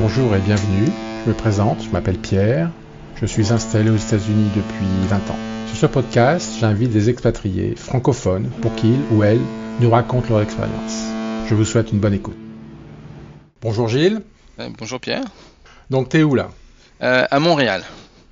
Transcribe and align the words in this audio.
Bonjour 0.00 0.36
et 0.36 0.38
bienvenue. 0.38 0.86
Je 1.24 1.30
me 1.30 1.34
présente, 1.34 1.82
je 1.82 1.90
m'appelle 1.90 2.18
Pierre. 2.18 2.70
Je 3.16 3.26
suis 3.26 3.52
installé 3.52 3.90
aux 3.90 3.96
États-Unis 3.96 4.48
depuis 4.54 4.86
20 5.08 5.16
ans. 5.16 5.38
Sur 5.66 5.76
ce 5.76 5.86
podcast, 5.86 6.52
j'invite 6.60 6.92
des 6.92 7.10
expatriés 7.10 7.74
francophones 7.74 8.48
pour 8.62 8.72
qu'ils 8.76 9.00
ou 9.10 9.24
elles 9.24 9.40
nous 9.80 9.90
racontent 9.90 10.28
leur 10.30 10.40
expérience. 10.40 11.02
Je 11.48 11.54
vous 11.56 11.64
souhaite 11.64 11.90
une 11.90 11.98
bonne 11.98 12.14
écoute. 12.14 12.36
Bonjour 13.60 13.88
Gilles. 13.88 14.22
Euh, 14.60 14.68
bonjour 14.78 15.00
Pierre. 15.00 15.24
Donc 15.90 16.10
t'es 16.10 16.22
où 16.22 16.36
là? 16.36 16.50
Euh, 17.02 17.26
à 17.28 17.40
Montréal. 17.40 17.82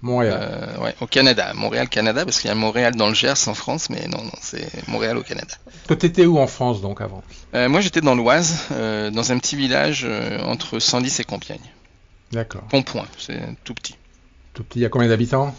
Montréal. 0.02 0.38
Euh, 0.40 0.82
ouais, 0.82 0.94
au 1.00 1.06
Canada. 1.06 1.52
Montréal, 1.54 1.88
Canada, 1.88 2.24
parce 2.24 2.40
qu'il 2.40 2.48
y 2.48 2.52
a 2.52 2.54
Montréal 2.54 2.94
dans 2.94 3.08
le 3.08 3.14
Gers 3.14 3.48
en 3.48 3.54
France, 3.54 3.90
mais 3.90 4.06
non, 4.08 4.22
non, 4.22 4.32
c'est 4.40 4.68
Montréal 4.88 5.16
au 5.16 5.22
Canada. 5.22 5.54
Toi 5.86 5.96
t'étais 5.96 6.26
où 6.26 6.38
en 6.38 6.46
France 6.46 6.80
donc 6.80 7.00
avant 7.00 7.22
Euh, 7.54 7.68
moi, 7.68 7.80
j'étais 7.80 8.00
dans 8.00 8.14
l'Oise, 8.14 8.66
euh, 8.72 9.10
dans 9.10 9.32
un 9.32 9.38
petit 9.38 9.56
village 9.56 10.06
entre 10.44 10.78
Senlis 10.78 11.16
et 11.18 11.24
Compiègne. 11.24 11.72
D'accord. 12.32 12.62
Pontpoint, 12.68 13.06
c'est 13.18 13.40
tout 13.64 13.74
petit. 13.74 13.96
Tout 14.54 14.64
petit, 14.64 14.80
il 14.80 14.82
y 14.82 14.86
a 14.86 14.88
combien 14.88 15.08
d'habitants? 15.08 15.54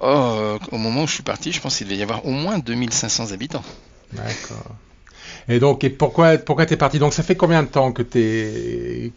Oh, 0.00 0.58
au 0.72 0.78
moment 0.78 1.02
où 1.02 1.06
je 1.06 1.14
suis 1.14 1.22
parti, 1.22 1.52
je 1.52 1.60
pense 1.60 1.76
qu'il 1.78 1.86
devait 1.86 1.98
y 1.98 2.02
avoir 2.02 2.26
au 2.26 2.30
moins 2.30 2.58
2500 2.58 3.32
habitants. 3.32 3.62
D'accord. 4.12 4.76
Et 5.48 5.58
donc, 5.58 5.84
et 5.84 5.90
pourquoi, 5.90 6.38
pourquoi 6.38 6.66
t'es 6.66 6.76
parti? 6.76 6.98
Donc, 6.98 7.12
ça 7.14 7.22
fait 7.22 7.36
combien 7.36 7.62
de 7.62 7.68
temps 7.68 7.92
que 7.92 8.02
t'es 8.02 9.12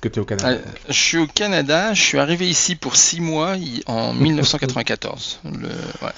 que 0.00 0.08
t'es 0.08 0.20
au 0.20 0.24
Canada 0.24 0.48
Euh, 0.50 0.58
je 0.88 0.92
suis 1.00 1.18
au 1.18 1.26
Canada, 1.26 1.92
je 1.94 2.02
suis 2.02 2.18
arrivé 2.18 2.48
ici 2.48 2.76
pour 2.76 2.96
six 2.96 3.20
mois 3.20 3.56
en 3.86 4.12
1994. 4.60 5.40
Le, 5.44 5.68
ouais. 5.68 6.12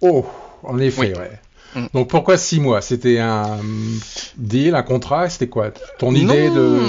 Oh, 0.00 0.26
en 0.62 0.78
effet, 0.78 1.00
Oui. 1.00 1.12
ouais. 1.14 1.40
Mm. 1.74 1.86
Donc, 1.94 2.08
pourquoi 2.08 2.38
six 2.38 2.60
mois? 2.60 2.80
C'était 2.80 3.18
un 3.18 3.58
deal, 4.36 4.74
un 4.74 4.82
contrat? 4.82 5.28
C'était 5.28 5.48
quoi? 5.48 5.70
Ton 5.98 6.14
idée 6.14 6.48
Non. 6.48 6.54
de 6.54 6.80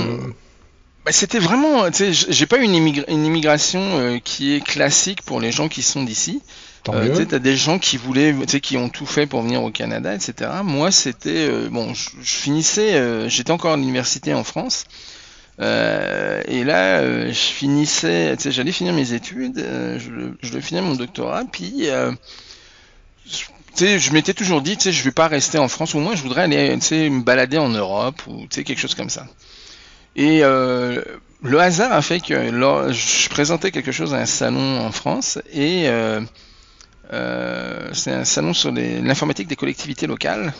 Bah, 1.05 1.11
c'était 1.11 1.39
vraiment, 1.39 1.89
tu 1.91 2.13
sais, 2.13 2.27
j'ai 2.29 2.45
pas 2.45 2.57
une, 2.57 2.73
immigra- 2.73 3.05
une 3.09 3.25
immigration 3.25 3.79
euh, 3.81 4.17
qui 4.23 4.53
est 4.55 4.63
classique 4.63 5.21
pour 5.23 5.39
les 5.39 5.51
gens 5.51 5.67
qui 5.67 5.81
sont 5.81 6.03
d'ici. 6.03 6.41
Euh, 6.89 7.17
tu 7.17 7.27
t'as 7.27 7.39
des 7.39 7.57
gens 7.57 7.79
qui 7.79 7.97
voulaient, 7.97 8.33
tu 8.33 8.47
sais, 8.47 8.59
qui 8.61 8.77
ont 8.77 8.87
tout 8.87 9.05
fait 9.05 9.25
pour 9.25 9.41
venir 9.41 9.61
au 9.61 9.71
Canada, 9.71 10.13
etc. 10.15 10.49
Moi, 10.63 10.89
c'était, 10.91 11.49
euh, 11.49 11.67
bon, 11.69 11.93
je, 11.93 12.09
finissais, 12.21 13.29
j'étais 13.29 13.51
encore 13.51 13.73
à 13.73 13.75
l'université 13.77 14.33
en 14.33 14.45
France. 14.45 14.85
Euh, 15.59 16.41
et 16.47 16.63
là, 16.63 16.99
euh, 16.99 17.31
j'allais 17.33 18.71
finir 18.71 18.93
mes 18.93 19.13
études, 19.13 19.57
euh, 19.57 19.97
je, 19.99 20.11
je 20.41 20.53
finir 20.61 20.83
mon 20.83 20.95
doctorat, 20.95 21.43
puis, 21.51 21.87
je- 23.25 24.11
m'étais 24.11 24.33
toujours 24.33 24.61
dit, 24.61 24.77
tu 24.77 24.83
sais, 24.83 24.91
je 24.91 25.03
vais 25.03 25.11
pas 25.11 25.27
rester 25.27 25.57
en 25.57 25.67
France, 25.67 25.95
au 25.95 25.99
moins 25.99 26.15
je 26.15 26.21
voudrais 26.21 26.43
aller, 26.43 26.69
me 27.09 27.21
balader 27.21 27.57
en 27.57 27.69
Europe 27.69 28.21
ou, 28.27 28.45
quelque 28.63 28.79
chose 28.79 28.95
comme 28.95 29.09
ça. 29.09 29.27
Et 30.15 30.41
le 30.41 31.59
hasard 31.59 31.91
a 31.93 32.01
fait 32.01 32.19
que 32.19 32.33
je 32.91 33.29
présentais 33.29 33.71
quelque 33.71 33.91
chose 33.91 34.13
à 34.13 34.17
un 34.17 34.25
salon 34.25 34.79
en 34.79 34.91
France 34.91 35.39
et 35.53 35.87
c'est 37.93 38.11
un 38.11 38.25
salon 38.25 38.53
sur 38.53 38.71
l'informatique 38.71 39.47
des 39.47 39.55
collectivités 39.55 40.07
locales. 40.07 40.53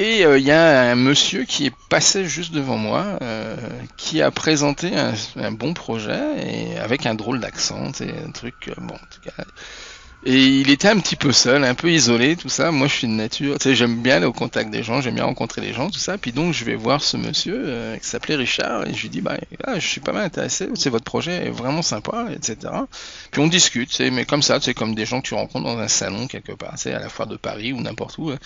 Et 0.00 0.24
euh, 0.24 0.38
il 0.38 0.46
y 0.46 0.50
a 0.50 0.92
un 0.92 0.94
monsieur 0.94 1.44
qui 1.44 1.66
est 1.66 1.74
passé 1.90 2.24
juste 2.24 2.54
devant 2.54 2.78
moi, 2.78 3.18
euh, 3.20 3.54
qui 3.98 4.22
a 4.22 4.30
présenté 4.30 4.92
un, 4.96 5.52
bon 5.52 5.74
projet 5.74 6.72
et 6.72 6.78
avec 6.78 7.04
un 7.04 7.14
drôle 7.14 7.38
d'accent, 7.38 7.92
un 8.00 8.30
truc 8.30 8.68
euh, 8.68 8.74
bon. 8.78 8.94
En 8.94 9.08
tout 9.10 9.20
cas, 9.22 9.44
et 10.24 10.36
il 10.60 10.68
était 10.70 10.88
un 10.88 10.98
petit 11.00 11.16
peu 11.16 11.32
seul, 11.32 11.64
un 11.64 11.74
peu 11.74 11.90
isolé, 11.90 12.36
tout 12.36 12.50
ça. 12.50 12.70
Moi, 12.70 12.88
je 12.88 12.92
suis 12.94 13.06
de 13.06 13.12
nature, 13.12 13.58
tu 13.58 13.64
sais, 13.70 13.74
j'aime 13.74 14.02
bien 14.02 14.16
aller 14.16 14.26
au 14.26 14.32
contact 14.34 14.70
des 14.70 14.82
gens, 14.82 15.00
j'aime 15.00 15.14
bien 15.14 15.24
rencontrer 15.24 15.62
les 15.62 15.72
gens, 15.72 15.88
tout 15.88 15.98
ça. 15.98 16.18
Puis 16.18 16.32
donc, 16.32 16.52
je 16.52 16.64
vais 16.66 16.74
voir 16.74 17.02
ce 17.02 17.16
monsieur 17.16 17.56
euh, 17.56 17.96
qui 17.96 18.06
s'appelait 18.06 18.34
Richard 18.36 18.86
et 18.86 18.92
je 18.92 19.00
lui 19.02 19.08
dis, 19.08 19.22
bah, 19.22 19.38
ah, 19.64 19.78
je 19.78 19.86
suis 19.86 20.00
pas 20.00 20.12
mal 20.12 20.24
intéressé, 20.24 20.68
c'est 20.74 20.90
votre 20.90 21.04
projet 21.04 21.46
est 21.46 21.50
vraiment 21.50 21.80
sympa, 21.82 22.26
etc. 22.34 22.56
Puis 23.30 23.40
on 23.40 23.46
discute, 23.46 23.88
tu 23.88 23.96
sais, 23.96 24.10
mais 24.10 24.24
comme 24.26 24.42
ça, 24.42 24.58
c'est 24.60 24.74
comme 24.74 24.94
des 24.94 25.06
gens 25.06 25.22
que 25.22 25.28
tu 25.28 25.34
rencontres 25.34 25.64
dans 25.64 25.78
un 25.78 25.88
salon 25.88 26.26
quelque 26.26 26.52
part, 26.52 26.72
tu 26.74 26.82
sais, 26.82 26.92
à 26.92 27.00
la 27.00 27.08
foire 27.08 27.26
de 27.28 27.36
Paris 27.36 27.72
ou 27.72 27.80
n'importe 27.80 28.18
où. 28.18 28.30
Ouais. 28.30 28.36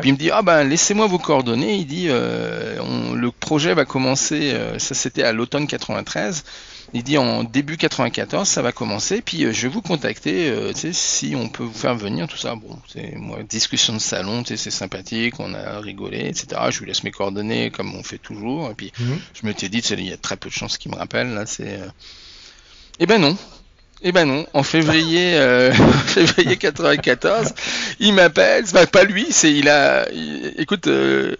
Puis 0.00 0.10
il 0.10 0.12
me 0.14 0.18
dit, 0.18 0.30
ah 0.32 0.42
ben, 0.42 0.64
laissez-moi 0.64 1.06
vos 1.06 1.18
coordonnées. 1.18 1.76
Il 1.76 1.86
dit, 1.86 2.06
euh, 2.08 2.78
on- 2.80 3.14
le 3.14 3.30
projet 3.30 3.72
va 3.74 3.84
commencer, 3.84 4.50
euh, 4.52 4.78
ça 4.80 4.94
c'était 4.94 5.22
à 5.22 5.32
l'automne 5.32 5.66
93. 5.66 6.42
Il 6.92 7.04
dit 7.04 7.18
en 7.18 7.44
début 7.44 7.76
94, 7.76 8.48
ça 8.48 8.62
va 8.62 8.72
commencer, 8.72 9.22
puis 9.22 9.44
euh, 9.44 9.52
je 9.52 9.62
vais 9.62 9.68
vous 9.72 9.80
contacter, 9.82 10.48
euh, 10.50 10.72
si 10.74 11.34
on 11.36 11.48
peut 11.48 11.62
vous 11.62 11.72
faire 11.72 11.94
venir, 11.94 12.26
tout 12.26 12.36
ça. 12.36 12.56
Bon, 12.56 12.78
c'est 12.92 13.14
moi, 13.14 13.38
discussion 13.48 13.92
de 13.94 14.00
salon, 14.00 14.42
c'est 14.44 14.56
sympathique, 14.56 15.34
on 15.38 15.54
a 15.54 15.78
rigolé, 15.78 16.26
etc. 16.26 16.60
Je 16.70 16.80
lui 16.80 16.86
laisse 16.86 17.04
mes 17.04 17.12
coordonnées 17.12 17.70
comme 17.70 17.94
on 17.94 18.02
fait 18.02 18.18
toujours, 18.18 18.70
et 18.70 18.74
puis 18.74 18.92
Mhm. 18.98 19.20
je 19.40 19.46
m'étais 19.46 19.68
dit, 19.68 19.78
il 19.78 20.08
y 20.08 20.12
a 20.12 20.16
très 20.16 20.36
peu 20.36 20.48
de 20.48 20.54
chances 20.54 20.78
qu'il 20.78 20.90
me 20.90 20.96
rappelle, 20.96 21.28
là, 21.32 21.46
c'est. 21.46 21.78
euh, 21.80 21.86
Eh 22.98 23.06
ben 23.06 23.18
non. 23.20 23.36
Eh 24.02 24.12
ben 24.12 24.24
non. 24.24 24.46
En 24.54 24.62
février, 24.62 25.34
euh, 25.36 25.72
février 26.06 26.56
94, 26.56 27.54
il 28.00 28.14
m'appelle. 28.14 28.64
Pas- 28.64 28.86
pas 28.86 29.04
lui, 29.04 29.26
c'est 29.30 29.52
il 29.52 29.68
a. 29.68 30.10
il- 30.10 30.54
écoute, 30.58 30.86
euh, 30.88 31.36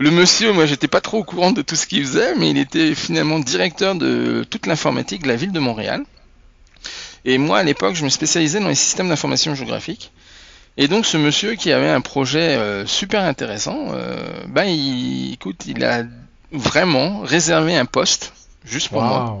le 0.00 0.10
monsieur, 0.10 0.52
moi, 0.52 0.64
j'étais 0.64 0.88
pas 0.88 1.02
trop 1.02 1.18
au 1.18 1.24
courant 1.24 1.52
de 1.52 1.60
tout 1.60 1.76
ce 1.76 1.86
qu'il 1.86 2.02
faisait, 2.06 2.34
mais 2.34 2.48
il 2.48 2.56
était 2.56 2.94
finalement 2.94 3.38
directeur 3.38 3.94
de 3.94 4.46
toute 4.48 4.66
l'informatique 4.66 5.24
de 5.24 5.28
la 5.28 5.36
ville 5.36 5.52
de 5.52 5.60
Montréal. 5.60 6.04
Et 7.26 7.36
moi, 7.36 7.58
à 7.58 7.62
l'époque, 7.62 7.94
je 7.94 8.04
me 8.04 8.08
spécialisais 8.08 8.60
dans 8.60 8.68
les 8.68 8.74
systèmes 8.74 9.10
d'information 9.10 9.54
géographique. 9.54 10.10
Et 10.78 10.88
donc, 10.88 11.04
ce 11.04 11.18
monsieur 11.18 11.54
qui 11.54 11.70
avait 11.70 11.90
un 11.90 12.00
projet 12.00 12.56
euh, 12.56 12.86
super 12.86 13.24
intéressant, 13.24 13.88
euh, 13.92 14.42
ben, 14.48 14.64
il, 14.64 15.34
écoute, 15.34 15.66
il 15.66 15.84
a 15.84 16.04
vraiment 16.50 17.20
réservé 17.20 17.76
un 17.76 17.84
poste 17.84 18.32
juste 18.64 18.88
pour 18.88 19.02
moi. 19.02 19.38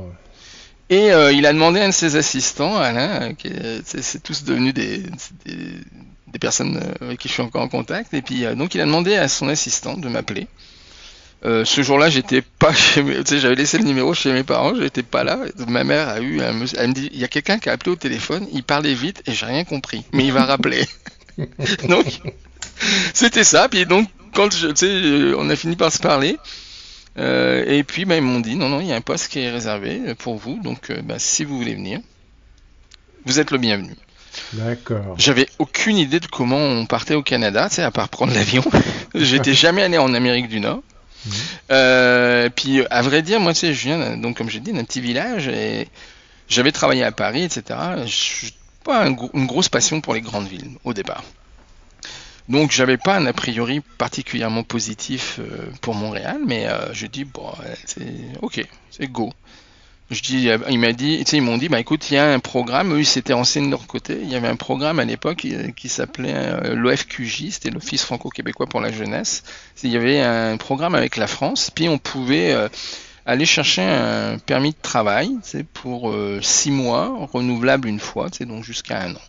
Et 0.90 1.12
euh, 1.12 1.32
il 1.32 1.46
a 1.46 1.52
demandé 1.52 1.80
à 1.80 1.84
un 1.84 1.88
de 1.88 1.94
ses 1.94 2.16
assistants, 2.16 2.76
Alain, 2.76 3.22
euh, 3.22 3.32
qui 3.32 3.50
c'est 3.84 4.22
tous 4.22 4.42
devenus 4.44 4.74
des, 4.74 4.98
des, 5.46 5.74
des 6.26 6.38
personnes 6.40 6.76
euh, 6.76 7.04
avec 7.06 7.20
qui 7.20 7.28
je 7.28 7.34
suis 7.34 7.42
encore 7.42 7.62
en 7.62 7.68
contact. 7.68 8.12
Et 8.12 8.22
puis 8.22 8.44
donc 8.56 8.74
il 8.74 8.80
a 8.80 8.84
demandé 8.84 9.14
à 9.14 9.28
son 9.28 9.48
assistant 9.48 9.96
de 9.96 10.08
m'appeler. 10.08 10.48
Euh, 11.44 11.64
ce 11.64 11.82
jour-là, 11.82 12.10
j'étais 12.10 12.42
pas 12.42 12.74
chez 12.74 13.02
mes, 13.02 13.16
tu 13.24 13.26
sais, 13.26 13.38
j'avais 13.40 13.54
laissé 13.54 13.78
le 13.78 13.84
numéro 13.84 14.12
chez 14.14 14.32
mes 14.32 14.42
parents, 14.42 14.74
j'étais 14.74 15.02
pas 15.02 15.24
là. 15.24 15.38
Ma 15.68 15.84
mère 15.84 16.08
a 16.08 16.20
eu 16.20 16.40
un 16.42 16.52
elle 16.76 16.88
me 16.88 16.92
dit, 16.92 17.08
il 17.12 17.18
y 17.18 17.24
a 17.24 17.28
quelqu'un 17.28 17.58
qui 17.58 17.68
a 17.70 17.72
appelé 17.72 17.92
au 17.92 17.96
téléphone, 17.96 18.46
il 18.52 18.62
parlait 18.62 18.94
vite 18.94 19.22
et 19.26 19.32
j'ai 19.32 19.46
rien 19.46 19.64
compris, 19.64 20.04
mais 20.12 20.24
il 20.24 20.32
va 20.32 20.44
rappeler. 20.44 20.84
donc 21.88 22.20
c'était 23.14 23.44
ça. 23.44 23.68
Puis 23.68 23.86
donc 23.86 24.08
quand 24.34 24.54
je, 24.54 24.68
tu 24.68 24.76
sais, 24.76 25.34
on 25.36 25.48
a 25.48 25.56
fini 25.56 25.76
par 25.76 25.92
se 25.92 25.98
parler. 25.98 26.36
Euh, 27.20 27.64
et 27.66 27.84
puis 27.84 28.04
bah, 28.04 28.16
ils 28.16 28.22
m'ont 28.22 28.40
dit 28.40 28.56
non 28.56 28.68
non 28.68 28.80
il 28.80 28.86
y 28.86 28.92
a 28.92 28.96
un 28.96 29.00
poste 29.00 29.28
qui 29.28 29.40
est 29.40 29.50
réservé 29.50 30.14
pour 30.14 30.36
vous 30.36 30.58
donc 30.62 30.90
euh, 30.90 31.02
bah, 31.02 31.18
si 31.18 31.44
vous 31.44 31.56
voulez 31.56 31.74
venir 31.74 32.00
vous 33.26 33.38
êtes 33.38 33.50
le 33.50 33.58
bienvenu. 33.58 33.94
D'accord. 34.54 35.14
J'avais 35.18 35.46
aucune 35.58 35.98
idée 35.98 36.20
de 36.20 36.26
comment 36.26 36.56
on 36.56 36.86
partait 36.86 37.14
au 37.14 37.22
Canada, 37.22 37.68
tu 37.68 37.76
sais, 37.76 37.82
à 37.82 37.90
part 37.90 38.08
prendre 38.08 38.32
l'avion. 38.32 38.64
J'étais 39.14 39.52
jamais 39.52 39.82
allé 39.82 39.98
en 39.98 40.14
Amérique 40.14 40.48
du 40.48 40.60
Nord. 40.60 40.82
Mhm. 41.26 41.32
Euh, 41.72 42.48
puis 42.48 42.82
à 42.88 43.02
vrai 43.02 43.20
dire, 43.20 43.40
moi 43.40 43.52
tu 43.52 43.60
sais, 43.60 43.74
je 43.74 43.82
viens 43.82 44.16
donc 44.16 44.38
comme 44.38 44.48
j'ai 44.48 44.60
dit 44.60 44.72
d'un 44.72 44.84
petit 44.84 45.02
village 45.02 45.48
et 45.48 45.88
j'avais 46.48 46.72
travaillé 46.72 47.04
à 47.04 47.12
Paris, 47.12 47.42
etc. 47.42 47.78
Je 48.06 48.10
suis 48.10 48.54
pas 48.84 49.04
un 49.04 49.14
une 49.34 49.46
grosse 49.46 49.68
passion 49.68 50.00
pour 50.00 50.14
les 50.14 50.22
grandes 50.22 50.48
villes 50.48 50.70
au 50.84 50.94
départ. 50.94 51.24
Donc 52.50 52.72
j'avais 52.72 52.96
pas 52.96 53.16
un 53.16 53.26
a 53.26 53.32
priori 53.32 53.80
particulièrement 53.96 54.64
positif 54.64 55.38
euh, 55.38 55.70
pour 55.80 55.94
Montréal, 55.94 56.40
mais 56.46 56.66
euh, 56.66 56.92
je 56.92 57.06
dis 57.06 57.24
bon, 57.24 57.50
c'est 57.86 58.12
ok, 58.42 58.66
c'est 58.90 59.10
go. 59.10 59.32
Je 60.10 60.20
dis, 60.20 60.50
euh, 60.50 60.58
il 60.68 60.80
m'a 60.80 60.92
dit, 60.92 61.24
ils 61.32 61.42
m'ont 61.42 61.56
dit, 61.56 61.68
bah 61.68 61.78
écoute, 61.78 62.10
il 62.10 62.14
y 62.14 62.18
a 62.18 62.32
un 62.32 62.40
programme, 62.40 62.92
eux 62.92 62.98
ils 62.98 63.06
s'étaient 63.06 63.32
renseignés 63.32 63.66
de 63.66 63.70
leur 63.70 63.86
côté, 63.86 64.18
il 64.20 64.28
y 64.28 64.34
avait 64.34 64.48
un 64.48 64.56
programme 64.56 64.98
à 64.98 65.04
l'époque 65.04 65.46
qui 65.76 65.88
s'appelait 65.88 66.74
l'OFQJ, 66.74 67.50
c'était 67.50 67.70
l'Office 67.70 68.02
franco-québécois 68.02 68.66
pour 68.66 68.80
la 68.80 68.90
jeunesse. 68.90 69.44
Il 69.84 69.90
y 69.90 69.96
avait 69.96 70.20
un 70.20 70.56
programme 70.56 70.96
avec 70.96 71.16
la 71.16 71.28
France, 71.28 71.70
puis 71.72 71.88
on 71.88 71.98
pouvait 71.98 72.52
aller 73.26 73.46
chercher 73.46 73.82
un 73.82 74.38
permis 74.38 74.70
de 74.70 74.80
travail, 74.82 75.36
sais, 75.42 75.64
pour 75.64 76.10
euh, 76.10 76.40
six 76.42 76.70
mois, 76.70 77.28
renouvelable 77.32 77.88
une 77.88 78.00
fois, 78.00 78.28
sais, 78.32 78.44
donc 78.44 78.64
jusqu'à 78.64 79.02
un 79.02 79.14
an. 79.14 79.20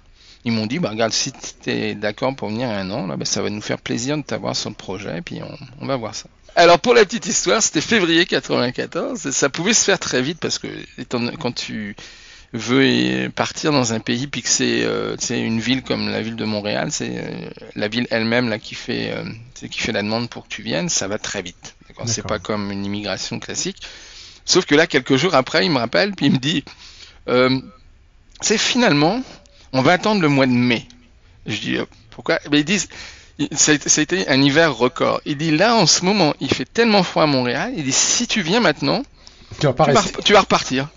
Ils 0.46 0.52
m'ont 0.52 0.66
dit, 0.66 0.80
bah 0.80 0.90
regarde, 0.90 1.14
si 1.14 1.32
tu 1.32 1.70
es 1.70 1.94
d'accord 1.96 2.36
pour 2.36 2.50
venir 2.50 2.70
un 2.70 2.90
an, 2.92 3.06
là, 3.08 3.16
bah, 3.18 3.26
ça 3.26 3.42
va 3.42 3.50
nous 3.50 3.62
faire 3.62 3.78
plaisir 3.80 4.18
de 4.18 4.24
t'avoir 4.24 4.56
sur 4.56 4.70
le 4.70 4.76
projet, 4.76 5.20
et 5.20 5.22
puis 5.22 5.40
on, 5.44 5.58
on 5.82 5.86
va 5.86 5.96
voir 5.98 6.16
ça. 6.16 6.28
Alors 6.56 6.80
pour 6.80 6.94
la 6.94 7.06
petite 7.06 7.28
histoire, 7.28 7.62
c'était 7.64 7.80
février 7.82 8.26
94, 8.26 9.26
et 9.28 9.32
ça 9.32 9.50
pouvait 9.50 9.74
se 9.74 9.86
faire 9.86 10.00
très 10.00 10.22
vite 10.22 10.40
parce 10.40 10.60
que 10.60 10.68
étant- 10.98 11.32
quand 11.40 11.54
tu 11.54 11.96
veux 12.54 13.30
partir 13.30 13.72
dans 13.72 13.94
un 13.94 14.02
pays 14.02 14.28
puis 14.28 14.42
que 14.42 14.50
c'est 14.50 14.84
euh, 14.84 15.16
une 15.30 15.62
ville 15.62 15.84
comme 15.84 16.10
la 16.10 16.22
ville 16.22 16.36
de 16.36 16.44
Montréal, 16.44 16.90
c'est 16.92 17.12
euh, 17.16 17.50
la 17.76 17.88
ville 17.88 18.08
elle-même 18.12 18.50
là 18.50 18.60
qui 18.60 18.76
fait 18.76 19.14
euh, 19.16 19.24
qui 19.70 19.80
fait 19.80 19.94
la 19.94 20.02
demande 20.02 20.30
pour 20.30 20.44
que 20.44 20.50
tu 20.50 20.62
viennes, 20.62 20.90
ça 20.90 21.08
va 21.08 21.18
très 21.18 21.42
vite. 21.42 21.76
C'est 22.08 22.22
pas 22.28 22.40
comme 22.40 22.72
une 22.72 22.84
immigration 22.84 23.40
classique. 23.40 23.78
Sauf 24.44 24.66
que 24.66 24.76
là, 24.76 24.88
quelques 24.88 25.16
jours 25.16 25.36
après, 25.36 25.66
il 25.66 25.72
me 25.72 25.78
rappelle 25.78 26.14
puis 26.14 26.26
il 26.26 26.34
me 26.34 26.38
dit, 26.40 26.66
euh, 27.30 27.62
c'est 28.42 28.58
finalement, 28.58 29.22
on 29.74 29.82
va 29.82 29.94
attendre 29.94 30.22
le 30.22 30.30
mois 30.30 30.46
de 30.46 30.52
mai. 30.52 30.86
Je 31.46 31.60
dis 31.60 31.78
euh, 31.78 31.86
pourquoi? 32.12 32.40
Ben, 32.50 32.58
Ils 32.58 32.66
disent 32.66 32.88
été 33.98 34.28
un 34.28 34.42
hiver 34.42 34.76
record. 34.76 35.22
Il 35.26 35.38
dit 35.38 35.52
là 35.52 35.76
en 35.76 35.86
ce 35.86 36.06
moment, 36.06 36.34
il 36.40 36.54
fait 36.54 36.66
tellement 36.66 37.04
froid 37.04 37.24
à 37.24 37.28
Montréal. 37.28 37.74
Il 37.76 37.84
dit 37.84 37.92
si 37.92 38.28
tu 38.28 38.42
viens 38.42 38.60
maintenant, 38.60 39.04
Tu 39.60 39.68
vas, 39.68 39.74
tu, 39.74 39.92
vas, 39.92 40.04
tu 40.24 40.34
vas 40.34 40.42
repartir. 40.42 40.90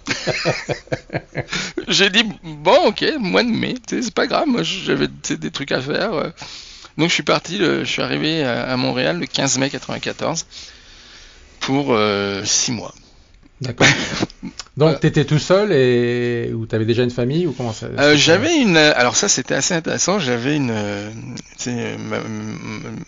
J'ai 1.88 2.11
dit, 2.11 2.25
bon, 2.43 2.88
ok, 2.88 3.05
mois 3.19 3.43
de 3.43 3.49
mai, 3.49 3.75
c'est 3.88 4.15
pas 4.15 4.26
grave, 4.26 4.47
moi 4.47 4.62
j'avais 4.62 5.09
des 5.09 5.50
trucs 5.50 5.73
à 5.73 5.81
faire. 5.81 6.32
Donc 6.97 7.09
je 7.09 7.15
suis 7.15 7.23
parti, 7.23 7.59
je 7.59 7.85
suis 7.85 8.03
arrivé 8.03 8.44
à, 8.44 8.77
Montréal 8.77 9.19
le 9.19 9.27
15 9.27 9.59
mai 9.59 9.70
94 9.70 10.47
pour 11.61 11.97
6 12.44 12.73
mois. 12.73 12.94
D'accord. 13.61 13.87
Donc, 14.77 14.99
tu 15.01 15.06
étais 15.06 15.25
tout 15.25 15.39
seul 15.39 15.73
et 15.73 16.53
ou 16.53 16.67
tu 16.67 16.75
avais 16.75 16.85
déjà 16.85 17.05
une 17.05 17.11
famille 17.11 17.47
ou 17.47 17.53
comment 17.53 17.73
ça 17.73 17.87
euh, 17.87 18.17
J'avais 18.17 18.56
une. 18.56 18.77
Alors 18.77 19.15
ça, 19.15 19.29
c'était 19.29 19.55
assez 19.55 19.73
intéressant. 19.73 20.19
J'avais 20.19 20.56
une. 20.56 20.73
Euh, 20.73 21.11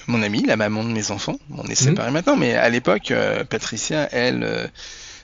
mon 0.06 0.22
amie, 0.22 0.44
la 0.46 0.56
maman 0.56 0.84
de 0.84 0.90
mes 0.90 1.10
enfants. 1.10 1.38
On 1.50 1.64
est 1.64 1.70
mhm. 1.70 1.74
séparés 1.74 2.10
maintenant, 2.12 2.36
mais 2.36 2.54
à 2.54 2.68
l'époque, 2.68 3.10
euh, 3.10 3.42
Patricia, 3.42 4.08
elle, 4.12 4.70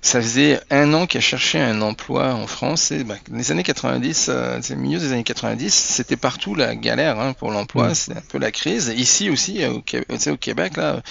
ça 0.00 0.20
faisait 0.20 0.58
un 0.70 0.92
an 0.94 1.06
qu'elle 1.06 1.22
cherchait 1.22 1.60
un 1.60 1.80
emploi 1.80 2.34
en 2.34 2.48
France. 2.48 2.90
Et, 2.90 3.04
bah, 3.04 3.14
les 3.32 3.52
années 3.52 3.62
90, 3.62 4.30
c'est 4.62 4.74
milieu 4.74 4.98
des 4.98 5.12
années 5.12 5.22
90, 5.22 5.72
c'était 5.72 6.16
partout 6.16 6.56
la 6.56 6.74
galère 6.74 7.20
hein, 7.20 7.34
pour 7.34 7.52
l'emploi. 7.52 7.90
Mhm. 7.90 7.94
C'était 7.94 8.18
un 8.18 8.22
peu 8.28 8.38
la 8.38 8.50
crise. 8.50 8.92
Ici 8.96 9.30
aussi, 9.30 9.64
au, 9.64 9.76
au 9.76 10.36
Québec, 10.36 10.76
là. 10.76 11.02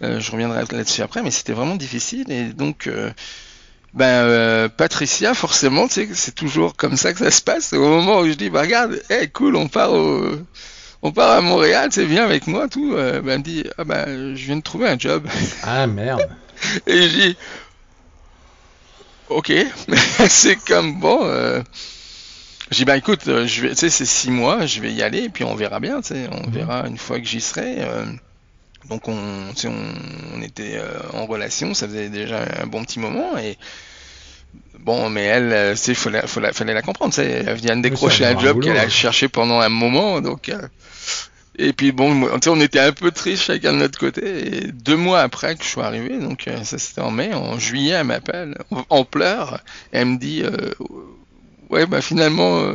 je 0.00 0.30
reviendrai 0.32 0.64
là-dessus 0.68 1.02
après, 1.02 1.22
mais 1.22 1.30
c'était 1.30 1.52
vraiment 1.52 1.76
difficile 1.76 2.32
et 2.32 2.46
donc 2.46 2.88
ben 3.94 4.06
euh, 4.06 4.68
Patricia, 4.68 5.34
forcément, 5.34 5.86
tu 5.86 5.94
sais, 5.94 6.08
c'est 6.14 6.34
toujours 6.34 6.74
comme 6.74 6.96
ça 6.96 7.12
que 7.12 7.20
ça 7.20 7.30
se 7.30 7.40
passe. 7.40 7.72
Au 7.72 7.78
moment 7.80 8.20
où 8.20 8.26
je 8.26 8.32
dis, 8.32 8.50
bah 8.50 8.62
regarde, 8.62 9.00
hey, 9.08 9.30
cool, 9.30 9.54
on 9.54 9.68
part 9.68 9.92
au, 9.92 10.30
on 11.02 11.12
part 11.12 11.30
à 11.30 11.40
Montréal, 11.40 11.90
c'est 11.92 12.06
bien 12.06 12.24
avec 12.24 12.48
moi, 12.48 12.68
tout. 12.68 12.94
Euh, 12.94 13.20
ben 13.20 13.34
elle 13.34 13.38
me 13.38 13.44
dit, 13.44 13.64
ah 13.78 13.84
ben 13.84 14.34
je 14.34 14.46
viens 14.46 14.56
de 14.56 14.62
trouver 14.62 14.88
un 14.88 14.98
job. 14.98 15.28
Ah 15.62 15.86
merde. 15.86 16.28
Et 16.88 17.02
je 17.02 17.08
dis, 17.08 17.36
ok, 19.28 19.52
c'est 20.28 20.56
comme 20.56 20.98
bon. 20.98 21.20
Euh, 21.22 21.62
je 22.72 22.78
dis, 22.78 22.84
ben 22.84 22.96
écoute, 22.96 23.22
je 23.24 23.62
vais, 23.62 23.70
tu 23.70 23.76
sais, 23.76 23.90
c'est 23.90 24.06
six 24.06 24.32
mois, 24.32 24.66
je 24.66 24.80
vais 24.80 24.92
y 24.92 25.02
aller, 25.02 25.24
et 25.24 25.28
puis 25.28 25.44
on 25.44 25.54
verra 25.54 25.78
bien, 25.78 26.00
tu 26.00 26.14
sais, 26.14 26.28
on 26.32 26.48
mhm. 26.48 26.52
verra 26.52 26.86
une 26.88 26.98
fois 26.98 27.20
que 27.20 27.26
j'y 27.26 27.40
serai. 27.40 27.86
Donc 28.88 29.08
on, 29.08 29.16
on, 29.16 30.42
était 30.42 30.76
euh, 30.76 30.98
en 31.14 31.26
relation, 31.26 31.72
ça 31.74 31.86
faisait 31.86 32.10
déjà 32.10 32.44
un 32.62 32.66
bon 32.66 32.84
petit 32.84 32.98
moment 32.98 33.38
et 33.38 33.56
bon, 34.78 35.08
mais 35.08 35.22
elle, 35.22 35.52
euh, 35.52 35.74
il 35.86 35.94
fallait, 35.94 36.26
fallait, 36.26 36.52
fallait, 36.52 36.74
la 36.74 36.82
comprendre, 36.82 37.18
elle 37.18 37.54
vient 37.54 37.76
de 37.76 37.82
décrocher 37.82 38.26
un 38.26 38.38
job 38.38 38.62
qu'elle 38.62 38.76
a 38.76 38.88
cherché 38.88 39.28
pendant 39.28 39.60
un 39.60 39.70
moment, 39.70 40.20
donc 40.20 40.50
euh, 40.50 40.68
et 41.56 41.72
puis 41.72 41.92
bon, 41.92 42.28
on 42.46 42.60
était 42.60 42.80
un 42.80 42.92
peu 42.92 43.10
tristes 43.10 43.44
chacun 43.44 43.72
de 43.72 43.78
notre 43.78 43.98
côté. 43.98 44.56
Et 44.56 44.72
deux 44.72 44.96
mois 44.96 45.20
après 45.20 45.54
que 45.54 45.62
je 45.62 45.68
sois 45.68 45.86
arrivé, 45.86 46.18
donc 46.18 46.48
ça 46.64 46.78
c'était 46.78 47.00
en 47.00 47.12
mai, 47.12 47.32
en 47.32 47.58
juillet, 47.58 47.92
elle 47.92 48.06
m'appelle 48.06 48.58
en 48.90 49.04
pleurs, 49.04 49.60
et 49.92 49.98
elle 49.98 50.06
me 50.06 50.18
dit, 50.18 50.42
ouais 51.70 51.86
bah 51.86 52.02
finalement, 52.02 52.74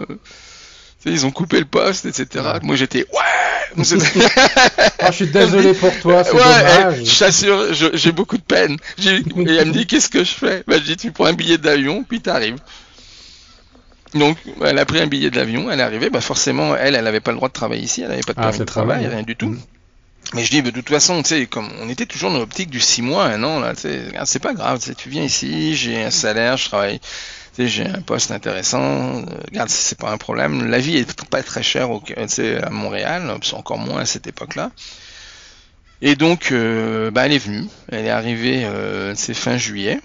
ils 1.06 1.25
ont 1.25 1.31
coupé 1.31 1.60
le 1.60 1.66
poste, 1.66 2.06
etc. 2.06 2.46
Moi 2.62 2.75
j'étais 2.75 3.06
ouais 3.13 3.40
ah, 3.78 5.12
je 5.12 5.16
suis 5.16 5.28
désolé 5.28 5.74
pour 5.74 5.98
toi, 6.00 6.24
c'est 6.24 6.31
dommage. 6.31 7.04
Je 7.04 7.19
t'assure, 7.19 7.74
j'ai 7.94 8.12
beaucoup 8.12 8.38
de 8.38 8.44
peine. 8.44 8.78
Et 8.98 9.07
elle 9.07 9.68
me 9.68 9.72
dit, 9.72 9.86
qu'est-ce 9.86 10.10
que 10.10 10.24
je 10.24 10.31
fais? 10.31 10.63
Bah, 10.68 10.78
Je 10.78 10.84
dis, 10.84 10.98
tu 10.98 11.12
prends 11.12 11.25
un 11.25 11.34
billet 11.34 11.57
d'avion, 11.57 12.04
puis 12.04 12.22
t'arrives. 12.22 12.57
Donc, 14.16 14.38
elle 14.66 14.80
a 14.80 14.86
pris 14.86 15.00
un 15.00 15.07
billet 15.07 15.30
d'avion, 15.30 15.69
elle 15.69 15.80
est 15.80 15.84
arrivée. 15.84 16.10
Bah, 16.10 16.22
forcément, 16.22 16.75
elle, 16.75 16.96
elle 16.96 17.04
n'avait 17.04 17.19
pas 17.19 17.31
le 17.31 17.38
droit 17.38 17.50
de 17.50 17.54
travailler 17.54 17.84
ici, 17.84 18.02
elle 18.02 18.10
n'avait 18.10 18.22
pas 18.22 18.34
de 18.34 18.40
ah, 18.40 18.44
permis 18.44 18.60
de 18.60 18.63
travail, 18.63 19.07
rien 19.07 19.24
du 19.24 19.36
tout. 19.36 19.50
Mm. 19.50 19.60
Mais 20.34 20.44
je 20.44 20.52
dis, 20.52 20.62
de 20.62 20.72
toute 20.72 20.90
façon, 20.90 21.22
tu 21.22 21.30
sais, 21.30 21.45
comme 21.45 21.69
on 21.80 21.90
était 21.90 22.06
toujours 22.06 22.31
dans 22.31 22.40
l'optique 22.40 22.69
du 22.69 22.80
6 22.80 23.02
mois, 23.02 23.25
un 23.25 23.44
an, 23.44 23.60
là, 23.60 23.74
c'est 23.75 24.40
pas 24.40 24.54
grave, 24.54 24.80
tu 24.98 25.10
viens 25.10 25.24
ici, 25.24 25.75
j'ai 25.75 26.04
un 26.04 26.12
salaire, 26.12 26.57
je 26.57 26.66
travaille 26.66 27.00
j'ai 27.68 27.86
un 27.86 28.02
poste 28.02 28.32
intéressant, 28.32 28.82
euh, 28.82 29.26
regarde, 29.48 29.70
c'est 29.70 29.98
pas 29.98 30.12
un 30.12 30.18
problème. 30.18 30.70
La 30.70 30.80
vie 30.80 30.98
est 30.98 31.26
pas 31.26 31.44
très 31.44 31.64
chère 31.64 31.92
au, 31.92 32.02
à 32.16 32.70
Montréal, 32.70 33.34
c'est 33.42 33.56
encore 33.56 33.78
moins 33.78 34.02
à 34.02 34.06
cette 34.06 34.28
époque-là. 34.28 34.72
Et 36.02 36.16
donc, 36.16 36.52
euh, 36.52 37.12
bah, 37.12 37.26
elle 37.26 37.34
est 37.34 37.46
venue, 37.46 37.66
elle 37.90 38.06
est 38.06 38.12
arrivée, 38.12 38.64
euh, 38.66 39.16
fin 39.16 39.58
juillet. 39.58 40.00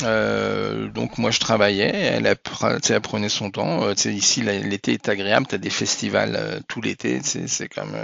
donc 0.00 1.18
moi 1.18 1.30
je 1.30 1.38
travaillais, 1.40 1.92
elle, 1.92 2.26
elle 2.26 3.00
prenait 3.00 3.28
son 3.28 3.50
temps. 3.50 3.92
ici 3.92 4.42
l'été 4.42 4.92
est 4.94 5.08
agréable, 5.08 5.46
tu 5.48 5.54
as 5.56 5.58
des 5.58 5.70
festivals 5.70 6.62
tout 6.68 6.80
l'été, 6.80 7.20
c'est 7.22 7.68
comme 7.68 7.96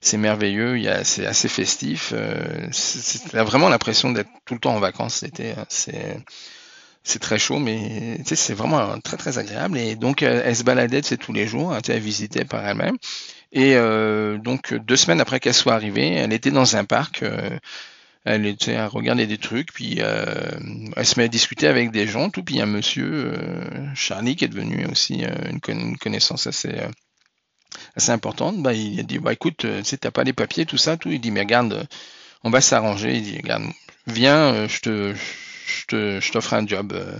c'est 0.00 0.18
merveilleux, 0.18 0.78
c'est 1.04 1.26
assez 1.26 1.48
festif. 1.48 2.12
c'est 2.72 3.32
vraiment 3.32 3.68
l'impression 3.68 4.10
d'être 4.12 4.30
tout 4.44 4.54
le 4.54 4.60
temps 4.60 4.74
en 4.74 4.80
vacances 4.80 5.22
l'été. 5.22 5.52
Hein. 5.52 5.66
C'est 7.04 7.18
très 7.18 7.38
chaud, 7.38 7.58
mais 7.58 8.18
c'est 8.24 8.54
vraiment 8.54 8.98
très 9.00 9.18
très 9.18 9.38
agréable. 9.38 9.78
Et 9.78 9.94
donc 9.94 10.22
elle, 10.22 10.56
se 10.56 10.64
baladait 10.64 11.02
tous 11.02 11.32
les 11.34 11.46
jours, 11.46 11.72
hein, 11.72 11.80
elle 11.86 12.00
visitait 12.00 12.46
par 12.46 12.66
elle-même. 12.66 12.96
Et 13.52 13.76
euh, 13.76 14.38
donc 14.38 14.74
deux 14.74 14.96
semaines 14.96 15.20
après 15.20 15.38
qu'elle 15.38 15.54
soit 15.54 15.74
arrivée, 15.74 16.14
elle 16.14 16.32
était 16.32 16.50
dans 16.50 16.76
un 16.76 16.84
parc. 16.84 17.22
Euh, 17.22 17.58
elle 18.24 18.46
était 18.46 18.76
à 18.76 18.88
regarder 18.88 19.26
des 19.26 19.36
trucs, 19.36 19.70
puis 19.74 19.96
euh, 20.00 20.24
elle 20.96 21.04
se 21.04 21.18
met 21.18 21.26
à 21.26 21.28
discuter 21.28 21.66
avec 21.66 21.90
des 21.90 22.06
gens, 22.06 22.30
tout. 22.30 22.42
Puis 22.42 22.58
un 22.60 22.66
monsieur 22.66 23.34
Charlie 23.94 24.34
qui 24.34 24.46
est 24.46 24.48
devenu 24.48 24.86
aussi 24.86 25.24
une, 25.50 25.98
connaissance 25.98 26.46
assez 26.46 26.72
importante. 28.08 28.62
Bah, 28.62 28.72
il 28.72 28.98
a 28.98 29.02
dit 29.02 29.18
bah 29.18 29.34
écoute, 29.34 29.66
tu 29.84 29.98
t'as 29.98 30.10
pas 30.10 30.24
les 30.24 30.32
papiers, 30.32 30.64
tout 30.64 30.78
ça, 30.78 30.96
tout. 30.96 31.10
Il 31.10 31.20
dit 31.20 31.30
mais 31.30 31.40
regarde, 31.40 31.86
on 32.44 32.50
va 32.50 32.62
s'arranger. 32.62 33.14
Il 33.14 33.22
dit 33.24 33.36
regarde, 33.36 33.64
viens, 34.06 34.66
je 34.68 34.80
te 34.80 35.14
t'offre 35.88 36.54
un 36.54 36.66
job. 36.66 36.92
Euh, 36.92 37.18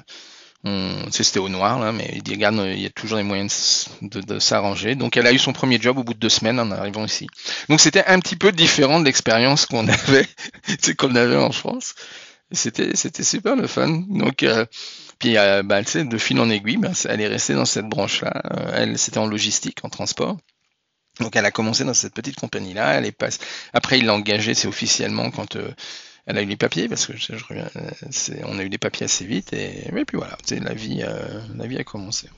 c'était 1.10 1.40
au 1.40 1.48
noir, 1.48 1.78
là, 1.78 1.92
mais 1.92 2.10
il 2.14 2.22
dit, 2.22 2.32
regarde, 2.32 2.56
il 2.72 2.80
y 2.80 2.86
a 2.86 2.90
toujours 2.90 3.18
les 3.18 3.24
moyens 3.24 3.90
de, 4.00 4.38
s'arranger. 4.38 4.94
Donc, 4.94 5.16
elle 5.16 5.26
a 5.26 5.32
eu 5.32 5.38
son 5.38 5.52
premier 5.52 5.80
job 5.80 5.98
au 5.98 6.04
bout 6.04 6.14
de 6.14 6.18
deux 6.18 6.30
semaines 6.30 6.58
en 6.58 6.70
arrivant 6.70 7.04
ici. 7.04 7.26
Donc, 7.68 7.80
c'était 7.80 8.04
un 8.06 8.18
petit 8.18 8.36
peu 8.36 8.50
différent 8.50 8.98
de 8.98 9.04
l'expérience 9.04 9.66
qu'on 9.66 9.86
avait, 9.88 10.26
qu'on 10.96 11.14
avait 11.16 11.36
en 11.36 11.52
France. 11.52 11.94
C'était, 12.50 12.94
super 12.96 13.56
le 13.56 13.66
fun. 13.66 14.04
Donc, 14.08 14.42
euh, 14.42 14.64
puis, 15.18 15.36
euh, 15.36 15.62
bah, 15.62 15.82
de 15.82 16.18
fil 16.18 16.40
en 16.40 16.48
aiguille, 16.48 16.78
bah, 16.78 16.92
elle 17.08 17.20
est 17.20 17.28
restée 17.28 17.54
dans 17.54 17.66
cette 17.66 17.86
branche-là. 17.86 18.42
elle, 18.72 18.98
c'était 18.98 19.18
en 19.18 19.26
logistique, 19.26 19.78
en 19.82 19.90
transport. 19.90 20.38
Donc, 21.20 21.36
elle 21.36 21.44
a 21.44 21.50
commencé 21.50 21.84
dans 21.84 21.94
cette 21.94 22.14
petite 22.14 22.36
compagnie-là. 22.36 22.94
Elle 22.94 23.04
est 23.04 23.12
pas... 23.12 23.28
Après, 23.74 23.98
il 23.98 24.06
l'a 24.06 24.14
engagée, 24.14 24.54
c'est 24.54 24.66
officiellement 24.66 25.30
quand 25.30 25.58
elle 26.26 26.38
a 26.38 26.42
eu 26.42 26.46
les 26.46 26.56
papiers 26.56 26.88
parce 26.88 27.06
que 27.06 27.16
je, 27.16 27.32
reviens, 27.48 27.68
on 28.44 28.58
a 28.58 28.62
eu 28.62 28.68
les 28.68 28.78
papiers 28.78 29.04
assez 29.04 29.24
vite 29.24 29.52
et, 29.52 29.90
puis 30.06 30.16
voilà, 30.16 30.36
la 30.62 30.74
vie, 30.74 31.02
euh, 31.02 31.40
la 31.56 31.66
vie 31.66 31.78
a 31.78 31.84
commencé. 31.84 32.28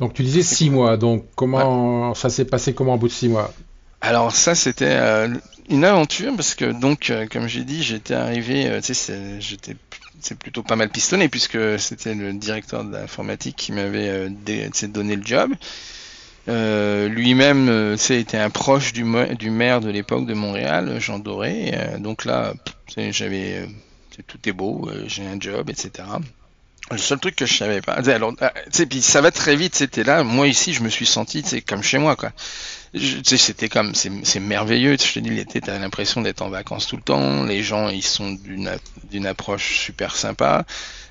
Donc 0.00 0.14
tu 0.14 0.22
disais 0.22 0.42
six 0.42 0.70
mois, 0.70 0.96
donc 0.96 1.26
comment 1.34 2.14
ça 2.14 2.30
s'est 2.30 2.44
passé 2.44 2.74
comment 2.74 2.94
au 2.94 2.98
bout 2.98 3.08
de 3.08 3.12
six 3.12 3.28
mois? 3.28 3.52
Alors 4.00 4.34
ça 4.34 4.54
c'était 4.54 4.96
euh, 4.96 5.28
une 5.68 5.84
aventure 5.84 6.34
parce 6.34 6.54
que 6.54 6.72
donc 6.72 7.10
euh, 7.10 7.26
comme 7.30 7.48
j'ai 7.48 7.64
dit 7.64 7.82
j'étais 7.82 8.14
arrivé, 8.14 8.80
tu 8.82 8.94
sais 8.94 9.40
j'étais 9.40 9.76
c'est 10.20 10.38
plutôt 10.38 10.62
pas 10.62 10.76
mal 10.76 10.90
pistonné 10.90 11.28
puisque 11.28 11.78
c'était 11.78 12.14
le 12.14 12.32
directeur 12.34 12.84
de 12.84 12.92
l'informatique 12.92 13.56
qui 13.56 13.72
m'avait 13.72 14.28
donné 14.88 15.16
le 15.16 15.24
job. 15.24 15.52
Euh, 16.48 17.08
lui-même, 17.08 17.68
euh, 17.68 17.96
était 17.96 18.38
un 18.38 18.50
proche 18.50 18.92
du, 18.92 19.04
maire 19.04 19.80
de 19.80 19.90
l'époque 19.90 20.26
de 20.26 20.34
Montréal, 20.34 20.98
Jean 21.00 21.18
Doré. 21.18 21.72
Euh, 21.74 21.98
donc 21.98 22.24
là, 22.24 22.54
j'avais, 22.96 23.68
tout 24.26 24.38
est 24.46 24.52
beau, 24.52 24.90
j'ai 25.06 25.26
un 25.26 25.38
job, 25.38 25.70
etc. 25.70 26.08
Le 26.90 26.98
seul 26.98 27.20
truc 27.20 27.36
que 27.36 27.46
je 27.46 27.54
savais 27.54 27.80
pas, 27.80 27.92
alors, 28.10 28.34
puis 28.88 29.00
ça 29.00 29.20
va 29.20 29.30
très 29.30 29.54
vite, 29.54 29.76
c'était 29.76 30.02
là. 30.02 30.24
Moi 30.24 30.48
ici, 30.48 30.72
je 30.72 30.82
me 30.82 30.88
suis 30.88 31.06
senti, 31.06 31.44
c'est 31.46 31.60
comme 31.60 31.84
chez 31.84 31.98
moi, 31.98 32.16
quoi. 32.16 32.32
C'était 33.22 33.68
comme, 33.68 33.94
c'est 33.94 34.40
merveilleux. 34.40 34.96
Je 34.98 35.12
te 35.12 35.20
dis, 35.20 35.30
l'été, 35.30 35.60
t'as 35.60 35.78
l'impression 35.78 36.20
d'être 36.20 36.42
en 36.42 36.50
vacances 36.50 36.88
tout 36.88 36.96
le 36.96 37.02
temps. 37.02 37.44
Les 37.44 37.62
gens, 37.62 37.90
ils 37.90 38.02
sont 38.02 38.36
d'une 39.04 39.26
approche 39.26 39.78
super 39.78 40.16
sympa. 40.16 40.64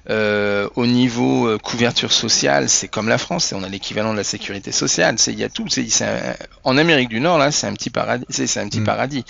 Euh, 0.10 0.68
au 0.76 0.86
niveau 0.86 1.48
euh, 1.48 1.58
couverture 1.58 2.12
sociale, 2.12 2.70
c'est 2.70 2.88
comme 2.88 3.10
la 3.10 3.18
France, 3.18 3.54
on 3.56 3.64
a 3.64 3.70
l'équivalent 3.70 4.12
de 4.12 4.18
la 4.18 4.24
sécurité 4.24 4.72
sociale. 4.72 5.16
C'est 5.18 5.34
il 5.34 5.40
y 5.40 5.44
a 5.44 5.50
tout. 5.50 5.68
C'est, 5.70 5.88
en 6.64 6.78
Amérique 6.78 7.10
du 7.10 7.20
Nord 7.20 7.38
là, 7.38 7.52
c'est 7.52 7.68
un 7.68 7.74
petit 7.74 7.90
paradis. 7.90 8.26
C'est, 8.30 8.58
un 8.58 8.68
petit 8.68 8.80
mm. 8.82 8.86
paradis. 8.86 9.26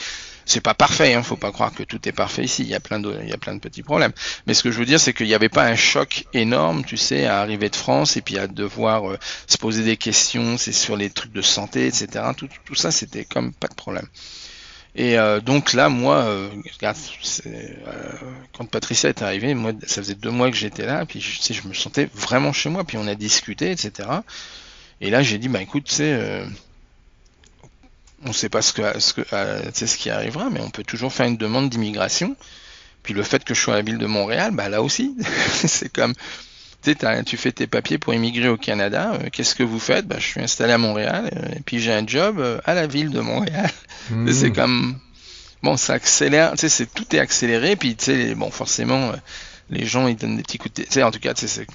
C'est 0.46 0.62
pas 0.62 0.74
parfait, 0.74 1.14
hein, 1.14 1.22
faut 1.22 1.36
pas 1.36 1.52
croire 1.52 1.74
que 1.74 1.84
tout 1.84 2.00
est 2.08 2.12
parfait 2.12 2.44
ici. 2.44 2.64
Il 2.64 2.70
y 2.70 2.76
a 2.76 2.80
plein 2.80 3.00
de, 3.00 3.16
il 3.22 3.30
y 3.30 3.34
a 3.34 3.38
plein 3.38 3.54
de 3.54 3.60
petits 3.60 3.84
problèmes. 3.84 4.14
Mais 4.48 4.54
ce 4.54 4.64
que 4.64 4.72
je 4.72 4.80
veux 4.80 4.86
dire, 4.86 5.00
c'est 5.00 5.14
qu'il 5.14 5.28
n'y 5.28 5.36
avait 5.36 5.50
pas 5.50 5.66
un 5.66 5.76
choc 5.76 6.26
énorme, 6.34 6.84
tu 6.84 6.98
sais, 6.98 7.26
à 7.26 7.40
arriver 7.40 7.70
de 7.70 7.76
France 7.76 8.18
et 8.18 8.22
puis 8.22 8.40
à 8.40 8.48
devoir 8.48 9.12
euh, 9.12 9.20
se 9.48 9.58
poser 9.58 9.84
des 9.84 9.98
questions, 9.98 10.58
c'est 10.58 10.72
sur 10.72 10.98
les 10.98 11.12
trucs 11.12 11.34
de 11.34 11.44
santé, 11.44 11.86
etc. 11.86 12.26
Tout, 12.36 12.50
tout 12.66 12.76
ça, 12.76 12.90
c'était 12.90 13.26
comme 13.26 13.54
pas 13.54 13.68
de 13.68 13.76
problème. 13.76 14.08
Et 14.96 15.18
euh, 15.20 15.40
donc 15.40 15.74
là, 15.74 15.90
moi, 15.90 16.24
euh, 16.24 16.50
euh, 16.84 18.14
quand 18.54 18.66
Patricia 18.66 19.10
est 19.10 19.22
arrivée, 19.22 19.54
moi, 19.54 19.72
ça 19.86 20.02
faisait 20.02 20.16
deux 20.16 20.32
mois 20.32 20.50
que 20.50 20.58
j'étais 20.58 20.86
là, 20.86 21.06
puis 21.06 21.22
je, 21.22 21.54
je 21.54 21.68
me 21.68 21.74
sentais 21.74 22.10
vraiment 22.14 22.54
chez 22.54 22.70
moi, 22.70 22.84
puis 22.84 22.98
on 22.98 23.08
a 23.08 23.16
discuté, 23.16 23.72
etc. 23.72 24.10
Et 25.02 25.10
là, 25.10 25.22
j'ai 25.22 25.38
dit, 25.38 25.48
bah 25.48 25.62
écoute, 25.62 25.90
sais, 25.90 26.44
on 28.26 28.30
ne 28.30 28.34
sait 28.34 28.50
pas 28.50 28.62
ce 28.62 29.98
qui 29.98 30.10
arrivera, 30.10 30.50
mais 30.50 30.60
on 30.60 30.70
peut 30.72 30.84
toujours 30.84 31.14
faire 31.14 31.28
une 31.28 31.38
demande 31.38 31.70
d'immigration 31.70 32.36
Puis 33.04 33.14
le 33.14 33.24
fait 33.24 33.44
que 33.44 33.54
je 33.54 33.62
sois 33.62 33.76
à 33.76 33.78
la 33.78 33.84
ville 33.84 34.00
de 34.00 34.08
Montréal, 34.08 34.52
bah 34.54 34.70
là 34.70 34.82
aussi, 34.82 35.16
c'est 35.54 35.94
comme 35.94 36.14
tu 36.82 37.38
fais 37.38 37.52
tes 37.52 37.68
papiers 37.68 37.98
pour 37.98 38.14
immigrer 38.14 38.50
au 38.50 38.58
Canada. 38.58 39.14
euh, 39.14 39.30
Qu'est-ce 39.32 39.56
que 39.56 39.64
vous 39.64 39.80
faites? 39.80 40.08
Bah, 40.08 40.16
Je 40.20 40.26
suis 40.26 40.42
installé 40.42 40.74
à 40.74 40.78
Montréal 40.78 41.30
euh, 41.36 41.56
et 41.58 41.62
puis 41.62 41.80
j'ai 41.80 41.94
un 41.94 42.06
job 42.06 42.40
euh, 42.40 42.60
à 42.66 42.74
la 42.74 42.88
ville 42.88 43.10
de 43.10 43.20
Montréal. 43.22 43.70
Hmm. 44.12 44.28
C'est 44.32 44.52
comme 44.52 44.98
bon, 45.62 45.78
ça 45.78 45.94
accélère. 45.94 46.54
Tu 46.54 46.62
sais, 46.62 46.70
c'est 46.70 46.92
tout 46.92 47.16
est 47.16 47.20
accéléré. 47.20 47.76
Puis 47.76 47.96
tu 47.96 48.06
sais, 48.06 48.34
bon, 48.34 48.50
forcément, 48.50 49.12
les 49.70 49.86
gens 49.86 50.08
ils 50.08 50.16
donnent 50.16 50.36
des 50.38 50.42
petits 50.42 50.58
coups 50.58 50.74
de. 50.74 50.82
Tu 50.82 50.92
sais, 50.92 51.04
en 51.04 51.12
tout 51.12 51.20
cas, 51.20 51.36
tu 51.36 51.48
sais, 51.48 51.48
c'est 51.48 51.68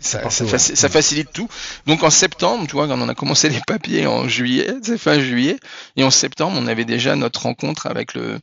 ça, 0.00 0.18
partout, 0.18 0.34
ça, 0.34 0.44
ouais. 0.44 0.58
ça 0.58 0.88
facilite 0.88 1.32
tout. 1.32 1.48
Donc 1.86 2.02
en 2.02 2.10
septembre, 2.10 2.66
tu 2.66 2.72
vois, 2.72 2.88
quand 2.88 3.00
on 3.00 3.08
a 3.08 3.14
commencé 3.14 3.48
les 3.48 3.60
papiers 3.64 4.08
en 4.08 4.26
juillet, 4.26 4.74
c'est 4.82 4.98
fin 4.98 5.20
juillet, 5.20 5.56
et 5.96 6.02
en 6.02 6.10
septembre, 6.10 6.58
on 6.60 6.66
avait 6.66 6.84
déjà 6.84 7.14
notre 7.14 7.42
rencontre 7.42 7.86
avec 7.86 8.14
le, 8.14 8.40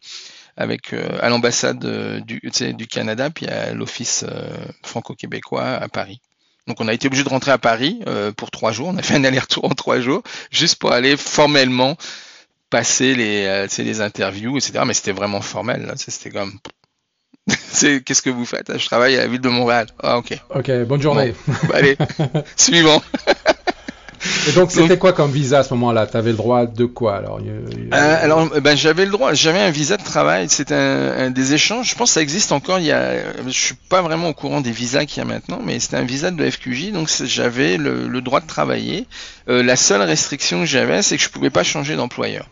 avec 0.60 0.94
euh, 0.94 1.18
à 1.22 1.30
l'ambassade 1.30 1.84
euh, 1.86 2.20
du, 2.20 2.88
Canada, 2.88 3.30
puis 3.30 3.48
à 3.48 3.74
l'office 3.74 4.26
euh, 4.28 4.54
franco-québécois 4.84 5.64
à 5.64 5.88
Paris. 5.88 6.22
Donc 6.68 6.82
on 6.82 6.88
a 6.90 6.94
été 6.94 7.08
obligé 7.08 7.24
de 7.24 7.30
rentrer 7.30 7.52
à 7.52 7.58
Paris 7.58 8.02
euh, 8.08 8.34
pour 8.34 8.52
trois 8.52 8.74
jours. 8.74 8.90
On 8.90 8.98
a 8.98 9.02
fait 9.02 9.16
un 9.16 9.24
aller-retour 9.24 9.64
en 9.64 9.70
trois 9.70 10.02
jours, 10.02 10.22
juste 10.52 10.76
pour 10.76 10.92
aller 10.92 11.16
formellement 11.16 11.98
passer 12.70 13.16
les, 13.16 13.46
euh, 13.46 13.68
les 13.78 14.02
interviews, 14.02 14.58
etc. 14.58 14.84
Mais 14.86 14.94
c'était 14.94 15.14
vraiment 15.14 15.42
formel. 15.42 15.92
C'était 15.96 16.30
comme, 16.30 16.60
qu'est-ce 18.06 18.22
que 18.22 18.30
vous 18.30 18.46
faites? 18.46 18.78
Je 18.78 18.86
travaille 18.86 19.16
à 19.16 19.22
la 19.22 19.28
ville 19.28 19.42
de 19.42 19.50
Montréal. 19.50 19.88
Ah 20.04 20.18
ok. 20.18 20.38
Ok, 20.54 20.70
bonne 20.84 21.02
journée. 21.02 21.34
Bah, 21.70 21.76
allez, 21.76 21.98
suivant. 22.58 23.02
Et 24.48 24.52
donc, 24.52 24.72
c'était 24.72 24.98
quoi 24.98 25.14
comme 25.14 25.32
visa 25.32 25.60
à 25.60 25.64
ce 25.64 25.74
moment-là? 25.74 26.08
Tu 26.08 26.18
avais 26.18 26.32
le 26.32 26.38
droit 26.38 26.66
de 26.66 26.86
quoi 26.86 27.18
alors? 27.18 27.40
Il 27.42 27.50
Euh, 27.50 28.24
alors, 28.24 28.50
euh, 28.54 28.60
ben, 28.60 28.76
j'avais 28.76 29.06
le 29.06 29.12
droit, 29.12 29.34
j'avais 29.34 29.60
un 29.60 29.72
visa 29.72 29.98
de 29.98 30.04
travail, 30.04 30.50
c'était 30.50 30.76
un, 30.76 31.26
un 31.26 31.30
des 31.30 31.54
échanges. 31.54 31.90
Je 31.90 31.96
pense 31.96 32.10
que 32.10 32.14
ça 32.16 32.22
existe 32.22 32.52
encore. 32.52 32.80
Il 32.80 32.86
y 32.86 32.92
a, 32.92 33.14
je 33.46 33.50
suis 33.52 33.76
pas 33.76 34.02
vraiment 34.02 34.30
au 34.30 34.34
courant 34.34 34.62
des 34.62 34.72
visas 34.72 35.06
qu'il 35.06 35.20
y 35.20 35.26
a 35.26 35.26
maintenant, 35.26 35.60
mais 35.64 35.80
c'était 35.80 35.98
un 35.98 36.04
visa 36.04 36.32
de 36.32 36.50
FQJ, 36.50 36.92
donc 36.92 37.10
j'avais 37.24 37.78
le, 37.78 38.08
le 38.08 38.22
droit 38.22 38.42
de 38.42 38.48
travailler. 38.48 39.08
Euh, 39.48 39.64
la 39.64 39.76
seule 39.76 40.02
restriction 40.02 40.62
que 40.62 40.66
j'avais, 40.66 41.02
c'est 41.02 41.18
que 41.18 41.24
je 41.24 41.30
pouvais 41.30 41.50
pas 41.50 41.64
changer 41.64 41.96
d'employeur. 41.96 42.48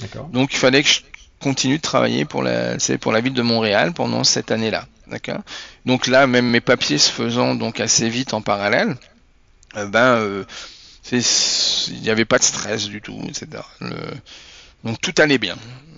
D'accord. 0.00 0.28
Donc, 0.32 0.52
il 0.54 0.58
fallait 0.58 0.82
que 0.82 0.88
je 0.88 1.00
continue 1.40 1.78
de 1.78 1.82
travailler 1.82 2.24
pour 2.24 2.42
la, 2.42 2.78
c'est 2.78 2.98
pour 2.98 3.12
la 3.12 3.20
ville 3.20 3.34
de 3.34 3.42
Montréal 3.42 3.92
pendant 3.92 4.24
cette 4.24 4.50
année-là. 4.50 4.86
D'accord? 5.06 5.40
Donc 5.86 6.06
là, 6.06 6.26
même 6.26 6.46
mes 6.46 6.60
papiers 6.60 6.98
se 6.98 7.10
faisant 7.10 7.54
donc 7.54 7.80
assez 7.80 8.08
vite 8.08 8.32
en 8.32 8.42
parallèle, 8.42 8.96
euh, 9.76 9.86
ben, 9.86 10.16
euh, 10.16 10.44
il 11.18 12.00
n'y 12.02 12.10
avait 12.10 12.24
pas 12.24 12.38
de 12.38 12.44
stress 12.44 12.84
du 12.86 13.00
tout, 13.00 13.20
etc. 13.28 13.62
Le- 13.80 13.94
donc 14.84 15.00
tout 15.00 15.14
allait 15.18 15.38
bien. 15.38 15.56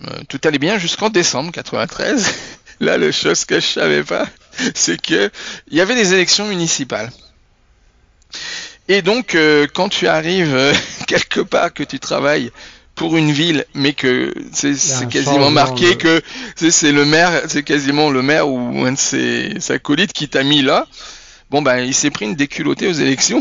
Euh, 0.09 0.21
tout 0.29 0.41
allait 0.45 0.59
bien 0.59 0.79
jusqu'en 0.79 1.11
décembre 1.11 1.53
93. 1.53 2.27
Là, 2.81 2.97
le 2.97 3.13
chose 3.13 3.45
que 3.45 3.61
je 3.61 3.67
savais 3.67 4.03
pas, 4.03 4.27
c'est 4.75 5.01
que 5.01 5.31
il 5.71 5.77
y 5.77 5.81
avait 5.81 5.95
des 5.95 6.15
élections 6.15 6.49
municipales. 6.49 7.11
Et 8.89 9.03
donc, 9.03 9.35
euh, 9.35 9.67
quand 9.73 9.89
tu 9.89 10.09
arrives 10.09 10.55
euh, 10.55 10.73
quelque 11.07 11.41
part, 11.41 11.73
que 11.73 11.83
tu 11.85 12.01
travailles 12.01 12.51
pour 12.95 13.17
une 13.17 13.31
ville, 13.33 13.65
mais 13.75 13.93
que 13.95 14.35
c'est 14.53 14.75
quasiment 15.09 15.51
marqué 15.51 15.91
de- 15.91 15.95
que 16.01 16.23
c'est 16.57 16.71
c'est 16.71 16.93
le 16.93 17.05
maire, 17.05 17.43
c'est 17.49 17.63
quasiment 17.63 18.11
le 18.11 18.23
maire 18.23 18.49
ou 18.49 18.85
un 18.85 18.93
de 18.93 18.99
ses 18.99 19.55
acolytes 19.71 20.13
qui 20.13 20.29
t'a 20.29 20.43
mis 20.43 20.63
là. 20.63 20.87
Bon 21.51 21.63
ben, 21.63 21.79
il 21.79 21.95
s'est 21.95 22.11
pris 22.11 22.25
une 22.27 22.35
déculottée 22.35 22.89
aux 22.89 22.93
élections. 22.93 23.41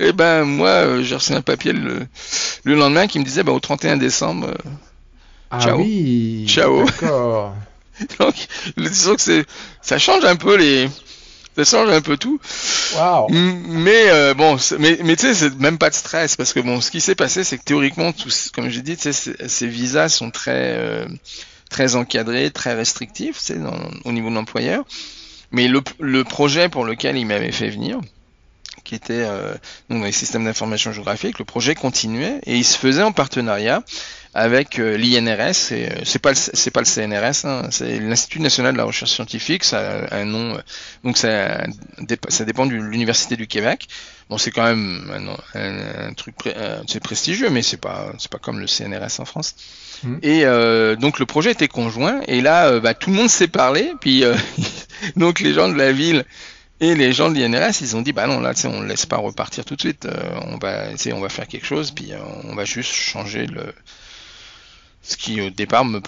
Et 0.00 0.12
ben 0.12 0.44
moi, 0.44 0.68
euh, 0.68 1.02
j'ai 1.02 1.14
reçu 1.16 1.32
un 1.32 1.42
papier 1.42 1.72
le, 1.72 2.06
le 2.64 2.74
lendemain 2.74 3.06
qui 3.06 3.18
me 3.18 3.24
disait 3.24 3.42
ben, 3.42 3.52
au 3.52 3.60
31 3.60 3.96
décembre. 3.96 4.48
euh, 4.48 4.70
Ah 5.50 5.60
ciao. 5.60 5.78
oui. 5.78 6.44
Ciao. 6.48 6.84
Donc, 8.18 8.34
disons 8.76 9.14
que 9.14 9.20
c'est, 9.22 9.46
ça 9.80 9.98
change 9.98 10.24
un 10.24 10.36
peu 10.36 10.56
les, 10.56 10.88
ça 11.56 11.64
change 11.64 11.90
un 11.90 12.00
peu 12.02 12.16
tout. 12.16 12.38
M- 13.30 13.62
Mais 13.68 14.10
euh, 14.10 14.34
bon, 14.34 14.58
c'est- 14.58 14.78
mais, 14.78 14.98
mais 15.02 15.16
tu 15.16 15.26
sais, 15.26 15.34
c'est 15.34 15.54
même 15.58 15.78
pas 15.78 15.88
de 15.90 15.94
stress 15.94 16.36
parce 16.36 16.52
que 16.52 16.60
bon, 16.60 16.80
ce 16.80 16.90
qui 16.90 17.00
s'est 17.00 17.14
passé, 17.14 17.42
c'est 17.44 17.56
que 17.58 17.64
théoriquement, 17.64 18.12
tous, 18.12 18.50
comme 18.54 18.68
j'ai 18.68 18.82
dit, 18.82 18.96
ces- 18.98 19.66
visas 19.68 20.08
sont 20.10 20.30
très 20.30 20.76
euh, 20.78 21.06
très 21.70 21.96
encadrés, 21.96 22.50
très 22.50 22.74
restrictifs, 22.74 23.38
tu 23.38 23.44
sais, 23.44 23.54
dans- 23.58 23.90
au 24.04 24.12
niveau 24.12 24.28
de 24.30 24.34
l'employeur. 24.34 24.84
Mais 25.52 25.68
le, 25.68 25.80
le 26.00 26.22
projet 26.24 26.68
pour 26.68 26.84
lequel 26.84 27.16
il 27.16 27.24
m'avait 27.26 27.52
fait 27.52 27.70
venir, 27.70 27.98
qui 28.86 28.94
était 28.94 29.12
euh, 29.26 29.52
donc 29.90 29.98
dans 30.00 30.06
les 30.06 30.12
systèmes 30.12 30.44
d'information 30.44 30.92
géographique, 30.92 31.38
le 31.38 31.44
projet 31.44 31.74
continuait 31.74 32.40
et 32.46 32.56
il 32.56 32.64
se 32.64 32.78
faisait 32.78 33.02
en 33.02 33.12
partenariat 33.12 33.82
avec 34.32 34.78
euh, 34.78 34.96
l'INRS. 34.98 35.72
et, 35.72 35.88
euh, 35.90 35.94
C'est 36.04 36.18
pas 36.18 36.30
le, 36.30 36.36
c'est 36.36 36.70
pas 36.70 36.80
le 36.80 36.86
CNRS, 36.86 37.44
hein, 37.46 37.68
c'est 37.70 37.98
l'Institut 37.98 38.40
national 38.40 38.72
de 38.74 38.78
la 38.78 38.84
recherche 38.84 39.10
scientifique. 39.12 39.64
Ça 39.64 40.04
a 40.10 40.16
un 40.16 40.24
nom, 40.26 40.58
donc 41.04 41.16
ça, 41.16 41.64
dép- 42.00 42.28
ça 42.30 42.44
dépend 42.44 42.66
de 42.66 42.72
l'université 42.74 43.36
du 43.36 43.46
Québec. 43.46 43.86
Bon, 44.28 44.38
c'est 44.38 44.50
quand 44.50 44.64
même 44.64 45.10
un, 45.54 45.58
un- 45.60 46.08
un 46.08 46.12
truc, 46.14 46.34
euh, 46.46 46.80
c'est 46.86 47.00
prestigieux, 47.00 47.48
mais 47.50 47.62
c'est 47.62 47.76
pas, 47.80 48.12
c'est 48.18 48.30
pas 48.30 48.38
comme 48.38 48.58
le 48.60 48.66
CNRS 48.66 49.20
en 49.20 49.24
France. 49.24 49.54
Mhm. 50.04 50.18
Et 50.22 50.44
euh, 50.44 50.96
donc 50.96 51.18
le 51.18 51.24
projet 51.26 51.52
était 51.52 51.68
conjoint. 51.68 52.20
Et 52.28 52.40
là, 52.42 52.66
euh, 52.68 52.80
bah, 52.80 52.92
tout 52.92 53.08
le 53.10 53.16
monde 53.16 53.30
s'est 53.30 53.48
parlé. 53.48 53.92
Puis 54.00 54.22
donc 55.16 55.40
les 55.40 55.54
gens 55.54 55.68
de 55.68 55.74
la 55.78 55.92
ville 55.92 56.24
et 56.80 56.94
les 56.94 57.12
gens 57.12 57.30
de 57.30 57.38
l'INRS, 57.38 57.80
ils 57.80 57.96
ont 57.96 58.02
dit 58.02 58.12
bah 58.12 58.26
non 58.26 58.40
là, 58.40 58.52
on 58.64 58.80
ne 58.80 58.86
laisse 58.86 59.06
pas 59.06 59.16
repartir 59.16 59.64
tout 59.64 59.76
de 59.76 59.80
suite. 59.80 60.04
Euh, 60.06 60.40
on 60.42 60.58
va, 60.58 60.88
on 61.12 61.20
va 61.20 61.28
faire 61.28 61.46
quelque 61.48 61.66
chose. 61.66 61.90
Puis 61.90 62.12
euh, 62.12 62.18
on 62.44 62.54
va 62.54 62.64
juste 62.64 62.92
changer 62.92 63.46
le, 63.46 63.72
ce 65.02 65.16
qui 65.16 65.40
au 65.40 65.50
départ 65.50 65.84
me, 65.84 66.00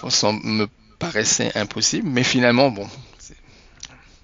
paraissait 0.99 1.51
impossible, 1.55 2.09
mais 2.09 2.23
finalement 2.23 2.69
bon. 2.71 2.87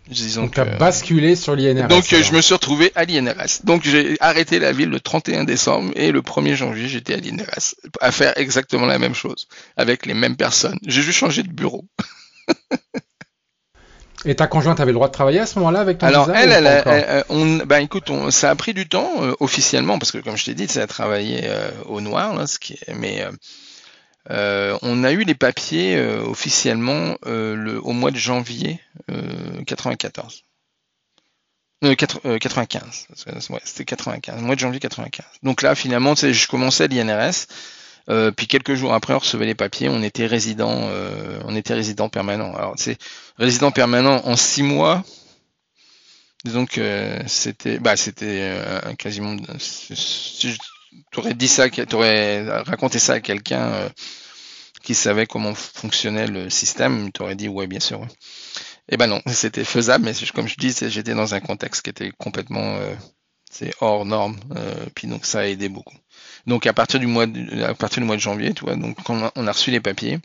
Disons 0.08 0.44
Donc, 0.44 0.54
tu 0.54 0.60
as 0.60 0.66
que- 0.66 0.78
basculé 0.78 1.36
sur 1.36 1.56
l'INRS. 1.56 1.88
donc 1.88 2.14
euh, 2.14 2.18
alors. 2.18 2.28
je 2.30 2.36
me 2.36 2.42
suis 2.42 2.54
retrouvé 2.54 2.92
à 2.94 3.06
l'INRS. 3.06 3.62
Donc 3.64 3.84
j'ai 3.84 4.18
arrêté 4.20 4.60
la 4.60 4.72
ville 4.72 4.90
le 4.90 5.00
31 5.00 5.46
décembre 5.46 5.94
et 5.96 6.12
le 6.12 6.22
1er 6.22 6.54
janvier 6.54 6.88
j'étais 6.88 7.16
à 7.16 7.18
l'INRS 7.18 7.74
à 8.02 8.12
faire 8.12 8.38
exactement 8.38 8.86
la 8.86 9.00
même 9.00 9.16
chose 9.16 9.48
avec 9.78 10.06
les 10.06 10.14
mêmes 10.14 10.36
personnes. 10.36 10.78
J'ai 10.86 11.02
juste 11.02 11.18
changé 11.18 11.42
de 11.42 11.50
bureau. 11.52 11.86
Et 14.26 14.36
ta 14.36 14.48
conjointe 14.48 14.80
avait 14.80 14.92
le 14.92 14.96
droit 14.96 15.08
de 15.08 15.14
travailler 15.14 15.40
à 15.40 15.46
ce 15.46 15.60
moment-là 15.60 15.80
avec 15.82 16.00
ton 16.00 16.08
Alors 16.08 16.26
visa 16.28 16.42
elle, 16.42 16.52
elle, 16.52 16.66
elle- 16.66 17.06
elle- 17.08 17.24
on, 17.30 17.58
ben 17.58 17.78
écoute, 17.80 18.10
on- 18.10 18.32
ça 18.32 18.50
a 18.50 18.56
pris 18.56 18.74
du 18.74 18.88
temps 18.90 19.12
euh, 19.22 19.34
officiellement 19.40 20.00
parce 20.00 20.12
que 20.12 20.18
comme 20.18 20.36
je 20.36 20.46
t'ai 20.46 20.56
dit, 20.56 20.68
ça 20.68 20.82
a 20.82 20.88
travaillé 20.88 21.42
euh, 21.46 21.70
au 21.86 22.02
noir, 22.02 22.36
là, 22.36 22.48
ce 22.48 22.58
qui 22.60 22.74
est, 22.74 22.94
mais 22.96 23.22
euh, 23.24 23.32
euh, 24.32 24.78
on 24.82 25.04
a 25.04 25.12
eu 25.12 25.24
les 25.24 25.36
papiers 25.36 25.96
euh, 25.98 26.22
officiellement 26.24 27.18
euh, 27.28 27.56
le, 27.56 27.80
au 27.80 27.92
mois 27.92 28.10
de 28.12 28.18
janvier 28.18 28.80
euh, 29.12 29.64
94. 29.68 30.42
Euh, 31.84 31.94
quatre- 31.94 32.22
euh, 32.26 32.40
95, 32.40 33.08
ouais, 33.52 33.60
c'était 33.64 33.86
95, 33.86 34.42
mois 34.42 34.56
de 34.56 34.60
janvier 34.60 34.80
95. 34.80 35.26
Donc 35.44 35.62
là, 35.62 35.76
finalement, 35.76 36.16
je 36.16 36.48
commençais 36.48 36.86
à 36.86 36.88
l'INRS, 36.88 37.46
euh, 38.10 38.32
puis 38.32 38.48
quelques 38.48 38.76
jours 38.76 38.94
après, 38.94 39.14
on 39.14 39.20
recevait 39.20 39.46
les 39.46 39.56
papiers, 39.56 39.90
on 39.90 40.02
était 40.04 40.26
résident, 40.26 40.90
euh, 40.90 41.40
on 41.46 41.56
était 41.56 41.74
résident 41.74 42.10
permanent. 42.10 42.54
Alors, 42.56 42.74
c'est 42.78 42.98
résident 43.38 43.72
permanent 43.72 44.22
en 44.26 44.36
six 44.36 44.64
mois. 44.64 45.04
Disons 46.44 46.66
que 46.66 47.20
c'était, 47.26 47.80
bah, 47.80 47.98
c'était 47.98 48.52
euh, 48.54 48.94
quasiment. 48.94 49.36
Si 49.58 50.56
tu 51.12 51.20
aurais 51.20 51.34
dit 51.34 51.48
ça, 51.48 51.70
tu 51.70 51.84
aurais 51.96 52.48
raconté 52.62 53.00
ça 53.00 53.14
à 53.14 53.20
quelqu'un 53.20 53.72
euh, 53.72 53.90
qui 54.84 54.94
savait 54.94 55.26
comment 55.26 55.56
fonctionnait 55.56 56.28
le 56.28 56.50
système, 56.50 57.12
tu 57.12 57.24
aurais 57.24 57.36
dit 57.36 57.48
ouais, 57.48 57.66
bien 57.68 57.80
sûr. 57.80 58.00
ouais. 58.02 58.08
Eh 58.90 58.98
ben 58.98 59.08
non, 59.08 59.22
c'était 59.26 59.64
faisable, 59.64 60.06
mais 60.06 60.14
comme 60.34 60.48
je 60.48 60.56
dis, 60.58 60.72
j'étais 60.90 61.16
dans 61.16 61.34
un 61.34 61.40
contexte 61.40 61.82
qui 61.82 61.90
était 61.90 62.12
complètement 62.12 62.76
euh, 62.76 62.94
hors 63.82 64.06
norme, 64.06 64.38
euh, 64.56 64.86
puis 64.94 65.08
donc 65.08 65.26
ça 65.26 65.40
a 65.40 65.46
aidé 65.46 65.70
beaucoup. 65.70 65.96
Donc 66.48 66.68
à 66.68 66.74
partir 66.74 67.00
du 67.00 67.08
mois 67.08 67.26
de, 67.26 67.64
à 67.64 67.74
partir 67.74 68.02
du 68.02 68.08
mois 68.08 68.16
de 68.16 68.22
janvier, 68.22 68.54
tu 68.54 68.66
vois, 68.66 68.76
donc 68.76 68.98
quand 69.04 69.32
on 69.36 69.48
a, 69.48 69.52
reçu 69.52 69.72
les 69.72 69.80
papiers, 69.80 70.20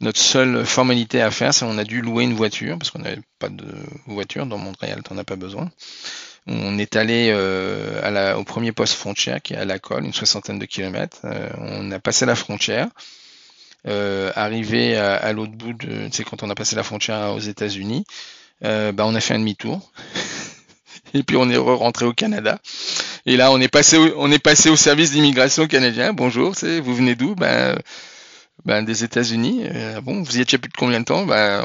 notre 0.00 0.20
seule 0.20 0.64
formalité 0.64 1.20
à 1.20 1.30
faire, 1.30 1.52
c'est 1.52 1.64
on 1.64 1.78
a 1.78 1.84
dû 1.84 2.00
louer 2.00 2.24
une 2.24 2.34
voiture 2.34 2.78
parce 2.78 2.90
qu'on 2.90 3.00
n'avait 3.00 3.20
pas 3.38 3.48
de 3.48 3.66
voiture 4.06 4.46
dans 4.46 4.58
Montréal, 4.58 5.02
t'en 5.02 5.18
as 5.18 5.24
pas 5.24 5.36
besoin. 5.36 5.70
On 6.46 6.78
est 6.78 6.96
allé 6.96 7.30
euh, 7.32 8.00
à 8.02 8.10
la, 8.10 8.38
au 8.38 8.44
premier 8.44 8.72
poste 8.72 8.94
frontière 8.94 9.42
qui 9.42 9.52
est 9.52 9.58
à 9.58 9.64
la 9.64 9.78
colle, 9.78 10.04
une 10.04 10.14
soixantaine 10.14 10.58
de 10.58 10.64
kilomètres. 10.64 11.20
Euh, 11.24 11.50
on 11.58 11.90
a 11.90 11.98
passé 11.98 12.24
la 12.24 12.34
frontière. 12.34 12.88
Euh, 13.86 14.30
arrivé 14.34 14.96
à, 14.96 15.14
à 15.14 15.32
l'autre 15.32 15.52
bout 15.52 15.74
sais, 16.12 16.24
quand 16.24 16.42
on 16.42 16.50
a 16.50 16.54
passé 16.54 16.76
la 16.76 16.82
frontière 16.82 17.34
aux 17.34 17.40
États-Unis, 17.40 18.04
euh, 18.64 18.92
bah, 18.92 19.04
on 19.06 19.14
a 19.14 19.20
fait 19.20 19.34
un 19.34 19.38
demi-tour. 19.38 19.90
Et 21.14 21.22
puis 21.22 21.36
on 21.36 21.48
est 21.50 21.56
rentré 21.56 22.04
au 22.04 22.12
Canada. 22.12 22.58
Et 23.26 23.36
là, 23.36 23.50
on 23.52 23.60
est 23.60 23.68
passé, 23.68 23.96
au, 23.96 24.14
on 24.16 24.30
est 24.30 24.38
passé 24.38 24.70
au 24.70 24.76
service 24.76 25.12
d'immigration 25.12 25.66
canadien. 25.66 26.12
Bonjour, 26.12 26.54
c'est, 26.54 26.80
vous 26.80 26.94
venez 26.94 27.14
d'où? 27.14 27.34
Ben, 27.34 27.78
ben 28.64 28.82
des 28.82 29.04
États-Unis. 29.04 29.64
Euh, 29.64 30.00
bon, 30.00 30.22
vous 30.22 30.38
y 30.38 30.40
étiez 30.40 30.58
depuis 30.58 30.72
combien 30.76 31.00
de 31.00 31.04
temps? 31.04 31.26
Ben, 31.26 31.64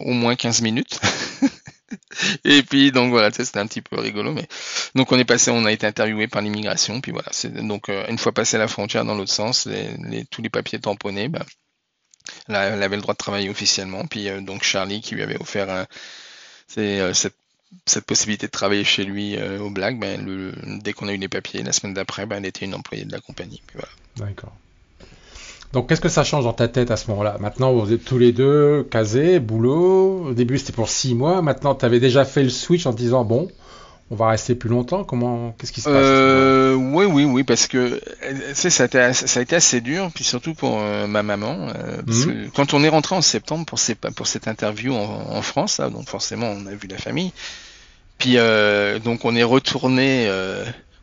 au 0.00 0.12
moins 0.12 0.36
15 0.36 0.62
minutes. 0.62 1.00
Et 2.44 2.62
puis 2.62 2.90
donc 2.90 3.10
voilà, 3.10 3.30
c'était 3.30 3.58
un 3.58 3.66
petit 3.66 3.82
peu 3.82 4.00
rigolo, 4.00 4.32
mais 4.32 4.46
donc 4.94 5.12
on 5.12 5.18
est 5.18 5.26
passé, 5.26 5.50
on 5.50 5.66
a 5.66 5.72
été 5.72 5.86
interviewé 5.86 6.26
par 6.26 6.40
l'immigration, 6.40 7.02
puis 7.02 7.12
voilà, 7.12 7.28
c'est 7.32 7.52
donc 7.52 7.90
euh, 7.90 8.06
une 8.08 8.16
fois 8.16 8.32
passé 8.32 8.56
la 8.56 8.66
frontière 8.66 9.04
dans 9.04 9.14
l'autre 9.14 9.30
sens, 9.30 9.66
les, 9.66 10.24
tous 10.30 10.40
les 10.40 10.48
papiers 10.48 10.80
tamponnés, 10.80 11.28
ben, 11.28 11.44
Là, 12.48 12.64
elle 12.64 12.82
avait 12.82 12.96
le 12.96 13.02
droit 13.02 13.14
de 13.14 13.18
travailler 13.18 13.50
officiellement. 13.50 14.06
Puis 14.06 14.28
donc 14.42 14.62
Charlie 14.62 15.00
qui 15.00 15.14
lui 15.14 15.22
avait 15.22 15.40
offert 15.40 15.86
cette, 16.68 17.36
cette, 17.86 18.04
possibilité 18.04 18.46
de 18.46 18.52
travailler 18.52 18.84
chez 18.84 19.04
lui 19.04 19.36
au 19.60 19.70
Black, 19.70 19.98
ben, 19.98 20.52
dès 20.82 20.92
qu'on 20.92 21.08
a 21.08 21.12
eu 21.12 21.18
les 21.18 21.28
papiers, 21.28 21.62
la 21.62 21.72
semaine 21.72 21.94
d'après, 21.94 22.26
ben, 22.26 22.38
elle 22.38 22.46
était 22.46 22.64
une 22.64 22.74
employée 22.74 23.04
de 23.04 23.12
la 23.12 23.20
compagnie. 23.20 23.62
D'accord. 24.16 24.52
Donc, 25.72 25.88
qu'est-ce 25.88 26.02
que 26.02 26.10
ça 26.10 26.22
change 26.22 26.44
dans 26.44 26.52
ta 26.52 26.68
tête 26.68 26.90
à 26.90 26.96
ce 26.96 27.10
moment-là? 27.10 27.38
Maintenant, 27.40 27.72
vous 27.72 27.92
êtes 27.92 28.04
tous 28.04 28.18
les 28.18 28.32
deux 28.32 28.82
casés, 28.90 29.40
boulot. 29.40 30.26
Au 30.26 30.34
début, 30.34 30.58
c'était 30.58 30.74
pour 30.74 30.90
six 30.90 31.14
mois. 31.14 31.40
Maintenant, 31.40 31.74
tu 31.74 31.84
avais 31.86 31.98
déjà 31.98 32.26
fait 32.26 32.42
le 32.42 32.50
switch 32.50 32.84
en 32.84 32.92
disant 32.92 33.24
bon, 33.24 33.48
on 34.12 34.14
va 34.14 34.28
rester 34.28 34.54
plus 34.54 34.68
longtemps. 34.68 35.04
Comment 35.04 35.52
Qu'est-ce 35.58 35.72
qui 35.72 35.80
se 35.80 35.88
passe? 35.88 35.96
Euh, 35.96 36.74
Oui, 36.74 37.06
oui, 37.06 37.24
oui, 37.24 37.44
parce 37.44 37.66
que 37.66 38.00
ça 38.52 38.82
a, 38.82 38.86
été, 38.86 39.12
ça 39.14 39.40
a 39.40 39.42
été 39.42 39.56
assez 39.56 39.80
dur, 39.80 40.10
puis 40.14 40.22
surtout 40.22 40.52
pour 40.52 40.80
euh, 40.80 41.06
ma 41.06 41.22
maman. 41.22 41.68
Euh, 41.74 42.02
parce 42.06 42.26
mhm. 42.26 42.50
que 42.50 42.54
quand 42.54 42.74
on 42.74 42.84
est 42.84 42.90
rentré 42.90 43.14
en 43.14 43.22
septembre 43.22 43.64
pour, 43.64 43.78
ces, 43.78 43.94
pour 43.94 44.26
cette 44.26 44.48
interview 44.48 44.94
en, 44.94 45.40
France, 45.40 45.78
là, 45.78 45.88
donc 45.88 46.08
forcément, 46.08 46.46
on 46.46 46.66
a 46.66 46.74
vu 46.74 46.88
la 46.88 46.98
famille. 46.98 47.32
Puis 48.18 48.36
donc, 49.02 49.24
on 49.24 49.34
est 49.34 49.42
retourné 49.42 50.28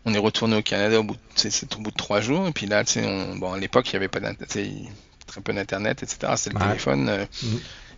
on 0.06 0.14
est 0.14 0.20
retourné 0.20 0.56
au 0.56 0.62
Canada 0.62 1.00
au 1.00 1.04
bout, 1.04 1.18
c'est 1.36 1.76
au 1.76 1.80
bout 1.80 1.92
de 1.92 1.96
trois 1.96 2.22
jours. 2.22 2.48
Et 2.48 2.52
puis 2.52 2.68
là, 2.68 2.84
on, 2.98 3.36
bon, 3.38 3.54
à 3.54 3.60
l'époque, 3.60 3.92
il 3.92 3.96
n'y 3.96 3.98
avait 3.98 4.08
pas 4.08 4.20
très 5.28 5.42
peu 5.42 5.54
d'internet, 5.54 6.04
etc. 6.04 6.34
C'était 6.36 6.58
le 6.58 6.66
téléphone. 6.66 7.10
Euh. 7.10 7.26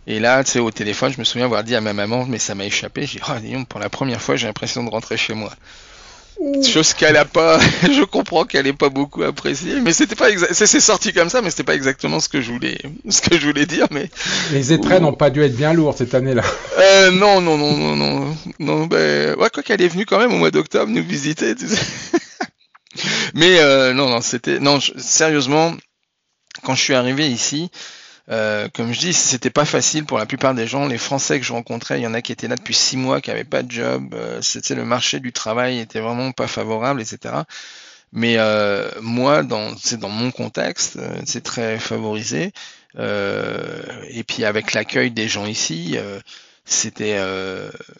Et 0.06 0.18
là, 0.18 0.42
tu 0.42 0.52
sais, 0.52 0.58
au 0.58 0.70
téléphone, 0.70 1.12
je 1.12 1.18
me 1.18 1.24
souviens 1.24 1.46
avoir 1.46 1.62
dit 1.62 1.76
à 1.76 1.80
ma 1.80 1.92
maman, 1.92 2.26
mais 2.26 2.38
ça 2.38 2.54
m'a 2.54 2.64
échappé. 2.64 3.06
J'ai 3.06 3.20
dit, 3.40 3.54
oh, 3.56 3.64
pour 3.68 3.78
la 3.78 3.88
première 3.88 4.20
fois, 4.20 4.36
j'ai 4.36 4.46
l'impression 4.46 4.82
de 4.82 4.90
rentrer 4.90 5.16
chez 5.16 5.34
moi. 5.34 5.52
Chose 6.64 6.92
qu'elle 6.94 7.16
a 7.16 7.24
pas, 7.24 7.60
je 7.82 8.02
comprends 8.04 8.44
qu'elle 8.44 8.66
ait 8.66 8.72
pas 8.72 8.88
beaucoup 8.88 9.22
apprécié, 9.22 9.80
mais 9.80 9.92
c'était 9.92 10.16
pas 10.16 10.26
c'est 10.50 10.80
sorti 10.80 11.12
comme 11.12 11.28
ça, 11.28 11.40
mais 11.40 11.50
c'était 11.50 11.62
pas 11.62 11.74
exactement 11.74 12.18
ce 12.18 12.28
que 12.28 12.40
je 12.40 12.50
voulais, 12.50 12.78
ce 13.08 13.20
que 13.20 13.38
je 13.38 13.46
voulais 13.46 13.66
dire, 13.66 13.86
mais. 13.92 14.10
Les 14.50 14.72
étraits 14.72 15.00
n'ont 15.00 15.12
pas 15.12 15.30
dû 15.30 15.42
être 15.42 15.54
bien 15.54 15.72
lourds 15.72 15.96
cette 15.96 16.14
année-là. 16.14 16.42
Euh, 16.78 17.10
non, 17.12 17.40
non, 17.40 17.56
non, 17.56 17.76
non, 17.76 17.96
non, 17.96 18.36
non, 18.58 18.86
ben, 18.86 19.36
ouais, 19.38 19.50
quoi 19.50 19.62
qu'elle 19.62 19.82
est 19.82 19.88
venue 19.88 20.04
quand 20.04 20.18
même 20.18 20.32
au 20.32 20.38
mois 20.38 20.50
d'octobre 20.50 20.90
nous 20.90 21.04
visiter, 21.04 21.54
tu 21.54 21.68
sais. 21.68 21.80
mais 23.34 23.60
euh, 23.60 23.92
non, 23.92 24.08
non, 24.08 24.20
c'était, 24.20 24.58
non, 24.58 24.80
sérieusement, 24.96 25.74
quand 26.64 26.74
je 26.74 26.82
suis 26.82 26.94
arrivé 26.94 27.28
ici, 27.28 27.70
euh, 28.30 28.68
comme 28.72 28.92
je 28.92 29.00
dis, 29.00 29.12
c'était 29.12 29.50
pas 29.50 29.64
facile 29.64 30.04
pour 30.04 30.18
la 30.18 30.26
plupart 30.26 30.54
des 30.54 30.66
gens. 30.66 30.86
Les 30.86 30.98
Français 30.98 31.40
que 31.40 31.46
je 31.46 31.52
rencontrais, 31.52 31.98
il 32.00 32.02
y 32.02 32.06
en 32.06 32.14
a 32.14 32.22
qui 32.22 32.32
étaient 32.32 32.48
là 32.48 32.56
depuis 32.56 32.74
six 32.74 32.96
mois, 32.96 33.20
qui 33.20 33.30
n'avaient 33.30 33.44
pas 33.44 33.62
de 33.62 33.70
job. 33.70 34.14
Euh, 34.14 34.40
c'était 34.42 34.74
le 34.74 34.84
marché 34.84 35.20
du 35.20 35.32
travail 35.32 35.80
était 35.80 36.00
vraiment 36.00 36.32
pas 36.32 36.46
favorable, 36.46 37.00
etc. 37.00 37.34
Mais 38.12 38.36
euh, 38.38 38.90
moi, 39.00 39.42
c'est 39.80 39.98
dans 39.98 40.08
mon 40.08 40.30
contexte, 40.30 40.98
c'est 41.26 41.42
très 41.42 41.78
favorisé. 41.78 42.52
et 42.98 44.24
puis 44.26 44.44
avec 44.44 44.72
l'accueil 44.74 45.10
des 45.10 45.28
gens 45.28 45.46
ici, 45.46 45.96
c'était 46.64 47.18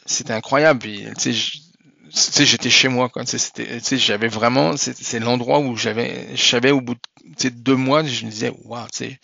c'était 0.06 0.34
incroyable. 0.34 0.80
tu 1.18 1.34
sais, 1.34 2.44
j'étais 2.44 2.68
chez 2.68 2.88
moi 2.88 3.08
quoi 3.08 3.24
c'était 3.24 3.80
j'avais 3.96 4.28
vraiment 4.28 4.76
c'est 4.76 5.18
l'endroit 5.18 5.60
où 5.60 5.76
j'avais 5.76 6.36
je 6.36 6.70
au 6.70 6.82
bout 6.82 6.96
de 7.24 7.48
deux 7.48 7.76
mois 7.76 8.04
je 8.04 8.26
me 8.26 8.30
disais 8.30 8.52
waouh 8.64 8.86
c'est 8.92 9.18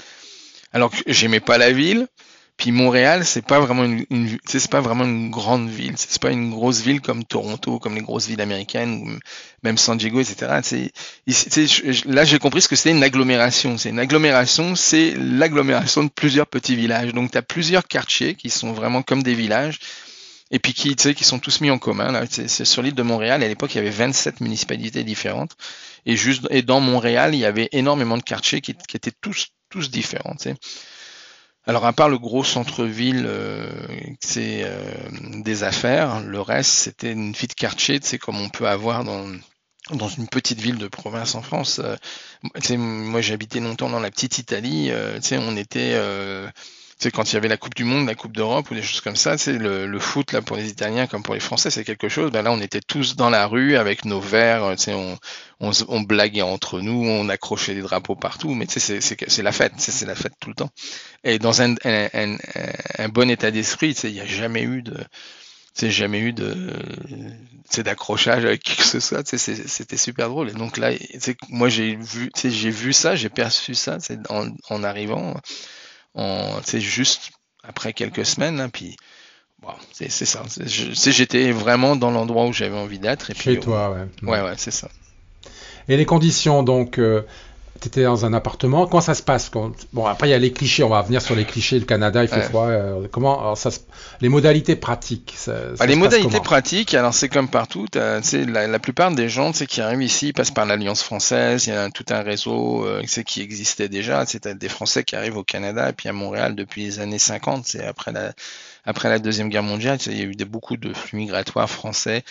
alors 0.72 0.90
que 0.90 0.98
j'aimais 1.06 1.40
pas 1.40 1.58
la 1.58 1.72
ville. 1.72 2.06
Puis 2.58 2.72
Montréal, 2.72 3.24
c'est 3.24 3.46
pas 3.46 3.60
vraiment 3.60 3.84
une, 3.84 4.36
c'est 4.44 4.68
pas 4.68 4.80
vraiment 4.80 5.04
une 5.04 5.30
grande 5.30 5.70
ville. 5.70 5.94
C'est 5.96 6.20
pas 6.20 6.32
une 6.32 6.50
grosse 6.50 6.80
ville 6.80 7.00
comme 7.00 7.24
Toronto, 7.24 7.78
comme 7.78 7.94
les 7.94 8.00
grosses 8.00 8.26
villes 8.26 8.40
américaines, 8.40 9.20
même 9.62 9.78
San 9.78 9.96
Diego, 9.96 10.20
etc. 10.20 10.60
là, 12.06 12.24
j'ai 12.24 12.38
compris 12.40 12.60
ce 12.60 12.66
que 12.66 12.74
c'était 12.74 12.90
une 12.90 13.04
agglomération. 13.04 13.78
C'est 13.78 13.90
une 13.90 14.00
agglomération, 14.00 14.74
c'est 14.74 15.14
l'agglomération 15.16 16.02
de 16.02 16.08
plusieurs 16.08 16.48
petits 16.48 16.74
villages. 16.74 17.14
Donc, 17.14 17.30
tu 17.30 17.38
as 17.38 17.42
plusieurs 17.42 17.86
quartiers 17.86 18.34
qui 18.34 18.50
sont 18.50 18.72
vraiment 18.72 19.02
comme 19.02 19.22
des 19.22 19.34
villages 19.34 19.78
et 20.50 20.58
puis 20.58 20.74
qui, 20.74 20.96
qui 20.96 21.24
sont 21.24 21.38
tous 21.38 21.60
mis 21.60 21.70
en 21.70 21.78
commun. 21.78 22.10
Là, 22.10 22.24
c'est 22.28 22.64
sur 22.64 22.82
l'île 22.82 22.96
de 22.96 23.02
Montréal. 23.02 23.40
À 23.44 23.46
l'époque, 23.46 23.72
il 23.76 23.78
y 23.78 23.80
avait 23.80 23.90
27 23.90 24.40
municipalités 24.40 25.04
différentes. 25.04 25.52
Et 26.06 26.16
juste 26.16 26.48
et 26.50 26.62
dans 26.62 26.80
Montréal, 26.80 27.36
il 27.36 27.38
y 27.38 27.44
avait 27.44 27.68
énormément 27.70 28.16
de 28.16 28.22
quartiers 28.24 28.60
qui 28.60 28.72
étaient 28.72 29.12
tous 29.20 29.46
tous 29.68 29.90
différents. 29.90 30.36
Alors 31.66 31.84
à 31.84 31.92
part 31.92 32.08
le 32.08 32.18
gros 32.18 32.44
centre-ville, 32.44 33.24
euh, 33.26 33.70
c'est 34.20 34.62
euh, 34.64 34.80
des 35.42 35.64
affaires, 35.64 36.20
le 36.20 36.40
reste 36.40 36.70
c'était 36.70 37.12
une 37.12 37.32
vie 37.32 37.46
de 37.46 37.52
quartier, 37.52 37.98
c'est 38.02 38.18
comme 38.18 38.40
on 38.40 38.48
peut 38.48 38.68
avoir 38.68 39.04
dans 39.04 39.26
dans 39.90 40.08
une 40.08 40.28
petite 40.28 40.60
ville 40.60 40.76
de 40.76 40.88
province 40.88 41.34
en 41.34 41.42
France. 41.42 41.80
Euh, 41.84 41.96
moi 42.78 43.20
habité 43.32 43.60
longtemps 43.60 43.90
dans 43.90 44.00
la 44.00 44.10
petite 44.10 44.38
Italie, 44.38 44.90
on 45.32 45.56
était 45.56 45.94
c'est 46.98 47.12
quand 47.12 47.30
il 47.30 47.34
y 47.34 47.36
avait 47.36 47.48
la 47.48 47.56
Coupe 47.56 47.74
du 47.74 47.84
Monde, 47.84 48.06
la 48.06 48.16
Coupe 48.16 48.32
d'Europe 48.32 48.70
ou 48.70 48.74
des 48.74 48.82
choses 48.82 49.00
comme 49.00 49.14
ça, 49.14 49.38
c'est 49.38 49.52
le, 49.52 49.86
le, 49.86 49.98
foot 50.00 50.32
là 50.32 50.42
pour 50.42 50.56
les 50.56 50.68
Italiens 50.68 51.06
comme 51.06 51.22
pour 51.22 51.34
les 51.34 51.40
Français, 51.40 51.70
c'est 51.70 51.84
quelque 51.84 52.08
chose. 52.08 52.32
Ben 52.32 52.42
là, 52.42 52.50
on 52.50 52.60
était 52.60 52.80
tous 52.80 53.14
dans 53.14 53.30
la 53.30 53.46
rue 53.46 53.76
avec 53.76 54.04
nos 54.04 54.20
verres, 54.20 54.74
tu 54.76 54.84
sais, 54.84 54.94
on, 54.94 55.16
on, 55.60 55.70
on, 55.86 56.00
blaguait 56.00 56.42
entre 56.42 56.80
nous, 56.80 57.04
on 57.04 57.28
accrochait 57.28 57.74
des 57.74 57.82
drapeaux 57.82 58.16
partout, 58.16 58.52
mais 58.54 58.66
tu 58.66 58.80
sais, 58.80 59.00
c'est 59.00 59.42
la 59.42 59.52
fête, 59.52 59.74
c'est 59.78 60.06
la 60.06 60.16
fête 60.16 60.34
tout 60.40 60.48
le 60.48 60.56
temps. 60.56 60.70
Et 61.22 61.38
dans 61.38 61.62
un, 61.62 61.74
un, 61.84 62.36
un, 62.98 63.08
bon 63.08 63.30
état 63.30 63.52
d'esprit, 63.52 63.94
tu 63.94 64.00
sais, 64.00 64.10
il 64.10 64.14
n'y 64.14 64.20
a 64.20 64.26
jamais 64.26 64.62
eu 64.62 64.82
de 64.82 64.96
c'est 65.74 65.92
jamais 65.92 66.18
eu 66.18 66.32
de 66.32 66.72
d'accrochage 67.76 68.44
avec 68.44 68.64
qui 68.64 68.74
que 68.74 68.82
ce 68.82 68.98
soit 68.98 69.24
c'était 69.24 69.96
super 69.96 70.28
drôle 70.28 70.48
et 70.48 70.52
donc 70.52 70.78
là 70.78 70.90
moi 71.50 71.68
j'ai 71.68 71.94
vu 71.94 72.32
j'ai 72.34 72.70
vu 72.70 72.92
ça 72.92 73.14
j'ai 73.14 73.28
perçu 73.28 73.76
ça 73.76 73.98
en, 74.30 74.48
en 74.70 74.82
arrivant 74.82 75.36
c'est 76.64 76.80
juste 76.80 77.30
après 77.62 77.92
quelques 77.92 78.26
semaines, 78.26 78.60
hein, 78.60 78.68
puis 78.68 78.96
bon, 79.60 79.72
c'est 79.92 80.08
ça. 80.10 80.42
J'étais 80.66 81.52
vraiment 81.52 81.96
dans 81.96 82.10
l'endroit 82.10 82.46
où 82.46 82.52
j'avais 82.52 82.76
envie 82.76 82.98
d'être. 82.98 83.34
Chez 83.34 83.60
toi, 83.60 83.90
ouais. 83.90 84.28
Ouais, 84.28 84.42
ouais, 84.42 84.54
c'est 84.56 84.70
ça. 84.70 84.88
Et 85.88 85.96
les 85.96 86.04
conditions, 86.04 86.62
donc, 86.62 86.98
euh, 86.98 87.22
tu 87.80 87.88
étais 87.88 88.04
dans 88.04 88.24
un 88.24 88.32
appartement. 88.32 88.86
Comment 88.86 89.00
ça 89.00 89.14
se 89.14 89.22
passe 89.22 89.50
Bon, 89.92 90.06
après, 90.06 90.28
il 90.28 90.30
y 90.30 90.34
a 90.34 90.38
les 90.38 90.52
clichés. 90.52 90.82
On 90.82 90.88
va 90.88 91.00
revenir 91.00 91.22
sur 91.22 91.34
les 91.34 91.44
clichés. 91.44 91.78
Le 91.78 91.84
Canada, 91.84 92.22
il 92.22 92.28
fait 92.28 92.42
froid. 92.42 92.66
Euh, 92.66 93.06
comment 93.10 93.40
alors, 93.40 93.56
ça 93.56 93.70
Les 94.20 94.28
modalités 94.28 94.76
pratiques. 94.76 95.34
Bah, 95.46 95.86
les 95.86 95.94
modalités 95.94 96.40
pratiques, 96.40 96.94
alors 96.94 97.14
c'est 97.14 97.28
comme 97.28 97.48
partout. 97.48 97.86
La, 97.94 98.66
la 98.66 98.78
plupart 98.78 99.12
des 99.12 99.28
gens 99.28 99.52
qui 99.52 99.80
arrivent 99.80 100.02
ici 100.02 100.32
passent 100.32 100.50
par 100.50 100.66
l'Alliance 100.66 101.02
française. 101.02 101.66
Il 101.66 101.70
y 101.70 101.76
a 101.76 101.88
tout 101.90 102.04
un 102.10 102.22
réseau 102.22 102.84
euh, 102.86 103.02
qui 103.02 103.42
existait 103.42 103.88
déjà. 103.88 104.24
C'est 104.26 104.48
des 104.48 104.68
Français 104.68 105.04
qui 105.04 105.16
arrivent 105.16 105.36
au 105.36 105.44
Canada 105.44 105.88
et 105.88 105.92
puis 105.92 106.08
à 106.08 106.12
Montréal 106.12 106.54
depuis 106.54 106.84
les 106.84 107.00
années 107.00 107.18
50. 107.18 107.66
C'est 107.66 107.84
après 107.84 108.12
la, 108.12 108.32
après 108.84 109.08
la 109.08 109.18
Deuxième 109.18 109.48
Guerre 109.48 109.62
mondiale. 109.62 109.98
Il 110.06 110.18
y 110.18 110.22
a 110.22 110.24
eu 110.24 110.34
des, 110.34 110.44
beaucoup 110.44 110.76
de 110.76 110.92
flux 110.92 111.18
migratoires 111.18 111.70
français. 111.70 112.24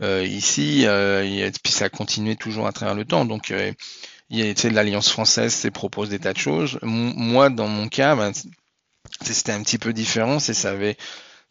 Euh, 0.00 0.24
ici, 0.24 0.84
et 0.84 1.50
puis 1.62 1.72
ça 1.72 1.84
a 1.84 1.88
continué 1.88 2.34
toujours 2.36 2.66
à 2.66 2.72
travers 2.72 2.94
le 2.94 3.04
temps. 3.04 3.24
Donc, 3.24 3.52
l'Alliance 4.70 5.10
française 5.10 5.68
propose 5.72 6.08
des 6.08 6.18
tas 6.18 6.32
de 6.32 6.38
choses. 6.38 6.78
moi, 6.82 7.50
dans 7.50 7.68
mon 7.68 7.88
cas, 7.88 8.16
ben, 8.16 8.32
c'était 9.20 9.52
un 9.52 9.62
petit 9.62 9.78
peu 9.78 9.92
différent. 9.92 10.38
C'est 10.38 10.54
ça 10.54 10.70
avait 10.70 10.96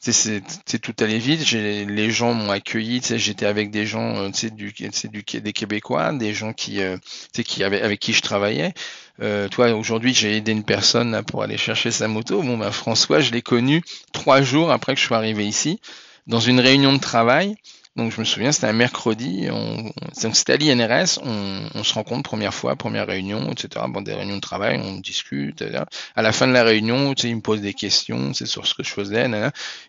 c'est 0.02 0.80
tout 0.82 0.96
allait 1.00 1.20
vite. 1.20 1.52
Les 1.52 2.10
gens 2.10 2.34
m'ont 2.34 2.50
accueilli. 2.50 3.02
J'étais 3.04 3.46
avec 3.46 3.70
des 3.70 3.86
gens, 3.86 4.18
euh, 4.18 4.30
du, 4.52 4.74
du, 4.74 5.40
des 5.40 5.54
Québécois, 5.54 6.12
des 6.14 6.34
gens 6.34 6.54
qui, 6.54 6.82
euh, 6.82 6.98
qui 7.34 7.64
avaient, 7.64 7.82
avec 7.82 8.00
qui 8.00 8.14
je 8.14 8.22
travaillais. 8.22 8.74
Euh, 9.22 9.48
toi, 9.48 9.72
aujourd'hui, 9.74 10.14
j'ai 10.16 10.38
aidé 10.38 10.54
une 10.54 10.64
personne 10.64 11.22
pour 11.24 11.44
aller 11.44 11.58
chercher 11.58 11.92
sa 11.92 12.08
moto. 12.08 12.42
Bon, 12.42 12.58
ben 12.58 12.72
François, 12.72 13.20
je 13.20 13.32
l'ai 13.32 13.44
connu 13.44 13.84
trois 14.12 14.42
jours 14.42 14.72
après 14.72 14.96
que 14.96 15.00
je 15.00 15.06
sois 15.06 15.18
arrivé 15.18 15.46
ici, 15.46 15.80
dans 16.26 16.40
une 16.40 16.60
réunion 16.60 16.94
de 16.94 17.00
travail. 17.00 17.56
Donc 17.98 18.14
je 18.14 18.20
me 18.22 18.26
souviens, 18.26 18.54
c'était 18.54 18.68
un 18.68 18.74
mercredi, 18.74 19.50
on, 19.52 19.92
c'était 20.14 20.54
à 20.54 20.58
l'INRS, 20.58 21.20
on, 21.24 21.70
on, 21.76 21.84
se 21.84 21.94
rencontre 21.94 22.24
première 22.24 22.54
fois, 22.54 22.78
première 22.78 23.06
réunion, 23.06 23.52
etc. 23.52 23.86
Bon, 23.90 24.02
des 24.02 24.14
réunions 24.14 24.38
de 24.38 24.42
travail, 24.42 24.80
on 24.82 24.96
discute. 24.96 25.62
Etc. 25.62 25.84
À 26.16 26.22
la 26.22 26.32
fin 26.32 26.48
de 26.48 26.54
la 26.54 26.64
réunion, 26.64 27.14
tu 27.14 27.24
sais, 27.24 27.30
il 27.30 27.36
me 27.36 27.42
pose 27.42 27.60
des 27.60 27.74
questions, 27.74 28.34
c'est 28.34 28.46
sur 28.46 28.66
ce 28.66 28.74
que 28.76 28.84
je 28.84 28.92
faisais. 28.92 29.30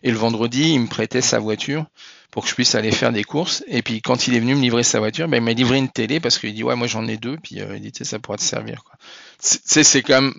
Et 0.03 0.11
le 0.11 0.17
vendredi, 0.17 0.73
il 0.73 0.81
me 0.81 0.87
prêtait 0.87 1.21
sa 1.21 1.39
voiture 1.39 1.85
pour 2.29 2.43
que 2.43 2.49
je 2.49 2.55
puisse 2.55 2.75
aller 2.75 2.91
faire 2.91 3.13
des 3.13 3.23
courses. 3.23 3.63
Et 3.67 3.81
puis 3.81 4.01
quand 4.01 4.27
il 4.27 4.35
est 4.35 4.39
venu 4.39 4.55
me 4.55 4.61
livrer 4.61 4.83
sa 4.83 4.99
voiture, 4.99 5.27
ben, 5.29 5.37
il 5.37 5.43
m'a 5.43 5.53
livré 5.53 5.77
une 5.77 5.89
télé 5.89 6.19
parce 6.19 6.39
qu'il 6.39 6.53
dit 6.53 6.63
ouais, 6.63 6.75
moi 6.75 6.87
j'en 6.87 7.07
ai 7.07 7.15
deux, 7.15 7.37
puis 7.37 7.61
euh, 7.61 7.75
il 7.75 7.81
dit 7.81 7.91
tu 7.91 7.99
sais, 7.99 8.09
ça 8.09 8.19
pourra 8.19 8.37
te 8.37 8.43
servir. 8.43 8.83
Quoi. 8.83 8.95
C'est, 9.39 9.83
c'est 9.83 10.01
comme 10.01 10.33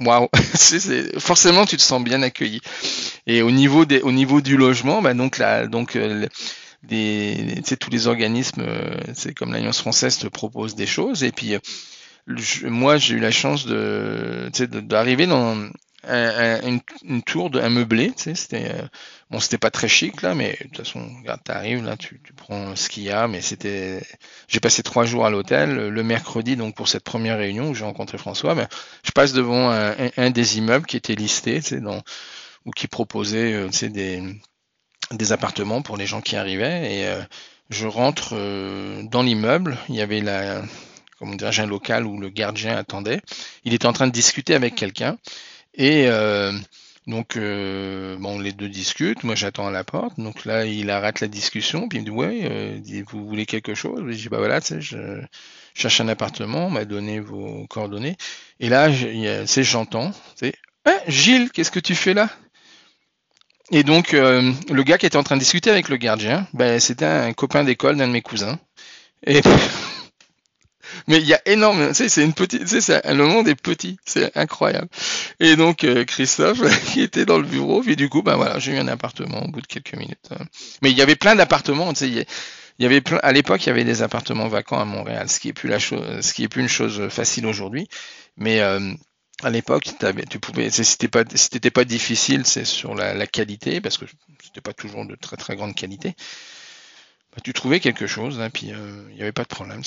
waouh, 0.00 0.28
forcément 1.18 1.66
tu 1.66 1.76
te 1.76 1.82
sens 1.82 2.02
bien 2.04 2.22
accueilli. 2.22 2.60
Et 3.26 3.42
au 3.42 3.50
niveau 3.50 3.84
des, 3.84 4.00
au 4.00 4.12
niveau 4.12 4.40
du 4.40 4.56
logement, 4.56 5.02
ben 5.02 5.16
donc 5.16 5.38
là, 5.38 5.66
donc 5.66 5.96
euh, 5.96 6.26
des, 6.82 7.62
tous 7.78 7.90
les 7.90 8.06
organismes, 8.06 8.64
c'est 9.14 9.30
euh, 9.30 9.32
comme 9.34 9.52
l'Alliance 9.52 9.80
française 9.80 10.18
te 10.18 10.26
propose 10.26 10.74
des 10.74 10.86
choses. 10.86 11.24
Et 11.24 11.32
puis, 11.32 11.54
euh, 11.54 11.58
moi, 12.64 12.96
j'ai 12.96 13.14
eu 13.16 13.20
la 13.20 13.30
chance 13.30 13.66
de, 13.66 14.50
d'arriver 14.80 15.26
dans, 15.26 15.68
une, 16.04 17.22
tour 17.22 17.50
de 17.50 17.60
un 17.60 17.68
meublé, 17.68 18.12
tu 18.16 18.34
c'était 18.34 18.72
euh, 18.72 18.82
bon, 19.30 19.38
c'était 19.38 19.58
pas 19.58 19.70
très 19.70 19.88
chic 19.88 20.22
là, 20.22 20.34
mais 20.34 20.56
de 20.60 20.68
toute 20.68 20.78
façon, 20.78 21.06
regarde, 21.18 21.42
t'arrives 21.44 21.84
là, 21.84 21.96
tu, 21.98 22.20
tu 22.24 22.32
prends 22.32 22.74
ce 22.74 22.88
qu'il 22.88 23.02
y 23.02 23.10
a, 23.10 23.28
mais 23.28 23.42
c'était, 23.42 24.02
j'ai 24.48 24.60
passé 24.60 24.82
trois 24.82 25.04
jours 25.04 25.26
à 25.26 25.30
l'hôtel. 25.30 25.88
Le 25.88 26.02
mercredi, 26.02 26.56
donc 26.56 26.74
pour 26.74 26.88
cette 26.88 27.04
première 27.04 27.36
réunion 27.36 27.68
où 27.68 27.74
j'ai 27.74 27.84
rencontré 27.84 28.16
François, 28.16 28.54
ben, 28.54 28.68
je 29.04 29.10
passe 29.10 29.34
devant 29.34 29.70
un, 29.70 29.94
un, 30.16 30.30
des 30.30 30.56
immeubles 30.58 30.86
qui 30.86 30.96
était 30.96 31.14
listé, 31.14 31.60
tu 31.60 31.80
dans 31.80 32.02
ou 32.66 32.70
qui 32.72 32.88
proposait, 32.88 33.68
tu 33.70 33.88
des 33.90 34.22
des 35.12 35.32
appartements 35.32 35.82
pour 35.82 35.96
les 35.96 36.06
gens 36.06 36.20
qui 36.20 36.36
arrivaient 36.36 36.94
et 36.94 37.06
euh, 37.06 37.20
je 37.70 37.86
rentre 37.86 38.34
dans 39.04 39.22
l'immeuble. 39.22 39.78
Il 39.88 39.94
y 39.94 40.00
avait 40.00 40.20
la 40.20 40.62
comment 41.20 41.36
dirais 41.36 41.60
un 41.60 41.66
local 41.66 42.06
où 42.06 42.18
le 42.18 42.30
gardien 42.30 42.76
attendait. 42.76 43.20
Il 43.64 43.74
était 43.74 43.86
en 43.86 43.92
train 43.92 44.06
de 44.06 44.12
discuter 44.12 44.54
avec 44.54 44.74
quelqu'un. 44.74 45.18
Et 45.74 46.06
euh, 46.08 46.52
donc, 47.06 47.36
euh, 47.36 48.16
bon, 48.18 48.40
les 48.40 48.52
deux 48.52 48.68
discutent. 48.68 49.22
Moi, 49.22 49.34
j'attends 49.34 49.66
à 49.66 49.70
la 49.70 49.84
porte. 49.84 50.18
Donc 50.18 50.46
là, 50.46 50.64
il 50.64 50.90
arrête 50.90 51.20
la 51.20 51.28
discussion. 51.28 51.88
Puis 51.88 51.98
il 51.98 52.00
me 52.00 52.06
dit, 52.06 52.10
ouais, 52.10 52.40
euh, 52.50 53.02
vous 53.10 53.26
voulez 53.26 53.46
quelque 53.46 53.74
chose? 53.74 54.02
Je 54.08 54.16
dis, 54.16 54.28
bah 54.28 54.38
voilà, 54.38 54.60
je 54.60 55.20
cherche 55.74 56.00
un 56.00 56.08
appartement. 56.08 56.66
On 56.66 56.70
m'a 56.70 56.86
donné 56.86 57.20
vos 57.20 57.66
coordonnées. 57.68 58.16
Et 58.58 58.70
là, 58.70 58.88
sais, 59.46 59.62
j'entends, 59.62 60.12
tu 60.38 60.52
hein, 60.86 60.98
Gilles, 61.06 61.50
qu'est-ce 61.50 61.70
que 61.70 61.80
tu 61.80 61.94
fais 61.94 62.14
là? 62.14 62.30
Et 63.70 63.82
donc, 63.82 64.12
le 64.12 64.82
gars 64.82 64.98
qui 64.98 65.06
était 65.06 65.16
en 65.16 65.22
train 65.22 65.36
de 65.36 65.40
discuter 65.40 65.70
avec 65.70 65.88
le 65.88 65.96
gardien, 65.96 66.46
ben, 66.52 66.80
c'était 66.80 67.04
un 67.04 67.32
copain 67.32 67.64
d'école 67.64 67.96
d'un 67.96 68.08
de 68.08 68.12
mes 68.12 68.22
cousins. 68.22 68.58
Mais 71.06 71.18
il 71.18 71.26
y 71.26 71.34
a 71.34 71.40
énormément, 71.46 71.88
tu 71.88 71.94
sais, 71.94 72.08
c'est 72.08 72.24
une 72.24 72.32
petite, 72.32 72.66
tu 72.66 72.76
le 72.76 73.26
monde 73.26 73.48
est 73.48 73.54
petit, 73.54 73.98
c'est 74.04 74.36
incroyable. 74.36 74.88
Et 75.38 75.56
donc 75.56 75.84
euh, 75.84 76.04
Christophe, 76.04 76.60
qui 76.92 77.00
était 77.00 77.26
dans 77.26 77.38
le 77.38 77.44
bureau, 77.46 77.80
puis 77.82 77.96
du 77.96 78.08
coup, 78.08 78.22
ben 78.22 78.36
voilà, 78.36 78.58
j'ai 78.58 78.72
eu 78.72 78.78
un 78.78 78.88
appartement 78.88 79.44
au 79.44 79.48
bout 79.48 79.60
de 79.60 79.66
quelques 79.66 79.94
minutes. 79.94 80.28
Hein. 80.30 80.44
Mais 80.82 80.90
il 80.90 80.96
y 80.96 81.02
avait 81.02 81.16
plein 81.16 81.36
d'appartements, 81.36 81.92
tu 81.92 82.00
sais, 82.00 82.08
il 82.08 82.82
y 82.82 82.86
avait 82.86 83.00
plein, 83.00 83.18
à 83.22 83.32
l'époque, 83.32 83.64
il 83.64 83.68
y 83.68 83.70
avait 83.70 83.84
des 83.84 84.02
appartements 84.02 84.48
vacants 84.48 84.80
à 84.80 84.84
Montréal, 84.84 85.28
ce 85.28 85.38
qui 85.38 85.48
est 85.48 85.52
plus 85.52 85.68
la 85.68 85.78
chose, 85.78 86.20
ce 86.20 86.32
qui 86.32 86.44
est 86.44 86.48
plus 86.48 86.62
une 86.62 86.68
chose 86.68 87.08
facile 87.08 87.46
aujourd'hui. 87.46 87.88
Mais 88.36 88.60
euh, 88.60 88.92
à 89.42 89.50
l'époque, 89.50 89.90
tu 90.28 90.38
pouvais, 90.38 90.70
c'était 90.70 91.08
pas, 91.08 91.24
c'était 91.34 91.70
pas 91.70 91.84
difficile, 91.84 92.44
c'est 92.46 92.64
sur 92.64 92.94
la, 92.94 93.14
la, 93.14 93.26
qualité, 93.26 93.80
parce 93.80 93.98
que 93.98 94.04
c'était 94.42 94.60
pas 94.60 94.72
toujours 94.72 95.06
de 95.06 95.14
très 95.14 95.36
très 95.36 95.56
grande 95.56 95.74
qualité. 95.74 96.14
Bah, 97.32 97.40
tu 97.44 97.52
trouvais 97.52 97.78
quelque 97.78 98.08
chose, 98.08 98.40
hein, 98.40 98.50
puis 98.50 98.72
euh, 98.72 99.04
il 99.10 99.14
n'y 99.14 99.22
avait 99.22 99.30
pas 99.30 99.44
de 99.44 99.48
problème. 99.48 99.82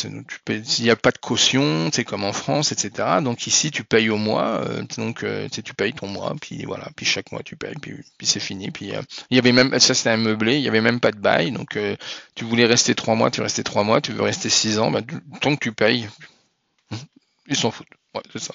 Il 0.47 0.83
n'y 0.83 0.89
a 0.89 0.95
pas 0.95 1.11
de 1.11 1.17
caution, 1.17 1.89
c'est 1.91 2.05
comme 2.05 2.23
en 2.23 2.31
France, 2.31 2.71
etc. 2.71 3.19
Donc 3.21 3.47
ici, 3.47 3.69
tu 3.69 3.83
payes 3.83 4.09
au 4.09 4.17
mois, 4.17 4.61
euh, 4.65 4.83
donc 4.97 5.23
euh, 5.23 5.49
tu 5.49 5.73
payes 5.73 5.91
ton 5.91 6.07
mois, 6.07 6.33
puis 6.39 6.63
voilà, 6.63 6.89
puis 6.95 7.05
chaque 7.05 7.33
mois 7.33 7.43
tu 7.43 7.57
payes, 7.57 7.75
puis, 7.81 8.01
c'est 8.21 8.39
fini. 8.39 8.71
Puis 8.71 8.93
il 9.29 9.35
y 9.35 9.39
avait 9.39 9.51
même, 9.51 9.77
ça 9.79 9.93
c'était 9.93 10.11
un 10.11 10.17
meublé, 10.17 10.55
il 10.55 10.63
y 10.63 10.69
avait 10.69 10.79
même 10.79 11.01
pas 11.01 11.11
de 11.11 11.19
bail, 11.19 11.51
donc 11.51 11.77
tu 12.35 12.45
voulais 12.45 12.65
rester 12.65 12.95
trois 12.95 13.15
mois, 13.15 13.29
tu 13.29 13.41
restais 13.41 13.63
trois 13.63 13.83
mois, 13.83 13.99
tu 13.99 14.13
veux 14.13 14.23
rester 14.23 14.49
six 14.49 14.79
ans, 14.79 14.89
bah, 14.89 15.01
tant 15.41 15.55
que 15.55 15.59
tu 15.61 15.73
payes, 15.73 16.07
ils 17.47 17.57
s'en 17.57 17.71
foutent. 17.71 17.87
Ouais, 18.15 18.21
c'est 18.31 18.39
ça. 18.39 18.53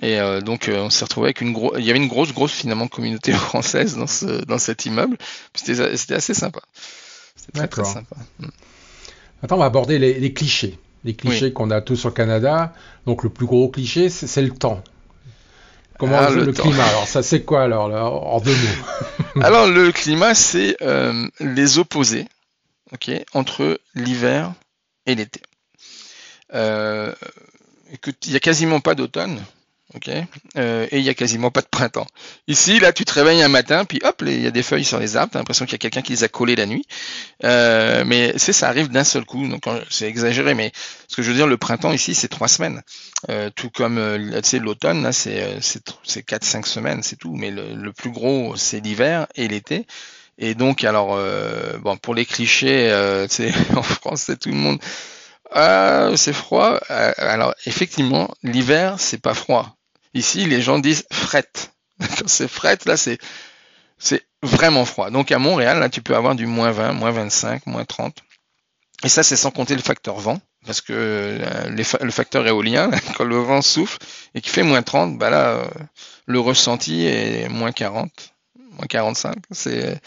Et 0.00 0.18
donc 0.40 0.70
on 0.72 0.88
s'est 0.88 1.04
retrouvé 1.04 1.26
avec 1.26 1.42
une 1.42 1.52
grosse, 1.52 1.74
il 1.78 1.84
y 1.84 1.90
avait 1.90 1.98
une 1.98 2.08
grosse, 2.08 2.32
grosse 2.32 2.52
finalement 2.52 2.88
communauté 2.88 3.32
française 3.32 3.96
dans 3.96 4.06
ce, 4.06 4.44
dans 4.46 4.58
cet 4.58 4.86
immeuble. 4.86 5.18
C'était 5.54 6.14
assez 6.14 6.32
sympa. 6.32 6.60
C'est 7.36 7.68
très, 7.68 7.84
sympa. 7.84 8.16
Mm. 8.38 8.46
Maintenant, 9.42 9.56
on 9.56 9.60
va 9.60 9.66
aborder 9.66 9.98
les, 9.98 10.32
clichés. 10.32 10.78
Les 11.04 11.14
clichés 11.14 11.52
qu'on 11.52 11.70
a 11.70 11.80
tous 11.80 12.04
au 12.04 12.10
Canada. 12.12 12.72
Donc, 13.06 13.24
le 13.24 13.28
plus 13.28 13.46
gros 13.46 13.68
cliché, 13.68 14.08
c'est 14.08 14.42
le 14.42 14.50
temps. 14.50 14.82
Comment 15.98 16.18
ah, 16.18 16.30
le, 16.30 16.52
climat? 16.52 16.84
Alors, 16.84 17.08
ça, 17.08 17.22
c'est 17.22 17.42
quoi 17.42 17.62
alors, 17.62 17.86
en 18.26 18.40
deux 18.40 18.54
mots? 18.54 19.40
Alors, 19.42 19.66
le 19.66 19.92
climat, 19.92 20.34
c'est 20.34 20.76
euh, 20.82 21.28
les 21.40 21.78
opposés 21.78 22.26
entre 23.34 23.80
l'hiver 23.94 24.52
et 25.06 25.14
l'été. 25.14 25.40
Euh, 26.54 27.12
il 28.26 28.30
n'y 28.30 28.36
a 28.36 28.40
quasiment 28.40 28.80
pas 28.80 28.94
d'automne 28.94 29.42
ok 29.94 30.10
euh, 30.56 30.86
Et 30.90 30.98
il 30.98 31.04
y 31.04 31.08
a 31.08 31.14
quasiment 31.14 31.50
pas 31.50 31.60
de 31.60 31.66
printemps. 31.66 32.06
Ici, 32.48 32.78
là, 32.80 32.92
tu 32.92 33.04
te 33.04 33.12
réveilles 33.12 33.42
un 33.42 33.48
matin, 33.48 33.84
puis 33.84 34.00
hop, 34.04 34.22
il 34.26 34.42
y 34.42 34.46
a 34.46 34.50
des 34.50 34.62
feuilles 34.62 34.84
sur 34.84 34.98
les 34.98 35.16
arbres, 35.16 35.32
t'as 35.32 35.38
l'impression 35.38 35.64
qu'il 35.64 35.72
y 35.72 35.76
a 35.76 35.78
quelqu'un 35.78 36.02
qui 36.02 36.12
les 36.12 36.24
a 36.24 36.28
collées 36.28 36.56
la 36.56 36.66
nuit. 36.66 36.84
Euh, 37.44 38.04
mais 38.06 38.34
c'est 38.36 38.52
ça 38.52 38.68
arrive 38.68 38.88
d'un 38.88 39.04
seul 39.04 39.24
coup, 39.24 39.46
donc 39.48 39.64
c'est 39.90 40.06
exagéré, 40.06 40.54
mais 40.54 40.72
ce 41.08 41.16
que 41.16 41.22
je 41.22 41.30
veux 41.30 41.36
dire, 41.36 41.46
le 41.46 41.56
printemps 41.56 41.92
ici, 41.92 42.14
c'est 42.14 42.28
trois 42.28 42.48
semaines. 42.48 42.82
Euh, 43.30 43.50
tout 43.54 43.70
comme, 43.70 44.00
tu 44.42 44.48
sais, 44.48 44.58
l'automne, 44.58 45.02
là, 45.02 45.12
c'est 45.12 45.58
c'est 45.60 46.22
quatre, 46.22 46.44
cinq 46.44 46.66
semaines, 46.66 47.02
c'est 47.02 47.16
tout. 47.16 47.34
Mais 47.34 47.50
le, 47.50 47.92
plus 47.92 48.10
gros, 48.10 48.56
c'est 48.56 48.80
l'hiver 48.80 49.26
et 49.34 49.48
l'été. 49.48 49.86
Et 50.38 50.54
donc, 50.54 50.84
alors, 50.84 51.18
bon, 51.80 51.96
pour 51.96 52.14
les 52.14 52.24
clichés, 52.26 52.90
euh, 52.90 53.26
en 53.76 53.82
France, 53.82 54.22
c'est 54.26 54.38
tout 54.38 54.48
le 54.48 54.56
monde. 54.56 54.78
Ah, 55.50 56.10
c'est 56.16 56.32
froid. 56.32 56.78
alors, 56.88 57.54
effectivement, 57.66 58.28
l'hiver, 58.42 58.96
c'est 58.98 59.20
pas 59.20 59.34
froid. 59.34 59.76
Ici, 60.14 60.44
les 60.46 60.60
gens 60.60 60.78
disent 60.78 61.04
fret. 61.10 61.50
C'est 62.26 62.48
fret, 62.48 62.78
là, 62.86 62.96
c'est 62.96 63.18
c'est 63.98 64.26
vraiment 64.42 64.84
froid. 64.84 65.10
Donc 65.10 65.30
à 65.30 65.38
Montréal, 65.38 65.78
là, 65.78 65.88
tu 65.88 66.02
peux 66.02 66.16
avoir 66.16 66.34
du 66.34 66.46
moins 66.46 66.72
20, 66.72 66.92
moins 66.92 67.12
25, 67.12 67.66
moins 67.66 67.84
30. 67.84 68.18
Et 69.04 69.08
ça, 69.08 69.22
c'est 69.22 69.36
sans 69.36 69.50
compter 69.50 69.74
le 69.76 69.82
facteur 69.82 70.16
vent, 70.18 70.40
parce 70.66 70.80
que 70.80 70.92
euh, 70.92 71.68
le 71.68 72.10
facteur 72.10 72.46
éolien, 72.46 72.90
quand 73.16 73.24
le 73.24 73.36
vent 73.36 73.62
souffle 73.62 73.98
et 74.34 74.40
qu'il 74.40 74.52
fait 74.52 74.62
moins 74.62 74.82
30, 74.82 75.18
bah 75.18 75.30
là, 75.30 75.50
euh, 75.50 75.64
le 76.26 76.40
ressenti 76.40 77.06
est 77.06 77.48
moins 77.48 77.72
40, 77.72 78.34
moins 78.72 78.86
45. 78.86 79.36
C'est, 79.52 80.00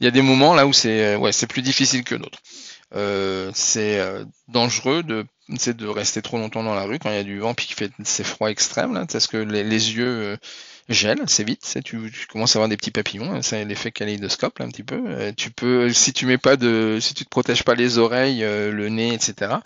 il 0.00 0.04
y 0.04 0.08
a 0.08 0.12
des 0.12 0.22
moments 0.22 0.54
là 0.54 0.66
où 0.66 0.72
c'est, 0.72 1.16
ouais, 1.16 1.32
c'est 1.32 1.46
plus 1.46 1.62
difficile 1.62 2.04
que 2.04 2.14
d'autres. 2.14 2.40
Euh, 2.94 3.50
c'est 3.54 4.00
dangereux 4.48 5.02
de 5.02 5.26
c'est 5.56 5.80
rester 5.82 6.22
trop 6.22 6.38
longtemps 6.38 6.64
dans 6.64 6.74
la 6.74 6.84
rue 6.84 6.98
quand 6.98 7.10
il 7.10 7.16
y 7.16 7.18
a 7.18 7.22
du 7.22 7.38
vent 7.38 7.54
puis 7.54 7.66
qu'il 7.66 7.76
fait 7.76 7.92
ces 8.04 8.24
froids 8.24 8.50
extrêmes 8.50 8.94
là, 8.94 9.06
parce 9.10 9.26
que 9.26 9.36
les, 9.36 9.62
yeux 9.62 10.06
euh, 10.06 10.36
gèlent 10.88 11.22
assez 11.22 11.44
vite, 11.44 11.78
tu, 11.84 12.10
commences 12.28 12.56
à 12.56 12.58
avoir 12.58 12.68
des 12.68 12.76
petits 12.76 12.90
papillons, 12.90 13.40
c'est 13.42 13.64
l'effet 13.64 13.92
kaléidoscope 13.92 14.60
un 14.60 14.68
petit 14.68 14.82
peu. 14.82 15.02
Euh, 15.06 15.32
tu 15.36 15.50
peux, 15.50 15.92
si 15.92 16.12
tu 16.12 16.26
mets 16.26 16.38
te 16.38 17.24
protèges 17.30 17.62
pas 17.62 17.74
les 17.74 17.98
oreilles, 17.98 18.42
euh, 18.42 18.72
le 18.72 18.88
nez, 18.88 19.14
etc. 19.14 19.56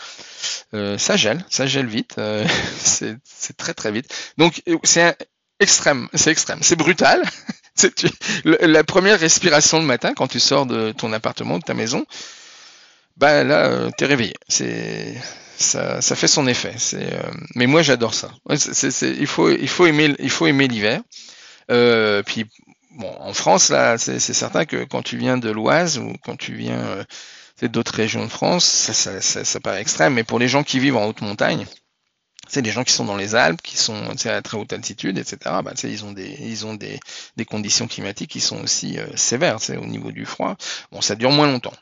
ça 0.72 1.16
gèle, 1.16 1.44
ça 1.48 1.66
gèle 1.66 1.86
vite, 1.86 2.16
c'est 2.78 3.56
très 3.56 3.74
très 3.74 3.90
vite. 3.90 4.14
Donc 4.36 4.62
c'est 4.84 5.16
extrême, 5.60 6.08
c'est 6.12 6.30
extrême, 6.30 6.58
c'est 6.62 6.76
brutal. 6.76 7.22
la 8.44 8.84
première 8.84 9.18
respiration 9.18 9.78
le 9.78 9.86
matin 9.86 10.12
quand 10.14 10.28
tu 10.28 10.40
sors 10.40 10.66
de 10.66 10.92
ton 10.92 11.14
appartement, 11.14 11.58
de 11.58 11.64
ta 11.64 11.72
maison, 11.72 12.04
bah 13.20 13.44
là, 13.44 13.90
t'es 13.98 14.06
réveillé. 14.06 14.34
C'est 14.48 15.14
ça, 15.58 16.00
ça 16.00 16.16
fait 16.16 16.26
son 16.26 16.46
effet. 16.46 16.72
C'est, 16.78 17.12
euh, 17.12 17.30
mais 17.54 17.66
moi 17.66 17.82
j'adore 17.82 18.14
ça. 18.14 18.30
il 18.48 19.26
faut, 19.26 19.50
il 19.50 19.68
faut 19.68 19.86
aimer, 19.86 20.14
il 20.18 20.30
faut 20.30 20.46
aimer 20.46 20.66
l'hiver. 20.66 21.02
Euh, 21.70 22.22
puis 22.22 22.46
bon, 22.92 23.14
en 23.20 23.34
France 23.34 23.68
là, 23.68 23.98
c'est, 23.98 24.18
certain 24.20 24.64
que 24.64 24.84
quand 24.84 25.02
tu 25.02 25.18
viens 25.18 25.36
de 25.36 25.50
l'Oise 25.50 25.98
ou 25.98 26.14
quand 26.24 26.36
tu 26.36 26.54
viens 26.54 26.80
euh, 26.80 27.04
d'autres 27.68 27.94
régions 27.94 28.24
de 28.24 28.30
France, 28.30 28.64
ça, 28.64 29.20
ça, 29.20 29.44
ça, 29.44 29.60
paraît 29.60 29.82
extrême. 29.82 30.14
Mais 30.14 30.24
pour 30.24 30.38
les 30.38 30.48
gens 30.48 30.64
qui 30.64 30.78
vivent 30.78 30.96
en 30.96 31.04
haute 31.04 31.20
montagne, 31.20 31.66
c'est 32.50 32.62
des 32.62 32.72
gens 32.72 32.82
qui 32.82 32.92
sont 32.92 33.04
dans 33.04 33.16
les 33.16 33.36
Alpes, 33.36 33.62
qui 33.62 33.76
sont 33.76 34.10
à 34.24 34.42
très 34.42 34.56
haute 34.56 34.72
altitude, 34.72 35.18
etc. 35.18 35.38
Bah, 35.64 35.72
ils 35.84 36.04
ont 36.04 36.10
des, 36.10 36.36
ils 36.40 36.66
ont 36.66 36.74
des, 36.74 36.98
conditions 37.48 37.86
climatiques 37.86 38.30
qui 38.32 38.40
sont 38.40 38.60
aussi 38.60 38.98
euh, 38.98 39.06
sévères, 39.14 39.58
au 39.70 39.86
niveau 39.86 40.10
du 40.10 40.26
froid. 40.26 40.56
Bon, 40.90 41.00
ça 41.00 41.14
dure 41.14 41.30
moins 41.30 41.46
longtemps. 41.46 41.72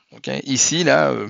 Ici, 0.45 0.85
là, 0.85 1.09
euh, 1.09 1.29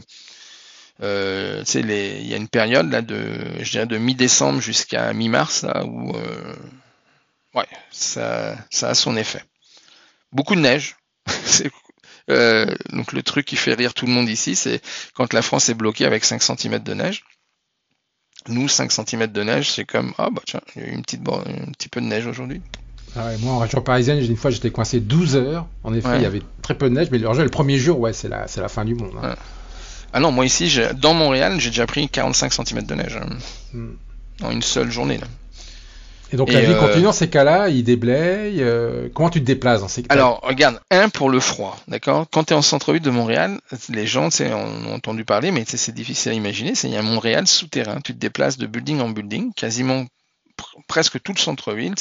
euh, 1.02 1.62
il 1.72 2.26
y 2.26 2.34
a 2.34 2.36
une 2.36 2.48
période 2.48 2.90
là 2.90 3.00
de, 3.00 3.62
je 3.62 3.70
dirais 3.70 3.86
de 3.86 3.96
mi-décembre 3.96 4.60
jusqu'à 4.60 5.12
mi-mars 5.12 5.64
où, 5.84 6.12
ouais, 7.54 7.68
ça, 7.92 8.56
ça 8.70 8.88
a 8.90 8.94
son 8.94 9.16
effet. 9.16 9.44
Beaucoup 10.32 10.56
de 10.56 10.60
neige. 10.60 10.96
donc 12.28 13.12
le 13.12 13.22
truc 13.22 13.46
qui 13.46 13.56
fait 13.56 13.74
rire 13.74 13.94
tout 13.94 14.06
le 14.06 14.12
monde 14.12 14.28
ici, 14.28 14.56
c'est 14.56 14.82
quand 15.14 15.32
la 15.32 15.42
France 15.42 15.68
est 15.68 15.74
bloquée 15.74 16.06
avec 16.06 16.24
5 16.24 16.42
cm 16.42 16.80
de 16.80 16.94
neige. 16.94 17.22
Nous, 18.48 18.68
5 18.68 18.92
cm 18.92 19.26
de 19.26 19.42
neige, 19.42 19.72
c'est 19.72 19.84
comme 19.84 20.12
ah 20.18 20.28
bah 20.32 20.40
tiens, 20.46 20.60
il 20.74 20.82
y 20.82 20.84
a 20.84 20.88
eu 20.88 20.92
une 20.92 21.02
petite, 21.02 21.20
un 21.28 21.72
petit 21.72 21.88
peu 21.88 22.00
de 22.00 22.06
neige 22.06 22.26
aujourd'hui. 22.26 22.62
Ah 23.16 23.30
moi, 23.40 23.54
en 23.54 23.58
région 23.58 23.80
parisienne, 23.80 24.18
une 24.18 24.36
fois, 24.36 24.50
j'étais 24.50 24.70
coincé 24.70 25.00
12 25.00 25.36
heures. 25.36 25.66
En 25.82 25.92
effet, 25.94 26.16
il 26.16 26.22
y 26.22 26.26
avait 26.26 26.42
très 26.62 26.74
peu 26.74 26.88
de 26.88 26.94
neige, 26.94 27.08
mais 27.10 27.18
le, 27.18 27.28
le 27.30 27.48
premier 27.48 27.78
jour, 27.78 27.98
ouais, 28.00 28.12
c'est 28.12 28.28
la, 28.28 28.46
c'est 28.46 28.60
la 28.60 28.68
fin 28.68 28.84
du 28.84 28.94
monde. 28.94 29.12
Hein. 29.22 29.34
Ah 30.12 30.20
non, 30.20 30.30
moi 30.32 30.46
ici, 30.46 30.78
dans 30.96 31.14
Montréal, 31.14 31.60
j'ai 31.60 31.70
déjà 31.70 31.86
pris 31.86 32.08
45 32.08 32.52
cm 32.52 32.82
de 32.84 32.94
neige. 32.94 33.16
Hein. 33.16 33.28
Hmm. 33.72 33.92
En 34.42 34.50
une 34.50 34.62
seule 34.62 34.90
journée. 34.90 35.18
Là. 35.18 35.26
Et 36.32 36.36
donc 36.36 36.52
la 36.52 36.60
vie 36.60 36.72
euh, 36.72 36.78
continue 36.78 37.04
dans 37.04 37.12
ces 37.12 37.28
cas-là, 37.28 37.68
il 37.68 37.84
déblaye. 37.84 38.62
Euh, 38.62 39.08
comment 39.14 39.30
tu 39.30 39.40
te 39.40 39.46
déplaces 39.46 39.80
dans 39.80 39.88
ces 39.88 40.02
cas 40.02 40.12
Alors 40.12 40.40
regarde, 40.42 40.80
un 40.90 41.08
pour 41.08 41.30
le 41.30 41.40
froid, 41.40 41.78
d'accord? 41.88 42.26
Quand 42.30 42.44
tu 42.44 42.52
es 42.52 42.56
en 42.56 42.62
centre-ville 42.62 43.02
de 43.02 43.10
Montréal, 43.10 43.60
les 43.88 44.06
gens, 44.06 44.28
ont 44.40 44.92
entendu 44.92 45.24
parler, 45.24 45.50
mais 45.50 45.64
c'est 45.66 45.94
difficile 45.94 46.32
à 46.32 46.34
imaginer. 46.34 46.74
C'est 46.74 46.88
il 46.88 46.94
y 46.94 46.96
a 46.96 47.00
un 47.00 47.02
Montréal 47.02 47.46
souterrain. 47.46 48.00
Tu 48.02 48.12
te 48.12 48.18
déplaces 48.18 48.58
de 48.58 48.66
building 48.66 49.00
en 49.00 49.08
building, 49.08 49.52
quasiment 49.54 50.04
presque 50.86 51.22
tout 51.22 51.32
le 51.32 51.38
centre-ville, 51.38 51.94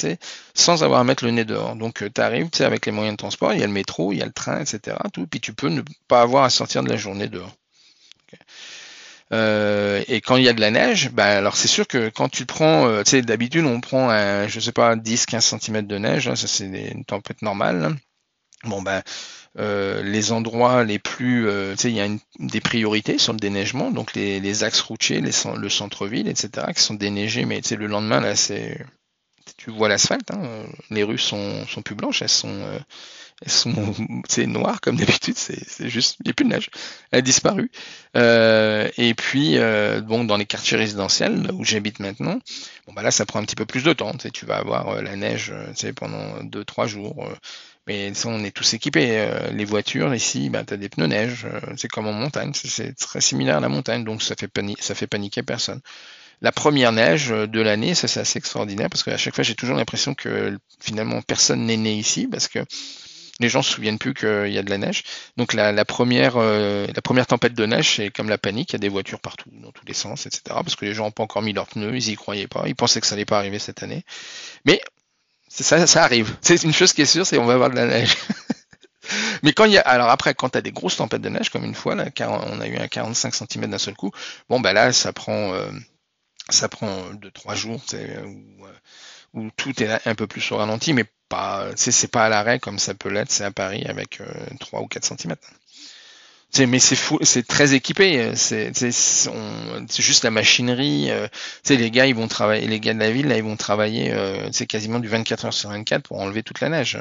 sans 0.54 0.84
avoir 0.84 1.00
à 1.00 1.04
mettre 1.04 1.24
le 1.24 1.32
nez 1.32 1.46
dehors. 1.46 1.76
Donc 1.76 2.04
tu 2.14 2.22
arrives, 2.22 2.50
avec 2.60 2.86
les 2.86 2.92
moyens 2.92 3.14
de 3.14 3.18
transport, 3.18 3.54
il 3.54 3.60
y 3.60 3.64
a 3.64 3.68
le 3.68 3.74
métro, 3.74 4.12
il 4.12 4.20
y 4.20 4.22
a 4.22 4.26
le 4.26 4.32
train, 4.32 4.60
etc. 4.60 4.98
Tout, 5.14 5.28
puis 5.28 5.40
tu 5.40 5.54
peux 5.54 5.70
ne 5.70 5.82
pas 6.08 6.22
avoir 6.22 6.44
à 6.44 6.50
sortir 6.50 6.84
de 6.84 6.90
la 6.90 6.98
journée 6.98 7.28
dehors. 7.28 7.52
Euh, 9.34 10.04
et 10.08 10.22
quand 10.22 10.38
il 10.38 10.44
y 10.44 10.50
a 10.50 10.54
de 10.54 10.62
la 10.62 10.72
neige, 10.72 11.12
bah 11.12 11.26
alors 11.26 11.58
c'est 11.58 11.68
sûr 11.68 11.86
que 11.88 12.10
quand 12.10 12.30
tu 12.30 12.46
prends, 12.46 12.88
euh, 12.88 13.04
tu 13.04 13.12
sais, 13.12 13.22
d'habitude 13.22 13.66
on 13.66 13.82
prend 13.82 14.10
un, 14.10 14.48
je 14.48 14.60
sais 14.60 14.72
pas, 14.72 14.96
10-15 14.96 15.60
cm 15.60 15.86
de 15.86 15.98
neige, 15.98 16.28
hein, 16.30 16.36
ça 16.36 16.48
c'est 16.48 16.66
une 16.66 17.04
tempête 17.04 17.42
normale. 17.42 17.84
Hein. 17.84 17.96
Bon 18.64 18.82
ben 18.82 19.02
les 20.04 20.32
endroits 20.32 20.84
les 20.84 21.00
plus, 21.00 21.48
tu 21.72 21.82
sais, 21.82 21.90
il 21.90 21.96
y 21.96 22.02
a 22.02 22.08
des 22.40 22.62
priorités 22.62 23.18
sur 23.18 23.34
le 23.34 23.40
déneigement, 23.40 23.90
donc 23.92 24.14
les, 24.14 24.64
axes 24.64 24.82
routiers, 24.82 25.20
le 25.20 25.70
centre-ville, 25.70 26.28
etc., 26.28 26.68
qui 26.76 26.82
sont 26.84 26.94
déneigés, 26.94 27.46
mais 27.46 27.62
tu 27.62 27.70
sais, 27.70 27.76
le 27.76 27.88
lendemain 27.88 28.20
là, 28.22 28.36
c'est, 28.36 28.86
tu 29.58 29.72
vois 29.72 29.90
l'asphalte, 29.90 30.30
hein, 30.30 30.68
les 30.92 31.04
rues 31.04 31.18
sont, 31.18 31.66
sont 31.66 31.82
plus 31.82 31.96
blanches, 31.96 32.22
elles 32.22 32.30
sont, 32.30 32.62
sont, 33.46 33.74
c'est 34.28 34.48
noir 34.48 34.82
comme 34.82 34.96
d'habitude, 34.98 35.38
c'est 35.38 35.90
juste, 35.90 36.18
il 36.20 36.28
n'y 36.28 36.32
a 36.32 36.34
plus 36.34 36.46
de 36.46 36.50
neige, 36.50 36.70
elle 37.12 37.20
a 37.20 37.22
disparu. 37.22 37.72
Euh, 38.16 38.90
et 38.98 39.14
puis, 39.14 39.58
euh, 39.58 40.02
bon, 40.02 40.24
dans 40.24 40.38
les 40.38 40.46
quartiers 40.46 40.78
résidentiels 40.78 41.50
où 41.54 41.64
j'habite 41.64 42.00
maintenant, 42.00 42.40
bon 42.88 42.94
bah 42.94 43.04
là, 43.04 43.12
ça 43.12 43.26
prend 43.26 43.40
un 43.40 43.44
petit 43.44 43.56
peu 43.56 43.66
plus 43.66 43.84
de 43.84 43.94
temps. 43.94 44.14
Tu, 44.34 44.46
vas 44.46 44.58
avoir 44.58 45.02
la 45.02 45.16
neige, 45.16 45.54
tu 45.70 45.76
sais, 45.76 45.94
pendant 45.94 46.44
deux, 46.44 46.66
trois 46.66 46.88
jours. 46.88 47.30
Mais 47.88 48.12
on 48.26 48.44
est 48.44 48.52
tous 48.52 48.74
équipés. 48.74 49.18
Euh, 49.20 49.50
les 49.52 49.64
voitures 49.64 50.14
ici, 50.14 50.50
bah, 50.50 50.64
tu 50.66 50.74
as 50.74 50.78
des 50.78 50.90
pneus 50.90 51.08
neige. 51.08 51.46
Euh, 51.46 51.60
c'est 51.78 51.88
comme 51.88 52.06
en 52.08 52.14
montagne. 52.14 52.52
C'est 52.54 52.94
très 52.96 53.22
similaire 53.22 53.58
à 53.58 53.60
la 53.62 53.70
montagne, 53.70 54.04
donc 54.04 54.22
ça 54.22 54.36
fait, 54.38 54.52
ça 54.80 54.94
fait 54.94 55.08
paniquer 55.08 55.42
personne. 55.42 55.80
La 56.42 56.52
première 56.52 56.92
neige 56.92 57.30
de 57.30 57.62
l'année, 57.62 57.96
ça 57.96 58.08
c'est 58.08 58.20
assez 58.20 58.38
extraordinaire 58.38 58.90
parce 58.92 59.02
qu'à 59.04 59.18
chaque 59.18 59.34
fois 59.34 59.44
j'ai 59.44 59.56
toujours 59.56 59.76
l'impression 59.76 60.14
que 60.14 60.56
finalement 60.80 61.20
personne 61.24 61.66
n'est 61.66 61.78
né 61.78 61.96
ici 61.96 62.28
parce 62.28 62.48
que 62.48 62.60
les 63.40 63.50
gens 63.50 63.62
se 63.62 63.72
souviennent 63.72 64.00
plus 64.00 64.14
qu'il 64.14 64.52
y 64.52 64.58
a 64.58 64.64
de 64.64 64.70
la 64.70 64.78
neige. 64.78 65.04
Donc 65.38 65.54
la, 65.54 65.86
première, 65.86 66.38
euh, 66.38 66.88
la 66.94 67.02
première 67.02 67.28
tempête 67.28 67.54
de 67.54 67.66
neige, 67.66 67.96
c'est 67.96 68.10
comme 68.10 68.30
la 68.30 68.38
panique, 68.38 68.72
il 68.72 68.74
y 68.74 68.76
a 68.78 68.80
des 68.80 68.90
voitures 68.90 69.20
partout, 69.20 69.50
dans 69.52 69.72
tous 69.72 69.86
les 69.86 69.94
sens, 69.94 70.26
etc. 70.26 70.42
Parce 70.48 70.76
que 70.76 70.86
les 70.86 70.94
gens 70.94 71.06
n'ont 71.06 71.12
pas 71.12 71.24
encore 71.24 71.42
mis 71.42 71.54
leurs 71.54 71.68
pneus, 71.68 71.96
ils 71.96 72.10
y 72.10 72.16
croyaient 72.16 72.48
pas, 72.48 72.64
ils 72.68 72.76
pensaient 72.76 73.02
que 73.02 73.08
ça 73.08 73.16
n'allait 73.16 73.26
pas 73.26 73.38
arriver 73.38 73.60
cette 73.60 73.84
année. 73.84 74.04
Mais 74.66 74.82
ça, 75.48 75.86
ça 75.88 76.04
arrive. 76.04 76.36
C'est 76.42 76.64
une 76.64 76.74
chose 76.74 76.94
qui 76.94 77.02
est 77.02 77.06
sûre, 77.06 77.26
c'est 77.26 77.38
qu'on 77.38 77.46
va 77.46 77.54
avoir 77.54 77.70
de 77.70 77.76
la 77.76 77.86
neige. 77.86 78.16
Mais 79.44 79.54
quand 79.54 79.66
il 79.66 79.72
y 79.72 79.78
a, 79.78 79.82
alors 79.82 80.10
après, 80.10 80.34
quand 80.34 80.50
tu 80.50 80.58
as 80.58 80.62
des 80.62 80.72
grosses 80.72 80.98
tempêtes 80.98 81.22
de 81.22 81.30
neige, 81.30 81.50
comme 81.50 81.64
une 81.64 81.76
fois, 81.76 81.96
là, 81.96 82.06
on 82.20 82.60
a 82.60 82.68
eu 82.68 82.78
un 82.78 82.88
45 82.88 83.34
cm 83.34 83.68
d'un 83.68 83.78
seul 83.78 83.96
coup, 83.96 84.12
bon, 84.50 84.60
ben 84.60 84.74
là, 84.74 84.92
ça 84.92 85.14
prend, 85.14 85.54
euh, 85.54 85.72
ça 86.50 86.68
prend 86.68 87.14
deux, 87.14 87.32
trois 87.32 87.56
jours, 87.56 87.82
où, 87.94 88.66
euh, 88.66 88.74
où, 89.34 89.50
tout 89.56 89.82
est 89.82 90.06
un 90.06 90.16
peu 90.16 90.28
plus 90.28 90.52
au 90.52 90.58
ralenti, 90.58 90.92
mais 90.92 91.06
pas, 91.28 91.70
c'est 91.76 92.12
pas 92.12 92.26
à 92.26 92.30
l'arrêt 92.30 92.60
comme 92.60 92.80
ça 92.80 92.94
peut 92.94 93.10
l'être, 93.10 93.32
c'est 93.32 93.44
à 93.44 93.52
Paris 93.52 93.86
avec 93.88 94.20
3 94.60 94.82
ou 94.82 94.88
4 94.88 95.06
cm 95.06 95.36
mais 96.60 96.80
c'est 96.80 96.96
fou, 96.96 97.20
c'est 97.22 97.46
très 97.46 97.74
équipé. 97.74 98.20
Euh, 98.20 98.34
c'est 98.36 100.02
juste 100.02 100.24
la 100.24 100.32
machinerie. 100.32 101.12
Euh, 101.12 101.28
les 101.70 101.92
gars, 101.92 102.08
ils 102.08 102.16
vont 102.16 102.28
travailler, 102.28 102.68
les 102.68 102.80
gars 102.80 102.94
de 102.94 103.00
la 103.00 103.12
ville, 103.12 103.28
là, 103.28 103.38
ils 103.38 103.44
vont 103.44 103.58
travailler, 103.58 104.14
euh, 104.14 104.50
c'est 104.52 104.66
quasiment 104.66 105.00
du 105.00 105.08
24 105.08 105.46
heures 105.46 105.54
sur 105.54 105.70
24 105.70 106.04
pour 106.04 106.20
enlever 106.20 106.44
toute 106.44 106.60
la 106.62 106.70
neige. 106.70 106.98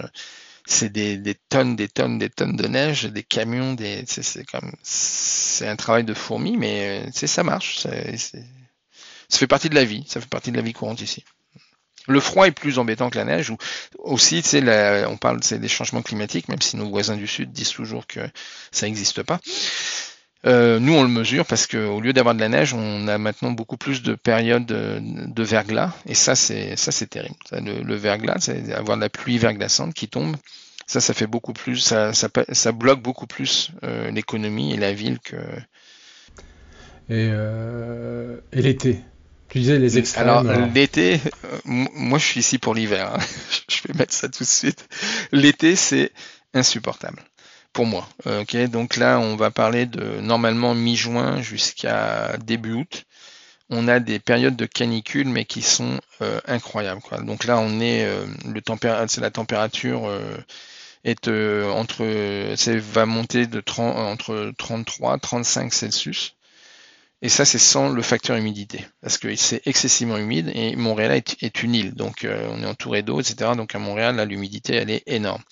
C'est 0.67 0.91
des, 0.91 1.37
tonnes, 1.49 1.77
des 1.77 1.89
tonnes, 1.89 2.19
des 2.19 2.29
tonnes 2.29 2.57
de 2.57 2.67
neige, 2.67 3.05
des 3.05 3.23
camions, 3.23 3.75
des, 3.75 4.05
c'est 4.07 4.45
comme, 4.45 4.73
c'est 4.83 5.69
un 5.69 5.77
travail 5.77 6.03
de 6.05 6.13
fourmi, 6.13 6.57
mais 6.57 7.09
ça 7.13 7.45
marche. 7.45 7.79
ça 7.79 7.91
fait 9.31 9.47
partie 9.47 9.69
de 9.71 9.77
la 9.77 9.85
vie. 9.85 10.05
Ça 10.09 10.21
fait 10.21 10.29
partie 10.29 10.51
de 10.51 10.57
la 10.57 10.63
vie 10.63 10.73
courante 10.73 11.01
ici. 11.01 11.25
Le 12.09 12.21
froid 12.21 12.47
est 12.47 12.53
plus 12.53 12.79
embêtant 12.79 13.11
que 13.11 13.19
la 13.19 13.25
neige. 13.25 13.51
Ou 13.51 13.57
aussi, 13.99 14.43
on 15.09 15.17
parle 15.17 15.41
des 15.41 15.69
changements 15.69 16.03
climatiques, 16.03 16.49
même 16.49 16.63
si 16.63 16.77
nos 16.77 16.89
voisins 16.89 17.17
du 17.17 17.27
sud 17.27 17.53
disent 17.53 17.71
toujours 17.71 18.07
que 18.07 18.21
ça 18.71 18.87
n'existe 18.87 19.23
pas. 19.23 19.41
Euh, 20.47 20.79
nous, 20.79 20.93
on 20.95 21.03
le 21.03 21.09
mesure 21.09 21.45
parce 21.45 21.67
qu'au 21.67 22.01
lieu 22.01 22.13
d'avoir 22.13 22.35
de 22.35 22.41
la 22.41 22.49
neige, 22.49 22.73
on 22.73 23.09
a 23.09 23.19
maintenant 23.19 23.51
beaucoup 23.51 23.77
plus 23.77 24.03
de 24.03 24.15
périodes 24.15 24.67
de, 24.67 25.43
verglas, 25.43 25.93
et 26.07 26.15
ça, 26.15 26.37
c'est 26.37 26.77
terrible. 27.11 27.37
Le, 27.53 27.95
verglas, 27.95 28.37
c'est 28.41 28.73
avoir 28.73 28.97
de 28.97 29.03
la 29.03 29.09
pluie 29.09 29.39
verglaçante 29.39 29.95
qui 29.95 30.09
tombe. 30.09 30.37
Ça, 30.87 31.01
ça 31.01 31.15
fait 31.15 31.27
beaucoup 31.27 31.53
plus, 31.53 31.79
ça, 31.79 32.73
bloque 32.73 33.03
beaucoup 33.03 33.27
plus 33.27 33.73
euh, 33.83 34.11
l'économie 34.13 34.73
et 34.73 34.77
la 34.77 34.93
ville 34.93 35.19
que. 35.19 35.37
Et, 37.09 37.29
euh, 37.33 38.39
l'été, 38.53 39.01
tu 39.57 39.63
disais 39.63 39.79
les 39.79 39.99
extrêmes. 39.99 40.29
Alors 40.29 40.43
l'été, 40.75 41.21
euh, 41.45 41.59
moi 41.65 42.19
je 42.19 42.25
suis 42.25 42.41
ici 42.41 42.59
pour 42.59 42.75
l'hiver. 42.75 43.15
Hein. 43.15 43.19
je 43.69 43.89
vais 43.89 43.99
mettre 43.99 44.13
ça 44.13 44.29
tout 44.29 44.45
de 44.45 44.49
suite. 44.49 44.87
L'été 45.33 45.77
c'est 45.77 46.13
insupportable 46.53 47.23
pour 47.73 47.87
moi. 47.87 48.07
Ok, 48.27 48.57
donc 48.69 48.97
là 48.97 49.19
on 49.19 49.37
va 49.37 49.51
parler 49.51 49.87
de 49.87 50.21
normalement 50.21 50.75
mi-juin 50.75 51.41
jusqu'à 51.41 52.37
début 52.45 52.73
août. 52.73 53.05
On 53.71 53.89
a 53.89 53.99
des 53.99 54.19
périodes 54.19 54.57
de 54.57 54.67
canicule 54.67 55.29
mais 55.29 55.47
qui 55.47 55.63
sont 55.63 56.01
euh, 56.21 56.39
incroyables. 56.47 57.01
Quoi. 57.01 57.23
Donc 57.23 57.45
là 57.45 57.59
on 57.59 57.81
est 57.81 58.05
euh, 58.05 58.27
le 58.45 58.61
c'est 59.09 59.21
la 59.23 59.31
température 59.31 60.11
est 61.05 61.29
entre 61.29 62.75
va 62.77 63.07
monter 63.07 63.47
de 63.47 63.61
30, 63.61 63.97
entre 63.97 64.53
33 64.59 65.19
35 65.19 65.73
Celsius 65.73 66.36
et 67.23 67.29
ça, 67.31 67.47
c'est 67.47 67.59
sans 67.59 67.89
le 67.89 68.03
facteur 68.03 68.37
humidité, 68.37 68.87
parce 69.01 69.17
que 69.17 69.35
c'est 69.37 69.67
excessivement 69.67 70.19
humide 70.19 70.51
et 70.55 70.77
Montréal 70.77 71.23
est, 71.41 71.63
une 71.63 71.75
île, 71.75 71.95
donc 71.95 72.25
euh, 72.25 72.49
on 72.53 72.63
est 72.63 72.67
entouré 72.67 73.03
d'eau, 73.03 73.21
etc. 73.21 73.53
Donc 73.57 73.75
à 73.75 73.79
Montréal, 73.79 74.21
l'humidité, 74.29 74.75
elle 74.75 74.91
est 74.91 75.03
énorme. 75.07 75.43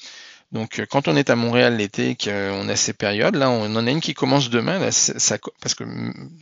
Donc 0.53 0.79
euh, 0.79 0.87
quand 0.89 1.09
on 1.09 1.17
est 1.17 1.31
à 1.31 1.37
Montréal 1.37 1.79
l'été, 1.79 2.17
qu'on 2.23 2.69
a 2.69 2.77
ces 2.77 2.93
périodes, 2.93 3.37
là, 3.37 3.49
on 3.49 3.75
en 3.75 3.87
a 3.87 3.91
une 3.91 4.03
qui 4.03 4.13
commence 4.13 4.51
demain, 4.51 4.79
là, 4.79 4.91
parce 5.61 5.75
que 5.75 5.85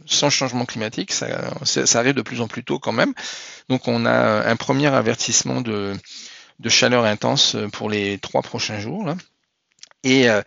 sans 0.06 0.28
changement 0.28 0.66
climatique, 0.66 1.12
ça, 1.12 1.54
arrive 1.94 2.14
de 2.14 2.22
plus 2.22 2.40
en 2.40 2.48
plus 2.48 2.64
tôt 2.64 2.80
quand 2.80 2.92
même. 2.92 3.14
Donc 3.68 3.86
on 3.86 4.04
a 4.06 4.48
un 4.48 4.56
premier 4.56 4.88
avertissement 4.88 5.60
de, 5.60 5.94
chaleur 6.68 7.04
intense 7.04 7.56
pour 7.72 7.88
les 7.88 8.18
trois 8.18 8.42
prochains 8.42 8.80
jours. 8.80 9.04
Là. 9.04 9.16
Et 10.04 10.28
euh, 10.28 10.42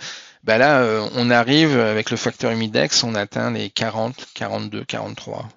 bah 0.46 0.60
là, 0.60 0.82
euh, 0.82 1.10
on 1.16 1.32
arrive 1.32 1.78
avec 1.80 2.12
le 2.12 2.18
facteur 2.18 2.52
humidex, 2.52 3.04
on 3.04 3.16
atteint 3.16 3.50
les 3.50 3.72
40, 3.72 4.28
42, 4.36 4.86
43 4.86 5.50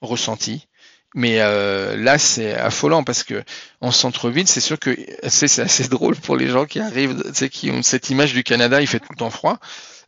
ressentis. 0.00 0.68
Mais 1.16 1.40
euh, 1.40 1.96
là, 1.96 2.16
c'est 2.16 2.54
affolant 2.54 3.02
parce 3.02 3.24
que 3.24 3.42
en 3.80 3.90
centre-ville, 3.90 4.46
c'est 4.46 4.60
sûr 4.60 4.78
que 4.78 4.96
c'est 5.28 5.58
assez 5.58 5.88
drôle 5.88 6.14
pour 6.14 6.36
les 6.36 6.48
gens 6.48 6.64
qui 6.64 6.78
arrivent, 6.78 7.20
qui 7.50 7.72
ont 7.72 7.82
cette 7.82 8.10
image 8.10 8.32
du 8.32 8.44
Canada, 8.44 8.80
il 8.80 8.86
fait 8.86 9.00
tout 9.00 9.10
le 9.10 9.16
temps 9.16 9.30
froid. 9.30 9.58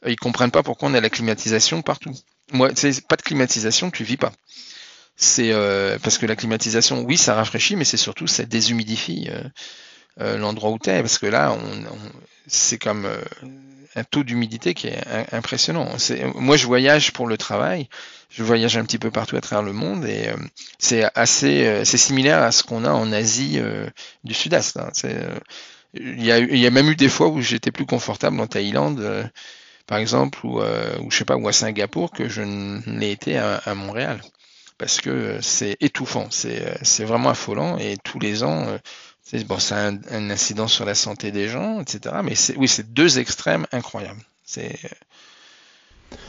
Ils 0.06 0.14
comprennent 0.14 0.52
pas 0.52 0.62
pourquoi 0.62 0.88
on 0.88 0.94
a 0.94 1.00
la 1.00 1.10
climatisation 1.10 1.82
partout. 1.82 2.14
Moi, 2.52 2.70
c'est 2.76 3.04
pas 3.08 3.16
de 3.16 3.22
climatisation, 3.22 3.90
tu 3.90 4.04
vis 4.04 4.16
pas. 4.16 4.32
C'est 5.16 5.50
euh, 5.52 5.98
parce 6.00 6.18
que 6.18 6.26
la 6.26 6.36
climatisation, 6.36 7.02
oui, 7.02 7.16
ça 7.16 7.34
rafraîchit, 7.34 7.74
mais 7.74 7.84
c'est 7.84 7.96
surtout 7.96 8.28
ça 8.28 8.44
déshumidifie 8.44 9.28
l'endroit 10.18 10.70
où 10.70 10.78
tu 10.78 10.90
es, 10.90 11.00
parce 11.00 11.18
que 11.18 11.26
là, 11.26 11.56
c'est 12.46 12.78
comme 12.78 13.08
un 13.94 14.04
taux 14.04 14.22
d'humidité 14.22 14.74
qui 14.74 14.88
est 14.88 15.02
impressionnant. 15.32 15.88
Moi, 16.34 16.56
je 16.56 16.66
voyage 16.66 17.12
pour 17.12 17.26
le 17.26 17.36
travail. 17.36 17.88
Je 18.30 18.42
voyage 18.42 18.78
un 18.78 18.84
petit 18.84 18.98
peu 18.98 19.10
partout 19.10 19.36
à 19.36 19.42
travers 19.42 19.62
le 19.62 19.74
monde 19.74 20.06
et 20.06 20.28
euh, 20.28 20.36
c'est 20.78 21.04
assez, 21.14 21.66
euh, 21.66 21.84
c'est 21.84 21.98
similaire 21.98 22.42
à 22.42 22.50
ce 22.50 22.62
qu'on 22.62 22.84
a 22.86 22.90
en 22.90 23.12
Asie 23.12 23.58
euh, 23.58 23.86
du 24.24 24.32
Sud-Est. 24.32 24.78
Hein. 24.78 24.90
Il, 25.92 26.24
y 26.24 26.32
a, 26.66 26.70
même 26.70 26.88
eu 26.88 26.96
des 26.96 27.10
fois 27.10 27.28
où 27.28 27.42
j'étais 27.42 27.70
plus 27.70 27.84
confortable 27.84 28.40
en 28.40 28.46
Thaïlande, 28.46 29.30
par 29.86 29.98
exemple, 29.98 30.38
ou, 30.46 30.62
je 30.62 31.14
sais 31.14 31.26
pas, 31.26 31.36
ou 31.36 31.46
à 31.46 31.52
Singapour 31.52 32.10
que 32.10 32.30
je 32.30 32.40
ne 32.40 32.80
l'ai 32.98 33.10
été 33.10 33.36
à, 33.36 33.56
à, 33.56 33.74
Montréal, 33.74 34.22
parce 34.78 35.02
que 35.02 35.36
c'est 35.42 35.76
étouffant, 35.80 36.28
c'est 36.30 37.04
vraiment 37.04 37.28
affolant 37.28 37.76
et 37.76 37.98
tous 38.02 38.18
les 38.18 38.42
ans 38.42 38.66
bon, 39.46 39.58
ça 39.58 39.86
a 39.86 39.90
un, 39.90 40.30
incident 40.30 40.68
sur 40.68 40.84
la 40.84 40.94
santé 40.94 41.30
des 41.30 41.48
gens, 41.48 41.80
etc. 41.80 42.16
Mais 42.22 42.34
c'est, 42.34 42.56
oui, 42.56 42.68
c'est 42.68 42.92
deux 42.92 43.18
extrêmes 43.18 43.66
incroyables. 43.72 44.22
C'est 44.44 44.78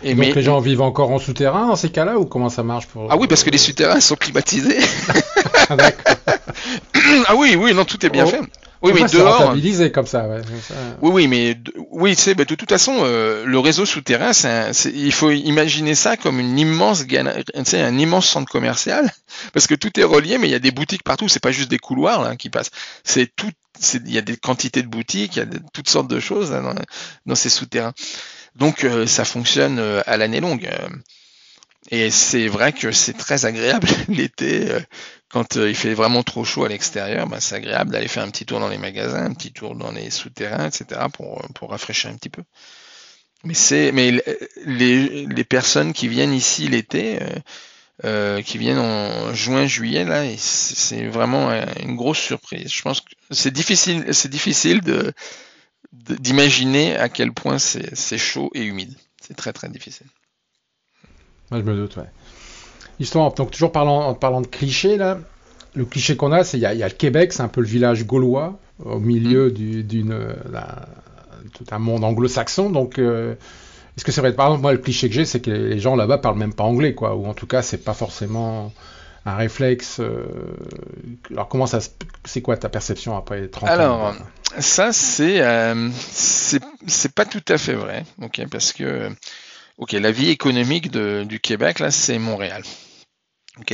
et 0.04 0.16
Donc 0.16 0.36
les 0.36 0.44
gens 0.44 0.60
vivent 0.60 0.82
encore 0.82 1.12
en 1.12 1.20
souterrain 1.20 1.68
dans 1.68 1.76
ces 1.76 1.89
cas-là 1.89 2.18
ou 2.18 2.26
comment 2.26 2.50
ça 2.50 2.63
marche 2.63 2.88
pour 2.88 3.12
Ah 3.12 3.18
oui, 3.18 3.28
parce 3.28 3.44
que 3.44 3.50
les 3.50 3.58
souterrains 3.58 4.00
sont 4.00 4.16
climatisés. 4.16 4.80
ah 5.70 5.76
oui, 7.36 7.56
oui, 7.58 7.74
non, 7.74 7.86
tout 7.86 8.06
est 8.06 8.10
bien 8.10 8.26
oh. 8.26 8.30
fait. 8.30 8.42
Oui, 8.84 8.91
oui, 8.93 9.04
dehors. 9.10 9.52
Hein. 9.52 9.89
comme 9.93 10.06
ça, 10.06 10.28
ouais. 10.28 10.41
Oui, 11.02 11.12
oui, 11.12 11.28
mais 11.28 11.58
oui, 11.89 12.15
sais, 12.15 12.36
bah, 12.36 12.43
de 12.43 12.54
toute 12.54 12.69
façon, 12.69 12.98
euh, 13.04 13.46
le 13.46 13.58
réseau 13.58 13.86
souterrain, 13.86 14.34
c'est, 14.34 14.72
il 14.93 15.13
faut 15.13 15.32
imaginer 15.32 15.96
ça 15.96 16.17
comme 16.17 16.38
une 16.39 16.60
immense, 16.60 17.06
tu 17.08 17.15
sais, 17.63 17.82
un 17.82 17.98
immense 17.98 18.28
centre 18.28 18.52
commercial, 18.52 19.10
parce 19.54 19.67
que 19.67 19.76
tout 19.76 19.98
est 19.98 20.04
relié, 20.04 20.38
mais 20.38 20.50
il 20.50 20.52
y 20.52 20.56
a 20.56 20.60
des 20.60 20.72
boutiques 20.72 21.04
partout. 21.04 21.30
C'est 21.30 21.41
pas 21.41 21.54
juste 21.54 21.72
des 21.72 21.80
couloirs 21.80 22.22
là 22.24 22.36
qui 22.36 22.50
passent. 22.50 22.72
C'est 23.06 23.34
tout. 23.34 23.52
Il 23.93 24.13
y 24.13 24.17
a 24.17 24.22
des 24.22 24.38
quantités 24.38 24.84
de 24.84 24.88
boutiques, 24.88 25.38
il 25.38 25.39
y 25.39 25.41
a 25.41 25.48
toutes 25.74 25.89
sortes 25.89 26.10
de 26.10 26.19
choses 26.19 26.52
dans, 26.52 26.76
dans, 27.26 27.36
ces 27.36 27.50
souterrains. 27.50 27.93
Donc, 28.56 28.84
euh, 28.84 29.08
ça 29.08 29.26
fonctionne 29.26 29.80
euh, 29.80 30.02
à 30.06 30.17
l'année 30.17 30.41
longue. 30.41 30.69
Et 31.91 32.10
c'est 32.12 32.48
vrai 32.48 32.72
que 32.74 32.91
c'est 32.91 33.13
très 33.13 33.46
agréable 33.46 33.88
l'été, 34.08 34.72
euh, 34.72 34.80
quand 35.30 35.58
euh, 35.58 35.69
il 35.69 35.76
fait 35.76 35.93
vraiment 35.93 36.24
trop 36.24 36.46
chaud 36.46 36.63
à 36.63 36.69
l'extérieur, 36.69 37.28
bah, 37.28 37.39
c'est 37.39 37.56
agréable 37.56 37.91
d'aller 37.91 38.08
faire 38.08 38.24
un 38.24 38.30
petit 38.32 38.46
tour 38.46 38.60
dans 38.60 38.69
les 38.69 38.78
magasins, 38.78 39.26
un 39.26 39.34
petit 39.34 39.52
tour 39.52 39.76
dans 39.76 39.91
les 39.91 40.10
souterrains, 40.10 40.67
etc. 40.67 41.02
pour, 41.12 41.41
pour 41.56 41.72
rafraîchir 41.72 42.10
un 42.10 42.15
petit 42.15 42.30
peu. 42.30 42.43
Mais 43.43 43.54
mais 43.91 44.24
les, 44.65 45.26
les 45.26 45.43
personnes 45.43 45.91
qui 45.91 46.08
viennent 46.08 46.34
ici 46.34 46.69
l'été, 46.69 47.19
euh, 48.06 48.41
qui 48.41 48.58
viennent 48.58 48.80
en 48.80 49.34
juin, 49.34 49.67
juillet, 49.67 50.06
là, 50.06 50.24
c'est 50.38 51.06
vraiment 51.08 51.52
une 51.82 51.96
grosse 51.96 52.19
surprise. 52.19 52.72
Je 52.72 52.82
pense 52.82 53.02
que 53.02 53.13
c'est 53.32 53.52
difficile, 53.52 54.13
c'est 54.13 54.30
difficile 54.30 54.82
de 54.82 55.13
d'imaginer 55.91 56.98
à 56.98 57.08
quel 57.08 57.34
point 57.34 57.60
c'est 57.60 58.17
chaud 58.17 58.50
et 58.56 58.63
humide. 58.63 58.96
C'est 59.22 59.36
très 59.36 59.54
très 59.54 59.69
difficile. 59.69 60.08
Moi, 61.54 61.62
je 61.63 61.72
me 61.72 61.76
doute, 61.76 61.98
ouais. 61.98 62.10
Histoire, 63.00 63.32
donc 63.34 63.52
toujours 63.52 63.72
parlant, 63.72 64.08
en 64.08 64.13
parlant 64.16 64.42
de 64.42 64.48
clichés, 64.48 64.98
là, 64.98 65.20
le 65.76 65.86
cliché 65.86 66.16
qu'on 66.16 66.32
a, 66.32 66.44
c'est 66.44 66.58
il 66.58 66.62
y, 66.62 66.66
a 66.66 66.88
le 66.88 66.94
Québec, 66.94 67.34
c'est 67.34 67.42
un 67.42 67.48
peu 67.48 67.62
le 67.62 67.68
village 67.68 68.06
gaulois, 68.06 68.58
au 68.84 69.00
milieu 69.00 69.50
mm. 69.50 69.84
d'une 69.84 70.36
tout 71.54 71.66
un 71.72 71.80
monde 71.80 72.04
anglo-saxon. 72.04 72.72
Donc, 72.72 72.98
euh, 72.98 73.36
est-ce 73.96 74.04
que 74.04 74.12
c'est 74.12 74.22
vrai? 74.22 74.34
Par 74.34 74.48
exemple, 74.48 74.62
moi, 74.63 74.72
le 74.72 74.80
cliché 74.80 75.10
que 75.10 75.16
j'ai, 75.16 75.26
c'est 75.26 75.42
que 75.42 75.52
les 75.52 75.80
gens 75.80 75.96
là-bas 75.96 76.18
parlent 76.18 76.38
même 76.38 76.54
pas 76.54 76.63
anglais, 76.63 76.96
quoi. 76.96 77.16
Ou 77.16 77.28
en 77.28 77.34
tout 77.34 77.48
cas, 77.48 77.62
c'est 77.62 77.84
pas 77.84 77.94
forcément 77.94 78.74
un 79.26 79.36
réflexe. 79.36 80.00
Euh, 80.00 80.26
alors, 81.32 81.48
comment 81.50 81.68
ça 81.68 81.80
C'est 82.26 82.42
quoi 82.42 82.58
ta 82.58 82.70
perception 82.70 83.16
après 83.16 83.48
30 83.48 83.70
Alors, 83.70 84.00
ans 84.00 84.13
ça, 84.60 84.94
c'est 84.94 85.42
euh, 85.42 85.89
c'est 86.12 87.12
pas 87.13 87.26
tout 87.26 87.44
à 87.48 87.58
fait 87.58 87.74
vrai, 87.74 88.06
ok 88.22 88.44
Parce 88.52 88.72
que, 88.72 89.10
ok, 89.78 89.92
la 89.94 90.12
vie 90.12 90.30
économique 90.30 90.92
du 90.92 91.40
Québec, 91.40 91.80
là, 91.80 91.92
c'est 91.92 92.20
Montréal. 92.20 92.64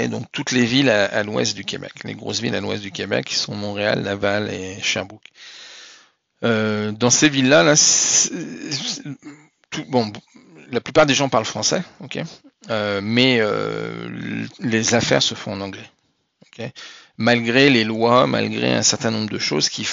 Donc 0.10 0.26
toutes 0.32 0.52
les 0.52 0.66
villes 0.66 0.90
à, 0.90 1.24
l'ouest 1.24 1.56
du 1.56 1.64
Québec, 1.64 1.92
les 2.04 2.14
grosses 2.14 2.42
villes 2.42 2.56
à 2.56 2.60
l'ouest 2.60 2.82
du 2.82 2.92
Québec, 2.92 3.26
qui 3.26 3.36
sont 3.36 3.56
Montréal, 3.56 4.04
Laval 4.04 4.52
et 4.54 4.80
Sherbrooke. 4.82 5.30
Euh, 6.44 6.92
dans 6.92 7.10
ces 7.10 7.30
villes-là, 7.30 7.64
là, 7.64 7.76
bon, 9.88 10.12
la 10.72 10.82
plupart 10.82 11.06
des 11.06 11.14
gens 11.14 11.30
parlent 11.30 11.46
français, 11.46 11.82
euh, 12.70 13.02
mais 13.02 13.40
euh, 13.40 14.46
les 14.60 14.94
affaires 14.96 15.24
se 15.24 15.36
font 15.36 15.54
en 15.54 15.62
anglais, 15.62 15.90
malgré 17.20 17.70
les 17.70 17.84
lois, 17.84 18.28
malgré 18.28 18.74
un 18.74 18.82
certain 18.82 19.12
nombre 19.12 19.30
de 19.30 19.38
choses 19.38 19.70
qui, 19.70 19.84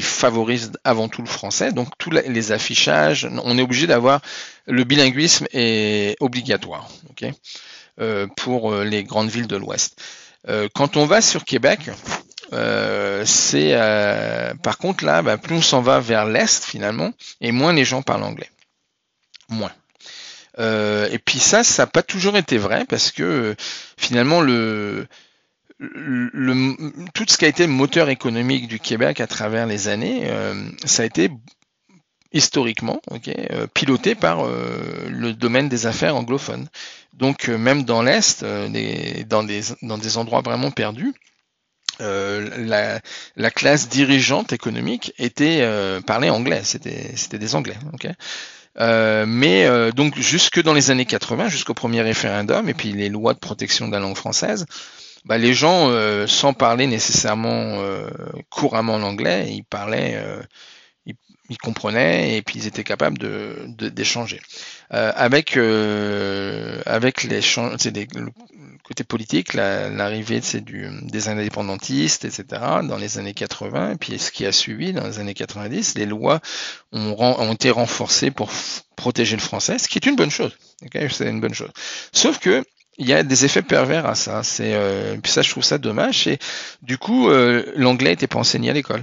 favorisent 0.00 0.70
avant 0.84 1.08
tout 1.08 1.20
le 1.20 1.28
français. 1.28 1.72
Donc 1.72 1.88
tous 1.98 2.10
les 2.10 2.52
affichages, 2.52 3.28
on 3.44 3.58
est 3.58 3.62
obligé 3.62 3.86
d'avoir 3.86 4.22
le 4.66 4.84
bilinguisme 4.84 5.46
est 5.52 6.16
obligatoire, 6.20 6.88
ok. 7.10 7.26
Euh, 8.00 8.26
pour 8.36 8.72
euh, 8.72 8.84
les 8.84 9.04
grandes 9.04 9.30
villes 9.30 9.46
de 9.46 9.56
l'Ouest. 9.56 10.00
Euh, 10.48 10.68
quand 10.74 10.96
on 10.96 11.06
va 11.06 11.20
sur 11.20 11.44
Québec, 11.44 11.90
c'est 13.24 13.74
par 14.62 14.78
contre 14.78 15.04
là, 15.04 15.22
bah, 15.22 15.38
plus 15.38 15.56
on 15.56 15.62
s'en 15.62 15.80
va 15.80 15.98
vers 15.98 16.24
l'est 16.24 16.64
finalement, 16.64 17.10
et 17.40 17.50
moins 17.50 17.72
les 17.72 17.84
gens 17.84 18.02
parlent 18.02 18.22
anglais. 18.22 18.50
Moins. 19.48 19.72
et 20.58 21.18
puis 21.18 21.40
ça, 21.40 21.64
ça 21.64 21.82
n'a 21.82 21.86
pas 21.88 22.02
toujours 22.02 22.36
été 22.36 22.58
vrai 22.58 22.84
parce 22.84 23.10
que 23.10 23.56
finalement 23.96 24.40
le, 24.40 25.06
tout 25.78 27.24
ce 27.28 27.36
qui 27.36 27.44
a 27.44 27.48
été 27.48 27.66
moteur 27.66 28.08
économique 28.08 28.66
du 28.68 28.80
Québec 28.80 29.20
à 29.20 29.26
travers 29.26 29.66
les 29.66 29.88
années, 29.88 30.30
ça 30.84 31.02
a 31.02 31.06
été 31.06 31.30
historiquement, 32.36 33.00
euh, 33.28 33.66
piloté 33.72 34.14
par 34.14 34.44
euh, 34.46 35.06
le 35.08 35.32
domaine 35.32 35.68
des 35.68 35.86
affaires 35.86 36.16
anglophones. 36.16 36.68
Donc 37.14 37.48
euh, 37.48 37.56
même 37.56 37.84
dans 37.84 38.02
l'Est, 38.02 38.44
dans, 38.44 39.42
des, 39.42 40.16
endroits 40.18 40.42
vraiment 40.42 40.70
perdus, 40.70 41.14
la, 41.98 43.00
la, 43.36 43.50
classe 43.50 43.88
dirigeante 43.88 44.52
économique 44.52 45.14
était 45.18 45.66
parlait 46.06 46.28
anglais, 46.28 46.60
c'était 46.62 47.16
c'était 47.16 47.38
des 47.38 47.54
Anglais. 47.54 47.78
mais 49.26 49.92
donc 49.92 50.18
jusque 50.18 50.62
dans 50.62 50.74
les 50.74 50.90
années 50.90 51.06
80, 51.06 51.48
jusqu'au 51.48 51.72
premier 51.72 52.02
référendum 52.02 52.68
et 52.68 52.74
puis 52.74 52.92
les 52.92 53.08
lois 53.08 53.32
de 53.32 53.38
protection 53.38 53.88
de 53.88 53.92
la 53.92 54.00
langue 54.00 54.16
française, 54.16 54.66
bah, 55.26 55.38
les 55.38 55.54
gens, 55.54 55.90
sans 56.26 56.54
parler 56.54 56.86
nécessairement 56.86 57.82
couramment 58.48 58.98
l'anglais, 58.98 59.46
ils 59.50 59.64
parlaient 59.64 60.16
ils 61.48 61.58
comprenaient 61.58 62.36
et 62.36 62.42
puis 62.42 62.58
ils 62.58 62.66
étaient 62.66 62.84
capables 62.84 63.18
de 63.18 63.66
d'échanger. 63.88 64.40
Euh, 64.92 65.12
avec 65.14 65.56
euh, 65.56 66.80
avec 66.86 67.22
les 67.22 67.40
des, 67.90 68.08
le 68.14 68.30
côté 68.84 69.04
politique, 69.04 69.54
l'arrivée 69.54 70.40
la, 70.40 71.00
des 71.02 71.28
indépendantistes, 71.28 72.24
etc. 72.24 72.44
dans 72.84 72.96
les 72.96 73.18
années 73.18 73.34
80 73.34 73.92
et 73.92 73.96
puis 73.96 74.18
ce 74.18 74.30
qui 74.30 74.46
a 74.46 74.52
suivi 74.52 74.92
dans 74.92 75.06
les 75.06 75.18
années 75.18 75.34
90, 75.34 75.96
les 75.96 76.06
lois 76.06 76.40
ont, 76.92 77.16
ont 77.18 77.52
été 77.52 77.70
renforcées 77.70 78.30
pour 78.30 78.50
protéger 78.96 79.36
le 79.36 79.42
français, 79.42 79.78
ce 79.78 79.88
qui 79.88 79.98
est 79.98 80.06
une 80.06 80.16
bonne 80.16 80.30
chose. 80.30 80.56
Okay 80.84 81.08
c'est 81.10 81.28
une 81.28 81.40
bonne 81.40 81.54
chose. 81.54 81.70
Sauf 82.12 82.38
que 82.38 82.64
il 82.98 83.06
y 83.06 83.12
a 83.12 83.22
des 83.22 83.44
effets 83.44 83.62
pervers 83.62 84.06
à 84.06 84.14
ça. 84.14 84.42
Euh, 84.60 85.16
puis 85.22 85.30
ça 85.30 85.42
je 85.42 85.50
trouve 85.50 85.64
ça 85.64 85.78
dommage. 85.78 86.26
Et 86.26 86.38
du 86.82 86.98
coup 86.98 87.28
euh, 87.28 87.64
l'anglais 87.76 88.10
n'était 88.10 88.26
pas 88.26 88.38
enseigné 88.38 88.70
à 88.70 88.72
l'école. 88.72 89.02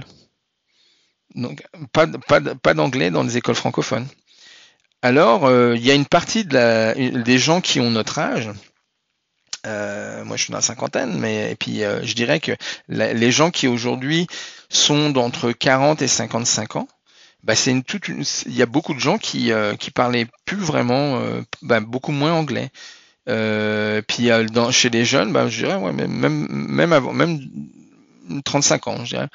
Donc, 1.34 1.64
pas, 1.92 2.74
d'anglais 2.74 3.10
dans 3.10 3.24
les 3.24 3.36
écoles 3.36 3.56
francophones. 3.56 4.06
Alors, 5.02 5.46
euh, 5.46 5.74
il 5.76 5.84
y 5.84 5.90
a 5.90 5.94
une 5.94 6.06
partie 6.06 6.44
de 6.44 6.54
la, 6.54 6.94
des 6.94 7.38
gens 7.38 7.60
qui 7.60 7.80
ont 7.80 7.90
notre 7.90 8.20
âge. 8.20 8.50
Moi, 9.64 10.36
je 10.36 10.44
suis 10.44 10.52
dans 10.52 10.58
la 10.58 10.62
cinquantaine, 10.62 11.18
mais 11.18 11.50
et 11.50 11.56
puis 11.56 11.80
je 11.80 12.14
dirais 12.14 12.38
que 12.38 12.52
les 12.88 13.32
gens 13.32 13.50
qui 13.50 13.66
aujourd'hui 13.66 14.28
sont 14.68 15.10
d'entre 15.10 15.50
40 15.52 16.02
et 16.02 16.08
55 16.08 16.76
ans, 16.76 16.88
bah, 17.42 17.56
c'est 17.56 17.72
une 17.72 17.82
toute 17.82 18.08
il 18.08 18.54
y 18.54 18.62
a 18.62 18.66
beaucoup 18.66 18.94
de 18.94 19.00
gens 19.00 19.18
qui 19.18 19.50
qui 19.80 19.90
parlaient 19.90 20.26
plus 20.44 20.58
vraiment, 20.58 21.20
bah, 21.62 21.80
beaucoup 21.80 22.12
moins 22.12 22.32
anglais. 22.32 22.70
Puis 23.26 24.28
dans, 24.52 24.70
chez 24.70 24.90
les 24.90 25.04
jeunes, 25.04 25.32
bah, 25.32 25.48
je 25.48 25.64
dirais 25.64 25.92
même 25.92 26.46
même 26.50 26.92
avant, 26.92 27.12
même 27.12 27.40
35 28.44 28.88
ans, 28.88 29.04
je 29.04 29.10
dirais. 29.16 29.28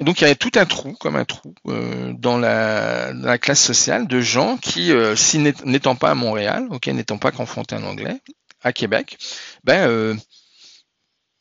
Donc 0.00 0.22
il 0.22 0.28
y 0.28 0.30
a 0.30 0.34
tout 0.34 0.52
un 0.56 0.64
trou, 0.64 0.94
comme 0.94 1.16
un 1.16 1.26
trou, 1.26 1.54
euh, 1.68 2.12
dans, 2.14 2.38
la, 2.38 3.38
classe 3.38 3.62
sociale 3.62 4.06
de 4.06 4.20
gens 4.20 4.56
qui, 4.56 4.92
euh, 4.92 5.14
si 5.14 5.38
n'étant 5.38 5.94
pas 5.94 6.10
à 6.10 6.14
Montréal, 6.14 6.66
ok, 6.70 6.86
n'étant 6.86 7.18
pas 7.18 7.32
confrontés 7.32 7.74
en 7.76 7.82
anglais, 7.82 8.16
à 8.62 8.72
Québec, 8.72 9.18
ben 9.62 9.86
euh, 9.88 10.14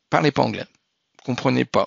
parlaient 0.09 0.31
pas 0.31 0.43
anglais, 0.43 0.65
comprenaient 1.23 1.65
pas, 1.65 1.85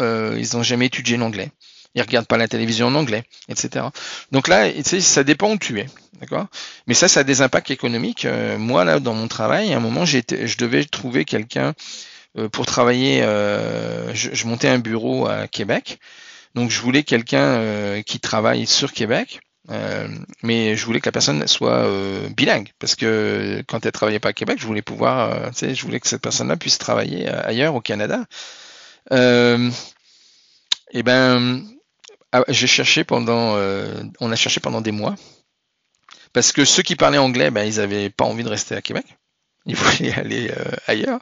euh, 0.00 0.36
ils 0.36 0.56
n'ont 0.56 0.64
jamais 0.64 0.86
étudié 0.86 1.16
l'anglais, 1.16 1.52
ils 1.98 2.02
regardent 2.02 2.26
pas 2.26 2.36
la 2.36 2.48
télévision 2.48 2.86
en 2.86 2.94
anglais, 2.94 3.24
etc. 3.48 3.86
Donc 4.32 4.48
là, 4.48 4.68
ça 4.82 5.24
dépend 5.24 5.52
où 5.52 5.58
tu 5.58 5.78
es, 5.78 5.86
d'accord? 6.20 6.46
Mais 6.86 6.94
ça, 6.94 7.08
ça 7.08 7.20
a 7.20 7.24
des 7.24 7.42
impacts 7.42 7.70
économiques. 7.70 8.26
moi 8.58 8.84
là, 8.84 9.00
dans 9.00 9.14
mon 9.14 9.28
travail, 9.28 9.72
à 9.72 9.76
un 9.76 9.80
moment, 9.80 10.04
je 10.04 10.56
devais 10.56 10.84
trouver 10.84 11.24
quelqu'un 11.24 11.74
euh, 12.36 12.48
pour 12.48 12.66
travailler, 12.66 13.22
euh, 13.22 14.14
je, 14.14 14.46
montais 14.46 14.68
un 14.68 14.78
bureau 14.78 15.26
à 15.26 15.48
Québec. 15.48 15.98
Donc 16.54 16.70
je 16.70 16.80
voulais 16.80 17.02
quelqu'un 17.02 17.38
euh, 17.38 18.02
qui 18.02 18.20
travaille 18.20 18.66
sur 18.66 18.92
Québec. 18.92 19.40
mais 20.42 20.76
je 20.76 20.84
voulais 20.86 21.00
que 21.00 21.08
la 21.08 21.12
personne 21.12 21.46
soit 21.46 21.86
bilingue 22.30 22.70
parce 22.78 22.94
que 22.94 23.62
quand 23.68 23.84
elle 23.84 23.92
travaillait 23.92 24.20
pas 24.20 24.30
à 24.30 24.32
Québec, 24.32 24.58
je 24.60 24.66
voulais 24.66 24.82
pouvoir, 24.82 25.50
tu 25.50 25.58
sais, 25.58 25.74
je 25.74 25.82
voulais 25.82 26.00
que 26.00 26.08
cette 26.08 26.22
personne-là 26.22 26.56
puisse 26.56 26.78
travailler 26.78 27.28
ailleurs 27.28 27.74
au 27.74 27.80
Canada. 27.82 28.24
et 29.10 31.02
ben, 31.02 31.62
ah, 32.32 32.44
j'ai 32.48 32.66
cherché 32.66 33.04
pendant, 33.04 33.56
on 34.20 34.32
a 34.32 34.36
cherché 34.36 34.60
pendant 34.60 34.80
des 34.80 34.92
mois 34.92 35.16
parce 36.32 36.52
que 36.52 36.64
ceux 36.64 36.82
qui 36.82 36.94
parlaient 36.94 37.18
anglais, 37.18 37.50
ben 37.50 37.64
ils 37.64 37.80
avaient 37.80 38.10
pas 38.10 38.24
envie 38.24 38.44
de 38.44 38.48
rester 38.48 38.74
à 38.74 38.82
Québec 38.82 39.06
ils 39.68 39.76
voulaient 39.76 40.14
aller 40.14 40.50
euh, 40.50 40.72
ailleurs, 40.88 41.20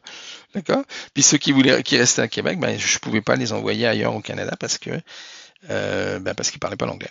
d'accord? 0.54 0.84
Puis 1.12 1.22
ceux 1.22 1.36
qui 1.36 1.52
voulaient, 1.52 1.82
qui 1.82 1.98
restaient 1.98 2.22
à 2.22 2.28
Québec, 2.28 2.58
ben 2.58 2.78
je 2.78 2.98
pouvais 2.98 3.20
pas 3.20 3.36
les 3.36 3.52
envoyer 3.52 3.86
ailleurs 3.86 4.14
au 4.14 4.20
Canada 4.20 4.56
parce 4.58 4.78
que, 4.78 4.90
euh, 5.68 6.18
ben 6.20 6.34
parce 6.34 6.50
qu'ils 6.50 6.60
parlaient 6.60 6.76
pas 6.76 6.86
l'anglais. 6.86 7.10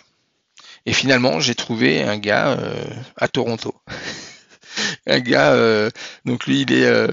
Et 0.86 0.92
finalement, 0.92 1.40
j'ai 1.40 1.54
trouvé 1.54 2.02
un 2.02 2.16
gars 2.16 2.58
euh, 2.58 2.84
à 3.16 3.28
Toronto. 3.28 3.74
un 5.06 5.20
gars, 5.20 5.52
euh, 5.52 5.90
donc 6.24 6.46
lui, 6.46 6.62
il 6.62 6.72
est, 6.72 6.86
euh, 6.86 7.12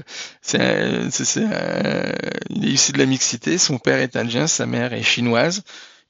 il 0.54 2.64
est 2.64 2.70
issu 2.70 2.92
de 2.92 2.98
la 2.98 3.06
mixité. 3.06 3.58
Son 3.58 3.78
père 3.78 3.98
est 3.98 4.16
indien, 4.16 4.46
sa 4.46 4.66
mère 4.66 4.92
est 4.92 5.02
chinoise. 5.02 5.62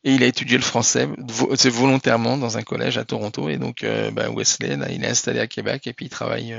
Et 0.05 0.15
il 0.15 0.23
a 0.23 0.27
étudié 0.27 0.59
le 0.59 0.63
français 0.63 1.09
volontairement 1.65 2.37
dans 2.37 2.59
un 2.59 2.63
collège 2.63 2.99
à 2.99 3.05
Toronto. 3.05 3.49
Et 3.49 3.57
donc, 3.57 3.85
ben 4.13 4.29
Wesley, 4.29 4.77
là, 4.77 4.89
il 4.91 5.03
est 5.03 5.09
installé 5.09 5.41
à 5.41 5.47
Québec 5.47 5.87
et 5.87 5.93
puis 5.95 6.07
il 6.07 6.11
travaille 6.11 6.55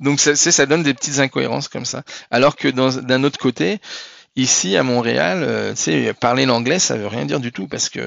donc 0.00 0.20
ça, 0.20 0.36
ça 0.36 0.66
donne 0.66 0.82
des 0.82 0.94
petites 0.94 1.18
incohérences 1.18 1.68
comme 1.68 1.84
ça. 1.84 2.02
Alors 2.30 2.56
que 2.56 2.68
d'un 2.68 3.24
autre 3.24 3.38
côté, 3.38 3.78
ici 4.36 4.76
à 4.76 4.82
Montréal, 4.82 5.42
euh, 5.42 6.12
parler 6.20 6.46
l'anglais, 6.46 6.78
ça 6.78 6.96
veut 6.96 7.06
rien 7.06 7.24
dire 7.24 7.40
du 7.40 7.52
tout 7.52 7.66
parce 7.66 7.88
que 7.88 8.00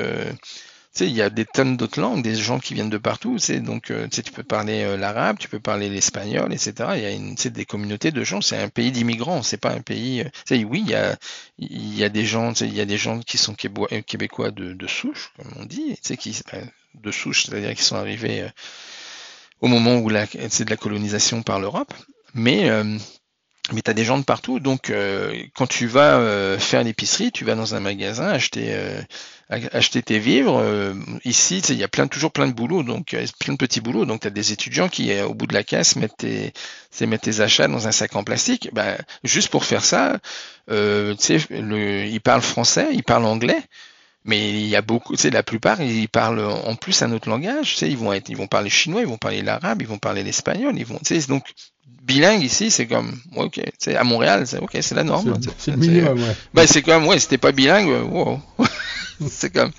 sais, 0.93 1.07
il 1.07 1.13
y 1.13 1.21
a 1.21 1.29
des 1.29 1.45
tonnes 1.45 1.77
d'autres 1.77 1.99
langues, 1.99 2.23
des 2.23 2.35
gens 2.35 2.59
qui 2.59 2.73
viennent 2.73 2.89
de 2.89 2.97
partout. 2.97 3.37
Sais, 3.37 3.59
donc, 3.59 3.91
sais, 4.11 4.23
tu 4.23 4.31
peux 4.31 4.43
parler 4.43 4.97
l'arabe, 4.97 5.37
tu 5.39 5.47
peux 5.47 5.59
parler 5.59 5.89
l'espagnol, 5.89 6.53
etc. 6.53 6.73
Il 6.95 7.01
y 7.01 7.47
a 7.47 7.49
des 7.49 7.65
communautés 7.65 8.11
de 8.11 8.23
gens. 8.23 8.41
C'est 8.41 8.57
un 8.57 8.69
pays 8.69 8.91
d'immigrants. 8.91 9.43
C'est 9.43 9.57
pas 9.57 9.71
un 9.71 9.81
pays. 9.81 10.23
tu 10.45 10.55
sais, 10.55 10.63
oui, 10.63 10.83
il 11.57 11.97
y 11.97 12.03
a, 12.03 12.09
des 12.09 12.25
gens, 12.25 12.53
il 12.53 12.73
y 12.73 12.81
a 12.81 12.85
des 12.85 12.97
gens 12.97 13.19
qui 13.19 13.37
sont 13.37 13.55
québécois 13.55 14.51
de, 14.51 14.87
souche, 14.87 15.31
comme 15.37 15.51
on 15.61 15.65
dit, 15.65 15.97
qui 16.19 16.41
de 16.93 17.11
souche, 17.11 17.45
c'est-à-dire 17.45 17.73
qui 17.73 17.83
sont 17.83 17.95
arrivés 17.95 18.45
au 19.61 19.67
moment 19.67 19.97
où 19.97 20.11
c'est 20.49 20.65
de 20.65 20.69
la 20.69 20.77
colonisation 20.77 21.41
par 21.41 21.59
l'Europe. 21.59 21.93
Mais 22.35 22.69
mais 23.71 23.81
tu 23.81 23.89
as 23.89 23.93
des 23.93 24.03
gens 24.03 24.17
de 24.17 24.23
partout, 24.25 24.59
donc 24.59 24.89
euh, 24.89 25.41
quand 25.55 25.67
tu 25.67 25.87
vas 25.87 26.17
euh, 26.17 26.59
faire 26.59 26.83
l'épicerie, 26.83 27.31
tu 27.31 27.45
vas 27.45 27.55
dans 27.55 27.75
un 27.75 27.79
magasin 27.79 28.27
acheter 28.27 28.67
euh, 28.71 29.01
acheter 29.71 30.01
tes 30.01 30.19
vivres. 30.19 30.63
ici, 31.25 31.59
il 31.69 31.75
y 31.75 31.83
a 31.83 31.87
plein 31.87 32.07
toujours 32.07 32.31
plein 32.31 32.47
de 32.47 32.53
boulots, 32.53 32.83
donc 32.83 33.15
plein 33.39 33.53
de 33.53 33.57
petits 33.57 33.81
boulots. 33.81 34.05
Donc 34.05 34.21
tu 34.21 34.27
as 34.27 34.31
des 34.31 34.51
étudiants 34.51 34.89
qui 34.89 35.19
au 35.21 35.33
bout 35.33 35.47
de 35.47 35.53
la 35.53 35.63
caisse 35.63 35.95
mettent 35.95 36.17
tes 36.17 36.53
mettent 37.05 37.21
tes 37.21 37.41
achats 37.41 37.67
dans 37.67 37.87
un 37.87 37.91
sac 37.91 38.15
en 38.15 38.23
plastique. 38.23 38.69
Ben, 38.73 38.97
juste 39.23 39.49
pour 39.49 39.65
faire 39.65 39.85
ça, 39.85 40.19
tu 40.67 40.75
sais, 41.19 41.39
ils 41.49 42.21
parlent 42.21 42.41
français, 42.41 42.87
ils 42.91 43.03
parlent 43.03 43.25
anglais. 43.25 43.61
Mais 44.25 44.51
il 44.51 44.67
y 44.67 44.75
a 44.75 44.81
beaucoup, 44.81 45.15
tu 45.15 45.21
sais, 45.21 45.29
la 45.29 45.43
plupart, 45.43 45.81
ils 45.81 46.07
parlent 46.07 46.39
en 46.39 46.75
plus 46.75 47.01
un 47.01 47.11
autre 47.11 47.29
langage. 47.29 47.71
Tu 47.71 47.75
sais, 47.75 47.89
ils 47.89 47.97
vont 47.97 48.13
être, 48.13 48.29
ils 48.29 48.37
vont 48.37 48.47
parler 48.47 48.69
chinois, 48.69 49.01
ils 49.01 49.07
vont 49.07 49.17
parler 49.17 49.41
l'arabe, 49.41 49.81
ils 49.81 49.87
vont 49.87 49.97
parler 49.97 50.23
l'espagnol, 50.23 50.73
ils 50.77 50.85
vont, 50.85 50.97
tu 50.99 51.19
sais, 51.19 51.27
donc 51.27 51.43
bilingue 52.03 52.43
ici, 52.43 52.71
c'est 52.71 52.87
comme, 52.87 53.19
ok, 53.35 53.53
tu 53.55 53.71
sais, 53.77 53.95
à 53.95 54.03
Montréal, 54.03 54.47
c'est 54.47 54.59
ok, 54.59 54.77
c'est 54.81 54.95
la 54.95 55.03
norme. 55.03 55.37
C'est 55.57 55.71
le 55.71 55.77
minimum, 55.77 56.21
ouais. 56.21 56.35
Ben, 56.53 56.67
c'est 56.67 56.81
comme, 56.81 57.05
ouais, 57.07 57.19
c'était 57.19 57.37
pas 57.37 57.51
bilingue, 57.51 57.89
wow. 58.09 58.39
c'est 59.29 59.51
comme, 59.51 59.71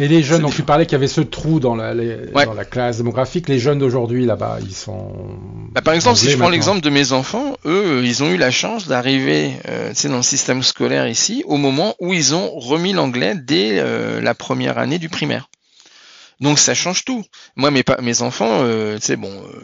et 0.00 0.08
les 0.08 0.24
jeunes, 0.24 0.42
donc 0.42 0.54
tu 0.54 0.64
parlais 0.64 0.86
qu'il 0.86 0.94
y 0.94 0.96
avait 0.96 1.06
ce 1.06 1.20
trou 1.20 1.60
dans 1.60 1.76
la, 1.76 1.94
dans 1.94 2.52
la 2.54 2.64
classe 2.64 2.96
démographique. 2.96 3.48
Les 3.48 3.60
jeunes 3.60 3.78
d'aujourd'hui 3.78 4.26
là-bas, 4.26 4.58
ils 4.60 4.74
sont. 4.74 5.12
Bah, 5.72 5.82
par 5.82 5.94
exemple, 5.94 6.18
si 6.18 6.30
je 6.30 6.36
prends 6.36 6.48
l'exemple 6.48 6.80
de 6.80 6.90
mes 6.90 7.12
enfants, 7.12 7.56
eux, 7.64 8.02
ils 8.04 8.24
ont 8.24 8.30
eu 8.30 8.36
la 8.36 8.50
chance 8.50 8.88
d'arriver 8.88 9.52
euh, 9.68 9.92
dans 10.04 10.16
le 10.16 10.22
système 10.22 10.64
scolaire 10.64 11.06
ici 11.06 11.44
au 11.46 11.56
moment 11.58 11.94
où 12.00 12.12
ils 12.12 12.34
ont 12.34 12.58
remis 12.58 12.92
l'anglais 12.92 13.34
dès 13.36 13.78
euh, 13.78 14.20
la 14.20 14.34
première 14.34 14.78
année 14.78 14.98
du 14.98 15.08
primaire. 15.08 15.48
Donc 16.40 16.58
ça 16.58 16.74
change 16.74 17.04
tout. 17.04 17.24
Moi, 17.54 17.70
mes, 17.70 17.84
mes 18.02 18.22
enfants, 18.22 18.62
euh, 18.62 18.96
tu 18.96 19.06
sais, 19.06 19.16
bon, 19.16 19.30
euh, 19.30 19.60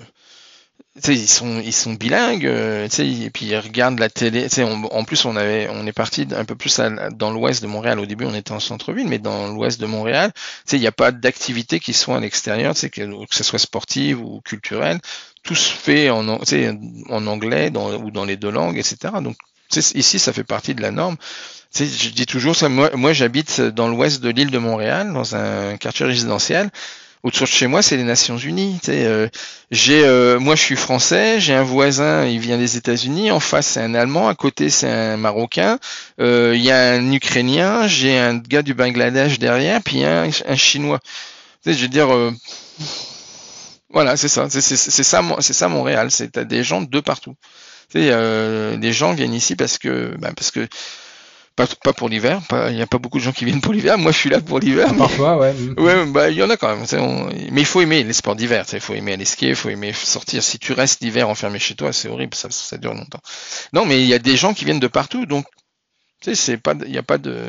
ils 1.06 1.28
sont 1.28 1.60
ils 1.60 1.72
sont 1.72 1.94
bilingues 1.94 2.46
euh, 2.46 2.88
et 2.98 3.30
puis 3.30 3.46
ils 3.46 3.56
regardent 3.56 4.00
la 4.00 4.10
télé. 4.10 4.48
En 4.90 5.04
plus 5.04 5.24
on 5.24 5.36
avait 5.36 5.68
on 5.70 5.86
est 5.86 5.92
parti 5.92 6.26
un 6.32 6.44
peu 6.44 6.56
plus 6.56 6.80
dans 7.12 7.30
l'ouest 7.30 7.62
de 7.62 7.68
Montréal. 7.68 8.00
Au 8.00 8.06
début 8.06 8.24
on 8.24 8.34
était 8.34 8.52
en 8.52 8.60
centre-ville 8.60 9.06
mais 9.06 9.18
dans 9.18 9.48
l'ouest 9.48 9.80
de 9.80 9.86
Montréal 9.86 10.32
il 10.72 10.80
n'y 10.80 10.86
a 10.88 10.92
pas 10.92 11.12
d'activité 11.12 11.78
qui 11.78 11.92
soit 11.92 12.16
à 12.16 12.20
l'extérieur 12.20 12.74
que, 12.74 13.26
que 13.26 13.34
ce 13.34 13.44
soit 13.44 13.60
sportive 13.60 14.20
ou 14.20 14.40
culturelle. 14.40 14.98
Tout 15.44 15.54
se 15.54 15.72
fait 15.72 16.10
en 16.10 16.26
en 16.28 17.26
anglais 17.26 17.70
dans, 17.70 17.94
ou 17.94 18.10
dans 18.10 18.24
les 18.24 18.36
deux 18.36 18.50
langues 18.50 18.78
etc 18.78 19.14
donc 19.22 19.36
ici 19.94 20.18
ça 20.18 20.32
fait 20.32 20.44
partie 20.44 20.74
de 20.74 20.82
la 20.82 20.90
norme. 20.90 21.16
Je 21.72 22.08
dis 22.08 22.26
toujours 22.26 22.56
ça 22.56 22.68
moi, 22.68 22.90
moi 22.94 23.12
j'habite 23.12 23.60
dans 23.60 23.86
l'ouest 23.86 24.20
de 24.20 24.28
l'île 24.30 24.50
de 24.50 24.58
Montréal 24.58 25.12
dans 25.12 25.36
un 25.36 25.76
quartier 25.76 26.04
résidentiel 26.04 26.70
autour 27.22 27.46
de 27.46 27.52
chez 27.52 27.66
moi, 27.66 27.82
c'est 27.82 27.96
les 27.96 28.04
Nations 28.04 28.38
Unies. 28.38 28.80
Euh, 28.88 29.28
euh, 29.88 30.40
moi, 30.40 30.54
je 30.56 30.62
suis 30.62 30.76
français, 30.76 31.40
j'ai 31.40 31.54
un 31.54 31.62
voisin, 31.62 32.24
il 32.24 32.40
vient 32.40 32.58
des 32.58 32.76
États-Unis. 32.76 33.30
En 33.30 33.40
face, 33.40 33.66
c'est 33.66 33.80
un 33.80 33.94
Allemand, 33.94 34.28
à 34.28 34.34
côté, 34.34 34.70
c'est 34.70 34.90
un 34.90 35.16
Marocain. 35.16 35.78
Euh, 36.20 36.52
il 36.54 36.62
y 36.62 36.70
a 36.70 36.92
un 36.92 37.12
Ukrainien, 37.12 37.86
j'ai 37.86 38.18
un 38.18 38.38
gars 38.38 38.62
du 38.62 38.74
Bangladesh 38.74 39.38
derrière, 39.38 39.82
puis 39.82 40.04
un, 40.04 40.30
un 40.46 40.56
Chinois. 40.56 41.00
Je 41.66 41.72
veux 41.72 41.88
dire, 41.88 42.08
voilà, 43.90 44.16
c'est 44.16 44.28
ça, 44.28 44.48
c'est 44.48 45.02
ça, 45.02 45.68
Montréal. 45.68 46.10
C'est 46.10 46.32
t'as 46.32 46.44
des 46.44 46.64
gens 46.64 46.80
de 46.80 47.00
partout. 47.00 47.34
Les 47.94 48.92
gens 48.92 49.12
viennent 49.12 49.34
ici 49.34 49.56
parce 49.56 49.76
que, 49.76 50.16
parce 50.36 50.50
que 50.50 50.66
pas, 51.66 51.92
pour 51.92 52.08
l'hiver, 52.08 52.40
il 52.68 52.74
n'y 52.74 52.82
a 52.82 52.86
pas 52.86 52.98
beaucoup 52.98 53.18
de 53.18 53.22
gens 53.22 53.32
qui 53.32 53.44
viennent 53.44 53.60
pour 53.60 53.72
l'hiver. 53.72 53.98
Moi, 53.98 54.12
je 54.12 54.18
suis 54.18 54.30
là 54.30 54.40
pour 54.40 54.58
l'hiver. 54.58 54.94
Parfois, 54.96 55.38
ouais. 55.38 55.54
Ouais, 55.78 56.06
bah, 56.06 56.30
il 56.30 56.36
y 56.36 56.42
en 56.42 56.50
a 56.50 56.56
quand 56.56 56.74
même. 56.74 56.86
Mais 57.52 57.60
il 57.60 57.66
faut 57.66 57.80
aimer 57.80 58.02
les 58.02 58.12
sports 58.12 58.36
d'hiver. 58.36 58.64
Il 58.72 58.80
faut 58.80 58.94
aimer 58.94 59.14
aller 59.14 59.24
skier, 59.24 59.50
il 59.50 59.56
faut 59.56 59.68
aimer 59.68 59.92
sortir. 59.92 60.42
Si 60.42 60.58
tu 60.58 60.72
restes 60.72 61.02
l'hiver 61.02 61.28
enfermé 61.28 61.58
chez 61.58 61.74
toi, 61.74 61.92
c'est 61.92 62.08
horrible. 62.08 62.34
Ça, 62.34 62.48
ça 62.50 62.78
dure 62.78 62.94
longtemps. 62.94 63.20
Non, 63.72 63.86
mais 63.86 64.00
il 64.02 64.06
y 64.06 64.14
a 64.14 64.18
des 64.18 64.36
gens 64.36 64.54
qui 64.54 64.64
viennent 64.64 64.80
de 64.80 64.88
partout. 64.88 65.26
Donc, 65.26 65.46
tu 66.20 66.30
sais, 66.30 66.34
c'est 66.34 66.56
pas, 66.56 66.74
il 66.84 66.90
n'y 66.90 66.98
a 66.98 67.02
pas 67.02 67.18
de. 67.18 67.46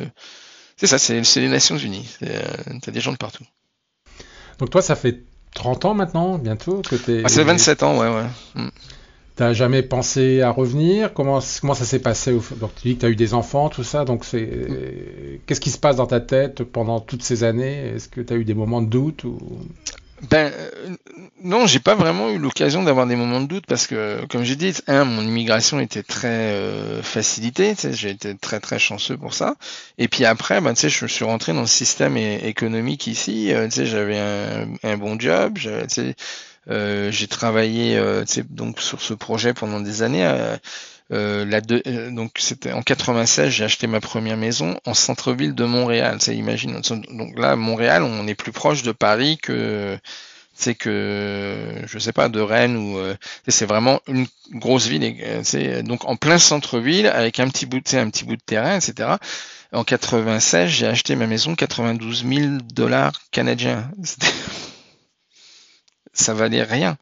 C'est 0.78 0.88
ça, 0.88 0.98
c'est 0.98 1.22
les 1.40 1.50
Nations 1.50 1.78
Unies. 1.78 2.08
Euh, 2.24 2.42
tu 2.82 2.90
as 2.90 2.94
des 2.94 3.02
gens 3.02 3.12
de 3.12 3.18
partout. 3.18 3.46
Donc, 4.58 4.70
toi, 4.70 4.82
ça 4.82 4.96
fait 4.96 5.24
30 5.54 5.86
ans 5.86 5.94
maintenant, 5.94 6.38
bientôt 6.38 6.82
que 6.82 6.96
tu 6.96 7.22
Ah, 7.24 7.30
c'est 7.30 7.44
27 7.44 7.84
ans, 7.84 7.98
ouais, 8.00 8.08
ouais. 8.08 8.28
Mm. 8.56 8.70
T'as 9.36 9.54
jamais 9.54 9.82
pensé 9.82 10.42
à 10.42 10.52
revenir? 10.52 11.14
Comment, 11.14 11.40
comment 11.62 11.74
ça 11.74 11.86
s'est 11.86 12.00
passé 12.00 12.32
Donc 12.58 12.72
tu 12.76 12.90
dis 12.90 12.96
que 12.96 13.02
tu 13.02 13.06
as 13.06 13.10
eu 13.10 13.16
des 13.16 13.34
enfants, 13.34 13.70
tout 13.70 13.84
ça. 13.84 14.06
Donc 14.06 14.26
c'est 14.26 14.50
qu'est-ce 15.46 15.62
qui 15.62 15.72
se 15.72 15.80
passe 15.80 15.96
dans 15.96 16.08
ta 16.08 16.20
tête 16.20 16.64
pendant 16.64 17.00
toutes 17.00 17.24
ces 17.24 17.44
années? 17.44 17.94
Est-ce 17.96 18.10
que 18.10 18.22
tu 18.22 18.34
as 18.34 18.36
eu 18.36 18.46
des 18.46 18.54
moments 18.54 18.82
de 18.82 18.90
doute 18.90 19.24
ou? 19.24 19.38
Ben 20.30 20.52
euh, 20.54 20.96
non, 21.44 21.66
j'ai 21.66 21.80
pas 21.80 21.96
vraiment 21.96 22.30
eu 22.30 22.38
l'occasion 22.38 22.84
d'avoir 22.84 23.08
des 23.08 23.16
moments 23.16 23.42
de 23.42 23.48
doute 23.48 23.66
parce 23.66 23.88
que, 23.88 24.24
comme 24.28 24.44
j'ai 24.44 24.56
dit, 24.56 24.74
un, 24.86 25.04
mon 25.04 25.24
immigration 25.24 25.80
était 25.80 26.04
très 26.04 26.28
euh, 26.28 27.02
facilitée, 27.02 27.74
j'ai 27.92 28.12
été 28.12 28.36
très 28.36 28.60
très 28.60 28.78
chanceux 28.78 29.18
pour 29.18 29.34
ça. 29.34 29.56
Et 29.98 30.08
puis 30.08 30.26
après, 30.26 30.62
ben, 30.62 30.74
tu 30.74 30.82
sais, 30.82 30.90
je 30.90 31.06
suis 31.08 31.26
rentré 31.26 31.54
dans 31.54 31.62
le 31.62 31.68
système 31.68 32.18
économique 32.18 33.08
ici. 33.08 33.52
Euh, 33.52 33.66
tu 33.66 33.78
sais, 33.78 33.86
j'avais 33.88 34.20
un, 34.20 34.68
un, 34.84 34.98
bon 34.98 35.20
job, 35.20 35.58
tu 35.58 35.70
sais, 35.88 36.16
j'ai 36.68 37.28
travaillé 37.28 37.98
euh, 37.98 38.24
donc 38.50 38.82
sur 38.82 39.02
ce 39.02 39.14
projet 39.14 39.54
pendant 39.54 39.80
des 39.80 40.04
années. 40.04 40.26
Euh, 40.26 40.58
euh 41.12 41.44
la 41.46 41.60
donc 41.60 42.38
c'était 42.40 42.72
en 42.72 42.82
96, 42.82 43.50
j'ai 43.50 43.66
acheté 43.66 43.88
ma 43.88 44.00
première 44.00 44.38
maison 44.38 44.80
en 44.86 44.94
centre-ville 44.94 45.56
de 45.56 45.66
Montréal. 45.66 46.22
Ça 46.22 46.34
imagine. 46.34 46.82
Donc 47.10 47.38
là, 47.38 47.56
Montréal, 47.56 48.04
on 48.04 48.28
est 48.28 48.36
plus 48.36 48.52
proche 48.52 48.84
de 48.84 48.92
Paris 48.92 49.38
que 49.42 49.98
c'est 50.54 50.76
que 50.76 51.82
je 51.88 52.00
sais 52.00 52.14
pas 52.14 52.30
de 52.30 52.40
Rennes 52.40 52.78
ou 52.78 53.00
c'est 53.48 53.66
vraiment 53.66 54.00
une 54.08 54.28
grosse 54.54 54.88
ville. 54.88 55.16
Donc 55.84 56.06
en 56.06 56.16
plein 56.16 56.38
centre-ville 56.38 57.08
avec 57.08 57.40
un 57.40 57.50
petit 57.50 57.66
bout, 57.66 57.80
de, 57.80 57.98
un 57.98 58.10
petit 58.10 58.24
bout 58.24 58.38
de 58.38 58.42
terrain, 58.42 58.78
etc. 58.78 59.16
En 59.74 59.84
96, 59.84 60.70
j'ai 60.70 60.88
acheté 60.88 61.16
ma 61.16 61.28
maison 61.28 61.56
92 61.56 62.26
000 62.26 62.58
dollars 62.74 63.14
canadiens 63.32 63.90
ça 66.14 66.34
valait 66.34 66.64
rien. 66.64 66.98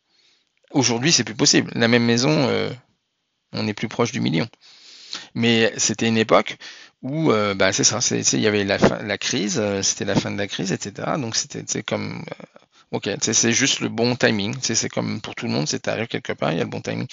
Aujourd'hui, 0.71 1.11
c'est 1.11 1.23
plus 1.23 1.35
possible. 1.35 1.71
La 1.75 1.87
même 1.87 2.05
maison, 2.05 2.29
euh, 2.29 2.69
on 3.53 3.67
est 3.67 3.73
plus 3.73 3.87
proche 3.87 4.11
du 4.11 4.21
million. 4.21 4.47
Mais 5.35 5.73
c'était 5.77 6.07
une 6.07 6.17
époque 6.17 6.57
où, 7.01 7.31
euh, 7.31 7.53
bah, 7.55 7.73
c'est 7.73 7.83
ça, 7.83 7.99
il 8.11 8.39
y 8.39 8.47
avait 8.47 8.63
la, 8.65 8.77
la 8.77 9.17
crise, 9.17 9.57
euh, 9.59 9.81
c'était 9.81 10.05
la 10.05 10.15
fin 10.15 10.31
de 10.31 10.37
la 10.37 10.47
crise, 10.47 10.71
etc. 10.71 11.13
Donc 11.17 11.35
c'était 11.35 11.81
comme, 11.83 12.23
ok, 12.91 13.09
c'est 13.21 13.51
juste 13.51 13.79
le 13.79 13.89
bon 13.89 14.15
timing. 14.15 14.55
C'est 14.61 14.89
comme 14.89 15.21
pour 15.21 15.35
tout 15.35 15.45
le 15.45 15.51
monde, 15.51 15.67
c'est 15.67 15.87
arrivé 15.87 16.07
quelque 16.07 16.33
part, 16.33 16.51
il 16.51 16.57
y 16.57 16.61
a 16.61 16.63
le 16.63 16.69
bon 16.69 16.81
timing. 16.81 17.07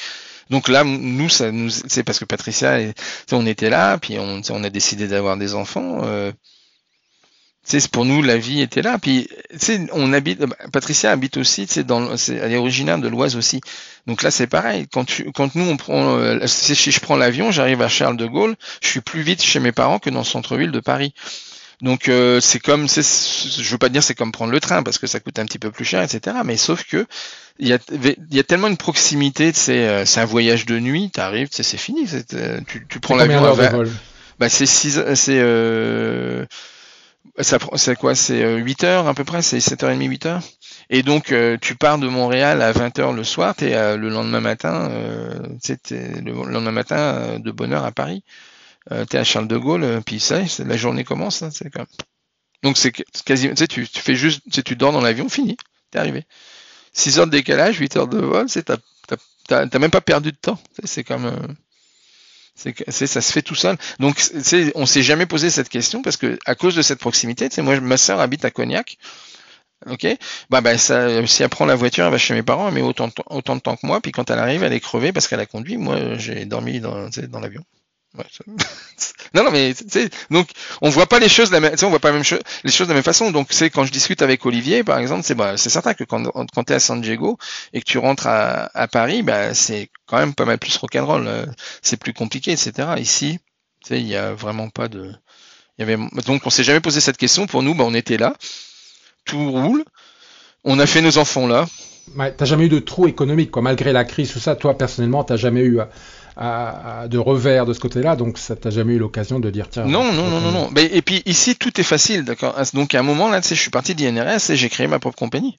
Donc 0.51 0.69
là, 0.69 0.85
nous, 0.85 1.29
ça 1.29 1.51
nous, 1.53 1.71
c'est 1.71 2.05
parce 2.05 2.19
que 2.19 2.25
Patricia, 2.25 2.79
on 3.33 3.47
était 3.47 3.71
là, 3.71 3.99
puis 3.99 4.19
on, 4.19 4.43
on 4.51 4.65
a 4.65 4.71
décidé 4.71 5.09
d'avoir 5.09 5.37
des 5.37 5.55
enfants 5.55 6.03
c'est 7.67 7.89
pour 7.89 8.05
nous 8.05 8.23
la 8.23 8.39
vie 8.39 8.61
était 8.61 8.83
là. 8.83 8.99
Puis 8.99 9.29
on 9.93 10.13
habite, 10.13 10.45
Patricia 10.73 11.11
habite 11.11 11.37
aussi, 11.37 11.67
c'est 11.69 11.85
dans, 11.85 12.15
elle 12.29 12.53
est 12.53 12.57
originaire 12.57 12.99
de 12.99 13.09
l'Oise 13.09 13.37
aussi. 13.37 13.61
Donc 14.07 14.23
là 14.23 14.31
c'est 14.31 14.47
pareil. 14.47 14.87
Quand 14.93 15.05
tu, 15.05 15.31
quand 15.33 15.55
nous 15.57 15.69
on 15.69 15.77
prend, 15.77 16.17
euh, 16.17 16.47
si 16.47 16.75
je 16.75 17.01
prends 17.01 17.17
l'avion, 17.17 17.51
j'arrive 17.51 17.83
à 17.83 17.89
Charles 17.89 18.17
de 18.17 18.27
Gaulle, 18.27 18.55
je 18.81 18.89
suis 18.89 19.01
plus 19.01 19.23
vite 19.23 19.43
chez 19.43 19.59
mes 19.59 19.73
parents 19.73 19.99
que 19.99 20.11
dans 20.11 20.21
le 20.21 20.25
centre-ville 20.25 20.71
de 20.71 20.81
Paris. 20.81 21.13
Donc 21.83 22.09
euh, 22.09 22.41
c'est 22.41 22.59
comme, 22.59 22.89
je 22.89 23.71
veux 23.71 23.79
pas 23.79 23.91
dire 23.91 24.03
c'est 24.03 24.15
comme 24.15 24.33
prendre 24.33 24.53
le 24.53 24.61
train 24.61 24.83
parce 24.83 24.99
que 24.99 25.07
ça 25.07 25.21
coûte 25.21 25.39
un 25.39 25.45
petit 25.45 25.59
peu 25.59 25.71
plus 25.71 25.85
cher, 25.85 26.03
etc. 26.03 26.37
Mais 26.45 26.57
sauf 26.57 26.85
que 26.85 27.07
il 27.59 27.69
y 27.69 27.73
a, 27.73 27.79
il 27.91 28.17
y 28.35 28.39
a 28.39 28.45
tellement 28.45 28.69
une 28.69 28.77
proximité, 28.77 29.53
euh, 29.69 30.05
c'est 30.07 30.21
un 30.21 30.25
voyage 30.25 30.67
de 30.67 30.79
nuit, 30.79 31.11
t'arrives, 31.11 31.49
c'est 31.51 31.77
fini, 31.77 32.07
euh, 32.35 32.61
tu, 32.67 32.87
tu 32.89 33.01
prends 33.01 33.17
l'avion. 33.17 33.43
Bah 34.39 34.49
c'est 34.49 34.67
six, 34.67 35.01
c'est 35.15 35.41
c'est 37.39 37.97
quoi? 37.97 38.15
C'est 38.15 38.57
8 38.57 38.85
euh, 38.85 38.87
heures 38.87 39.09
à 39.09 39.15
peu 39.15 39.25
près, 39.25 39.43
c'est 39.43 39.59
7h30, 39.59 40.09
8 40.09 40.27
heures? 40.27 40.43
Et 40.91 41.03
donc 41.03 41.33
euh, 41.33 41.57
tu 41.61 41.75
pars 41.75 41.99
de 41.99 42.09
Montréal 42.09 42.63
à 42.63 42.73
20h 42.73 43.15
le 43.15 43.25
soir, 43.25 43.55
es 43.61 43.75
euh, 43.75 43.97
le 43.97 44.09
lendemain 44.09 44.41
matin, 44.41 44.89
le 44.89 46.51
lendemain 46.51 46.71
matin 46.71 47.39
de 47.39 47.51
bonne 47.51 47.73
heure 47.73 47.85
à 47.85 47.93
Paris. 47.93 48.23
tu 48.91 49.17
es 49.17 49.19
à 49.19 49.25
Charles 49.25 49.49
de 49.49 49.57
Gaulle, 49.57 50.03
puis 50.05 50.21
ça, 50.21 50.41
la 50.59 50.77
journée 50.77 51.05
commence. 51.05 51.43
Hein. 51.43 51.51
Donc 52.63 52.77
c'est 52.77 52.93
quasiment, 53.25 53.55
tu 53.55 53.67
tu, 53.67 54.01
fais 54.01 54.17
juste, 54.17 54.43
tu, 54.51 54.63
tu 54.63 54.77
dors 54.77 54.93
dans 54.93 55.01
l'avion, 55.01 55.29
fini, 55.29 55.57
t'es 55.91 55.99
arrivé. 55.99 56.25
6 56.93 57.19
heures 57.19 57.27
de 57.27 57.33
décalage, 57.33 57.79
8 57.79 57.97
heures 57.97 58.09
de 58.09 58.19
vol, 58.19 58.47
t'as, 59.49 59.79
même 59.79 59.91
pas 59.91 60.01
perdu 60.01 60.33
de 60.33 60.37
temps. 60.37 60.59
C'est 60.85 61.05
comme 61.05 61.31
C'est, 62.57 63.07
ça 63.07 63.21
se 63.21 63.33
fait 63.33 63.43
tout 63.43 63.55
seul. 63.55 63.77
Donc, 64.01 64.21
on 64.75 64.87
s'est 64.87 65.03
jamais 65.03 65.27
posé 65.27 65.51
cette 65.51 65.69
question 65.69 66.03
parce 66.03 66.17
que 66.17 66.39
à 66.47 66.55
cause 66.55 66.75
de 66.75 66.83
cette 66.83 66.99
proximité, 66.99 67.49
tu 67.49 67.61
moi, 67.63 67.79
ma 67.81 67.99
sœur 67.99 68.19
habite 68.19 68.45
à 68.45 68.51
Cognac. 68.51 68.97
Ok, 69.87 70.07
bah, 70.49 70.63
bah 70.63 70.79
ça, 70.79 71.25
si 71.27 71.43
elle 71.43 71.51
prend 71.51 71.67
la 71.67 71.75
voiture, 71.75 72.07
elle 72.07 72.11
va 72.11 72.17
chez 72.17 72.33
mes 72.33 72.43
parents, 72.43 72.67
elle 72.67 72.75
met 72.75 72.81
autant, 72.81 73.09
de 73.09 73.61
temps 73.61 73.77
que 73.77 73.87
moi, 73.87 74.01
puis 74.01 74.11
quand 74.11 74.31
elle 74.31 74.39
arrive, 74.39 74.63
elle 74.63 74.73
est 74.73 74.81
crevée 74.81 75.13
parce 75.13 75.29
qu'elle 75.29 75.39
a 75.39 75.47
conduit. 75.47 75.77
Moi, 75.77 76.17
j'ai 76.17 76.47
dormi 76.47 76.81
dans 76.81 77.11
l'avion. 77.41 77.63
non, 79.35 79.45
non, 79.45 79.51
mais 79.51 79.75
donc 80.31 80.49
on 80.81 80.91
voit 80.91 81.07
pas 81.07 81.19
les 81.19 81.29
choses 81.29 81.51
on 81.53 81.89
voit 81.89 82.01
pas 82.01 82.13
les 82.13 82.23
choses 82.23 82.87
de 82.87 82.93
la 82.93 82.95
même 82.95 83.03
façon. 83.03 83.31
Donc 83.31 83.49
c'est 83.51 83.71
quand 83.71 83.85
je 83.85 83.93
discute 83.93 84.23
avec 84.23 84.45
Olivier, 84.47 84.85
par 84.85 84.99
exemple, 84.99 85.23
c'est 85.25 85.35
bah, 85.35 85.57
c'est 85.57 85.71
certain 85.71 85.95
que 85.95 86.05
quand 86.05 86.31
quand 86.55 86.65
t'es 86.65 86.75
à 86.75 86.81
San 86.81 87.01
Diego 87.01 87.39
et 87.73 87.81
que 87.81 87.85
tu 87.85 87.99
rentres 87.99 88.27
à, 88.27 88.89
Paris, 88.89 89.23
bah 89.23 89.55
c'est 89.55 89.91
quand 90.07 90.19
même 90.19 90.35
pas 90.35 90.45
mal 90.45 90.59
plus 90.59 90.77
rock'n'roll. 90.77 91.27
Euh, 91.27 91.47
c'est 91.83 91.97
plus 91.97 92.13
compliqué, 92.13 92.53
etc. 92.53 92.89
Ici, 92.99 93.39
tu 93.83 93.89
sais, 93.89 94.01
il 94.01 94.07
y 94.07 94.17
a 94.17 94.33
vraiment 94.33 94.71
pas 94.71 94.89
de, 94.89 95.13
donc 95.79 96.43
on 96.47 96.51
s'est 96.51 96.65
jamais 96.65 96.81
posé 96.81 97.01
cette 97.01 97.17
question. 97.17 97.47
Pour 97.47 97.63
nous, 97.63 97.75
bah 97.75 97.85
on 97.87 97.95
était 97.95 98.17
là, 98.17 98.35
tout 99.25 99.51
roule, 99.51 99.85
on 100.65 100.79
a 100.79 100.87
fait 100.87 101.03
nos 101.03 101.19
enfants 101.19 101.47
là. 101.47 101.67
T'as 102.37 102.45
jamais 102.45 102.67
eu 102.67 102.69
de 102.69 102.79
trou 102.79 103.09
économique, 103.09 103.51
quoi, 103.51 103.63
malgré 103.63 103.93
la 103.93 104.05
crise, 104.05 104.33
tout 104.33 104.39
ça. 104.39 104.57
Toi 104.57 104.79
personnellement, 104.79 105.25
t'as 105.25 105.37
jamais 105.37 105.63
eu 105.63 105.81
de 106.37 107.19
revers 107.19 107.65
de 107.65 107.73
ce 107.73 107.81
côté-là, 107.81 108.17
donc 108.17 108.39
ça 108.39 108.57
t'a 108.57 108.71
jamais 108.71 108.95
eu 108.95 108.99
l'occasion 108.99 109.41
de 109.41 109.51
dire 109.51 109.69
tiens. 109.71 109.87
Non, 109.87 110.13
non, 110.13 110.29
non, 110.29 110.41
non, 110.41 110.53
non. 110.53 110.71
et 110.77 111.03
puis 111.03 111.23
ici 111.25 111.57
tout 111.57 111.81
est 111.81 111.85
facile, 111.85 112.25
d'accord. 112.25 112.55
Donc 112.75 112.95
à 112.95 113.01
un 113.01 113.03
moment 113.03 113.31
là, 113.31 113.41
tu 113.41 113.49
sais, 113.49 113.55
je 113.55 113.61
suis 113.61 113.71
parti 113.71 113.95
d'INRS 113.95 114.51
et 114.51 114.57
j'ai 114.57 114.69
créé 114.69 114.87
ma 114.87 114.99
propre 114.99 115.19
compagnie. 115.19 115.59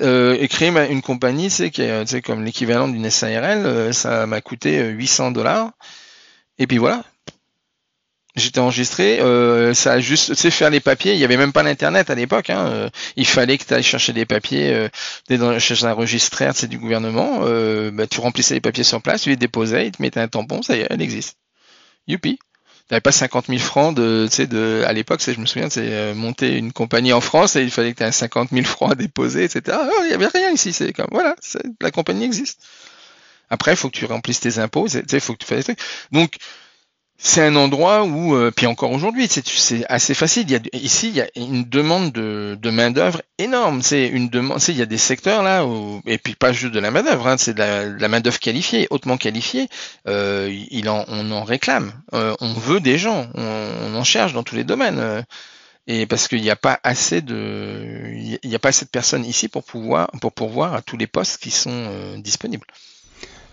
Euh, 0.00 0.36
et 0.38 0.46
créer 0.46 0.70
une 0.90 1.02
compagnie, 1.02 1.50
c'est 1.50 1.70
qui 1.70 1.82
est, 1.82 2.22
comme 2.22 2.44
l'équivalent 2.44 2.86
d'une 2.86 3.10
SARL, 3.10 3.66
euh, 3.66 3.92
ça 3.92 4.26
m'a 4.26 4.40
coûté 4.40 4.90
800 4.90 5.32
dollars. 5.32 5.72
Et 6.58 6.66
puis 6.66 6.78
voilà, 6.78 7.04
J'étais 8.38 8.60
enregistré, 8.60 9.20
euh, 9.20 9.74
ça 9.74 9.92
a 9.92 10.00
juste, 10.00 10.30
tu 10.30 10.36
sais, 10.36 10.50
faire 10.50 10.70
les 10.70 10.80
papiers. 10.80 11.12
Il 11.12 11.18
y 11.18 11.24
avait 11.24 11.36
même 11.36 11.52
pas 11.52 11.62
l'internet 11.62 12.10
à 12.10 12.14
l'époque. 12.14 12.50
Hein, 12.50 12.66
euh, 12.68 12.90
il 13.16 13.26
fallait 13.26 13.58
que 13.58 13.64
tu 13.64 13.74
ailles 13.74 13.82
chercher 13.82 14.12
des 14.12 14.24
papiers 14.24 14.72
euh, 14.72 14.88
dans, 15.36 15.58
chez 15.58 15.84
un 15.84 15.92
registraire, 15.92 16.52
c'est 16.54 16.68
du 16.68 16.78
gouvernement. 16.78 17.40
Euh, 17.42 17.90
bah, 17.90 18.06
tu 18.06 18.20
remplissais 18.20 18.54
les 18.54 18.60
papiers 18.60 18.84
sur 18.84 19.02
place, 19.02 19.22
tu 19.22 19.30
les 19.30 19.36
déposais, 19.36 19.88
ils 19.88 19.92
te 19.92 20.02
mettaient 20.02 20.20
un 20.20 20.28
tampon, 20.28 20.62
ça 20.62 20.76
y 20.76 20.80
est, 20.80 20.86
elle 20.90 21.02
existe. 21.02 21.36
Youpi. 22.06 22.38
T'avais 22.88 23.02
pas 23.02 23.12
50 23.12 23.48
000 23.48 23.58
francs 23.58 23.94
de, 23.94 24.26
tu 24.30 24.36
sais, 24.36 24.46
de, 24.46 24.82
à 24.86 24.94
l'époque, 24.94 25.20
je 25.22 25.38
me 25.38 25.44
souviens, 25.44 25.68
c'est 25.68 26.14
monter 26.14 26.56
une 26.56 26.72
compagnie 26.72 27.12
en 27.12 27.20
France 27.20 27.54
et 27.56 27.62
il 27.62 27.70
fallait 27.70 27.92
que 27.92 27.98
tu 27.98 28.04
aies 28.04 28.12
50 28.12 28.48
000 28.50 28.64
francs 28.64 28.92
à 28.92 28.94
déposer, 28.94 29.44
etc. 29.44 29.76
Ah, 29.78 29.90
il 30.04 30.10
y 30.10 30.14
avait 30.14 30.28
rien 30.28 30.50
ici. 30.52 30.72
C'est 30.72 30.94
comme, 30.94 31.08
voilà, 31.10 31.34
la 31.82 31.90
compagnie 31.90 32.24
existe. 32.24 32.62
Après, 33.50 33.72
il 33.72 33.76
faut 33.76 33.90
que 33.90 33.96
tu 33.96 34.04
remplisses 34.06 34.40
tes 34.40 34.58
impôts, 34.58 34.88
tu 34.88 35.02
il 35.12 35.20
faut 35.20 35.34
que 35.34 35.38
tu 35.38 35.46
fasses 35.46 35.66
des 35.66 35.74
trucs. 35.74 35.80
Donc, 36.12 36.36
c'est 37.20 37.42
un 37.42 37.56
endroit 37.56 38.04
où, 38.04 38.36
euh, 38.36 38.52
puis 38.54 38.66
encore 38.66 38.92
aujourd'hui, 38.92 39.26
c'est 39.28 39.84
assez 39.88 40.14
facile. 40.14 40.46
Ici, 40.72 41.08
il 41.08 41.16
y 41.16 41.20
a 41.20 41.26
une 41.34 41.64
demande 41.64 42.12
de, 42.12 42.56
de 42.60 42.70
main 42.70 42.92
d'œuvre 42.92 43.22
énorme. 43.38 43.82
C'est 43.82 44.06
une 44.06 44.28
demande. 44.28 44.60
Il 44.68 44.76
y 44.76 44.82
a 44.82 44.86
des 44.86 44.98
secteurs 44.98 45.42
là, 45.42 45.66
où, 45.66 46.00
et 46.06 46.16
puis 46.18 46.36
pas 46.36 46.52
juste 46.52 46.72
de 46.72 46.78
la 46.78 46.92
main 46.92 47.02
d'œuvre. 47.02 47.26
Hein, 47.26 47.36
c'est 47.36 47.54
de 47.54 47.98
la, 47.98 48.08
main 48.08 48.20
d'œuvre 48.20 48.38
qualifiée, 48.38 48.86
hautement 48.90 49.16
qualifiée. 49.16 49.68
Euh, 50.06 50.48
il 50.70 50.88
en, 50.88 51.04
on 51.08 51.32
en 51.32 51.42
réclame. 51.42 51.92
Euh, 52.14 52.36
on 52.40 52.52
veut 52.52 52.78
des 52.78 52.98
gens. 52.98 53.28
On, 53.34 53.94
en 53.96 54.04
cherche 54.04 54.32
dans 54.32 54.44
tous 54.44 54.54
les 54.54 54.64
domaines. 54.64 55.00
Euh, 55.00 55.20
et 55.88 56.06
parce 56.06 56.28
qu'il 56.28 56.42
n'y 56.42 56.50
a 56.50 56.56
pas 56.56 56.78
assez 56.84 57.20
de, 57.20 58.12
il 58.14 58.48
n'y 58.48 58.54
a 58.54 58.58
pas 58.60 58.68
assez 58.68 58.84
de 58.84 58.90
personnes 58.90 59.24
ici 59.24 59.48
pour 59.48 59.64
pouvoir, 59.64 60.08
pour 60.20 60.32
pourvoir 60.32 60.74
à 60.74 60.82
tous 60.82 60.96
les 60.96 61.08
postes 61.08 61.38
qui 61.38 61.50
sont 61.50 62.18
disponibles. 62.18 62.66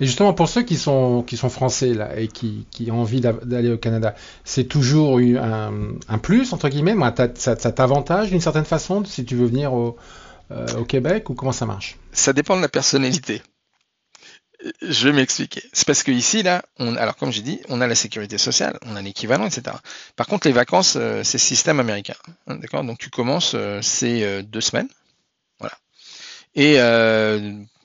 Et 0.01 0.05
justement, 0.05 0.33
pour 0.33 0.49
ceux 0.49 0.63
qui 0.63 0.75
sont, 0.75 1.23
qui 1.23 1.37
sont 1.37 1.49
français 1.49 1.93
là, 1.93 2.19
et 2.19 2.27
qui, 2.27 2.65
qui 2.69 2.91
ont 2.91 3.01
envie 3.01 3.21
d'aller 3.21 3.71
au 3.71 3.77
Canada, 3.77 4.13
c'est 4.43 4.65
toujours 4.65 5.19
un, 5.19 5.71
un, 6.07 6.17
plus, 6.17 6.51
entre 6.51 6.67
guillemets 6.67 6.95
Ça, 7.35 7.55
ça 7.57 7.71
t'avantage 7.71 8.29
d'une 8.29 8.41
certaine 8.41 8.65
façon 8.65 9.05
si 9.05 9.23
tu 9.23 9.35
veux 9.35 9.45
venir 9.45 9.73
au, 9.73 9.95
euh, 10.51 10.67
au 10.77 10.85
Québec 10.85 11.29
ou 11.29 11.33
comment 11.33 11.53
ça 11.53 11.65
marche? 11.65 11.97
Ça 12.11 12.33
dépend 12.33 12.57
de 12.57 12.61
la 12.61 12.69
personnalité. 12.69 13.41
Je 14.81 15.07
vais 15.07 15.13
m'expliquer. 15.13 15.63
C'est 15.73 15.85
parce 15.85 16.03
que 16.03 16.11
ici, 16.11 16.43
là, 16.43 16.63
on, 16.79 16.95
alors 16.95 17.15
comme 17.15 17.31
j'ai 17.31 17.41
dit, 17.41 17.61
on 17.69 17.81
a 17.81 17.87
la 17.87 17.95
sécurité 17.95 18.37
sociale, 18.37 18.79
on 18.85 18.95
a 18.95 19.01
l'équivalent, 19.01 19.45
etc. 19.45 19.77
Par 20.15 20.27
contre, 20.27 20.47
les 20.47 20.53
vacances, 20.53 20.95
euh, 20.97 21.23
c'est 21.23 21.37
système 21.37 21.79
américain. 21.79 22.15
Hein, 22.47 22.55
d'accord? 22.55 22.83
Donc 22.83 22.97
tu 22.97 23.09
commences, 23.09 23.53
euh, 23.53 23.79
c'est 23.81 24.43
deux 24.43 24.61
semaines. 24.61 24.89
Voilà. 25.59 25.75
Et 26.55 26.79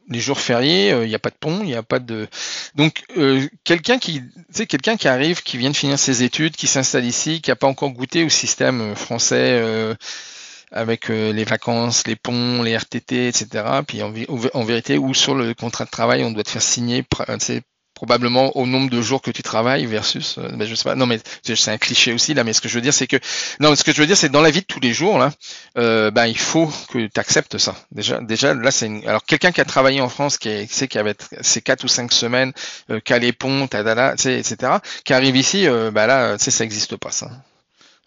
les 0.09 0.21
jours 0.21 0.41
fériés, 0.41 0.89
il 0.89 0.93
euh, 0.93 1.07
n'y 1.07 1.15
a 1.15 1.19
pas 1.19 1.31
de 1.31 1.37
pont, 1.39 1.61
il 1.63 1.67
n'y 1.67 1.75
a 1.75 1.83
pas 1.83 1.99
de. 1.99 2.29
Donc 2.75 3.05
euh, 3.17 3.47
quelqu'un 3.65 3.99
qui, 3.99 4.23
quelqu'un 4.69 4.97
qui 4.97 5.09
arrive, 5.09 5.43
qui 5.43 5.57
vient 5.57 5.71
de 5.71 5.77
finir 5.77 5.99
ses 5.99 6.23
études, 6.23 6.57
qui 6.57 6.67
s'installe 6.67 7.05
ici, 7.05 7.41
qui 7.41 7.51
n'a 7.51 7.57
pas 7.57 7.67
encore 7.67 7.91
goûté 7.91 8.25
au 8.25 8.29
système 8.29 8.81
euh, 8.81 8.95
français 8.95 9.63
avec 10.73 11.09
les 11.09 11.43
vacances, 11.43 12.07
les 12.07 12.15
ponts, 12.15 12.63
les 12.63 12.77
RTT, 12.77 13.27
etc. 13.27 13.65
Puis 13.85 14.05
en, 14.05 14.15
en, 14.55 14.65
vérité, 14.65 14.99
ou 14.99 15.15
sur 15.15 15.35
le 15.35 15.53
contrat 15.53 15.85
de 15.85 15.91
travail, 15.91 16.23
on 16.23 16.31
doit 16.31 16.45
te 16.45 16.51
faire 16.51 16.63
signer, 16.63 17.05
probablement 18.01 18.57
au 18.57 18.67
nombre 18.67 18.89
de 18.89 19.03
jours 19.03 19.21
que 19.21 19.31
tu 19.31 19.43
travailles 19.43 19.85
versus 19.85 20.39
euh, 20.39 20.49
ben 20.57 20.67
je 20.67 20.75
sais 20.75 20.85
pas. 20.85 20.95
Non 20.95 21.05
mais 21.05 21.21
c'est 21.43 21.71
un 21.71 21.77
cliché 21.77 22.15
aussi 22.15 22.33
là 22.33 22.45
mais 22.45 22.55
ce 22.55 22.63
que 22.63 22.69
je 22.71 22.77
veux 22.77 22.81
dire 22.81 22.95
c'est 22.95 23.07
que 23.07 23.19
non 23.61 23.77
ce 23.77 23.85
que 23.85 23.93
je 23.93 24.01
veux 24.01 24.07
dire 24.07 24.17
c'est 24.17 24.31
dans 24.31 24.41
la 24.41 24.51
vie 24.51 24.63
de 24.63 24.65
tous 24.65 24.81
les 24.81 24.95
jours 24.95 25.19
là 25.19 25.31
euh, 25.77 26.11
ben 26.11 26.25
il 26.27 26.39
faut 26.39 26.73
que 26.91 27.07
tu 27.09 27.21
acceptes 27.21 27.59
ça. 27.59 27.75
Déjà 27.93 28.19
déjà 28.23 28.55
là 28.55 28.71
c'est 28.71 28.87
une... 28.87 29.07
alors 29.07 29.23
quelqu'un 29.23 29.53
qui 29.53 29.61
a 29.61 29.67
travaillé 29.67 30.01
en 30.01 30.09
France 30.09 30.39
qui 30.39 30.67
sait 30.69 30.89
qu'il 30.89 30.99
avait 30.99 31.15
ses 31.43 31.61
quatre 31.61 31.85
ou 31.85 31.89
cinq 31.89 32.11
semaines 32.13 32.53
euh, 32.89 33.01
qui 33.01 33.13
a 33.13 33.19
les 33.19 33.35
ponts 33.35 33.67
tadala, 33.67 34.15
etc 34.15 34.79
qui 35.05 35.13
arrive 35.13 35.37
ici 35.37 35.69
euh, 35.69 35.91
ben 35.91 36.07
là 36.07 36.39
tu 36.39 36.45
sais 36.45 36.51
ça 36.51 36.65
existe 36.65 36.97
pas 36.97 37.11
ça. 37.11 37.31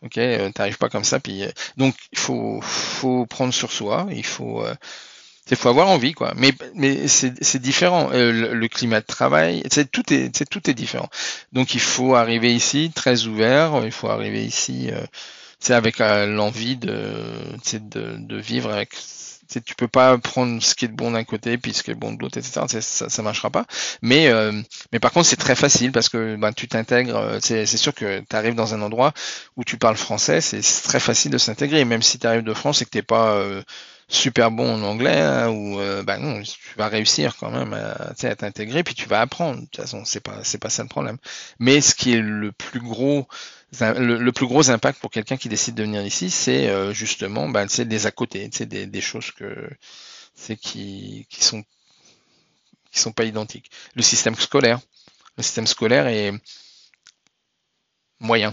Ok 0.02 0.18
euh, 0.18 0.50
t'arrives 0.56 0.80
pas 0.80 0.90
comme 0.90 1.04
ça 1.04 1.20
puis 1.20 1.44
donc 1.78 1.94
il 2.12 2.18
faut 2.18 2.62
faut 2.62 3.28
prendre 3.28 3.54
sur 3.54 3.72
soi 3.72 4.08
il 4.10 4.26
faut 4.26 4.66
il 5.52 5.58
faut 5.58 5.70
avoir 5.70 5.90
envie, 5.90 6.14
quoi. 6.14 6.34
Mais, 6.38 6.54
mais 6.76 7.08
c'est 7.08 7.60
différent. 7.60 8.10
Euh, 8.14 8.54
le, 8.54 8.68
climat 8.68 9.02
de 9.02 9.06
travail, 9.06 9.64
c'est 9.72 9.92
tout 9.92 10.14
est, 10.14 10.36
c'est 10.36 10.50
tout 10.50 10.70
est 10.70 10.74
différent. 10.74 11.10
Donc 11.52 11.76
il 11.76 11.82
faut 11.82 12.16
arriver 12.16 12.54
ici 12.54 12.92
très 12.94 13.26
ouvert. 13.26 13.82
Il 13.84 13.92
faut 13.92 14.10
arriver 14.10 14.46
ici, 14.46 14.90
c'est 15.60 15.74
euh, 15.74 15.78
avec 15.78 16.00
euh, 16.00 16.26
l'envie 16.28 16.78
de, 16.78 17.14
de, 17.74 18.16
de 18.18 18.38
vivre 18.38 18.72
avec. 18.72 18.96
Tu 19.66 19.76
peux 19.76 19.90
pas 19.90 20.18
prendre 20.18 20.64
ce 20.64 20.74
qui 20.74 20.86
est 20.86 20.88
bon 20.88 21.12
d'un 21.12 21.24
côté 21.26 21.60
puis 21.60 21.74
ce 21.74 21.84
qui 21.84 21.92
est 21.92 21.96
bon 21.96 22.14
de 22.14 22.20
l'autre, 22.20 22.40
etc. 22.40 22.62
Ça, 22.82 23.10
ça 23.10 23.22
marchera 23.22 23.52
pas. 23.52 23.66
Mais, 24.02 24.32
mais 24.92 25.00
par 25.00 25.12
contre, 25.12 25.28
c'est 25.28 25.36
très 25.36 25.56
facile 25.56 25.92
parce 25.92 26.10
que 26.10 26.36
ben, 26.38 26.54
tu 26.54 26.68
t'intègres. 26.68 27.38
C'est 27.40 27.68
sûr 27.68 27.94
que 27.94 28.22
tu 28.28 28.36
arrives 28.36 28.56
dans 28.56 28.74
un 28.74 28.82
endroit 28.82 29.14
où 29.56 29.64
tu 29.64 29.78
parles 29.78 29.98
français, 29.98 30.42
c'est 30.42 30.62
très 30.84 31.00
facile 31.00 31.30
de 31.30 31.38
s'intégrer. 31.38 31.86
Même 31.86 32.02
si 32.02 32.18
tu 32.18 32.26
arrives 32.26 32.42
de 32.42 32.54
France 32.54 32.82
et 32.82 32.86
que 32.86 32.90
t'es 32.90 33.04
pas 33.04 33.38
super 34.08 34.52
bon 34.52 34.76
en 34.76 34.84
anglais 34.84 35.22
hein, 35.22 35.50
ou 35.50 35.80
euh, 35.80 36.04
bah 36.04 36.18
non, 36.18 36.42
tu 36.42 36.78
vas 36.78 36.88
réussir 36.88 37.36
quand 37.38 37.52
même 37.52 37.74
à, 37.74 38.14
t'intégrer 38.16 38.84
puis 38.84 38.96
tu 38.96 39.08
vas 39.08 39.22
apprendre. 39.22 39.62
De 39.62 39.66
toute 39.66 39.78
façon, 39.78 40.06
c'est 40.06 40.20
pas 40.20 40.44
c'est 40.44 40.58
pas 40.58 40.70
ça 40.70 40.84
le 40.84 40.90
problème. 40.90 41.18
Mais 41.60 41.82
ce 41.82 41.96
qui 41.96 42.14
est 42.14 42.22
le 42.22 42.52
plus 42.52 42.82
gros 42.82 43.28
le, 43.80 44.32
plus 44.32 44.46
gros 44.46 44.70
impact 44.70 45.00
pour 45.00 45.10
quelqu'un 45.12 45.38
qui 45.38 45.50
décide 45.50 45.76
de 45.76 45.84
venir 45.84 46.06
ici, 46.06 46.30
c'est 46.30 46.70
euh, 46.70 46.94
justement 46.94 47.50
bah, 47.50 47.66
c'est 47.68 47.86
des 47.86 48.06
à 48.06 48.12
côté, 48.12 48.50
c'est 48.54 48.68
des, 48.68 48.86
des 48.86 49.02
choses 49.02 49.32
que 49.32 49.70
c'est 50.36 50.58
qui 50.58 51.26
qui 51.30 51.44
sont 51.44 51.64
qui 52.92 53.00
sont 53.00 53.12
pas 53.12 53.26
identiques. 53.26 53.72
Le 53.96 54.04
système 54.04 54.36
scolaire, 54.36 54.80
le 55.38 55.44
système 55.44 55.68
scolaire 55.68 56.08
est 56.08 56.34
moyen, 58.20 58.52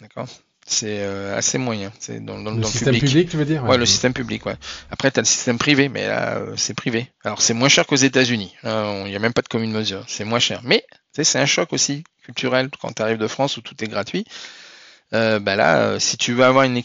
d'accord? 0.00 0.28
C'est 0.68 1.00
euh, 1.00 1.36
assez 1.36 1.56
moyen. 1.56 1.90
C'est 1.98 2.24
dans, 2.24 2.38
dans, 2.38 2.50
le, 2.50 2.62
système 2.62 2.98
public. 2.98 3.30
tu 3.30 3.36
veux 3.36 3.44
dire 3.46 3.64
Ouais, 3.64 3.78
le 3.78 3.86
système 3.86 4.12
public. 4.12 4.44
Ouais. 4.44 4.56
Après, 4.90 5.10
tu 5.10 5.18
as 5.18 5.22
le 5.22 5.26
système 5.26 5.56
privé, 5.56 5.88
mais 5.88 6.06
là, 6.06 6.36
euh, 6.36 6.54
c'est 6.56 6.74
privé. 6.74 7.10
Alors, 7.24 7.40
c'est 7.40 7.54
moins 7.54 7.68
cher 7.68 7.86
qu'aux 7.86 7.96
États-Unis. 7.96 8.54
Il 8.64 9.04
n'y 9.04 9.16
a 9.16 9.18
même 9.18 9.32
pas 9.32 9.42
de 9.42 9.48
commune 9.48 9.72
mesure. 9.72 10.04
C'est 10.06 10.24
moins 10.24 10.38
cher. 10.38 10.60
Mais 10.64 10.84
c'est 11.12 11.38
un 11.38 11.46
choc 11.46 11.72
aussi 11.72 12.04
culturel 12.22 12.68
quand 12.80 12.92
tu 12.92 13.02
arrives 13.02 13.18
de 13.18 13.26
France 13.26 13.56
où 13.56 13.62
tout 13.62 13.74
est 13.82 13.88
gratuit. 13.88 14.24
Euh, 15.14 15.38
bah 15.38 15.56
là, 15.56 15.98
si 15.98 16.18
tu 16.18 16.34
veux 16.34 16.44
avoir 16.44 16.64
une, 16.64 16.82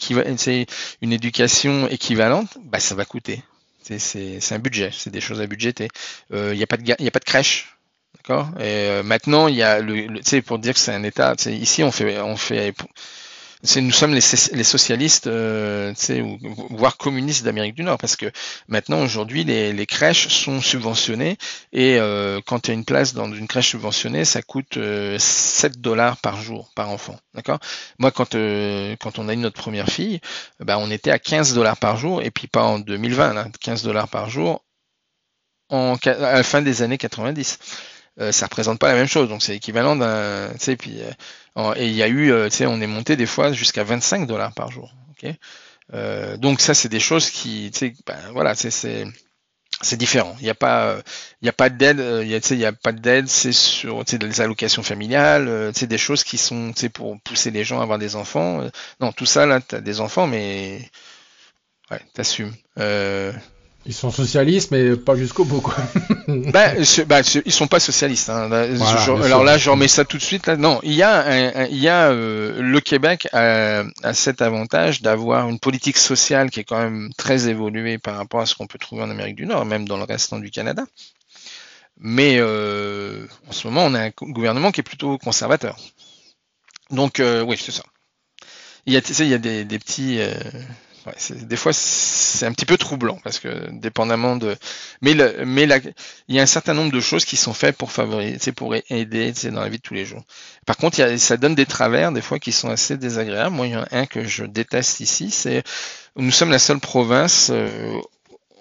une 1.01 1.13
éducation 1.13 1.89
équivalente, 1.89 2.57
bah 2.63 2.79
ça 2.79 2.95
va 2.95 3.03
coûter. 3.03 3.43
C'est 3.81 4.39
un 4.51 4.59
budget, 4.59 4.91
c'est 4.93 5.09
des 5.09 5.19
choses 5.19 5.41
à 5.41 5.45
budgéter. 5.45 5.89
Il 6.31 6.53
n'y 6.53 6.63
a 6.63 6.67
pas 6.67 6.77
de 6.77 6.83
il 6.97 7.07
a 7.07 7.11
pas 7.11 7.19
de 7.19 7.25
crèche, 7.25 7.75
d'accord? 8.15 8.49
Et 8.61 9.03
maintenant, 9.03 9.49
il 9.49 9.55
y 9.55 9.61
a 9.61 9.81
le, 9.81 10.41
pour 10.41 10.57
dire 10.57 10.73
que 10.73 10.79
c'est 10.79 10.93
un 10.93 11.03
État. 11.03 11.35
Ici, 11.47 11.83
on 11.83 11.91
fait 11.91 12.17
on 12.21 12.37
fait 12.37 12.73
nous 13.77 13.91
sommes 13.91 14.13
les, 14.13 14.21
socialistes, 14.21 15.27
euh, 15.27 15.93
ou, 16.09 16.37
voire 16.71 16.97
communistes 16.97 17.45
d'Amérique 17.45 17.75
du 17.75 17.83
Nord, 17.83 17.97
parce 17.97 18.17
que 18.17 18.29
maintenant 18.67 19.01
aujourd'hui 19.01 19.43
les, 19.43 19.85
crèches 19.85 20.27
sont 20.27 20.61
subventionnées 20.61 21.37
et 21.71 21.97
euh, 21.97 22.41
quand 22.45 22.59
tu 22.59 22.71
as 22.71 22.73
une 22.73 22.83
place 22.83 23.13
dans 23.13 23.31
une 23.33 23.47
crèche 23.47 23.69
subventionnée, 23.69 24.25
ça 24.25 24.41
coûte 24.41 24.73
7 24.73 24.79
euh, 24.81 25.69
dollars 25.77 26.17
par 26.17 26.41
jour 26.41 26.71
par 26.75 26.89
enfant, 26.89 27.17
d'accord? 27.33 27.59
Moi 27.99 28.11
quand 28.11 28.35
euh, 28.35 28.95
quand 28.99 29.19
on 29.19 29.29
a 29.29 29.33
eu 29.33 29.37
notre 29.37 29.61
première 29.61 29.87
fille, 29.87 30.19
bah, 30.59 30.77
on 30.77 30.91
était 30.91 31.11
à 31.11 31.19
15 31.19 31.53
dollars 31.53 31.77
par 31.77 31.97
jour 31.97 32.21
et 32.21 32.31
puis 32.31 32.47
pas 32.47 32.63
en 32.63 32.79
2020, 32.79 33.33
là, 33.33 33.47
15 33.61 33.83
dollars 33.83 34.09
par 34.09 34.29
jour 34.29 34.63
en 35.69 35.95
à 36.05 36.33
la 36.33 36.43
fin 36.43 36.61
des 36.61 36.81
années 36.81 36.97
90. 36.97 37.59
Euh, 38.19 38.31
ça 38.31 38.45
représente 38.45 38.79
pas 38.79 38.87
la 38.87 38.95
même 38.95 39.07
chose. 39.07 39.29
Donc 39.29 39.43
c'est 39.43 39.55
équivalent 39.55 39.95
d'un, 39.95 40.49
tu 40.53 40.59
sais, 40.59 40.75
puis 40.75 41.01
euh, 41.01 41.73
et 41.75 41.87
il 41.87 41.95
y 41.95 42.03
a 42.03 42.07
eu, 42.07 42.31
tu 42.49 42.57
sais, 42.57 42.65
on 42.65 42.81
est 42.81 42.87
monté 42.87 43.15
des 43.15 43.25
fois 43.25 43.51
jusqu'à 43.53 43.83
25 43.83 44.27
dollars 44.27 44.53
par 44.53 44.71
jour. 44.71 44.93
Donc 46.37 46.59
ça 46.59 46.73
c'est 46.73 46.89
des 46.89 46.99
choses 46.99 47.29
qui, 47.29 47.69
tu 47.71 47.79
sais, 47.79 47.93
ben, 48.05 48.17
voilà, 48.33 48.55
c'est 48.55 48.71
c'est 49.81 49.97
différent. 49.97 50.35
Il 50.39 50.43
n'y 50.43 50.49
a 50.49 50.55
pas, 50.55 50.97
il 51.41 51.49
a 51.49 51.53
pas 51.53 51.69
d'aide. 51.69 51.99
Il 51.99 52.29
y 52.29 52.65
a, 52.65 52.71
pas 52.71 52.91
d'aide. 52.91 53.27
C'est 53.27 53.51
sur, 53.51 54.03
des 54.05 54.41
allocations 54.41 54.83
familiales. 54.83 55.71
C'est 55.73 55.87
des 55.87 55.97
choses 55.97 56.23
qui 56.23 56.37
sont, 56.37 56.73
pour 56.93 57.19
pousser 57.21 57.51
les 57.51 57.63
gens 57.63 57.79
à 57.79 57.83
avoir 57.83 57.99
des 57.99 58.15
enfants. 58.15 58.69
Non, 58.99 59.11
tout 59.11 59.25
ça 59.25 59.45
là, 59.45 59.59
t'as 59.61 59.81
des 59.81 59.99
enfants, 59.99 60.27
mais 60.27 60.89
ouais, 61.91 62.01
t'assumes. 62.13 62.53
Euh, 62.79 63.31
ils 63.85 63.93
sont 63.93 64.11
socialistes, 64.11 64.71
mais 64.71 64.95
pas 64.95 65.15
jusqu'au 65.15 65.43
bout, 65.43 65.59
quoi. 65.59 65.75
bah, 66.27 66.71
bah 67.05 67.21
ils 67.45 67.51
sont 67.51 67.67
pas 67.67 67.81
socialistes. 67.81 68.29
Hein. 68.29 68.49
alors 68.51 69.43
là, 69.43 69.57
je 69.57 69.69
remets 69.69 69.89
ça 69.89 70.05
tout 70.05 70.17
de 70.17 70.21
suite. 70.21 70.47
Là. 70.47 70.55
Non, 70.55 70.79
il 70.83 70.93
y 70.93 71.03
a, 71.03 71.67
il 71.67 71.77
y 71.77 71.89
a 71.89 72.09
euh, 72.09 72.61
le 72.61 72.79
Québec 72.79 73.27
a, 73.33 73.83
a 74.03 74.13
cet 74.13 74.41
avantage 74.41 75.01
d'avoir 75.01 75.49
une 75.49 75.59
politique 75.59 75.97
sociale 75.97 76.49
qui 76.49 76.61
est 76.61 76.63
quand 76.63 76.79
même 76.79 77.09
très 77.17 77.49
évoluée 77.49 77.97
par 77.97 78.15
rapport 78.15 78.39
à 78.39 78.45
ce 78.45 78.55
qu'on 78.55 78.67
peut 78.67 78.79
trouver 78.79 79.03
en 79.03 79.09
Amérique 79.09 79.35
du 79.35 79.45
Nord, 79.45 79.65
même 79.65 79.85
dans 79.85 79.97
le 79.97 80.05
restant 80.05 80.39
du 80.39 80.49
Canada. 80.49 80.85
Mais 81.97 82.37
euh, 82.37 83.27
en 83.49 83.51
ce 83.51 83.67
moment, 83.67 83.83
on 83.85 83.93
a 83.95 84.05
un 84.05 84.11
gouvernement 84.21 84.71
qui 84.71 84.79
est 84.79 84.83
plutôt 84.83 85.17
conservateur. 85.17 85.77
Donc, 86.89 87.19
euh, 87.19 87.41
oui, 87.41 87.57
c'est 87.59 87.71
ça. 87.71 87.83
Il 88.85 88.93
y 88.93 88.97
a, 88.97 89.01
tu 89.01 89.13
sais, 89.13 89.25
il 89.25 89.29
y 89.29 89.33
a 89.33 89.37
des, 89.37 89.65
des 89.65 89.79
petits 89.79 90.19
des 91.29 91.55
fois 91.57 91.73
c'est 91.73 92.45
un 92.45 92.53
petit 92.53 92.65
peu 92.65 92.77
troublant 92.77 93.19
parce 93.23 93.39
que 93.39 93.69
dépendamment 93.71 94.35
de 94.37 94.55
mais 95.01 95.13
le, 95.13 95.43
mais 95.45 95.65
la, 95.65 95.77
il 96.27 96.35
y 96.35 96.39
a 96.39 96.41
un 96.41 96.47
certain 96.47 96.73
nombre 96.73 96.91
de 96.91 96.99
choses 96.99 97.25
qui 97.25 97.35
sont 97.35 97.53
faites 97.53 97.75
pour 97.77 97.91
favoriser 97.91 98.51
pour 98.51 98.75
aider 98.75 99.33
dans 99.51 99.61
la 99.61 99.69
vie 99.69 99.77
de 99.77 99.81
tous 99.81 99.93
les 99.93 100.05
jours. 100.05 100.23
Par 100.65 100.77
contre 100.77 101.17
ça 101.17 101.37
donne 101.37 101.55
des 101.55 101.65
travers 101.65 102.11
des 102.11 102.21
fois 102.21 102.39
qui 102.39 102.51
sont 102.51 102.69
assez 102.69 102.97
désagréables. 102.97 103.55
Moi 103.55 103.67
il 103.67 103.73
y 103.73 103.75
en 103.75 103.83
a 103.83 103.87
un 103.91 104.05
que 104.05 104.23
je 104.23 104.45
déteste 104.45 104.99
ici 104.99 105.29
c'est 105.31 105.63
nous 106.15 106.31
sommes 106.31 106.51
la 106.51 106.59
seule 106.59 106.79
province 106.79 107.49
euh, 107.51 107.99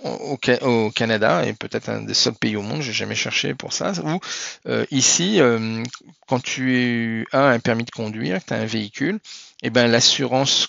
au, 0.05 0.91
Canada 0.91 1.45
et 1.47 1.53
peut-être 1.53 1.89
un 1.89 2.03
des 2.03 2.15
seuls 2.15 2.35
pays 2.35 2.57
au 2.57 2.63
monde, 2.63 2.83
j'ai 2.83 2.93
jamais 2.93 3.15
cherché 3.15 3.55
pour 3.55 3.73
ça, 3.73 3.93
où 4.03 4.19
euh, 4.67 4.85
ici, 4.91 5.41
euh, 5.41 5.83
quand 6.27 6.43
tu 6.43 7.27
as 7.33 7.49
un 7.49 7.61
permis 7.61 7.85
de 7.85 7.91
conduire, 7.91 8.45
tu 8.45 8.55
as 8.55 8.57
un 8.57 8.67
véhicule, 8.67 9.17
et 9.63 9.69
eh 9.69 9.71
ben 9.71 9.87
l'assurance 9.87 10.69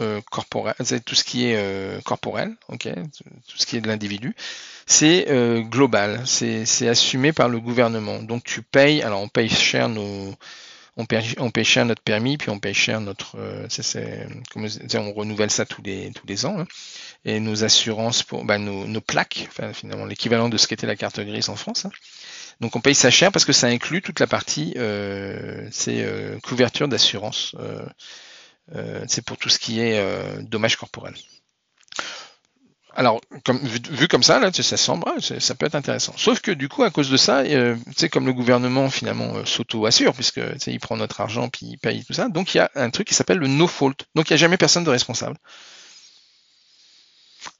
euh, 0.00 0.20
corporel, 0.30 0.74
tout 1.04 1.14
ce 1.14 1.24
qui 1.24 1.46
est 1.46 1.56
euh, 1.56 2.00
corporel, 2.02 2.54
ok, 2.68 2.88
tout 3.48 3.56
ce 3.56 3.66
qui 3.66 3.76
est 3.76 3.80
de 3.80 3.88
l'individu, 3.88 4.34
c'est 4.86 5.30
euh, 5.30 5.60
global, 5.60 6.22
c'est 6.26 6.88
assumé 6.88 7.32
par 7.32 7.48
le 7.48 7.60
gouvernement. 7.60 8.22
Donc 8.22 8.44
tu 8.44 8.62
payes, 8.62 9.02
alors 9.02 9.20
on 9.20 9.28
paye 9.28 9.48
cher 9.48 9.88
nos, 9.88 10.34
on 10.96 11.06
paye, 11.06 11.64
cher 11.64 11.84
notre 11.84 12.02
permis, 12.02 12.36
puis 12.36 12.50
on 12.50 12.58
paye 12.58 12.74
cher 12.74 13.00
notre, 13.00 13.36
c'est, 13.68 14.26
on 14.54 15.12
renouvelle 15.12 15.50
ça 15.50 15.66
tous 15.66 15.82
les 15.82 16.10
tous 16.12 16.26
les 16.26 16.46
ans, 16.46 16.60
hein. 16.60 16.66
et 17.24 17.40
nos 17.40 17.64
assurances 17.64 18.22
pour, 18.22 18.44
bah, 18.44 18.58
nos, 18.58 18.86
nos 18.86 19.00
plaques, 19.00 19.46
enfin, 19.48 19.72
finalement 19.72 20.04
l'équivalent 20.04 20.48
de 20.48 20.56
ce 20.56 20.66
qu'était 20.66 20.86
la 20.86 20.96
carte 20.96 21.20
grise 21.20 21.48
en 21.48 21.56
France. 21.56 21.84
Hein. 21.84 21.90
Donc 22.60 22.76
on 22.76 22.80
paye 22.80 22.94
ça 22.94 23.10
cher 23.10 23.32
parce 23.32 23.44
que 23.44 23.52
ça 23.52 23.68
inclut 23.68 24.02
toute 24.02 24.20
la 24.20 24.26
partie, 24.26 24.74
euh, 24.76 25.66
c'est 25.70 26.06
couverture 26.42 26.88
d'assurance 26.88 27.54
euh, 27.58 27.84
c'est 29.08 29.24
pour 29.24 29.36
tout 29.36 29.48
ce 29.48 29.58
qui 29.58 29.80
est 29.80 29.98
euh, 29.98 30.42
dommage 30.42 30.76
corporel. 30.76 31.14
Alors, 32.94 33.20
vu, 33.90 34.08
comme 34.08 34.22
ça, 34.22 34.40
là, 34.40 34.52
ça 34.52 34.76
semble, 34.76 35.04
ça 35.20 35.54
peut 35.54 35.66
être 35.66 35.76
intéressant. 35.76 36.12
Sauf 36.16 36.40
que 36.40 36.50
du 36.50 36.68
coup, 36.68 36.82
à 36.82 36.90
cause 36.90 37.08
de 37.08 37.16
ça, 37.16 37.40
euh, 37.40 37.76
comme 38.10 38.26
le 38.26 38.32
gouvernement 38.32 38.90
finalement 38.90 39.36
euh, 39.36 39.44
s'auto-assure, 39.44 40.12
puisque 40.12 40.40
il 40.66 40.80
prend 40.80 40.96
notre 40.96 41.20
argent 41.20 41.48
puis 41.48 41.66
il 41.66 41.78
paye 41.78 42.04
tout 42.04 42.12
ça, 42.12 42.28
donc 42.28 42.54
il 42.54 42.58
y 42.58 42.60
a 42.60 42.70
un 42.74 42.90
truc 42.90 43.06
qui 43.06 43.14
s'appelle 43.14 43.38
le 43.38 43.46
no 43.46 43.66
fault. 43.66 43.94
Donc 44.14 44.28
il 44.28 44.32
n'y 44.32 44.34
a 44.34 44.38
jamais 44.38 44.56
personne 44.56 44.84
de 44.84 44.90
responsable 44.90 45.36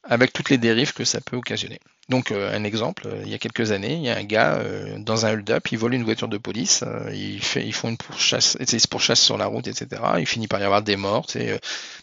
avec 0.03 0.33
toutes 0.33 0.51
les 0.51 0.59
dérives 0.59 0.93
que 0.93 1.05
ça 1.05 1.21
peut 1.21 1.37
occasionner. 1.37 1.79
Donc 2.11 2.33
euh, 2.33 2.53
un 2.53 2.65
exemple, 2.65 3.07
euh, 3.07 3.23
il 3.25 3.31
y 3.31 3.35
a 3.35 3.39
quelques 3.39 3.71
années, 3.71 3.95
il 3.95 4.03
y 4.03 4.11
a 4.11 4.17
un 4.17 4.25
gars 4.25 4.55
euh, 4.57 4.99
dans 4.99 5.27
un 5.27 5.31
hold-up, 5.31 5.69
il 5.71 5.79
vole 5.79 5.95
une 5.95 6.03
voiture 6.03 6.27
de 6.27 6.39
police, 6.39 6.83
il 7.13 7.41
fait, 7.41 7.65
ils 7.65 7.73
font 7.73 7.89
une 7.89 7.97
pourchasse, 7.97 8.57
sur 9.15 9.39
la 9.39 9.47
route, 9.47 9.69
etc. 9.69 10.03
Il 10.19 10.27
finit 10.27 10.49
par 10.49 10.61
y 10.61 10.65
avoir 10.65 10.83
des 10.83 10.97
morts, 10.97 11.27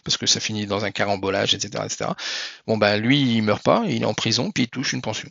parce 0.04 0.16
que 0.16 0.24
ça 0.24 0.40
finit 0.40 0.66
dans 0.66 0.86
un 0.86 0.90
carambolage, 0.90 1.52
etc.. 1.52 1.84
Bon 2.66 2.78
ben 2.78 2.96
lui, 2.96 3.36
il 3.36 3.42
meurt 3.42 3.62
pas, 3.62 3.84
il 3.86 4.02
est 4.02 4.06
en 4.06 4.14
prison, 4.14 4.50
puis 4.50 4.64
il 4.64 4.68
touche 4.68 4.94
une 4.94 5.02
pension. 5.02 5.28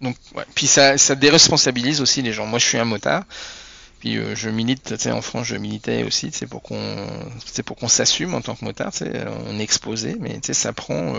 Donc 0.00 0.16
puis 0.54 0.68
ça, 0.68 0.96
déresponsabilise 1.16 2.00
aussi 2.00 2.22
les 2.22 2.32
gens. 2.32 2.46
Moi, 2.46 2.60
je 2.60 2.66
suis 2.66 2.78
un 2.78 2.84
motard. 2.84 3.24
Puis 3.98 4.18
je 4.36 4.50
milite, 4.50 4.94
en 5.06 5.22
France, 5.22 5.46
je 5.46 5.56
militais 5.56 6.04
aussi, 6.04 6.30
c'est 6.30 6.46
pour 6.46 6.62
qu'on, 6.62 7.88
s'assume 7.88 8.34
en 8.34 8.40
tant 8.40 8.54
que 8.54 8.64
motard, 8.64 8.92
on 9.48 9.58
est 9.58 9.62
exposé, 9.62 10.16
mais 10.20 10.38
ça 10.52 10.72
prend, 10.72 11.14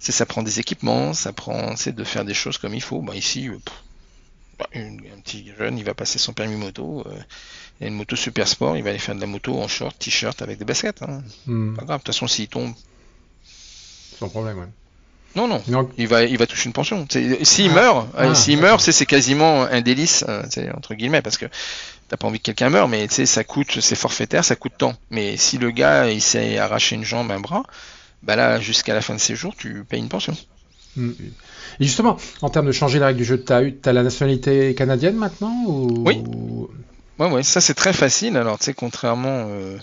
ça 0.00 0.26
prend 0.26 0.42
des 0.42 0.60
équipements, 0.60 1.14
ça 1.14 1.32
prend, 1.32 1.76
c'est 1.76 1.94
de 1.94 2.04
faire 2.04 2.24
des 2.24 2.34
choses 2.34 2.58
comme 2.58 2.74
il 2.74 2.82
faut. 2.82 3.00
Bah 3.00 3.14
ici, 3.14 3.48
euh, 3.48 3.58
bah, 4.58 4.68
un 4.74 5.20
petit 5.22 5.52
jeune, 5.58 5.78
il 5.78 5.84
va 5.84 5.94
passer 5.94 6.18
son 6.18 6.32
permis 6.32 6.56
moto, 6.56 7.04
il 7.80 7.84
a 7.84 7.88
une 7.88 7.94
moto 7.94 8.16
super 8.16 8.46
sport, 8.46 8.76
il 8.76 8.82
va 8.82 8.90
aller 8.90 8.98
faire 8.98 9.14
de 9.14 9.20
la 9.20 9.26
moto 9.26 9.60
en 9.60 9.68
short, 9.68 9.98
t-shirt 9.98 10.40
avec 10.42 10.58
des 10.58 10.64
baskets. 10.64 11.02
Hein. 11.02 11.22
Hmm. 11.46 11.74
Pas 11.74 11.84
grave, 11.84 12.00
de 12.00 12.04
toute 12.04 12.14
façon, 12.14 12.28
s'il 12.28 12.48
tombe. 12.48 12.72
Sans 14.18 14.28
problème, 14.28 14.58
ouais. 14.58 14.68
Non, 15.36 15.48
non, 15.48 15.60
il 15.98 16.06
va, 16.06 16.22
il 16.22 16.38
va 16.38 16.46
toucher 16.46 16.66
une 16.66 16.72
pension. 16.72 17.06
S'il 17.10 17.70
ah. 17.70 17.74
meurt, 17.74 18.08
ah, 18.16 18.34
s'il 18.34 18.58
meurt, 18.58 18.80
c'est 18.80 19.06
quasiment 19.06 19.62
un 19.62 19.80
délice, 19.80 20.24
entre 20.74 20.94
guillemets, 20.94 21.22
parce 21.22 21.38
que 21.38 21.46
t'as 22.08 22.16
pas 22.16 22.28
envie 22.28 22.38
que 22.38 22.44
quelqu'un 22.44 22.70
meure, 22.70 22.86
mais 22.86 23.08
ça 23.08 23.42
coûte, 23.42 23.80
c'est 23.80 23.96
forfaitaire, 23.96 24.44
ça 24.44 24.54
coûte 24.54 24.74
tant. 24.78 24.94
Mais 25.10 25.36
si 25.36 25.58
le 25.58 25.72
gars, 25.72 26.08
il 26.08 26.22
s'est 26.22 26.58
arraché 26.58 26.94
une 26.94 27.04
jambe, 27.04 27.32
un 27.32 27.40
bras, 27.40 27.64
bah 28.24 28.36
là, 28.36 28.60
jusqu'à 28.60 28.94
la 28.94 29.00
fin 29.00 29.14
de 29.14 29.20
ses 29.20 29.36
jours, 29.36 29.54
tu 29.56 29.84
payes 29.84 30.00
une 30.00 30.08
pension. 30.08 30.36
Mm. 30.96 31.10
Et 31.80 31.84
justement, 31.84 32.16
en 32.42 32.50
termes 32.50 32.66
de 32.66 32.72
changer 32.72 32.98
la 32.98 33.06
règle 33.06 33.18
du 33.18 33.24
jeu, 33.24 33.42
tu 33.42 33.52
as, 33.52 33.92
la 33.92 34.02
nationalité 34.02 34.74
canadienne 34.74 35.16
maintenant 35.16 35.54
Oui. 35.66 36.22
Ouais, 37.18 37.30
ouais, 37.30 37.42
ça 37.42 37.60
c'est 37.60 37.74
très 37.74 37.92
facile. 37.92 38.36
Alors, 38.36 38.58
tu 38.58 38.64
sais, 38.64 38.74
contrairement, 38.74 39.46
euh, 39.48 39.78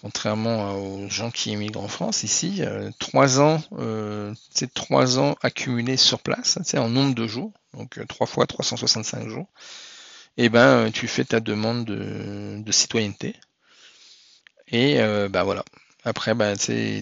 contrairement 0.00 0.74
aux 0.76 1.08
gens 1.10 1.30
qui 1.30 1.50
émigrent 1.50 1.82
en 1.82 1.88
France, 1.88 2.22
ici, 2.22 2.58
euh, 2.60 2.90
trois 2.98 3.40
ans, 3.40 3.62
euh, 3.78 4.32
trois 4.74 5.18
ans 5.18 5.36
accumulés 5.42 5.96
sur 5.96 6.20
place, 6.20 6.58
c'est 6.64 6.78
en 6.78 6.88
nombre 6.88 7.14
de 7.14 7.26
jours, 7.26 7.52
donc 7.76 7.98
euh, 7.98 8.06
trois 8.06 8.26
fois 8.26 8.46
365 8.46 9.28
jours 9.28 9.46
et 10.36 10.44
eh 10.44 10.48
ben 10.48 10.90
tu 10.92 11.06
fais 11.08 11.24
ta 11.24 11.40
demande 11.40 11.84
de, 11.84 12.72
citoyenneté. 12.72 13.34
Et 14.68 14.98
ben 15.28 15.42
voilà. 15.42 15.64
Après, 16.04 16.34
ben, 16.34 16.56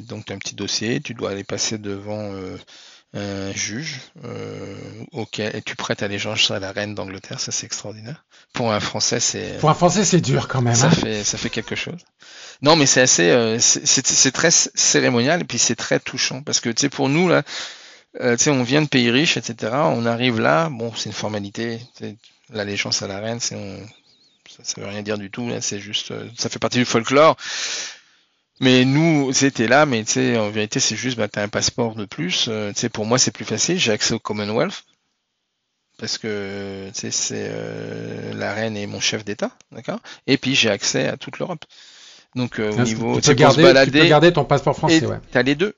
donc 0.08 0.26
tu 0.26 0.32
as 0.32 0.36
un 0.36 0.38
petit 0.38 0.54
dossier, 0.54 1.00
tu 1.00 1.14
dois 1.14 1.30
aller 1.30 1.44
passer 1.44 1.78
devant 1.78 2.32
euh, 2.32 2.56
un 3.14 3.52
juge 3.52 4.00
euh, 4.24 4.76
auquel 5.12 5.54
et 5.54 5.62
tu 5.62 5.76
prêtes 5.76 6.02
allégeance 6.02 6.50
à 6.50 6.58
la 6.58 6.72
reine 6.72 6.94
d'Angleterre, 6.94 7.40
ça 7.40 7.52
c'est 7.52 7.66
extraordinaire. 7.66 8.24
Pour 8.52 8.72
un 8.72 8.80
Français, 8.80 9.20
c'est 9.20 9.58
pour 9.60 9.70
un 9.70 9.74
Français 9.74 10.04
c'est 10.04 10.20
dur 10.20 10.48
quand 10.48 10.62
même. 10.62 10.74
Ça 10.74 10.88
hein. 10.88 10.90
fait 10.90 11.24
ça 11.24 11.38
fait 11.38 11.50
quelque 11.50 11.76
chose. 11.76 12.00
Non, 12.60 12.74
mais 12.74 12.86
c'est 12.86 13.00
assez, 13.00 13.30
euh, 13.30 13.58
c'est 13.60 14.32
très 14.32 14.50
cérémonial 14.50 15.42
et 15.42 15.44
puis 15.44 15.58
c'est 15.58 15.76
très 15.76 16.00
touchant 16.00 16.42
parce 16.42 16.60
que 16.60 16.70
tu 16.70 16.80
sais 16.80 16.88
pour 16.88 17.08
nous 17.08 17.28
là, 17.28 17.44
tu 18.20 18.36
sais 18.36 18.50
on 18.50 18.64
vient 18.64 18.82
de 18.82 18.88
pays 18.88 19.10
riches, 19.10 19.36
etc. 19.36 19.72
On 19.74 20.06
arrive 20.06 20.40
là, 20.40 20.68
bon 20.70 20.92
c'est 20.96 21.06
une 21.06 21.12
formalité 21.12 21.80
l'allégeance 22.50 23.02
à 23.02 23.08
la 23.08 23.20
reine, 23.20 23.40
c'est 23.40 23.56
ça, 24.48 24.64
ça, 24.64 24.80
veut 24.80 24.86
rien 24.86 25.02
dire 25.02 25.18
du 25.18 25.30
tout, 25.30 25.50
c'est 25.60 25.78
juste, 25.78 26.10
euh, 26.10 26.28
ça 26.36 26.48
fait 26.48 26.58
partie 26.58 26.78
du 26.78 26.84
folklore. 26.84 27.36
Mais 28.60 28.84
nous, 28.84 29.32
c'était 29.32 29.68
là, 29.68 29.86
mais 29.86 30.04
tu 30.04 30.12
sais, 30.12 30.36
en 30.36 30.50
vérité, 30.50 30.80
c'est 30.80 30.96
juste, 30.96 31.16
bah, 31.16 31.28
t'as 31.28 31.42
un 31.42 31.48
passeport 31.48 31.94
de 31.94 32.04
plus. 32.04 32.46
Euh, 32.48 32.72
tu 32.72 32.80
sais, 32.80 32.88
pour 32.88 33.06
moi, 33.06 33.18
c'est 33.18 33.30
plus 33.30 33.44
facile. 33.44 33.78
J'ai 33.78 33.92
accès 33.92 34.14
au 34.14 34.18
Commonwealth 34.18 34.84
parce 35.98 36.16
que 36.16 36.88
tu 36.94 37.00
sais, 37.00 37.10
c'est 37.10 37.48
euh, 37.50 38.32
la 38.34 38.54
reine 38.54 38.76
et 38.76 38.86
mon 38.86 39.00
chef 39.00 39.24
d'État, 39.24 39.50
d'accord? 39.72 39.98
Et 40.26 40.38
puis 40.38 40.54
j'ai 40.54 40.70
accès 40.70 41.08
à 41.08 41.16
toute 41.16 41.38
l'Europe. 41.40 41.64
Donc 42.34 42.60
au 42.60 42.82
niveau, 42.82 43.20
tu 43.20 43.30
peux, 43.30 43.34
garder, 43.34 43.74
tu 43.84 43.90
peux 43.90 44.06
garder 44.06 44.32
ton 44.32 44.44
passeport 44.44 44.76
français, 44.76 45.04
ouais. 45.04 45.18
T'as 45.32 45.42
les 45.42 45.56
deux. 45.56 45.74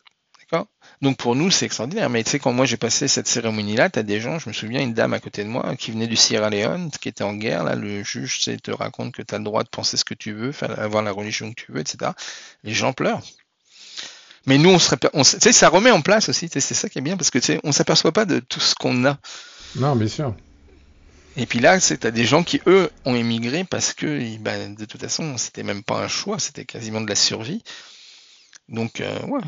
Donc 1.03 1.17
pour 1.17 1.35
nous, 1.35 1.51
c'est 1.51 1.65
extraordinaire. 1.65 2.11
Mais 2.11 2.23
tu 2.23 2.31
sais, 2.31 2.39
quand 2.39 2.53
moi 2.53 2.67
j'ai 2.67 2.77
passé 2.77 3.09
cette 3.09 3.27
cérémonie-là, 3.27 3.89
tu 3.89 3.99
as 3.99 4.03
des 4.03 4.21
gens, 4.21 4.39
je 4.39 4.49
me 4.49 4.55
souviens, 4.55 4.81
une 4.81 4.93
dame 4.93 5.15
à 5.15 5.21
côté 5.21 5.45
de 5.45 5.49
moi 5.49 5.75
qui 5.77 5.93
venait 5.93 6.07
du 6.07 6.17
Sierra 6.17 6.51
Leone, 6.51 6.91
qui 7.01 7.09
était 7.09 7.25
en 7.25 7.35
guerre. 7.35 7.65
Là, 7.65 7.75
le 7.75 8.05
juge 8.05 8.39
tu 8.39 8.45
sais, 8.45 8.57
te 8.59 8.71
raconte 8.71 9.13
que 9.13 9.23
tu 9.23 9.35
as 9.35 9.39
le 9.39 9.45
droit 9.45 9.63
de 9.63 9.69
penser 9.69 9.97
ce 9.97 10.05
que 10.05 10.15
tu 10.15 10.33
veux, 10.33 10.53
avoir 10.77 11.03
la 11.03 11.13
religion 11.13 11.53
que 11.53 11.63
tu 11.63 11.73
veux, 11.73 11.81
etc. 11.81 12.13
Les 12.65 12.75
gens 12.75 12.93
pleurent. 12.93 13.23
Mais 14.47 14.59
nous, 14.59 14.71
on 14.71 14.79
se, 14.79 14.95
on, 15.15 15.23
tu 15.23 15.39
sais, 15.39 15.53
ça 15.53 15.69
remet 15.69 15.91
en 15.91 16.03
place 16.03 16.29
aussi. 16.29 16.49
C'est 16.51 16.61
ça 16.61 16.89
qui 16.89 16.99
est 16.99 17.03
bien 17.03 17.17
parce 17.17 17.31
que 17.31 17.39
tu 17.39 17.47
sais, 17.47 17.61
on 17.65 17.73
s'aperçoit 17.73 18.13
pas 18.13 18.27
de 18.27 18.41
tout 18.41 18.61
ce 18.61 18.75
qu'on 18.75 19.05
a. 19.07 19.19
Non, 19.77 19.97
bien 19.97 20.09
sûr. 20.09 20.35
Et 21.37 21.47
puis 21.47 21.61
là, 21.61 21.79
c'est 21.81 22.05
as 22.05 22.11
des 22.11 22.25
gens 22.25 22.43
qui 22.43 22.61
eux 22.67 22.91
ont 23.05 23.15
émigré 23.15 23.65
parce 23.65 23.95
que, 23.95 24.37
ben, 24.39 24.75
de 24.75 24.85
toute 24.85 25.01
façon, 25.01 25.39
c'était 25.39 25.63
même 25.63 25.83
pas 25.83 26.03
un 26.03 26.09
choix, 26.09 26.39
c'était 26.39 26.65
quasiment 26.65 27.01
de 27.01 27.09
la 27.09 27.15
survie. 27.15 27.63
Donc, 28.71 29.01
euh, 29.01 29.19
ouais, 29.27 29.41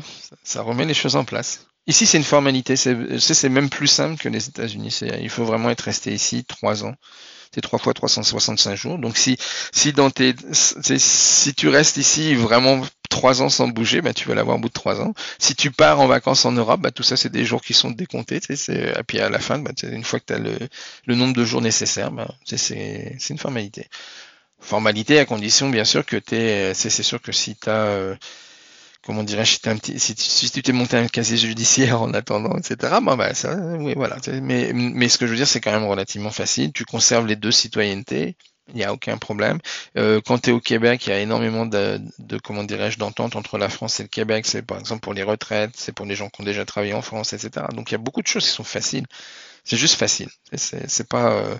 ça, 0.43 0.61
remet 0.61 0.85
les 0.85 0.93
choses 0.93 1.15
en 1.15 1.23
place. 1.23 1.65
Ici, 1.87 2.05
c'est 2.05 2.17
une 2.17 2.23
formalité. 2.23 2.75
C'est 2.75 3.49
même 3.49 3.69
plus 3.69 3.87
simple 3.87 4.21
que 4.21 4.29
les 4.29 4.47
États-Unis. 4.47 4.99
Il 5.19 5.29
faut 5.29 5.43
vraiment 5.43 5.69
être 5.69 5.81
resté 5.81 6.13
ici 6.13 6.45
trois 6.45 6.85
ans. 6.85 6.95
C'est 7.53 7.61
trois 7.61 7.77
fois 7.77 7.93
365 7.93 8.75
jours. 8.75 8.97
Donc 8.97 9.15
si 9.15 9.37
si 9.71 9.93
dans 9.93 10.09
tes 10.09 10.33
si 10.53 11.53
tu 11.53 11.67
restes 11.67 11.97
ici 11.97 12.33
vraiment 12.33 12.81
trois 13.09 13.43
ans 13.43 13.49
sans 13.49 13.67
bouger, 13.67 14.01
bah, 14.01 14.13
tu 14.13 14.27
vas 14.27 14.33
l'avoir 14.33 14.57
au 14.57 14.59
bout 14.59 14.69
de 14.69 14.73
trois 14.73 15.01
ans. 15.01 15.13
Si 15.37 15.53
tu 15.53 15.69
pars 15.69 15.99
en 15.99 16.07
vacances 16.07 16.45
en 16.45 16.51
Europe, 16.51 16.81
bah, 16.81 16.89
tout 16.89 17.03
ça 17.03 17.15
c'est 17.15 17.31
des 17.31 17.45
jours 17.45 17.61
qui 17.61 17.75
sont 17.75 17.91
décomptés. 17.91 18.39
Et 18.49 19.03
puis 19.05 19.19
à 19.19 19.29
la 19.29 19.39
fin, 19.39 19.59
bah, 19.59 19.71
une 19.83 20.03
fois 20.03 20.19
que 20.19 20.25
tu 20.25 20.33
as 20.33 20.39
le, 20.39 20.57
le, 21.05 21.15
nombre 21.15 21.33
de 21.35 21.45
jours 21.45 21.61
nécessaires, 21.61 22.11
bah, 22.11 22.33
c'est 22.45 23.17
une 23.29 23.37
formalité. 23.37 23.87
Formalité 24.59 25.19
à 25.19 25.25
condition 25.25 25.69
bien 25.69 25.85
sûr 25.85 26.05
que 26.05 26.17
tu 26.17 26.35
c'est 26.73 27.03
sûr 27.03 27.21
que 27.21 27.31
si 27.31 27.55
tu 27.55 27.69
as 27.69 27.83
euh, 27.83 28.15
comment 29.05 29.23
dirais-je, 29.23 29.57
si, 29.97 30.15
si, 30.17 30.51
tu 30.51 30.61
t'es 30.61 30.71
monté 30.71 30.97
un 30.97 31.07
casier 31.07 31.37
judiciaire 31.37 32.01
en 32.01 32.13
attendant, 32.13 32.57
etc. 32.57 32.95
Bon, 33.01 33.15
bah, 33.15 33.31
voilà. 33.95 34.17
Mais, 34.41 35.09
ce 35.09 35.17
que 35.17 35.25
je 35.25 35.31
veux 35.31 35.37
dire, 35.37 35.47
c'est 35.47 35.61
quand 35.61 35.71
même 35.71 35.85
relativement 35.85 36.31
facile. 36.31 36.71
Tu 36.71 36.85
conserves 36.85 37.27
les 37.27 37.35
deux 37.35 37.51
citoyennetés. 37.51 38.35
Il 38.69 38.75
n'y 38.75 38.85
a 38.85 38.93
aucun 38.93 39.17
problème. 39.17 39.59
Euh, 39.97 40.21
quand 40.25 40.37
tu 40.39 40.49
es 40.49 40.53
au 40.53 40.61
Québec, 40.61 41.05
il 41.05 41.09
y 41.09 41.13
a 41.13 41.19
énormément 41.19 41.65
de, 41.65 41.99
comment 42.43 42.63
dirais-je, 42.63 42.97
d'entente 42.97 43.35
entre 43.35 43.57
la 43.57 43.67
France 43.67 43.99
et 43.99 44.03
le 44.03 44.09
Québec. 44.09 44.45
C'est 44.45 44.61
par 44.61 44.79
exemple 44.79 45.01
pour 45.01 45.13
les 45.13 45.23
retraites, 45.23 45.71
c'est 45.75 45.91
pour 45.91 46.05
les 46.05 46.15
gens 46.15 46.29
qui 46.29 46.41
ont 46.41 46.45
déjà 46.45 46.63
travaillé 46.63 46.93
en 46.93 47.01
France, 47.01 47.33
etc. 47.33 47.65
Donc 47.73 47.91
il 47.91 47.93
y 47.93 47.95
a 47.95 47.99
beaucoup 47.99 48.21
de 48.21 48.27
choses 48.27 48.45
qui 48.45 48.51
sont 48.51 48.63
faciles. 48.63 49.05
C'est 49.65 49.75
juste 49.75 49.95
facile. 49.95 50.29
C'est 50.53 51.07
pas, 51.09 51.33
euh, 51.33 51.55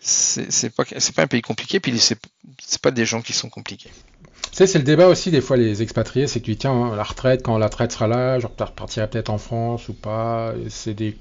c'est 0.00 0.74
pas, 0.74 0.82
c'est 0.98 1.14
pas 1.14 1.22
un 1.22 1.26
pays 1.28 1.42
compliqué. 1.42 1.78
Puis 1.78 1.96
c'est 2.00 2.82
pas 2.82 2.90
des 2.90 3.06
gens 3.06 3.22
qui 3.22 3.32
sont 3.32 3.48
compliqués 3.48 3.90
sais, 4.56 4.66
c'est 4.66 4.78
le 4.78 4.84
débat 4.84 5.08
aussi, 5.08 5.30
des 5.30 5.40
fois, 5.40 5.56
les 5.56 5.82
expatriés, 5.82 6.26
c'est 6.26 6.40
que 6.40 6.46
tu 6.46 6.52
dis, 6.52 6.58
tiens, 6.58 6.94
la 6.94 7.02
retraite, 7.02 7.42
quand 7.42 7.58
la 7.58 7.66
retraite 7.66 7.92
sera 7.92 8.06
là, 8.06 8.38
je 8.38 8.46
repartirai 8.46 9.08
peut-être 9.08 9.30
en 9.30 9.38
France 9.38 9.88
ou 9.88 9.94
pas. 9.94 10.54
C'est 10.68 10.94
des 10.94 11.16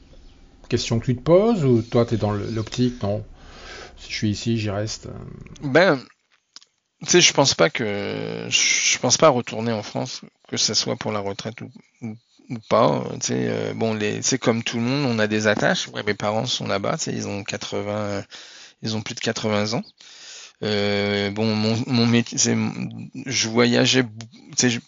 questions 0.69 0.99
que 0.99 1.05
tu 1.05 1.15
te 1.15 1.21
poses 1.21 1.65
ou 1.65 1.81
toi, 1.81 2.05
tu 2.05 2.15
es 2.15 2.17
dans 2.17 2.31
l'optique, 2.31 3.01
non, 3.03 3.23
si 3.97 4.11
je 4.11 4.15
suis 4.15 4.29
ici, 4.29 4.57
j'y 4.57 4.69
reste 4.69 5.07
Ben, 5.61 5.99
tu 7.03 7.09
sais, 7.09 7.21
je 7.21 7.33
pense 7.33 7.53
pas 7.53 7.69
que. 7.69 8.47
Je 8.49 8.99
pense 8.99 9.17
pas 9.17 9.29
retourner 9.29 9.71
en 9.71 9.83
France, 9.83 10.21
que 10.47 10.57
ce 10.57 10.73
soit 10.73 10.95
pour 10.95 11.11
la 11.11 11.19
retraite 11.19 11.61
ou, 11.61 11.69
pas. 12.69 13.03
Tu 13.21 13.27
sais, 13.27 13.47
euh, 13.49 13.73
bon, 13.73 13.99
c'est 14.21 14.39
comme 14.39 14.63
tout 14.63 14.77
le 14.77 14.83
monde, 14.83 15.11
on 15.11 15.19
a 15.19 15.27
des 15.27 15.47
attaches. 15.47 15.89
mes 16.05 16.13
parents 16.13 16.45
sont 16.45 16.67
là-bas, 16.67 16.97
tu 16.97 17.05
sais, 17.05 17.13
ils 17.13 17.27
ont 17.27 17.43
80. 17.43 18.23
Ils 18.81 18.95
ont 18.95 19.01
plus 19.01 19.15
de 19.15 19.19
80 19.19 19.73
ans. 19.73 19.83
Euh, 20.63 21.31
bon, 21.31 21.53
mon, 21.55 21.77
mon 21.87 22.05
métier, 22.05 22.37
je 23.25 23.49
voyageais, 23.49 24.05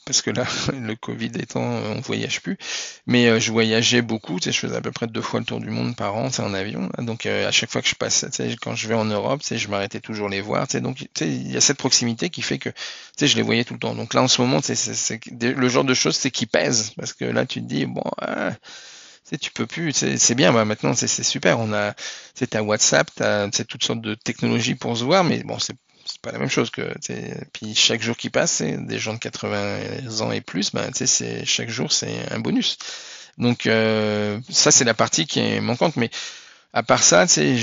parce 0.06 0.22
que 0.22 0.32
là, 0.32 0.46
le 0.74 0.96
Covid 0.96 1.32
étant, 1.40 1.62
on 1.62 2.00
voyage 2.00 2.42
plus, 2.42 2.58
mais 3.06 3.28
euh, 3.28 3.40
je 3.40 3.52
voyageais 3.52 4.02
beaucoup, 4.02 4.40
je 4.44 4.52
faisais 4.52 4.76
à 4.76 4.82
peu 4.82 4.92
près 4.92 5.08
deux 5.08 5.22
fois 5.22 5.40
le 5.40 5.46
tour 5.46 5.60
du 5.60 5.70
monde 5.70 5.96
par 5.96 6.16
an, 6.16 6.30
en 6.40 6.54
avion. 6.54 6.90
donc 7.00 7.26
euh, 7.26 7.48
à 7.48 7.52
chaque 7.52 7.70
fois 7.70 7.82
que 7.82 7.90
je 7.90 7.96
passe, 7.96 8.26
quand 8.62 8.76
je 8.76 8.88
vais 8.88 8.96
en 8.96 9.06
Europe, 9.06 9.42
je 9.50 9.68
m'arrêtais 9.68 10.00
toujours 10.00 10.30
les 10.30 10.42
voir. 10.42 10.68
Donc 10.82 11.08
il 11.22 11.52
y 11.52 11.58
a 11.58 11.62
cette 11.62 11.78
proximité 11.78 12.30
qui 12.30 12.42
fait 12.42 12.60
que 12.60 12.70
je 13.20 13.36
les 13.36 13.42
voyais 13.42 13.64
tout 13.64 13.74
le 13.74 13.80
temps. 13.80 13.96
Donc 13.96 14.14
là, 14.14 14.22
en 14.22 14.28
ce 14.28 14.42
moment, 14.42 14.60
c'est 14.62 15.20
le 15.42 15.70
genre 15.70 15.84
de 15.84 15.94
choses 15.94 16.16
c'est 16.16 16.32
qui 16.32 16.46
pèse, 16.46 16.92
parce 16.96 17.14
que 17.14 17.26
là, 17.26 17.46
tu 17.46 17.62
te 17.62 17.68
dis, 17.68 17.86
bon. 17.86 18.04
Ah, 19.32 19.38
tu 19.38 19.52
peux 19.52 19.68
plus, 19.68 19.92
c'est 19.94 20.36
bien, 20.36 20.54
bah, 20.54 20.64
maintenant 20.64 20.94
c'est 20.94 21.24
super, 21.24 21.60
on 21.60 21.74
a, 21.74 21.94
c'est 22.34 22.56
à 22.56 22.64
WhatsApp, 22.64 23.10
t'as 23.16 23.50
toutes 23.50 23.84
sortes 23.84 24.02
de 24.02 24.16
technologies 24.16 24.76
pour 24.76 24.98
se 24.98 25.04
voir, 25.04 25.24
mais 25.24 25.44
bon, 25.44 25.60
c'est 25.60 25.76
pas 26.22 26.32
la 26.32 26.40
même 26.40 26.50
chose 26.50 26.70
que, 26.70 26.94
puis 27.52 27.76
chaque 27.76 28.02
jour 28.02 28.16
qui 28.16 28.30
passe, 28.30 28.52
c'est 28.54 28.78
des 28.86 29.00
gens 29.00 29.14
de 29.14 29.20
80 29.20 30.22
ans 30.22 30.32
et 30.32 30.42
plus, 30.42 30.72
bah, 30.72 30.88
c'est 30.94 31.46
chaque 31.46 31.70
jour 31.70 31.92
c'est 31.92 32.32
un 32.32 32.40
bonus. 32.40 32.78
Donc 33.38 33.68
euh, 33.68 34.40
ça 34.50 34.72
c'est 34.72 34.86
la 34.86 34.94
partie 34.94 35.28
qui 35.28 35.40
est 35.40 35.60
manquante, 35.60 35.98
mais 35.98 36.10
à 36.74 36.84
part 36.84 37.04
ça, 37.04 37.28
c'est 37.28 37.54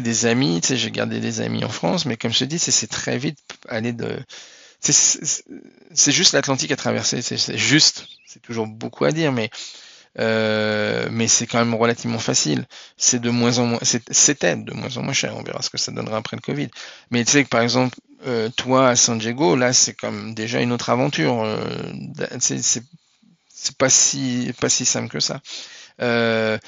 des 0.00 0.26
amis, 0.26 0.60
j'ai 0.68 0.90
gardé 0.90 1.20
des 1.20 1.40
amis 1.40 1.64
en 1.64 1.68
France, 1.68 2.06
mais 2.06 2.16
comme 2.16 2.32
je 2.32 2.40
te 2.40 2.44
dis, 2.44 2.58
c'est 2.58 2.86
très 2.86 3.18
vite 3.18 3.38
aller 3.68 3.92
de, 3.92 4.18
c'est 4.80 6.12
juste 6.12 6.32
l'Atlantique 6.32 6.70
à 6.70 6.76
traverser, 6.76 7.22
c'est 7.22 7.56
juste, 7.56 8.06
c'est 8.26 8.40
toujours 8.42 8.66
beaucoup 8.66 9.04
à 9.04 9.12
dire, 9.12 9.32
mais 9.32 9.50
euh, 10.18 11.08
mais 11.10 11.28
c'est 11.28 11.46
quand 11.46 11.58
même 11.58 11.74
relativement 11.74 12.18
facile. 12.18 12.66
C'est 12.96 13.20
de 13.20 13.30
moins 13.30 13.58
en 13.58 13.66
moins, 13.66 13.80
c'était 13.82 14.56
de 14.56 14.72
moins 14.72 14.96
en 14.96 15.02
moins 15.02 15.12
cher. 15.12 15.36
On 15.36 15.42
verra 15.42 15.62
ce 15.62 15.70
que 15.70 15.78
ça 15.78 15.92
donnera 15.92 16.18
après 16.18 16.36
le 16.36 16.42
Covid. 16.42 16.68
Mais 17.10 17.24
tu 17.24 17.32
sais 17.32 17.44
que 17.44 17.48
par 17.48 17.60
exemple, 17.62 17.98
euh, 18.26 18.48
toi 18.56 18.88
à 18.88 18.96
San 18.96 19.18
Diego, 19.18 19.56
là, 19.56 19.72
c'est 19.72 19.94
comme 19.94 20.34
déjà 20.34 20.60
une 20.60 20.72
autre 20.72 20.90
aventure. 20.90 21.42
Euh, 21.42 21.58
c'est 22.38 22.82
pas 23.78 23.88
si 23.88 24.52
pas 24.60 24.68
si 24.68 24.84
simple 24.84 25.08
que 25.08 25.20
ça. 25.20 25.40
Euh, 26.02 26.58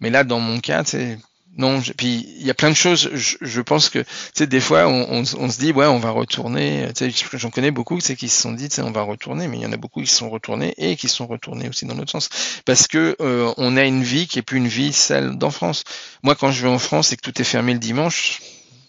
mais 0.00 0.10
là, 0.10 0.24
dans 0.24 0.40
mon 0.40 0.60
cas, 0.60 0.82
c'est 0.84 1.18
non, 1.58 1.82
puis 1.98 2.26
il 2.38 2.46
y 2.46 2.50
a 2.50 2.54
plein 2.54 2.70
de 2.70 2.76
choses. 2.76 3.10
Je, 3.12 3.60
pense 3.60 3.90
que, 3.90 3.98
tu 3.98 4.06
sais, 4.34 4.46
des 4.46 4.60
fois, 4.60 4.88
on, 4.88 5.24
se 5.24 5.58
dit, 5.58 5.72
ouais, 5.72 5.84
on 5.84 5.98
va 5.98 6.10
retourner. 6.10 6.88
Tu 6.96 7.12
sais, 7.12 7.26
j'en 7.34 7.50
connais 7.50 7.70
beaucoup, 7.70 8.00
c'est 8.00 8.16
qui 8.16 8.30
se 8.30 8.40
sont 8.40 8.52
dit, 8.52 8.70
tu 8.70 8.76
sais, 8.76 8.82
on 8.82 8.90
va 8.90 9.02
retourner, 9.02 9.48
mais 9.48 9.58
il 9.58 9.62
y 9.62 9.66
en 9.66 9.72
a 9.72 9.76
beaucoup 9.76 10.00
qui 10.00 10.06
se 10.06 10.16
sont 10.16 10.30
retournés 10.30 10.72
et 10.78 10.96
qui 10.96 11.08
sont 11.08 11.26
retournés 11.26 11.68
aussi 11.68 11.84
dans 11.84 11.94
l'autre 11.94 12.10
sens, 12.10 12.30
parce 12.64 12.86
que 12.86 13.16
euh, 13.20 13.52
on 13.58 13.76
a 13.76 13.84
une 13.84 14.02
vie 14.02 14.26
qui 14.26 14.38
est 14.38 14.42
plus 14.42 14.58
une 14.58 14.68
vie 14.68 14.94
celle 14.94 15.36
d'en 15.36 15.50
France. 15.50 15.84
Moi, 16.22 16.34
quand 16.34 16.50
je 16.52 16.62
vais 16.62 16.72
en 16.72 16.78
France 16.78 17.12
et 17.12 17.16
que 17.16 17.22
tout 17.22 17.38
est 17.38 17.44
fermé 17.44 17.74
le 17.74 17.78
dimanche, 17.78 18.40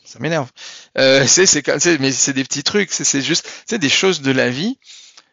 ça 0.05 0.20
m'énerve. 0.20 0.49
Euh, 0.97 1.26
c'est, 1.28 1.45
c'est, 1.45 1.68
mais 1.99 2.11
c'est 2.14 2.34
des 2.34 2.45
petits 2.45 2.64
trucs. 2.64 2.91
C'est 2.93 3.22
juste, 3.22 3.49
c'est 3.66 3.80
des 3.80 3.89
choses 3.89 4.22
de 4.22 4.32
la 4.32 4.49
vie 4.49 4.78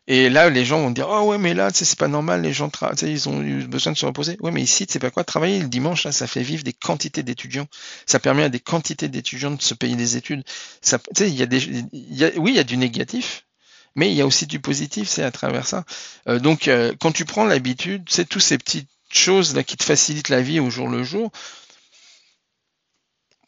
et 0.07 0.28
là, 0.28 0.51
les 0.51 0.64
gens 0.64 0.80
vont 0.80 0.90
dire, 0.90 1.09
oh 1.09 1.22
ouais, 1.30 1.38
mais 1.38 1.55
là, 1.55 1.70
c'est 1.72 1.98
pas 1.98 2.09
normal, 2.09 2.42
les 2.42 2.53
gens, 2.53 2.70
ils 3.03 3.28
ont 3.28 3.42
eu 3.42 3.66
besoin 3.66 3.92
de 3.92 3.98
se 3.98 4.07
reposer. 4.07 4.36
Ouais, 4.40 4.51
mais 4.51 4.62
ici, 4.62 4.86
c'est 4.88 4.98
pas 4.98 5.11
quoi, 5.11 5.24
travailler 5.24 5.61
le 5.61 5.68
dimanche, 5.68 6.05
là, 6.05 6.12
ça 6.12 6.26
fait 6.26 6.42
vivre 6.42 6.64
des 6.64 6.72
quantités 6.72 7.22
d'étudiants. 7.22 7.66
Ça 8.07 8.18
permet 8.18 8.42
à 8.42 8.48
des 8.48 8.61
quantités 8.61 9.09
d'étudiants 9.09 9.53
de 9.53 9.62
se 9.62 9.74
payer 9.74 9.96
des 9.96 10.16
études. 10.16 10.42
Ça, 10.82 10.98
il 11.20 11.34
y 11.34 11.42
a 11.42 11.46
des, 11.46 11.84
y 11.92 12.24
a, 12.24 12.30
oui, 12.36 12.53
il 12.53 12.57
y 12.57 12.59
a 12.59 12.64
du 12.64 12.76
négatif, 12.76 13.46
mais 13.94 14.11
il 14.11 14.16
y 14.16 14.20
a 14.20 14.26
aussi 14.26 14.46
du 14.46 14.61
positif, 14.61 15.09
c'est 15.09 15.22
à 15.22 15.30
travers 15.30 15.66
ça. 15.66 15.84
Euh, 16.28 16.38
donc, 16.38 16.68
euh, 16.68 16.92
quand 16.98 17.12
tu 17.12 17.24
prends 17.24 17.44
l'habitude, 17.44 18.05
c'est 18.09 18.28
tous 18.28 18.40
ces 18.40 18.59
petites 18.59 18.90
choses 19.12 19.55
là 19.55 19.64
qui 19.64 19.76
te 19.76 19.84
facilitent 19.84 20.28
la 20.28 20.40
vie 20.40 20.61
au 20.61 20.70
jour 20.70 20.88
le 20.88 21.03
jour, 21.03 21.30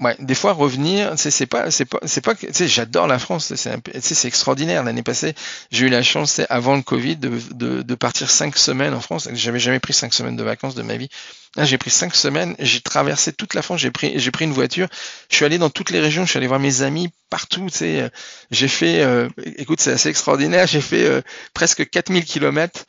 Ouais, 0.03 0.17
des 0.19 0.35
fois 0.35 0.53
revenir, 0.53 1.13
c'est 1.17 1.47
pas, 1.47 1.71
c'est 1.71 1.85
pas, 1.85 2.01
c'est 2.07 2.21
pas, 2.21 2.35
j'adore 2.67 3.07
la 3.07 3.21
France, 3.21 3.55
c'est, 3.55 4.25
extraordinaire. 4.25 4.83
L'année 4.83 5.05
passée, 5.05 5.33
j'ai 5.71 5.87
eu 5.87 5.91
la 5.91 6.03
chance, 6.03 6.41
avant 6.49 6.75
le 6.75 6.83
Covid, 6.83 7.17
de, 7.19 7.31
de, 7.53 7.83
de, 7.83 7.95
partir 7.95 8.29
cinq 8.29 8.57
semaines 8.57 8.95
en 8.95 9.01
France. 9.01 9.29
J'avais 9.33 9.61
jamais 9.61 9.79
pris 9.79 9.93
cinq 9.93 10.13
semaines 10.13 10.35
de 10.35 10.43
vacances 10.43 10.75
de 10.75 10.83
ma 10.83 10.97
vie. 10.97 11.09
Là, 11.55 11.65
j'ai 11.65 11.79
pris 11.79 11.91
cinq 11.91 12.17
semaines, 12.17 12.57
j'ai 12.59 12.81
traversé 12.81 13.33
toute 13.33 13.55
la 13.55 13.63
France, 13.63 13.79
j'ai 13.79 13.93
pris, 13.93 14.19
j'ai 14.19 14.33
pris 14.33 14.45
une 14.45 14.53
voiture, 14.53 14.89
je 15.31 15.37
suis 15.37 15.45
allé 15.45 15.59
dans 15.59 15.71
toutes 15.71 15.91
les 15.91 16.01
régions, 16.01 16.25
je 16.25 16.31
suis 16.31 16.39
allé 16.39 16.49
voir 16.49 16.59
mes 16.59 16.83
amis 16.83 17.11
partout, 17.31 17.69
sais, 17.69 18.11
j'ai 18.51 18.69
fait, 18.69 19.03
euh, 19.03 19.29
écoute, 19.57 19.81
c'est 19.81 19.93
assez 19.93 20.09
extraordinaire, 20.09 20.67
j'ai 20.67 20.81
fait 20.81 21.05
euh, 21.05 21.21
presque 21.55 21.89
4000 21.89 22.25
kilomètres 22.25 22.87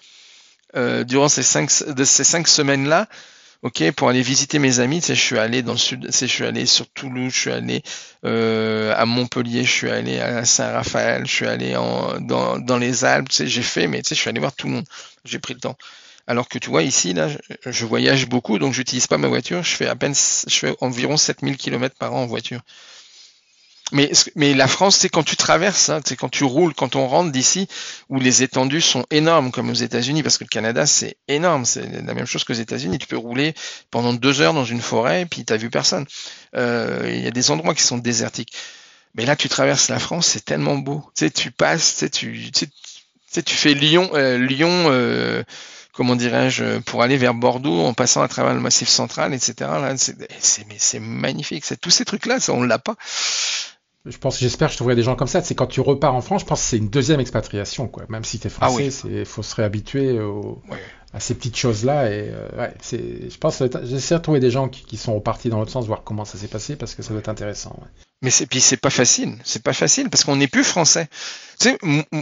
euh, 0.75 1.03
durant 1.03 1.29
ces 1.29 1.43
cinq, 1.43 1.69
de 1.85 2.03
ces 2.03 2.23
cinq 2.23 2.47
semaines-là 2.47 3.07
ok, 3.63 3.91
pour 3.93 4.09
aller 4.09 4.21
visiter 4.21 4.59
mes 4.59 4.79
amis, 4.79 4.99
tu 4.99 5.07
sais, 5.07 5.15
je 5.15 5.21
suis 5.21 5.39
allé 5.39 5.61
dans 5.63 5.71
le 5.73 5.77
sud, 5.77 6.09
je 6.11 6.25
suis 6.25 6.45
allé 6.45 6.65
sur 6.65 6.87
Toulouse, 6.89 7.33
je 7.33 7.39
suis 7.39 7.51
allé 7.51 7.81
euh, 8.25 8.93
à 8.95 9.05
Montpellier, 9.05 9.63
je 9.63 9.71
suis 9.71 9.89
allé 9.89 10.19
à 10.19 10.45
Saint-Raphaël, 10.45 11.25
je 11.25 11.31
suis 11.33 11.47
allé 11.47 11.75
en, 11.75 12.19
dans, 12.19 12.59
dans 12.59 12.77
les 12.77 13.05
Alpes, 13.05 13.29
tu 13.29 13.37
sais, 13.37 13.47
j'ai 13.47 13.61
fait, 13.63 13.87
mais 13.87 14.01
tu 14.01 14.09
sais, 14.09 14.15
je 14.15 14.21
suis 14.21 14.29
allé 14.29 14.39
voir 14.39 14.53
tout 14.53 14.67
le 14.67 14.73
monde, 14.73 14.85
j'ai 15.25 15.39
pris 15.39 15.53
le 15.53 15.61
temps. 15.61 15.77
Alors 16.27 16.47
que 16.49 16.57
tu 16.59 16.69
vois 16.69 16.83
ici, 16.83 17.13
là, 17.13 17.29
je, 17.29 17.37
je 17.71 17.85
voyage 17.85 18.27
beaucoup, 18.27 18.59
donc 18.59 18.73
j'utilise 18.73 19.07
pas 19.07 19.17
ma 19.17 19.27
voiture, 19.29 19.63
je 19.63 19.75
fais 19.75 19.87
à 19.87 19.95
peine, 19.95 20.13
je 20.15 20.55
fais 20.55 20.75
environ 20.81 21.17
7000 21.17 21.57
km 21.57 21.95
par 21.97 22.13
an 22.13 22.23
en 22.23 22.27
voiture. 22.27 22.61
Mais, 23.93 24.11
mais 24.35 24.55
la 24.55 24.67
France, 24.67 24.97
c'est 24.97 25.09
quand 25.09 25.21
tu 25.21 25.35
traverses, 25.35 25.89
hein, 25.89 26.01
c'est 26.03 26.15
quand 26.15 26.29
tu 26.29 26.43
roules, 26.43 26.73
quand 26.73 26.95
on 26.95 27.07
rentre 27.07 27.31
d'ici, 27.31 27.67
où 28.09 28.19
les 28.19 28.41
étendues 28.41 28.81
sont 28.81 29.05
énormes, 29.11 29.51
comme 29.51 29.69
aux 29.69 29.75
États-Unis, 29.75 30.23
parce 30.23 30.39
que 30.39 30.43
le 30.43 30.49
Canada, 30.49 30.87
c'est 30.87 31.15
énorme, 31.27 31.63
c'est 31.63 31.85
la 31.85 32.13
même 32.15 32.25
chose 32.25 32.43
qu'aux 32.43 32.53
États-Unis. 32.53 32.97
Tu 32.97 33.05
peux 33.05 33.17
rouler 33.17 33.53
pendant 33.91 34.13
deux 34.13 34.41
heures 34.41 34.55
dans 34.55 34.65
une 34.65 34.81
forêt, 34.81 35.27
puis 35.29 35.45
t'as 35.45 35.57
vu 35.57 35.69
personne. 35.69 36.07
Euh, 36.55 37.03
il 37.05 37.23
y 37.23 37.27
a 37.27 37.31
des 37.31 37.51
endroits 37.51 37.75
qui 37.75 37.83
sont 37.83 37.99
désertiques. 37.99 38.53
Mais 39.13 39.27
là, 39.27 39.35
tu 39.35 39.47
traverses 39.47 39.89
la 39.89 39.99
France, 39.99 40.25
c'est 40.25 40.43
tellement 40.43 40.75
beau. 40.75 41.07
Tu 41.15 41.29
tu 41.29 41.51
passes, 41.51 41.97
tu 41.97 42.09
tu, 42.09 42.51
tu, 42.51 42.65
sais, 43.27 43.43
tu 43.43 43.55
fais 43.55 43.75
Lyon, 43.75 44.09
euh, 44.15 44.39
Lyon. 44.39 44.85
Euh, 44.87 45.43
comment 45.93 46.15
dirais-je, 46.15 46.79
pour 46.79 47.03
aller 47.03 47.17
vers 47.17 47.35
Bordeaux 47.35 47.81
en 47.85 47.93
passant 47.93 48.23
à 48.23 48.27
travers 48.27 48.55
le 48.55 48.59
Massif 48.59 48.89
Central, 48.89 49.35
etc. 49.35 49.53
Là, 49.59 49.93
c'est, 49.95 50.17
c'est, 50.39 50.99
magnifique. 50.99 51.63
C'est 51.63 51.79
tous 51.79 51.91
ces 51.91 52.03
trucs-là, 52.03 52.39
ça, 52.39 52.53
on 52.53 52.63
l'a 52.63 52.79
pas 52.79 52.95
je 54.05 54.17
pense, 54.17 54.39
j'espère 54.39 54.67
que 54.67 54.73
je 54.73 54.77
trouverai 54.77 54.95
des 54.95 55.03
gens 55.03 55.15
comme 55.15 55.27
ça. 55.27 55.41
C'est 55.41 55.55
quand 55.55 55.67
tu 55.67 55.79
repars 55.79 56.13
en 56.13 56.21
France, 56.21 56.41
je 56.41 56.45
pense 56.45 56.61
que 56.61 56.67
c'est 56.67 56.77
une 56.77 56.89
deuxième 56.89 57.19
expatriation, 57.19 57.87
quoi. 57.87 58.03
Même 58.09 58.25
si 58.25 58.37
tu 58.37 58.47
es 58.47 58.51
ah 58.59 58.67
français, 58.67 58.89
il 59.05 59.25
faut 59.25 59.43
se 59.43 59.55
réhabituer 59.55 60.19
au, 60.19 60.61
à 61.13 61.19
ces 61.19 61.35
petites 61.35 61.55
choses-là. 61.55 62.11
Et 62.11 62.29
euh, 62.29 62.49
ouais, 62.57 62.73
c'est, 62.81 63.29
je 63.29 63.37
pense, 63.37 63.63
j'essaie 63.83 64.15
de 64.15 64.21
trouver 64.21 64.41
des 64.41 64.51
gens 64.51 64.67
qui, 64.67 64.97
sont 64.97 65.15
repartis 65.15 65.49
dans 65.49 65.59
l'autre 65.59 65.71
sens, 65.71 65.85
voir 65.85 66.03
comment 66.03 66.25
ça 66.25 66.37
s'est 66.37 66.47
passé, 66.47 66.75
parce 66.75 66.95
que 66.95 67.01
ça 67.01 67.11
doit 67.11 67.19
être 67.19 67.29
intéressant. 67.29 67.79
Mais 68.23 68.31
c'est 68.31 68.45
puis 68.45 68.61
c'est 68.61 68.77
pas 68.77 68.89
facile, 68.89 69.37
c'est 69.43 69.61
pas 69.61 69.73
facile 69.73 70.09
parce 70.09 70.23
qu'on 70.23 70.37
n'est 70.37 70.47
plus 70.47 70.63
français. 70.63 71.09
Tu 71.59 71.69
sais, 71.69 71.77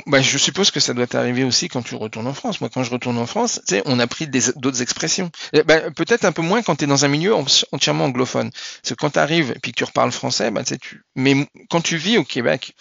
bah, 0.08 0.20
je 0.20 0.38
suppose 0.40 0.72
que 0.72 0.80
ça 0.80 0.96
doit 0.96 1.06
t'arriver 1.06 1.44
aussi 1.44 1.70
quand 1.70 1.84
tu 1.84 1.94
retournes 1.94 2.26
en 2.26 2.34
France. 2.34 2.60
Moi, 2.60 2.72
quand 2.74 2.84
je 2.84 2.90
retourne 2.90 3.20
en 3.20 3.28
France, 3.28 3.62
tu 3.68 3.76
sais, 3.76 3.84
on 3.86 4.00
a 4.00 4.08
pris 4.08 4.28
d'autres 4.28 4.82
expressions. 4.82 5.32
Bah, 5.66 5.92
peut-être 5.92 6.26
un 6.26 6.32
peu 6.32 6.42
moins 6.42 6.64
quand 6.64 6.76
tu 6.76 6.86
es 6.86 6.88
dans 6.88 7.06
un 7.06 7.08
milieu 7.08 7.36
entièrement 7.72 8.06
anglophone. 8.06 8.50
Parce 8.50 8.90
que 8.90 8.94
quand 8.96 9.12
tu 9.12 9.20
arrives 9.20 9.54
et 9.56 9.60
que 9.60 9.78
tu 9.78 9.84
reparles 9.84 10.12
français, 10.12 10.50
bah, 10.50 10.64
tu 10.64 11.04
mais 11.16 11.48
quand 11.70 11.82
tu 11.82 11.98
vis 11.98 12.18
au 12.18 12.24
Québec 12.24 12.76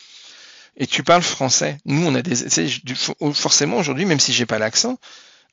et 0.79 0.87
tu 0.87 1.03
parles 1.03 1.23
français, 1.23 1.77
nous 1.85 2.07
on 2.07 2.15
a 2.15 2.23
des, 2.23 2.37
forcément 3.35 3.77
aujourd'hui, 3.77 4.07
même 4.07 4.21
si 4.21 4.33
j'ai 4.33 4.47
pas 4.47 4.59
l'accent, 4.59 4.99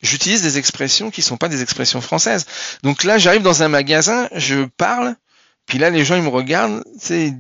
j'utilise 0.02 0.42
des 0.42 0.58
expressions 0.58 1.12
qui 1.12 1.22
sont 1.22 1.38
pas 1.38 1.50
des 1.50 1.62
expressions 1.62 2.00
françaises. 2.00 2.46
Donc 2.84 3.04
là, 3.04 3.18
j'arrive 3.18 3.42
dans 3.42 3.62
un 3.62 3.68
magasin, 3.68 4.30
je 4.34 4.64
parle, 4.78 5.16
puis 5.68 5.78
là, 5.78 5.90
les 5.90 6.04
gens, 6.06 6.16
ils 6.16 6.24
me 6.24 6.30
regardent, 6.30 6.84
tu 7.00 7.00
sais, 7.00 7.34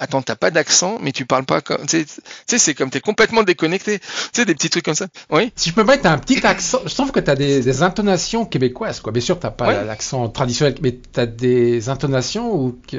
attends, 0.00 0.22
t'as 0.22 0.34
pas 0.34 0.50
d'accent, 0.50 0.98
mais 1.00 1.12
tu 1.12 1.26
parles 1.26 1.44
pas 1.44 1.60
comme, 1.60 1.86
tu 1.86 2.04
sais, 2.46 2.58
c'est 2.58 2.74
comme 2.74 2.90
t'es 2.90 3.00
complètement 3.00 3.44
déconnecté. 3.44 4.00
Tu 4.00 4.06
sais, 4.32 4.44
des 4.44 4.54
petits 4.54 4.70
trucs 4.70 4.84
comme 4.84 4.94
ça. 4.94 5.06
Oui. 5.30 5.52
Si 5.54 5.68
je 5.68 5.74
peux 5.74 5.84
mettre 5.84 6.06
un 6.06 6.18
petit 6.18 6.44
accent, 6.44 6.80
je 6.84 6.94
trouve 6.94 7.12
que 7.12 7.20
t'as 7.20 7.36
des, 7.36 7.60
des 7.60 7.82
intonations 7.82 8.44
québécoises, 8.44 9.00
quoi. 9.00 9.12
Bien 9.12 9.22
sûr, 9.22 9.38
t'as 9.38 9.50
pas 9.50 9.84
l'accent 9.84 10.28
traditionnel, 10.28 10.74
mais 10.82 10.92
t'as 10.92 11.26
des 11.26 11.88
intonations 11.88 12.52
où, 12.52 12.80
qui, 12.86 12.98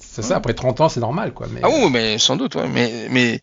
c'est 0.00 0.22
ça, 0.22 0.36
après 0.36 0.54
30 0.54 0.80
ans, 0.80 0.88
c'est 0.88 1.00
normal, 1.00 1.32
quoi. 1.32 1.46
Mais... 1.52 1.60
Ah 1.62 1.68
oui, 1.70 1.88
mais 1.90 2.18
sans 2.18 2.36
doute, 2.36 2.56
ouais. 2.56 2.68
Mais, 2.68 3.06
mais, 3.10 3.40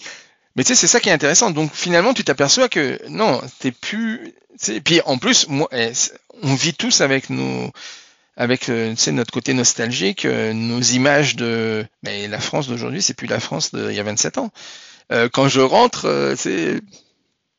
mais 0.56 0.64
tu 0.64 0.70
sais, 0.70 0.76
c'est 0.76 0.88
ça 0.88 1.00
qui 1.00 1.10
est 1.10 1.14
intéressant. 1.14 1.52
Donc 1.52 1.72
finalement, 1.74 2.14
tu 2.14 2.24
t'aperçois 2.26 2.68
que 2.68 3.00
non, 3.08 3.40
t'es 3.60 3.72
plus. 3.72 4.34
Puis 4.84 5.00
en 5.06 5.18
plus, 5.18 5.48
moi, 5.48 5.70
eh, 5.72 5.92
on 6.44 6.54
vit 6.56 6.74
tous 6.74 7.00
avec 7.00 7.30
nos, 7.30 7.72
avec 8.40 8.70
euh, 8.70 8.96
notre 9.12 9.32
côté 9.32 9.54
nostalgique, 9.54 10.24
euh, 10.24 10.54
nos 10.54 10.80
images 10.80 11.36
de. 11.36 11.86
Mais 12.04 12.28
la 12.30 12.40
France 12.40 12.70
d'aujourd'hui, 12.70 13.02
c'est 13.02 13.14
plus 13.14 13.28
la 13.28 13.42
France 13.42 13.76
d'il 13.76 13.92
y 13.92 14.00
a 14.00 14.04
27 14.04 14.38
ans. 14.38 14.52
Euh, 15.12 15.28
quand 15.32 15.50
je 15.50 15.60
rentre, 15.60 16.34
c'est 16.38 16.82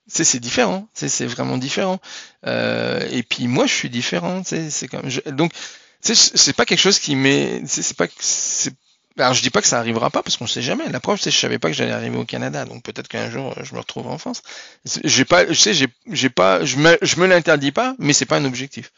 c'est 0.08 0.40
différent, 0.40 0.88
c'est 0.94 1.26
vraiment 1.26 1.58
différent. 1.58 2.00
et 2.46 3.22
puis 3.28 3.46
moi, 3.46 3.66
je 3.66 3.74
suis 3.74 3.90
différent. 3.90 4.42
C'est 4.44 4.88
comme 4.88 5.08
je, 5.08 5.20
donc 5.30 5.52
c'est 6.00 6.56
pas 6.56 6.64
quelque 6.64 6.80
chose 6.80 6.98
qui 6.98 7.14
m'est. 7.14 7.62
C'est 7.66 7.96
pas. 7.96 8.06
Alors 9.18 9.34
je 9.34 9.42
dis 9.42 9.50
pas 9.50 9.60
que 9.60 9.66
ça 9.66 9.78
arrivera 9.78 10.08
pas 10.08 10.22
parce 10.22 10.38
qu'on 10.38 10.46
sait 10.46 10.62
jamais. 10.62 10.88
La 10.88 11.00
preuve 11.00 11.20
c'est 11.20 11.28
que 11.28 11.36
je 11.36 11.40
savais 11.40 11.58
pas 11.58 11.68
que 11.68 11.74
j'allais 11.74 11.92
arriver 11.92 12.16
au 12.16 12.24
Canada, 12.24 12.64
donc 12.64 12.82
peut-être 12.84 13.08
qu'un 13.08 13.28
jour 13.28 13.54
je 13.62 13.74
me 13.74 13.80
retrouve 13.80 14.06
en 14.06 14.16
France. 14.16 14.40
J'ai 15.04 15.26
pas, 15.26 15.46
je 15.46 15.52
sais, 15.52 15.74
j'ai 15.74 16.30
pas, 16.30 16.64
je 16.64 16.76
me, 16.76 16.96
je 17.02 17.16
me 17.16 17.26
l'interdis 17.26 17.72
pas, 17.72 17.94
mais 17.98 18.14
c'est 18.14 18.24
pas 18.24 18.36
un 18.36 18.46
objectif. 18.46 18.92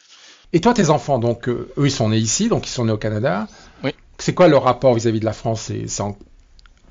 Et 0.53 0.61
toi, 0.61 0.75
tes 0.75 0.91
enfants, 0.91 1.19
donc 1.19 1.49
eux, 1.49 1.73
ils 1.79 1.91
sont 1.91 2.11
nés 2.11 2.19
ici, 2.19 2.49
donc 2.49 2.67
ils 2.67 2.71
sont 2.71 2.85
nés 2.85 2.93
au 2.93 2.99
Canada. 2.99 3.49
Oui. 3.83 3.93
C'est 4.19 4.35
quoi 4.35 4.49
leur 4.49 4.65
rapport 4.65 4.95
vis-à-vis 4.95 5.21
de 5.21 5.25
la 5.25 5.33
France? 5.33 5.71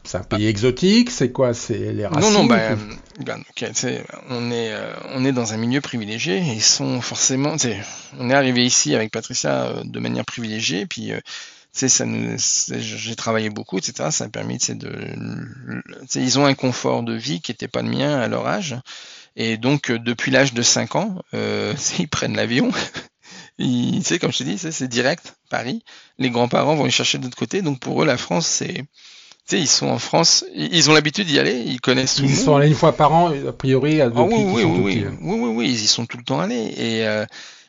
C'est 0.03 0.17
un 0.17 0.23
pays 0.23 0.47
exotique? 0.47 1.11
C'est 1.11 1.31
quoi? 1.31 1.53
C'est 1.53 1.93
les 1.93 2.07
racines 2.07 2.21
Non, 2.21 2.31
non, 2.31 2.45
ben, 2.45 2.77
ben 3.19 3.43
on 4.29 4.51
est 4.51 4.73
euh, 4.73 4.93
on 5.13 5.23
est 5.23 5.31
dans 5.31 5.53
un 5.53 5.57
milieu 5.57 5.79
privilégié. 5.79 6.39
Ils 6.39 6.63
sont 6.63 7.01
forcément, 7.01 7.55
on 8.19 8.29
est 8.29 8.33
arrivé 8.33 8.65
ici 8.65 8.95
avec 8.95 9.11
Patricia 9.11 9.65
euh, 9.65 9.83
de 9.83 9.99
manière 9.99 10.25
privilégiée, 10.25 10.87
puis 10.87 11.11
euh, 11.11 11.19
ça 11.71 12.05
nous, 12.05 12.35
j'ai 12.37 13.15
travaillé 13.15 13.49
beaucoup, 13.49 13.77
etc. 13.77 14.09
Ça 14.11 14.25
a 14.25 14.29
permis, 14.29 14.57
de, 14.57 14.91
ils 16.15 16.39
ont 16.39 16.45
un 16.45 16.53
confort 16.53 17.03
de 17.03 17.13
vie 17.13 17.41
qui 17.41 17.51
n'était 17.51 17.67
pas 17.67 17.81
le 17.81 17.89
mien 17.89 18.19
à 18.19 18.27
leur 18.27 18.47
âge. 18.47 18.75
Et 19.35 19.57
donc, 19.57 19.89
euh, 19.89 19.97
depuis 19.97 20.31
l'âge 20.31 20.53
de 20.53 20.61
5 20.61 20.95
ans, 20.95 21.15
euh, 21.33 21.73
ils 21.99 22.09
prennent 22.09 22.35
l'avion. 22.35 22.71
Ils, 23.57 24.03
comme 24.19 24.31
je 24.31 24.39
te 24.39 24.43
dis, 24.43 24.57
c'est 24.57 24.87
direct, 24.87 25.35
Paris. 25.49 25.83
Les 26.17 26.29
grands-parents 26.29 26.75
vont 26.75 26.85
les 26.85 26.91
chercher 26.91 27.17
de 27.17 27.23
l'autre 27.23 27.37
côté. 27.37 27.61
Donc, 27.61 27.79
pour 27.79 28.01
eux, 28.01 28.05
la 28.05 28.17
France, 28.17 28.47
c'est, 28.47 28.85
ils 29.51 29.67
sont 29.67 29.87
en 29.87 29.99
France, 29.99 30.45
ils 30.55 30.89
ont 30.89 30.93
l'habitude 30.93 31.27
d'y 31.27 31.39
aller, 31.39 31.61
ils 31.65 31.81
connaissent 31.81 32.15
tout. 32.15 32.23
Ils 32.23 32.35
sont 32.35 32.55
allés 32.55 32.67
une 32.67 32.75
fois 32.75 32.95
par 32.95 33.13
an, 33.13 33.31
a 33.31 33.51
priori, 33.51 34.01
à 34.01 34.11
ah, 34.13 34.21
oui, 34.21 34.43
oui, 34.45 34.63
oui, 34.63 34.81
oui, 34.83 35.05
oui, 35.21 35.49
oui, 35.49 35.65
ils 35.69 35.83
y 35.83 35.87
sont 35.87 36.05
tout 36.05 36.17
le 36.17 36.23
temps 36.23 36.39
allés. 36.39 36.73
Et, 36.77 37.05
euh, 37.05 37.25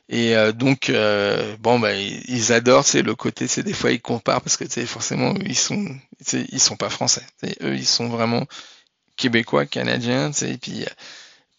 et 0.08 0.36
euh, 0.36 0.52
donc, 0.52 0.90
euh, 0.90 1.56
bon, 1.60 1.78
bah, 1.78 1.94
ils 1.94 2.52
adorent, 2.52 2.84
c'est 2.84 3.02
le 3.02 3.14
côté, 3.14 3.46
c'est 3.48 3.62
des 3.62 3.72
fois 3.72 3.92
ils 3.92 4.00
comparent 4.00 4.42
parce 4.42 4.56
que 4.56 4.64
c'est 4.68 4.86
forcément 4.86 5.34
ils 5.44 5.56
sont, 5.56 5.84
ils 6.32 6.60
sont 6.60 6.76
pas 6.76 6.90
français. 6.90 7.22
Eux, 7.62 7.74
ils 7.74 7.86
sont 7.86 8.08
vraiment 8.08 8.44
québécois, 9.16 9.66
canadiens, 9.66 10.30
et 10.42 10.58
puis, 10.58 10.84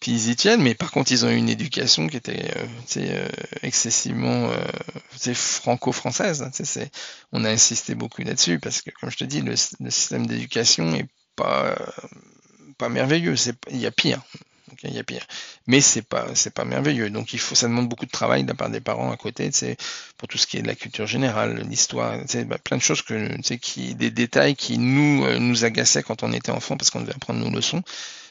puis 0.04 0.12
ils 0.12 0.28
y 0.28 0.36
tiennent. 0.36 0.60
Mais 0.60 0.74
par 0.74 0.90
contre, 0.90 1.12
ils 1.12 1.24
ont 1.24 1.30
eu 1.30 1.36
une 1.36 1.48
éducation 1.48 2.08
qui 2.08 2.18
était, 2.18 2.50
euh, 2.98 3.28
excessivement, 3.62 4.50
franco-française. 5.32 6.46
C'est, 6.52 6.90
on 7.32 7.42
a 7.42 7.48
insisté 7.48 7.94
beaucoup 7.94 8.20
là-dessus 8.20 8.58
parce 8.58 8.82
que, 8.82 8.90
comme 9.00 9.10
je 9.10 9.16
te 9.16 9.24
dis, 9.24 9.40
le, 9.40 9.56
système 9.56 10.26
d'éducation 10.26 10.94
est 10.94 11.08
pas, 11.36 11.74
merveilleux. 12.90 13.34
Il 13.70 13.78
y 13.78 13.86
a 13.86 13.90
pire 13.90 14.20
y 14.82 14.98
a 14.98 15.04
pire. 15.04 15.26
Mais 15.66 15.80
c'est 15.80 16.02
pas 16.02 16.26
pas 16.54 16.64
merveilleux. 16.64 17.08
Donc 17.08 17.30
ça 17.30 17.66
demande 17.66 17.88
beaucoup 17.88 18.04
de 18.04 18.10
travail 18.10 18.42
de 18.42 18.48
la 18.48 18.54
part 18.54 18.68
des 18.68 18.80
parents 18.80 19.10
à 19.10 19.16
côté, 19.16 19.50
pour 20.18 20.28
tout 20.28 20.36
ce 20.36 20.46
qui 20.46 20.58
est 20.58 20.62
de 20.62 20.66
la 20.66 20.74
culture 20.74 21.06
générale, 21.06 21.64
l'histoire, 21.68 22.18
bah, 22.46 22.58
plein 22.62 22.76
de 22.76 22.82
choses 22.82 23.02
qui 23.02 23.94
des 23.94 24.10
détails 24.10 24.54
qui 24.54 24.76
nous 24.76 25.24
euh, 25.24 25.38
nous 25.38 25.64
agaçaient 25.64 26.02
quand 26.02 26.22
on 26.22 26.32
était 26.32 26.52
enfant 26.52 26.76
parce 26.76 26.90
qu'on 26.90 27.00
devait 27.00 27.14
apprendre 27.14 27.40
nos 27.40 27.50
leçons, 27.50 27.82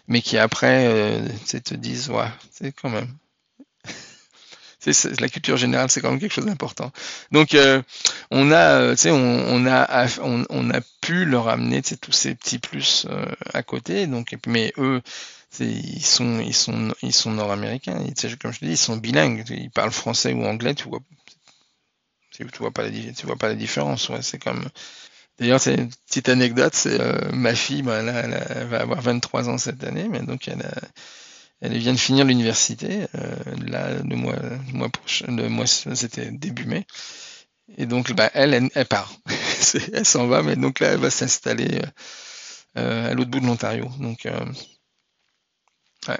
mais 0.08 0.22
qui 0.22 0.38
après 0.38 0.88
euh, 0.88 1.28
te 1.64 1.74
disent 1.76 2.10
ouais, 2.10 2.30
c'est 2.52 2.72
quand 2.72 2.90
même 2.90 3.14
la 5.20 5.30
culture 5.30 5.58
générale, 5.58 5.90
c'est 5.90 6.02
quand 6.02 6.12
même 6.12 6.20
quelque 6.20 6.34
chose 6.34 6.46
d'important. 6.46 6.92
Donc 7.32 7.54
euh, 7.54 7.82
on 8.32 8.52
a, 8.52 8.82
euh, 8.82 8.96
on, 9.06 9.12
on, 9.12 9.66
a, 9.66 10.08
on, 10.22 10.70
a 10.70 10.82
pu 11.02 11.26
leur 11.26 11.48
amener 11.48 11.82
tous 11.82 12.12
ces 12.12 12.36
petits 12.36 12.60
plus 12.60 13.08
à 13.54 13.64
côté. 13.64 14.08
Donc, 14.08 14.36
mais 14.48 14.74
eux, 14.78 15.02
ils 15.60 16.06
sont, 16.06 16.40
ils 16.40 16.54
sont, 16.54 16.94
ils 17.02 17.14
sont 17.14 17.32
nord-américains. 17.32 18.00
Comme 18.42 18.54
je 18.54 18.60
te 18.60 18.66
dis, 18.66 18.72
ils 18.72 18.78
sont 18.78 18.98
bilingues. 18.98 19.44
Ils 19.50 19.70
parlent 19.72 19.92
français 19.92 20.34
ou 20.34 20.44
anglais. 20.46 20.74
Tu 20.76 20.88
vois, 20.88 21.00
tu 22.32 22.44
vois 22.60 22.72
pas 22.72 22.84
la, 22.84 22.90
tu 22.90 23.26
vois 23.26 23.36
pas 23.36 23.50
la 23.50 23.56
différence. 23.56 24.10
Ouais, 24.10 24.22
c'est 24.22 24.40
comme. 24.40 24.68
D'ailleurs, 25.40 25.60
c'est 25.60 25.76
une 25.76 25.90
petite 25.90 26.30
anecdote. 26.30 26.74
C'est 26.76 27.00
euh, 27.00 27.32
ma 27.32 27.56
fille, 27.56 27.82
ben, 27.82 28.08
elle, 28.08 28.68
va 28.68 28.82
avoir 28.82 29.02
23 29.02 29.50
ans 29.50 29.58
cette 29.58 29.84
année, 29.84 30.08
mais 30.10 30.22
donc 30.22 30.48
elle, 30.48 30.64
elle 31.62 31.78
vient 31.78 31.94
de 31.94 32.00
finir 32.00 32.26
l'université. 32.26 33.08
Euh, 33.16 33.36
là, 33.66 33.94
le 34.04 34.16
mois, 34.16 34.36
le 34.38 34.74
mois 34.74 34.90
prochain, 34.90 35.28
le 35.36 35.50
mois, 35.50 35.68
c'était 35.68 36.32
début 36.32 36.66
mai. 36.66 36.86
Et 37.78 37.86
donc, 37.86 38.12
bah, 38.14 38.30
elle, 38.34 38.54
elle, 38.54 38.70
elle 38.76 38.86
part. 38.88 39.14
elle 39.94 40.06
s'en 40.06 40.28
va, 40.28 40.44
mais 40.44 40.56
donc 40.56 40.80
là, 40.80 40.90
elle 40.94 41.00
va 41.00 41.10
s'installer 41.10 41.82
euh, 42.78 43.12
à 43.12 43.14
l'autre 43.14 43.32
bout 43.32 43.40
de 43.40 43.46
l'Ontario. 43.46 43.90
Donc, 44.00 44.28
Ouais. 46.08 46.20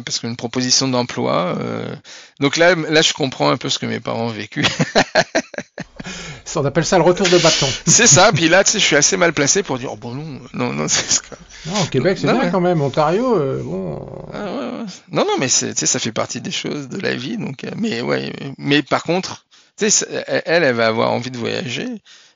Parce 0.00 0.18
qu'une 0.18 0.36
proposition 0.36 0.88
d'emploi. 0.88 1.56
Euh, 1.60 1.94
donc 2.40 2.56
là, 2.56 2.74
là, 2.74 3.02
je 3.02 3.12
comprends 3.12 3.50
un 3.50 3.56
peu 3.56 3.68
ce 3.68 3.78
que 3.78 3.86
mes 3.86 4.00
parents 4.00 4.26
ont 4.26 4.28
vécu. 4.28 4.64
On 6.56 6.64
appelle 6.64 6.84
ça 6.84 6.98
le 6.98 7.04
retour 7.04 7.28
de 7.28 7.38
bâton. 7.38 7.68
c'est 7.86 8.06
ça. 8.06 8.30
Puis 8.32 8.48
là, 8.48 8.64
tu 8.64 8.72
sais, 8.72 8.78
je 8.78 8.84
suis 8.84 8.96
assez 8.96 9.16
mal 9.16 9.32
placé 9.32 9.62
pour 9.62 9.78
dire 9.78 9.92
oh, 9.92 9.96
bon 9.96 10.14
non, 10.14 10.40
non, 10.52 10.72
non, 10.72 10.86
c'est 10.88 11.22
Non, 11.66 11.82
au 11.82 11.86
Québec, 11.86 12.18
c'est 12.20 12.30
bien 12.30 12.50
quand 12.50 12.60
même. 12.60 12.80
Ontario, 12.82 13.38
euh, 13.38 13.62
bon. 13.62 14.06
Ah, 14.32 14.44
ouais, 14.44 14.50
ouais. 14.50 14.86
Non, 15.10 15.24
non, 15.24 15.38
mais 15.38 15.48
tu 15.48 15.72
sais, 15.74 15.86
ça 15.86 15.98
fait 15.98 16.12
partie 16.12 16.40
des 16.40 16.50
choses 16.50 16.88
de 16.88 16.98
la 16.98 17.14
vie. 17.14 17.36
Donc, 17.36 17.64
euh, 17.64 17.70
mais 17.76 18.02
ouais, 18.02 18.32
mais 18.58 18.82
par 18.82 19.02
contre, 19.02 19.46
tu 19.78 19.90
sais, 19.90 20.06
elle, 20.26 20.64
elle 20.64 20.74
va 20.74 20.88
avoir 20.88 21.12
envie 21.12 21.30
de 21.30 21.38
voyager. 21.38 21.88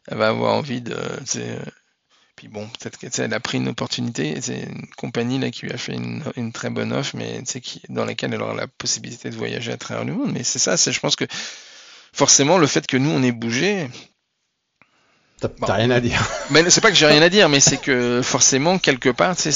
Elle 0.09 0.19
va 0.19 0.29
avoir 0.29 0.55
envie 0.55 0.81
de, 0.81 0.97
puis 2.37 2.49
bon, 2.49 2.68
peut-être 2.78 2.99
qu'elle 2.99 3.32
a 3.32 3.41
pris 3.41 3.57
une 3.57 3.68
opportunité. 3.68 4.39
C'est 4.43 4.61
une 4.61 4.87
compagnie 4.99 5.39
là 5.39 5.51
qui 5.51 5.64
lui 5.64 5.72
a 5.72 5.78
fait 5.78 5.95
une, 5.95 6.53
très 6.53 6.68
bonne 6.68 6.93
offre, 6.93 7.16
mais 7.16 7.43
qui, 7.62 7.80
dans 7.89 8.05
laquelle 8.05 8.34
elle 8.34 8.43
aura 8.43 8.55
la 8.55 8.66
possibilité 8.66 9.30
de 9.30 9.37
voyager 9.37 9.72
à 9.72 9.78
travers 9.78 10.05
le 10.05 10.12
monde. 10.12 10.32
Mais 10.32 10.45
c'est 10.45 10.59
ça, 10.59 10.76
je 10.76 11.01
pense 11.01 11.16
que 11.16 11.24
forcément 12.12 12.59
le 12.59 12.66
fait 12.66 12.87
que 12.87 12.99
nous 12.99 13.11
on 13.11 13.22
ait 13.22 13.32
bougé. 13.32 13.89
T'as 15.41 15.74
rien 15.74 15.91
à 15.91 16.01
dire. 16.01 16.26
Mais 16.51 16.68
c'est 16.70 16.80
pas 16.80 16.91
que 16.91 16.97
j'ai 16.97 17.07
rien 17.07 17.20
à 17.20 17.28
dire, 17.28 17.51
mais 17.51 17.61
c'est 17.61 17.76
que 17.76 18.22
forcément 18.22 18.78
quelque 18.78 19.11
part, 19.11 19.34
c'est 19.37 19.51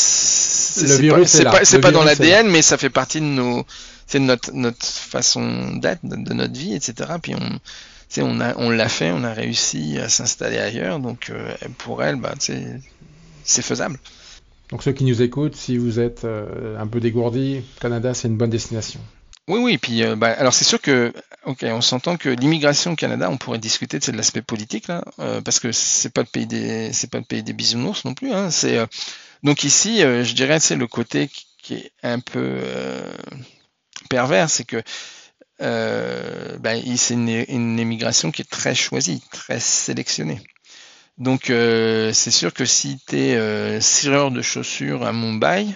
le 0.87 0.97
virus 0.97 1.29
c'est 1.29 1.45
pas, 1.45 1.65
c'est 1.65 1.81
pas 1.81 1.91
dans 1.91 2.05
l'ADN, 2.05 2.49
mais 2.49 2.61
ça 2.61 2.77
fait 2.77 2.91
partie 2.91 3.21
de 3.21 3.25
nos, 3.25 3.65
c'est 4.07 4.19
notre 4.19 4.53
notre 4.53 4.85
façon 4.85 5.77
d'être, 5.77 6.01
de, 6.03 6.35
notre 6.35 6.53
vie, 6.53 6.75
etc. 6.75 7.13
Puis 7.23 7.35
on 7.35 7.61
on, 8.19 8.41
a, 8.41 8.57
on 8.57 8.71
l'a 8.71 8.89
fait, 8.89 9.13
on 9.13 9.23
a 9.23 9.33
réussi 9.33 9.99
à 9.99 10.09
s'installer 10.09 10.59
ailleurs, 10.59 10.99
donc 10.99 11.31
euh, 11.31 11.55
pour 11.79 12.03
elle, 12.03 12.17
bah, 12.17 12.35
c'est 12.39 13.63
faisable. 13.63 13.99
Donc 14.71 14.83
ceux 14.83 14.93
qui 14.93 15.05
nous 15.05 15.23
écoutent, 15.23 15.57
si 15.57 15.77
vous 15.77 16.01
êtes 16.01 16.25
euh, 16.25 16.79
un 16.79 16.87
peu 16.87 17.01
dégourdi, 17.01 17.63
Canada, 17.81 18.15
c'est 18.15 18.29
une 18.29 18.37
bonne 18.37 18.51
destination. 18.51 19.01
Oui, 19.49 19.61
oui, 19.61 19.79
puis 19.79 20.03
euh, 20.03 20.17
bah, 20.17 20.35
alors 20.39 20.53
c'est 20.53 20.65
sûr 20.65 20.81
que, 20.81 21.13
ok, 21.45 21.65
on 21.65 21.81
s'entend 21.81 22.17
que 22.17 22.29
l'immigration 22.29 22.93
au 22.93 22.97
Canada, 22.97 23.29
on 23.31 23.37
pourrait 23.37 23.59
discuter 23.59 23.99
de 23.99 24.13
l'aspect 24.13 24.43
politique 24.43 24.89
là, 24.89 25.05
parce 25.45 25.61
que 25.61 25.73
c'est 25.73 26.13
pas 26.13 26.23
le 26.23 26.27
pays 26.27 26.47
des, 26.47 26.93
c'est 26.93 27.11
pas 27.11 27.19
le 27.19 27.25
pays 27.25 27.43
des 27.43 27.53
bisounours 27.53 28.05
non 28.05 28.15
plus. 28.15 28.33
Hein, 28.33 28.51
c'est 28.51 28.79
donc 29.43 29.65
ici, 29.65 30.01
je 30.01 30.35
dirais, 30.35 30.61
c'est 30.61 30.77
le 30.77 30.87
côté 30.87 31.31
qui 31.63 31.75
est 31.75 31.93
un 32.03 32.21
peu 32.21 32.59
pervers, 34.09 34.51
c'est 34.51 34.65
que 34.65 34.83
euh, 35.61 36.57
ben, 36.59 36.83
c'est 36.97 37.15
une, 37.15 37.29
une, 37.49 37.79
émigration 37.79 38.31
qui 38.31 38.43
est 38.43 38.51
très 38.51 38.75
choisie, 38.75 39.23
très 39.31 39.61
sélectionnée. 39.61 40.41
Donc 41.21 41.51
euh, 41.51 42.13
c'est 42.15 42.31
sûr 42.31 42.55
que 42.55 42.65
si 42.65 42.99
tu 43.07 43.17
es 43.17 43.37
euh, 43.37 44.31
de 44.31 44.43
chaussures 44.43 45.05
à 45.05 45.13
Mumbai, 45.13 45.67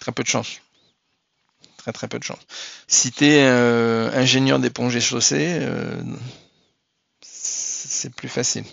très 0.00 0.10
peu 0.10 0.24
de 0.24 0.28
chance. 0.28 0.60
Très 1.76 1.92
très 1.92 2.08
peu 2.08 2.18
de 2.18 2.24
chance. 2.24 2.40
Si 2.88 3.12
tu 3.12 3.24
es 3.26 3.44
euh, 3.44 4.10
ingénieur 4.14 4.58
d'éponge 4.58 4.96
et 4.96 5.00
chaussées, 5.00 5.58
euh, 5.60 6.02
c'est 7.20 8.12
plus 8.12 8.28
facile. 8.28 8.64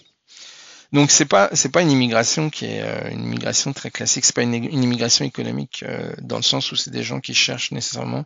Donc 0.91 1.11
c'est 1.11 1.25
pas 1.25 1.51
pas 1.71 1.81
une 1.83 1.91
immigration 1.91 2.49
qui 2.49 2.65
est 2.65 3.11
une 3.11 3.23
immigration 3.25 3.73
très 3.73 3.91
classique, 3.91 4.25
c'est 4.25 4.35
pas 4.35 4.41
une, 4.41 4.55
immigration 4.55 5.23
économique 5.23 5.85
dans 6.19 6.37
le 6.37 6.41
sens 6.41 6.71
où 6.71 6.75
c'est 6.75 6.89
des 6.89 7.03
gens 7.03 7.19
qui 7.19 7.35
cherchent 7.35 7.71
nécessairement 7.71 8.25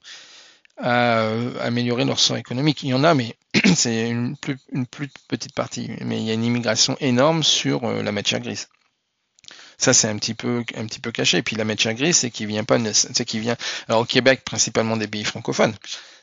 à, 0.77 1.19
euh, 1.19 1.53
améliorer 1.61 2.05
leur 2.05 2.19
sort 2.19 2.37
économique. 2.37 2.83
Il 2.83 2.89
y 2.89 2.93
en 2.93 3.03
a, 3.03 3.13
mais 3.13 3.35
c'est 3.75 4.09
une 4.09 4.35
plus, 4.37 4.57
petite 5.27 5.53
partie. 5.53 5.91
Mais 6.01 6.17
il 6.19 6.23
y 6.23 6.31
a 6.31 6.33
une 6.33 6.43
immigration 6.43 6.97
énorme 6.99 7.43
sur 7.43 7.83
euh, 7.83 8.03
la 8.03 8.11
matière 8.11 8.39
grise. 8.39 8.67
Ça, 9.77 9.93
c'est 9.93 10.07
un 10.07 10.17
petit 10.17 10.33
peu, 10.33 10.63
un 10.75 10.85
petit 10.85 10.99
peu 10.99 11.11
caché. 11.11 11.37
Et 11.37 11.43
puis 11.43 11.55
la 11.55 11.65
matière 11.65 11.93
grise, 11.93 12.17
c'est 12.17 12.31
qui 12.31 12.45
vient 12.45 12.63
pas, 12.63 12.79
c'est 12.93 13.25
qui 13.25 13.39
vient, 13.39 13.57
alors 13.87 14.01
au 14.01 14.05
Québec, 14.05 14.43
principalement 14.45 14.97
des 14.97 15.07
pays 15.07 15.25
francophones. 15.25 15.75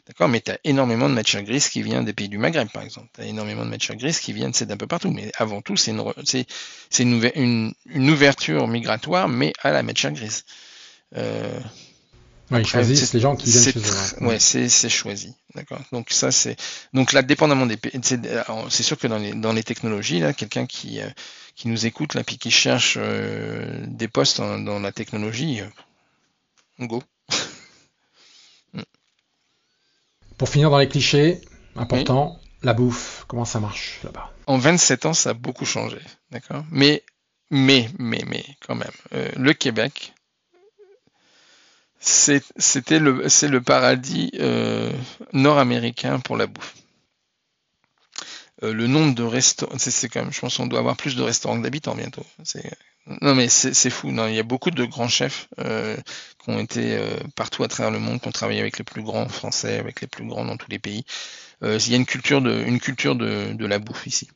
D'accord, 0.06 0.28
mais 0.28 0.40
tu 0.40 0.50
as 0.50 0.58
énormément 0.64 1.08
de 1.08 1.14
matière 1.14 1.42
grise 1.42 1.68
qui 1.68 1.82
vient 1.82 2.02
des 2.02 2.12
pays 2.12 2.28
du 2.28 2.38
Maghreb, 2.38 2.68
par 2.70 2.82
exemple. 2.82 3.08
Tu 3.14 3.20
as 3.20 3.26
énormément 3.26 3.64
de 3.64 3.70
matière 3.70 3.96
grise 3.96 4.18
qui 4.18 4.32
viennent 4.32 4.50
d'un 4.50 4.76
peu 4.76 4.86
partout. 4.86 5.10
Mais 5.10 5.30
avant 5.36 5.60
tout, 5.62 5.76
c'est 5.76 5.94
c'est, 6.24 7.02
une, 7.02 7.72
une, 7.86 8.10
ouverture 8.10 8.66
migratoire, 8.66 9.28
mais 9.28 9.52
à 9.62 9.70
la 9.70 9.82
matière 9.82 10.12
grise. 10.12 10.44
Euh, 11.16 11.60
Ouais, 12.50 12.62
ils 12.62 12.66
choisissent 12.66 13.12
les 13.12 13.20
gens 13.20 13.36
qui 13.36 13.50
viennent 13.50 13.72
chez 13.72 13.78
eux. 13.78 14.26
Ouais, 14.26 14.40
c'est 14.40 14.88
choisi. 14.88 15.34
D'accord. 15.54 15.80
Donc 15.92 16.10
ça 16.10 16.32
c'est 16.32 16.56
donc 16.92 17.12
là 17.12 17.22
dépendamment 17.22 17.66
des 17.66 17.78
c'est 18.02 18.82
sûr 18.82 18.98
que 18.98 19.06
dans 19.06 19.18
les 19.18 19.32
dans 19.32 19.52
les 19.52 19.62
technologies 19.62 20.18
là 20.20 20.32
quelqu'un 20.32 20.66
qui 20.66 21.00
euh, 21.00 21.08
qui 21.54 21.68
nous 21.68 21.86
écoute 21.86 22.14
là 22.14 22.24
puis 22.24 22.38
qui 22.38 22.50
cherche 22.50 22.96
euh, 23.00 23.84
des 23.86 24.08
postes 24.08 24.40
dans 24.40 24.80
la 24.80 24.92
technologie 24.92 25.60
euh, 25.60 26.86
go. 26.86 27.02
Pour 30.38 30.48
finir 30.48 30.70
dans 30.70 30.78
les 30.78 30.88
clichés, 30.88 31.42
important, 31.76 32.40
la 32.62 32.72
bouffe, 32.72 33.24
comment 33.28 33.44
ça 33.44 33.60
marche 33.60 34.00
là-bas? 34.02 34.32
En 34.46 34.56
27 34.56 35.06
ans, 35.06 35.12
ça 35.12 35.30
a 35.30 35.34
beaucoup 35.34 35.66
changé, 35.66 35.98
d'accord 36.30 36.64
Mais 36.70 37.04
mais 37.50 37.90
mais 37.98 38.22
mais 38.26 38.44
quand 38.66 38.74
même, 38.74 38.90
le 39.36 39.52
Québec 39.52 40.14
c'était 42.00 42.98
le, 42.98 43.28
c'est 43.28 43.48
le 43.48 43.60
paradis 43.60 44.30
euh, 44.40 44.90
nord-américain 45.34 46.18
pour 46.18 46.36
la 46.36 46.46
bouffe. 46.46 46.74
Euh, 48.62 48.72
le 48.72 48.86
nombre 48.86 49.14
de 49.14 49.22
restaurants, 49.22 49.76
c'est 49.78 50.12
je 50.12 50.40
pense 50.40 50.56
qu'on 50.56 50.66
doit 50.66 50.78
avoir 50.78 50.96
plus 50.96 51.14
de 51.14 51.22
restaurants 51.22 51.58
que 51.58 51.62
d'habitants 51.62 51.94
bientôt. 51.94 52.24
Non 53.20 53.34
mais 53.34 53.48
c'est 53.48 53.90
fou. 53.90 54.08
Il 54.10 54.34
y 54.34 54.38
a 54.38 54.42
beaucoup 54.42 54.70
de 54.70 54.84
grands 54.84 55.08
chefs 55.08 55.48
euh, 55.58 55.96
qui 56.42 56.50
ont 56.50 56.58
été 56.58 56.98
partout 57.34 57.64
à 57.64 57.68
travers 57.68 57.90
le 57.90 57.98
monde, 57.98 58.20
qui 58.20 58.28
ont 58.28 58.32
travaillé 58.32 58.60
avec 58.60 58.78
les 58.78 58.84
plus 58.84 59.02
grands 59.02 59.28
français, 59.28 59.78
avec 59.78 60.00
les 60.00 60.06
plus 60.06 60.24
grands 60.24 60.44
dans 60.44 60.56
tous 60.56 60.70
les 60.70 60.78
pays. 60.78 61.04
Il 61.62 61.90
y 61.90 61.94
a 61.94 61.96
une 61.96 62.06
culture 62.06 62.40
de, 62.40 63.66
la 63.66 63.78
bouffe 63.78 64.06
ici. 64.06 64.28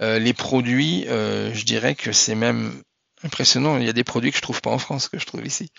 Les 0.00 0.32
produits, 0.32 1.04
je 1.06 1.64
dirais 1.64 1.94
que 1.94 2.12
c'est 2.12 2.36
même 2.36 2.82
impressionnant. 3.22 3.78
Il 3.78 3.86
y 3.86 3.90
a 3.90 3.92
des 3.92 4.04
produits 4.04 4.30
que 4.30 4.36
je 4.36 4.42
trouve 4.42 4.60
pas 4.60 4.70
en 4.70 4.78
France 4.78 5.08
que 5.08 5.18
je 5.18 5.26
trouve 5.26 5.46
ici 5.46 5.70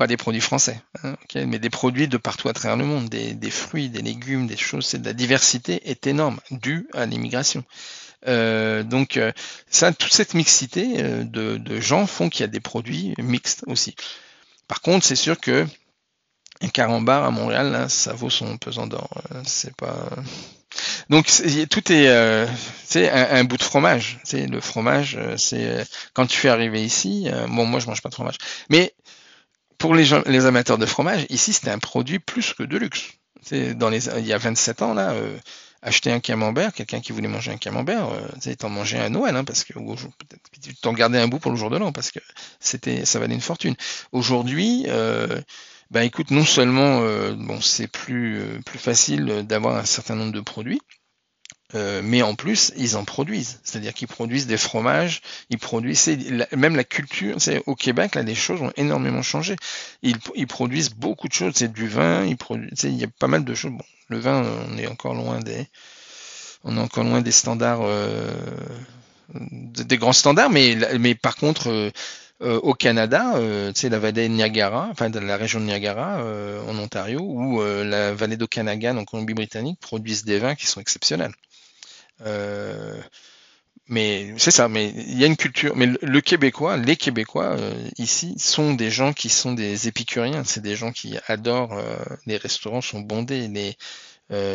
pas 0.00 0.06
des 0.06 0.16
produits 0.16 0.40
français, 0.40 0.80
hein, 1.04 1.14
mais 1.34 1.58
des 1.58 1.68
produits 1.68 2.08
de 2.08 2.16
partout 2.16 2.48
à 2.48 2.54
travers 2.54 2.78
le 2.78 2.86
monde, 2.86 3.10
des, 3.10 3.50
fruits, 3.50 3.90
des 3.90 4.00
légumes, 4.00 4.46
des 4.46 4.56
choses. 4.56 4.96
La 5.04 5.12
diversité 5.12 5.90
est 5.90 6.06
énorme, 6.06 6.40
due 6.50 6.88
à 6.94 7.04
l'immigration. 7.04 7.64
Euh, 8.26 8.82
donc 8.82 9.18
euh, 9.18 9.30
ça, 9.68 9.92
toute 9.92 10.14
cette 10.14 10.32
mixité 10.32 10.94
euh, 11.02 11.24
de, 11.24 11.80
gens 11.82 12.06
font 12.06 12.30
qu'il 12.30 12.40
y 12.40 12.44
a 12.44 12.46
des 12.46 12.60
produits 12.60 13.12
mixtes 13.18 13.62
aussi. 13.66 13.94
Par 14.68 14.80
contre, 14.80 15.04
c'est 15.04 15.16
sûr 15.16 15.38
que 15.38 15.66
un 16.62 16.68
carambar 16.68 17.22
à 17.24 17.30
Montréal, 17.30 17.84
ça 17.90 18.14
vaut 18.14 18.30
son 18.30 18.56
pesant 18.56 18.86
d'or. 18.86 19.10
C'est 19.44 19.76
pas. 19.76 20.08
Donc 21.10 21.26
tout 21.68 21.92
est, 21.92 22.46
c'est 22.86 23.10
un, 23.10 23.44
bout 23.44 23.58
de 23.58 23.62
fromage. 23.62 24.18
C'est 24.24 24.46
le 24.46 24.62
fromage, 24.62 25.18
c'est 25.36 25.84
quand 26.14 26.26
tu 26.26 26.38
fais 26.38 26.48
arriver 26.48 26.82
ici. 26.82 27.28
bon, 27.48 27.66
moi 27.66 27.80
je 27.80 27.86
mange 27.86 28.00
pas 28.00 28.08
de 28.08 28.14
fromage, 28.14 28.38
mais 28.70 28.94
pour 29.80 29.94
les, 29.94 30.12
amateurs 30.46 30.78
de 30.78 30.86
fromage, 30.86 31.26
ici 31.30 31.52
c'était 31.52 31.70
un 31.70 31.78
produit 31.78 32.20
plus 32.20 32.52
que 32.54 32.62
de 32.62 32.76
luxe. 32.76 33.14
Il 33.50 33.76
y 34.26 34.32
a 34.32 34.38
27 34.38 34.82
ans 34.82 34.94
là, 34.94 35.12
euh, 35.12 35.36
acheter 35.82 36.12
un 36.12 36.20
camembert, 36.20 36.74
quelqu'un 36.74 37.00
qui 37.00 37.12
voulait 37.12 37.28
manger 37.28 37.50
un 37.50 37.56
camembert, 37.56 38.10
euh, 38.10 38.54
t'en 38.58 38.68
mangeais 38.68 38.98
à 38.98 39.08
Noël, 39.08 39.34
hein, 39.34 39.44
parce 39.44 39.64
que 39.64 39.72
tu 40.60 40.74
t'en 40.76 40.92
gardais 40.92 41.18
un 41.18 41.28
bout 41.28 41.38
pour 41.38 41.50
le 41.50 41.56
jour 41.56 41.70
de 41.70 41.78
l'an, 41.78 41.92
parce 41.92 42.10
que 42.10 42.20
c'était, 42.60 43.06
ça 43.06 43.18
valait 43.18 43.34
une 43.34 43.40
fortune. 43.40 43.74
Aujourd'hui, 44.12 44.84
euh, 44.88 45.40
ben 45.90 46.02
écoute, 46.02 46.30
non 46.30 46.44
seulement 46.44 47.00
euh, 47.02 47.34
c'est 47.62 47.88
plus 47.88 48.60
facile 48.76 49.46
d'avoir 49.46 49.78
un 49.78 49.86
certain 49.86 50.14
nombre 50.14 50.32
de 50.32 50.40
produits, 50.40 50.82
euh, 51.74 52.00
mais 52.02 52.22
en 52.22 52.34
plus, 52.34 52.72
ils 52.76 52.96
en 52.96 53.04
produisent. 53.04 53.60
C'est-à-dire 53.62 53.94
qu'ils 53.94 54.08
produisent 54.08 54.46
des 54.46 54.56
fromages, 54.56 55.22
ils 55.50 55.58
produisent, 55.58 56.10
même 56.56 56.76
la 56.76 56.84
culture, 56.84 57.36
au 57.66 57.74
Québec, 57.74 58.14
là, 58.14 58.22
les 58.22 58.34
choses 58.34 58.60
ont 58.60 58.72
énormément 58.76 59.22
changé. 59.22 59.56
Ils, 60.02 60.16
ils 60.34 60.46
produisent 60.46 60.90
beaucoup 60.90 61.28
de 61.28 61.32
choses, 61.32 61.54
c'est 61.56 61.72
du 61.72 61.88
vin, 61.88 62.24
ils 62.24 62.36
produisent, 62.36 62.82
il 62.84 62.96
y 62.96 63.04
a 63.04 63.08
pas 63.18 63.28
mal 63.28 63.44
de 63.44 63.54
choses. 63.54 63.72
Bon, 63.72 63.84
le 64.08 64.18
vin, 64.18 64.44
on 64.68 64.78
est 64.78 64.86
encore 64.86 65.14
loin 65.14 65.38
des, 65.40 65.66
on 66.64 66.76
est 66.76 66.80
encore 66.80 67.04
loin 67.04 67.20
des 67.20 67.32
standards, 67.32 67.82
euh, 67.82 68.30
des 69.34 69.96
grands 69.96 70.12
standards, 70.12 70.50
mais, 70.50 70.76
mais 70.98 71.14
par 71.14 71.36
contre, 71.36 71.70
euh, 71.70 71.90
euh 72.42 72.58
au 72.62 72.74
Canada, 72.74 73.36
euh, 73.36 73.72
tu 73.72 73.82
sais, 73.82 73.88
la 73.88 73.98
vallée 73.98 74.28
de 74.28 74.34
Niagara, 74.34 74.88
enfin 74.90 75.08
la 75.10 75.36
région 75.36 75.60
de 75.60 75.66
Niagara 75.66 76.20
euh, 76.20 76.60
en 76.68 76.78
Ontario, 76.78 77.20
ou 77.20 77.62
la 77.62 78.14
vallée 78.14 78.36
d'Okanagan 78.36 78.96
en 78.96 79.04
Colombie-Britannique 79.04 79.78
produisent 79.80 80.24
des 80.24 80.38
vins 80.38 80.54
qui 80.54 80.66
sont 80.66 80.80
exceptionnels. 80.80 81.32
Euh, 82.26 83.00
mais 83.88 84.34
c'est 84.38 84.50
ça, 84.52 84.68
mais 84.68 84.90
il 84.90 85.18
y 85.18 85.24
a 85.24 85.26
une 85.26 85.36
culture. 85.36 85.74
Mais 85.76 85.86
le, 85.86 86.20
Québécois, 86.20 86.76
les 86.76 86.96
Québécois 86.96 87.56
euh, 87.58 87.74
ici 87.98 88.34
sont 88.38 88.74
des 88.74 88.90
gens 88.90 89.12
qui 89.12 89.28
sont 89.28 89.52
des 89.52 89.88
épicuriens. 89.88 90.44
C'est 90.44 90.62
des 90.62 90.76
gens 90.76 90.92
qui 90.92 91.16
adorent. 91.26 91.74
Euh, 91.74 91.96
les 92.26 92.36
restaurants 92.36 92.82
sont 92.82 93.00
bondés. 93.00 93.48
Les, 93.48 93.76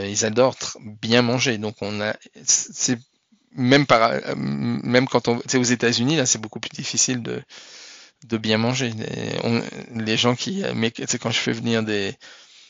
ils 0.09 0.25
adorent 0.25 0.57
bien 0.79 1.21
manger. 1.21 1.57
Donc 1.57 1.75
on 1.81 2.01
a, 2.01 2.15
c'est 2.43 2.99
même 3.51 3.85
par, 3.85 4.11
même 4.37 5.07
quand 5.07 5.27
on, 5.27 5.41
c'est 5.47 5.57
aux 5.57 5.63
États-Unis 5.63 6.17
là, 6.17 6.25
c'est 6.25 6.39
beaucoup 6.39 6.59
plus 6.59 6.69
difficile 6.69 7.21
de 7.21 7.41
de 8.27 8.37
bien 8.37 8.57
manger. 8.57 8.91
les 9.93 10.17
gens 10.17 10.35
qui, 10.35 10.63
mais 10.75 10.93
c'est 11.07 11.19
quand 11.19 11.31
je 11.31 11.39
fais 11.39 11.51
venir 11.51 11.83
des 11.83 12.13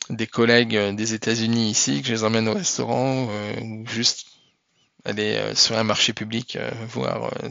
des 0.09 0.27
collègues 0.27 0.95
des 0.95 1.13
États-Unis 1.13 1.69
ici, 1.69 2.01
que 2.01 2.07
je 2.07 2.13
les 2.13 2.23
emmène 2.23 2.47
au 2.47 2.53
restaurant 2.53 3.27
ou 3.61 3.85
juste 3.87 4.34
aller 5.05 5.35
euh, 5.35 5.55
sur 5.55 5.77
un 5.77 5.83
marché 5.83 6.13
public, 6.13 6.55
euh, 6.55 6.69
voir 6.89 7.31
euh, 7.43 7.49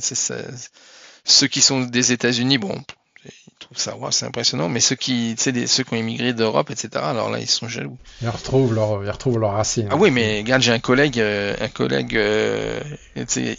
ceux 1.25 1.47
qui 1.47 1.61
sont 1.61 1.81
des 1.81 2.13
États-Unis, 2.13 2.59
bon, 2.59 2.83
ils 3.25 3.31
trouvent 3.59 3.79
ça 3.79 3.97
c'est 4.11 4.27
impressionnant, 4.27 4.69
mais 4.69 4.81
ceux 4.81 4.97
qui, 4.97 5.35
des, 5.35 5.67
ceux 5.67 5.85
qui 5.85 5.95
ont 5.95 5.97
immigré 5.97 6.33
d'Europe, 6.33 6.71
etc. 6.71 6.91
Alors 6.97 7.31
là, 7.31 7.39
ils 7.39 7.49
sont 7.49 7.69
jaloux. 7.69 7.97
Ils 8.21 8.29
retrouvent 8.29 8.75
leur, 8.75 9.03
ils 9.03 9.11
retrouvent. 9.11 9.43
Ah 9.45 9.97
oui, 9.97 10.11
mais 10.11 10.39
regarde, 10.41 10.63
j'ai 10.63 10.73
un 10.73 10.79
collègue, 10.79 11.19
un 11.19 11.69
collègue 11.69 12.21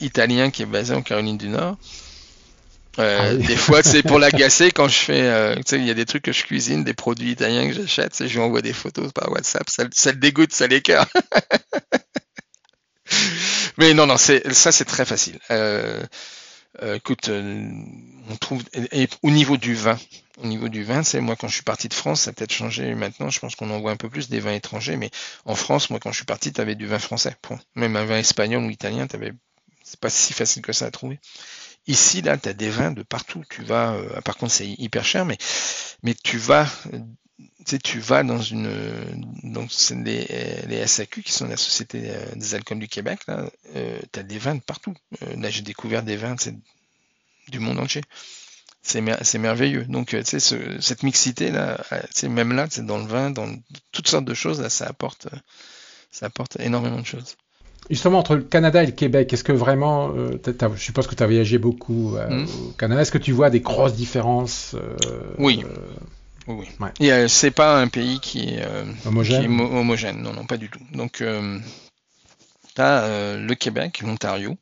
italien 0.02 0.52
qui 0.52 0.62
est 0.62 0.68
basé 0.68 0.93
en 0.93 1.02
Caroline 1.02 1.38
du 1.38 1.50
Nord. 1.50 1.78
Euh, 3.00 3.20
ah 3.20 3.34
Des 3.36 3.56
fois, 3.56 3.84
c'est 3.84 4.04
pour 4.04 4.20
l'agacer 4.20 4.72
quand 4.72 4.88
je 4.88 4.98
fais, 4.98 5.22
euh, 5.22 5.56
tu 5.56 5.64
sais, 5.66 5.78
il 5.78 5.86
y 5.86 5.91
a 5.91 5.93
des 5.93 6.06
trucs 6.06 6.24
que 6.24 6.32
je 6.32 6.43
cuisine, 6.43 6.84
des 6.84 6.93
produits 6.93 7.32
italiens 7.32 7.68
que 7.68 7.74
j'achète, 7.74 8.16
je 8.26 8.34
lui 8.34 8.39
envoie 8.39 8.62
des 8.62 8.74
photos 8.74 9.12
par 9.12 9.32
WhatsApp, 9.32 9.70
ça, 9.70 9.84
ça 9.91 10.12
le 10.12 10.18
dégoûte, 10.18 10.54
ça 10.54 10.68
l'écœure. 10.68 11.08
Mais 13.78 13.93
non, 13.93 14.05
non, 14.07 14.17
ça, 14.17 14.71
c'est 14.71 14.86
très 14.86 15.05
facile. 15.05 15.39
Euh, 15.51 16.05
euh, 16.82 16.95
écoute, 16.95 17.30
euh, 17.30 17.69
on 18.30 18.36
trouve 18.38 18.63
et, 18.91 19.07
au 19.21 19.32
niveau 19.32 19.57
du 19.57 19.76
vin, 19.76 19.97
au 20.38 20.47
niveau 20.47 20.67
du 20.69 20.84
vin, 20.84 21.03
c'est 21.03 21.21
moi 21.21 21.36
quand 21.36 21.47
je 21.47 21.55
suis 21.55 21.63
parti 21.63 21.88
de 21.88 21.93
France, 21.93 22.21
ça 22.21 22.32
a 22.32 22.34
peut-être 22.34 22.51
changé 22.53 22.93
maintenant. 22.95 23.30
Je 23.30 23.39
pense 23.39 23.55
qu'on 23.55 23.69
en 23.71 23.80
voit 23.80 23.91
un 23.91 23.97
peu 23.97 24.09
plus 24.09 24.30
des 24.30 24.39
vins 24.39 24.53
étrangers, 24.53 24.97
mais 24.97 25.09
en 25.45 25.55
France, 25.55 25.89
moi 25.89 25.99
quand 25.99 26.11
je 26.11 26.17
suis 26.17 26.26
parti, 26.26 26.51
tu 26.51 26.59
avais 26.59 26.76
du 26.76 26.86
vin 26.86 26.99
français. 26.99 27.36
Même 27.76 27.95
un 27.95 28.05
vin 28.05 28.17
espagnol 28.17 28.63
ou 28.63 28.69
italien, 28.69 29.07
t'avais, 29.07 29.32
c'est 29.84 29.99
pas 29.99 30.09
si 30.09 30.34
facile 30.34 30.61
que 30.61 30.73
ça 30.73 30.86
à 30.86 30.91
trouver. 30.91 31.19
Ici, 31.88 32.21
là, 32.21 32.38
tu 32.38 32.49
as 32.49 32.53
des 32.53 32.69
vins 32.69 32.91
de 32.91 33.03
partout. 33.03 33.43
Tu 33.49 33.61
vas, 33.61 33.95
par 34.23 34.38
contre, 34.38 34.51
c'est 34.53 34.67
hyper 34.67 35.05
cher, 35.05 35.23
mais 35.26 35.38
mais 36.03 36.15
tu 36.23 36.38
vas 36.38 36.67
tu 37.38 37.46
sais, 37.66 37.80
tu 37.80 38.00
vas 38.00 38.24
dans 38.24 38.42
une 38.42 38.70
donc 39.44 39.72
c'est 39.72 39.96
les, 39.96 40.26
les 40.68 40.88
SAQ 40.88 41.22
qui 41.22 41.32
sont 41.32 41.48
la 41.48 41.58
Société 41.58 42.04
euh, 42.06 42.36
des 42.36 42.56
alcools 42.56 42.80
du 42.80 42.88
Québec 42.88 43.20
là, 43.28 43.50
euh, 43.76 44.00
tu 44.12 44.20
as 44.20 44.24
des 44.24 44.38
vins 44.38 44.56
de 44.56 44.62
partout. 44.62 44.94
Euh, 45.22 45.36
là 45.36 45.50
j'ai 45.50 45.62
découvert 45.62 46.04
des 46.04 46.16
vins 46.16 46.36
du 47.50 47.60
monde 47.60 47.80
entier. 47.80 48.02
c'est 48.84 49.38
merveilleux. 49.38 49.84
Donc, 49.86 50.08
tu 50.08 50.40
sais, 50.40 50.40
cette 50.80 51.04
mixité 51.04 51.52
là, 51.52 51.84
même 52.24 52.54
là, 52.54 52.68
c'est 52.70 52.86
dans 52.86 52.98
le 52.98 53.06
vin, 53.06 53.32
dans 53.32 53.54
toutes 53.92 54.08
sortes 54.08 54.26
de 54.26 54.34
choses, 54.34 54.62
là, 54.62 54.70
ça 54.70 54.86
apporte, 54.88 55.28
ça 56.12 56.28
apporte 56.28 56.60
énormément 56.60 57.00
de 57.00 57.06
choses. 57.06 57.36
Justement, 57.90 58.20
entre 58.20 58.36
le 58.36 58.44
Canada 58.44 58.82
et 58.82 58.88
le 58.88 58.92
Québec, 58.94 59.32
est-ce 59.32 59.44
que 59.44 59.52
vraiment, 59.52 60.12
je 60.16 60.78
suppose 60.78 61.06
que 61.06 61.14
tu 61.14 61.22
as 61.22 61.28
voyagé 61.28 61.60
beaucoup 61.60 62.16
hmm. 62.18 62.46
au 62.46 62.72
Canada, 62.72 63.02
est-ce 63.02 63.12
que 63.12 63.20
tu 63.20 63.32
vois 63.32 63.50
des 63.50 63.60
grosses 63.60 63.94
différences 63.96 64.76
Oui. 65.38 65.64
Oui, 66.48 66.68
oui. 66.80 67.30
c'est 67.30 67.52
pas 67.52 67.80
un 67.80 67.88
pays 67.88 68.20
qui 68.20 68.50
est, 68.50 68.66
homogène? 69.06 69.60
homogène. 69.60 70.22
Non, 70.22 70.34
non, 70.34 70.46
pas 70.46 70.58
du 70.58 70.70
tout. 70.70 70.82
Donc, 70.93 71.24
tu 72.76 72.82
as 72.82 73.36
le 73.38 73.54
Québec, 73.56 74.02
l'Ontario, 74.02 74.58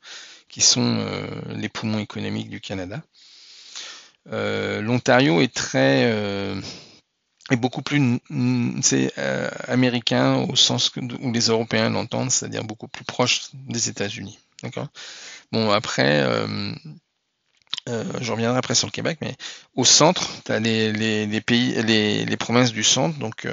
qui 0.49 0.61
sont 0.61 1.05
les 1.49 1.69
poumons 1.69 1.99
économiques 1.99 2.49
du 2.49 2.61
Canada. 2.61 3.01
Euh, 4.31 4.81
L'Ontario 4.81 5.41
est 5.41 5.53
très 5.53 6.05
euh, 6.05 6.59
est 7.51 7.57
beaucoup 7.57 7.81
plus 7.81 8.19
c'est 8.81 9.11
euh, 9.17 9.49
américain 9.67 10.35
au 10.49 10.55
sens 10.55 10.89
que, 10.89 11.01
où 11.01 11.31
les 11.31 11.47
Européens 11.47 11.89
l'entendent, 11.89 12.31
c'est-à-dire 12.31 12.63
beaucoup 12.63 12.87
plus 12.87 13.03
proche 13.03 13.49
des 13.53 13.89
États-Unis. 13.89 14.39
D'accord? 14.61 14.87
Bon 15.51 15.71
après, 15.71 16.25
je 17.87 18.31
reviendrai 18.31 18.57
après 18.57 18.75
sur 18.75 18.87
le 18.87 18.91
Québec, 18.91 19.17
mais 19.21 19.35
au 19.75 19.83
centre, 19.85 20.27
tu 20.45 20.51
as 20.51 20.59
les, 20.59 20.93
les, 20.93 21.25
les, 21.25 21.41
pays, 21.41 21.73
les, 21.83 22.25
les, 22.25 22.37
provinces 22.37 22.71
du 22.71 22.83
centre, 22.83 23.17
donc 23.19 23.47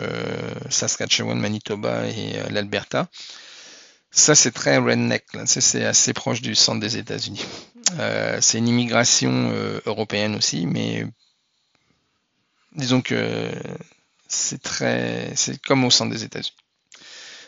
Saskatchewan, 0.69 1.39
Manitoba 1.39 2.07
et 2.07 2.51
l'Alberta. 2.51 3.09
Ça, 4.13 4.35
c'est 4.35 4.51
très 4.51 4.77
redneck. 4.77 5.25
C'est 5.47 5.85
assez 5.85 6.13
proche 6.13 6.43
du 6.43 6.55
centre 6.55 6.81
des 6.81 6.97
États-Unis. 6.97 7.45
Euh, 7.99 8.39
c'est 8.41 8.59
une 8.59 8.69
immigration 8.69 9.51
euh, 9.53 9.81
européenne 9.87 10.35
aussi, 10.35 10.67
mais 10.67 11.07
disons 12.73 13.03
que 13.03 13.51
c'est 14.29 14.63
très, 14.63 15.33
c'est 15.37 15.61
comme 15.63 15.85
au 15.85 15.91
centre 15.91 16.13
des 16.13 16.25
États-Unis, 16.25 16.57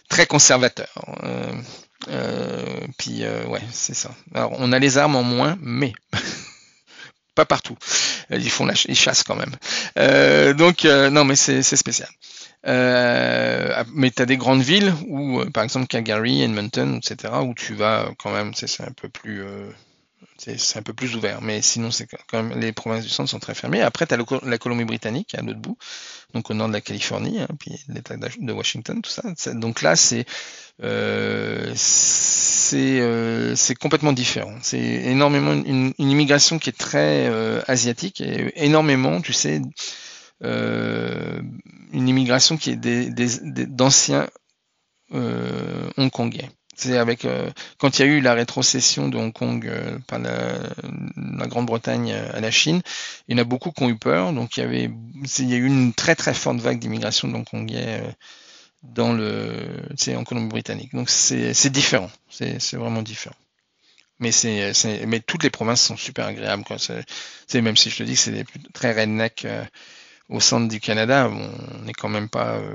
très 0.08 0.26
conservateur. 0.26 0.88
Euh, 2.08 2.86
puis 2.98 3.24
ouais, 3.24 3.62
c'est 3.70 3.94
ça. 3.94 4.12
Alors 4.34 4.52
on 4.58 4.72
a 4.72 4.78
les 4.78 4.98
armes 4.98 5.16
en 5.16 5.22
moins, 5.22 5.56
mais 5.60 5.92
pas 7.34 7.44
partout. 7.44 7.76
Ils 8.30 8.50
font 8.50 8.66
la, 8.66 8.74
ils 8.86 8.96
chassent 8.96 9.22
quand 9.22 9.36
même. 9.36 10.54
donc 10.54 10.84
non, 10.84 11.24
mais 11.24 11.36
c'est 11.36 11.62
spécial. 11.62 12.08
Euh, 12.66 13.84
mais 13.92 14.10
tu 14.10 14.22
as 14.22 14.26
des 14.26 14.36
grandes 14.36 14.62
villes 14.62 14.94
où, 15.08 15.40
euh, 15.40 15.50
par 15.50 15.64
exemple 15.64 15.86
Calgary, 15.86 16.42
Edmonton, 16.42 16.96
etc., 16.96 17.34
où 17.42 17.54
tu 17.54 17.74
vas 17.74 18.10
quand 18.18 18.32
même, 18.32 18.54
c'est 18.54 18.82
un 18.82 18.92
peu 18.92 19.08
plus 19.08 19.42
euh, 19.42 19.68
c'est 20.38 20.78
un 20.78 20.82
peu 20.82 20.92
plus 20.92 21.14
ouvert, 21.14 21.40
mais 21.40 21.62
sinon 21.62 21.90
c'est 21.90 22.06
quand 22.28 22.42
même 22.42 22.58
les 22.58 22.72
provinces 22.72 23.04
du 23.04 23.10
centre 23.10 23.30
sont 23.30 23.38
très 23.38 23.54
fermées. 23.54 23.80
Après, 23.80 24.06
tu 24.06 24.14
as 24.14 24.18
la 24.44 24.58
Colombie-Britannique 24.58 25.34
à 25.34 25.42
l'autre 25.42 25.60
bout, 25.60 25.78
donc 26.34 26.50
au 26.50 26.54
nord 26.54 26.68
de 26.68 26.72
la 26.72 26.80
Californie, 26.80 27.40
hein, 27.40 27.48
puis 27.58 27.72
l'État 27.88 28.16
de 28.16 28.52
Washington, 28.52 29.00
tout 29.02 29.10
ça. 29.10 29.22
Donc 29.54 29.82
là, 29.82 29.94
c'est 29.94 30.24
euh, 30.82 31.72
c'est 33.56 33.74
complètement 33.74 34.12
différent. 34.12 34.54
C'est 34.62 34.78
énormément 34.78 35.52
une, 35.52 35.92
immigration 35.98 36.58
qui 36.58 36.70
est 36.70 36.78
très 36.78 37.30
asiatique 37.68 38.20
et 38.20 38.52
énormément, 38.64 39.20
tu 39.20 39.32
sais, 39.32 39.60
euh, 40.44 41.40
une 41.92 42.08
immigration 42.08 42.56
qui 42.56 42.70
est 42.70 43.66
d'anciens 43.66 44.28
euh, 45.14 45.90
hongkongais. 45.96 46.50
C'est 46.74 46.96
avec 46.96 47.26
euh, 47.26 47.50
quand 47.78 47.98
il 47.98 48.02
y 48.02 48.08
a 48.08 48.08
eu 48.08 48.20
la 48.20 48.34
rétrocession 48.34 49.08
de 49.08 49.18
Hong 49.18 49.32
Kong 49.32 49.70
par 50.08 50.18
la, 50.18 51.46
Grande-Bretagne 51.46 52.12
à 52.12 52.40
la 52.40 52.50
Chine, 52.50 52.80
il 53.28 53.36
y 53.36 53.40
en 53.40 53.42
a 53.42 53.44
beaucoup 53.44 53.70
qui 53.70 53.82
ont 53.84 53.90
eu 53.90 53.96
peur. 53.96 54.32
Donc 54.32 54.56
il 54.56 54.60
y 54.60 54.62
avait, 54.64 54.90
il 55.38 55.50
y 55.50 55.54
a 55.54 55.58
eu 55.58 55.66
une 55.66 55.92
très 55.92 56.16
très 56.16 56.34
forte 56.34 56.58
vague 56.58 56.78
d'immigration 56.78 57.28
de 57.28 57.36
Hongkongais 57.36 58.02
dans 58.82 59.12
le, 59.12 59.54
en 60.16 60.24
Colombie-Britannique. 60.24 60.94
Donc 60.94 61.08
c'est 61.08 61.70
différent, 61.70 62.10
c'est 62.28 62.74
vraiment 62.74 63.02
différent. 63.02 63.36
Mais 64.18 64.30
c'est, 64.30 64.72
mais 65.06 65.20
toutes 65.20 65.42
les 65.42 65.50
provinces 65.50 65.82
sont 65.82 65.96
super 65.96 66.26
agréables. 66.26 66.64
Quoi. 66.64 66.76
C'est, 66.78 67.60
même 67.60 67.76
si 67.76 67.90
je 67.90 67.96
te 67.98 68.02
dis 68.02 68.14
que 68.14 68.20
c'est 68.20 68.44
très 68.72 68.92
redneck 68.92 69.46
au 70.28 70.40
centre 70.40 70.68
du 70.68 70.80
Canada, 70.80 71.28
on 71.30 71.84
n'est 71.84 71.92
quand 71.92 72.08
même 72.08 72.28
pas, 72.28 72.54
euh, 72.54 72.74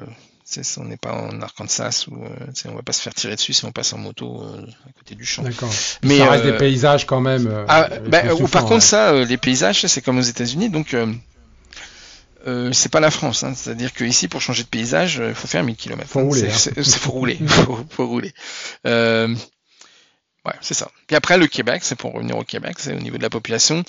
on 0.78 0.84
n'est 0.84 0.98
pas 0.98 1.14
en 1.14 1.42
Arkansas 1.42 2.06
où 2.10 2.24
euh, 2.24 2.30
on 2.66 2.76
va 2.76 2.82
pas 2.82 2.92
se 2.92 3.02
faire 3.02 3.14
tirer 3.14 3.36
dessus 3.36 3.54
si 3.54 3.66
on 3.66 3.72
passe 3.72 3.94
en 3.94 3.98
moto 3.98 4.44
euh, 4.44 4.66
à 4.88 4.92
côté 4.92 5.16
du 5.16 5.26
champ. 5.26 5.44
D'accord. 5.44 5.72
Mais 6.04 6.18
ça 6.18 6.30
reste 6.30 6.44
des 6.44 6.58
paysages 6.58 7.06
quand 7.06 7.22
même. 7.22 7.66
Ah, 7.68 7.90
ben, 8.08 8.48
par 8.48 8.66
contre 8.66 8.84
ça, 8.84 9.14
les 9.24 9.38
paysages, 9.38 9.86
c'est 9.86 10.02
comme 10.02 10.18
aux 10.18 10.22
États-Unis, 10.22 10.70
donc 10.70 10.96
euh, 12.46 12.72
c'est 12.72 12.90
pas 12.90 13.00
la 13.00 13.12
France, 13.12 13.44
hein. 13.44 13.54
c'est-à-dire 13.56 13.94
qu'ici 13.94 14.28
pour 14.28 14.42
changer 14.42 14.64
de 14.64 14.68
paysage, 14.68 15.22
il 15.26 15.34
faut 15.34 15.48
faire 15.48 15.64
1000 15.64 15.76
km. 15.76 16.08
Faut 16.08 16.22
rouler. 16.22 16.50
C'est, 16.52 16.80
faut 16.84 17.12
rouler, 17.12 17.40
faut, 17.48 17.80
faut 17.90 18.08
rouler. 18.08 18.34
Euh, 18.86 19.34
Ouais, 20.48 20.54
c'est 20.62 20.74
ça. 20.74 20.90
Puis 21.08 21.16
après, 21.18 21.38
le 21.38 21.48
Québec, 21.48 21.82
c'est 21.84 21.98
pour 21.98 22.14
revenir 22.14 22.38
au 22.38 22.44
Québec, 22.46 22.78
c'est 22.80 22.94
au 22.94 23.00
niveau 23.00 23.18
de 23.18 23.22
la 23.22 23.30
population, 23.30 23.84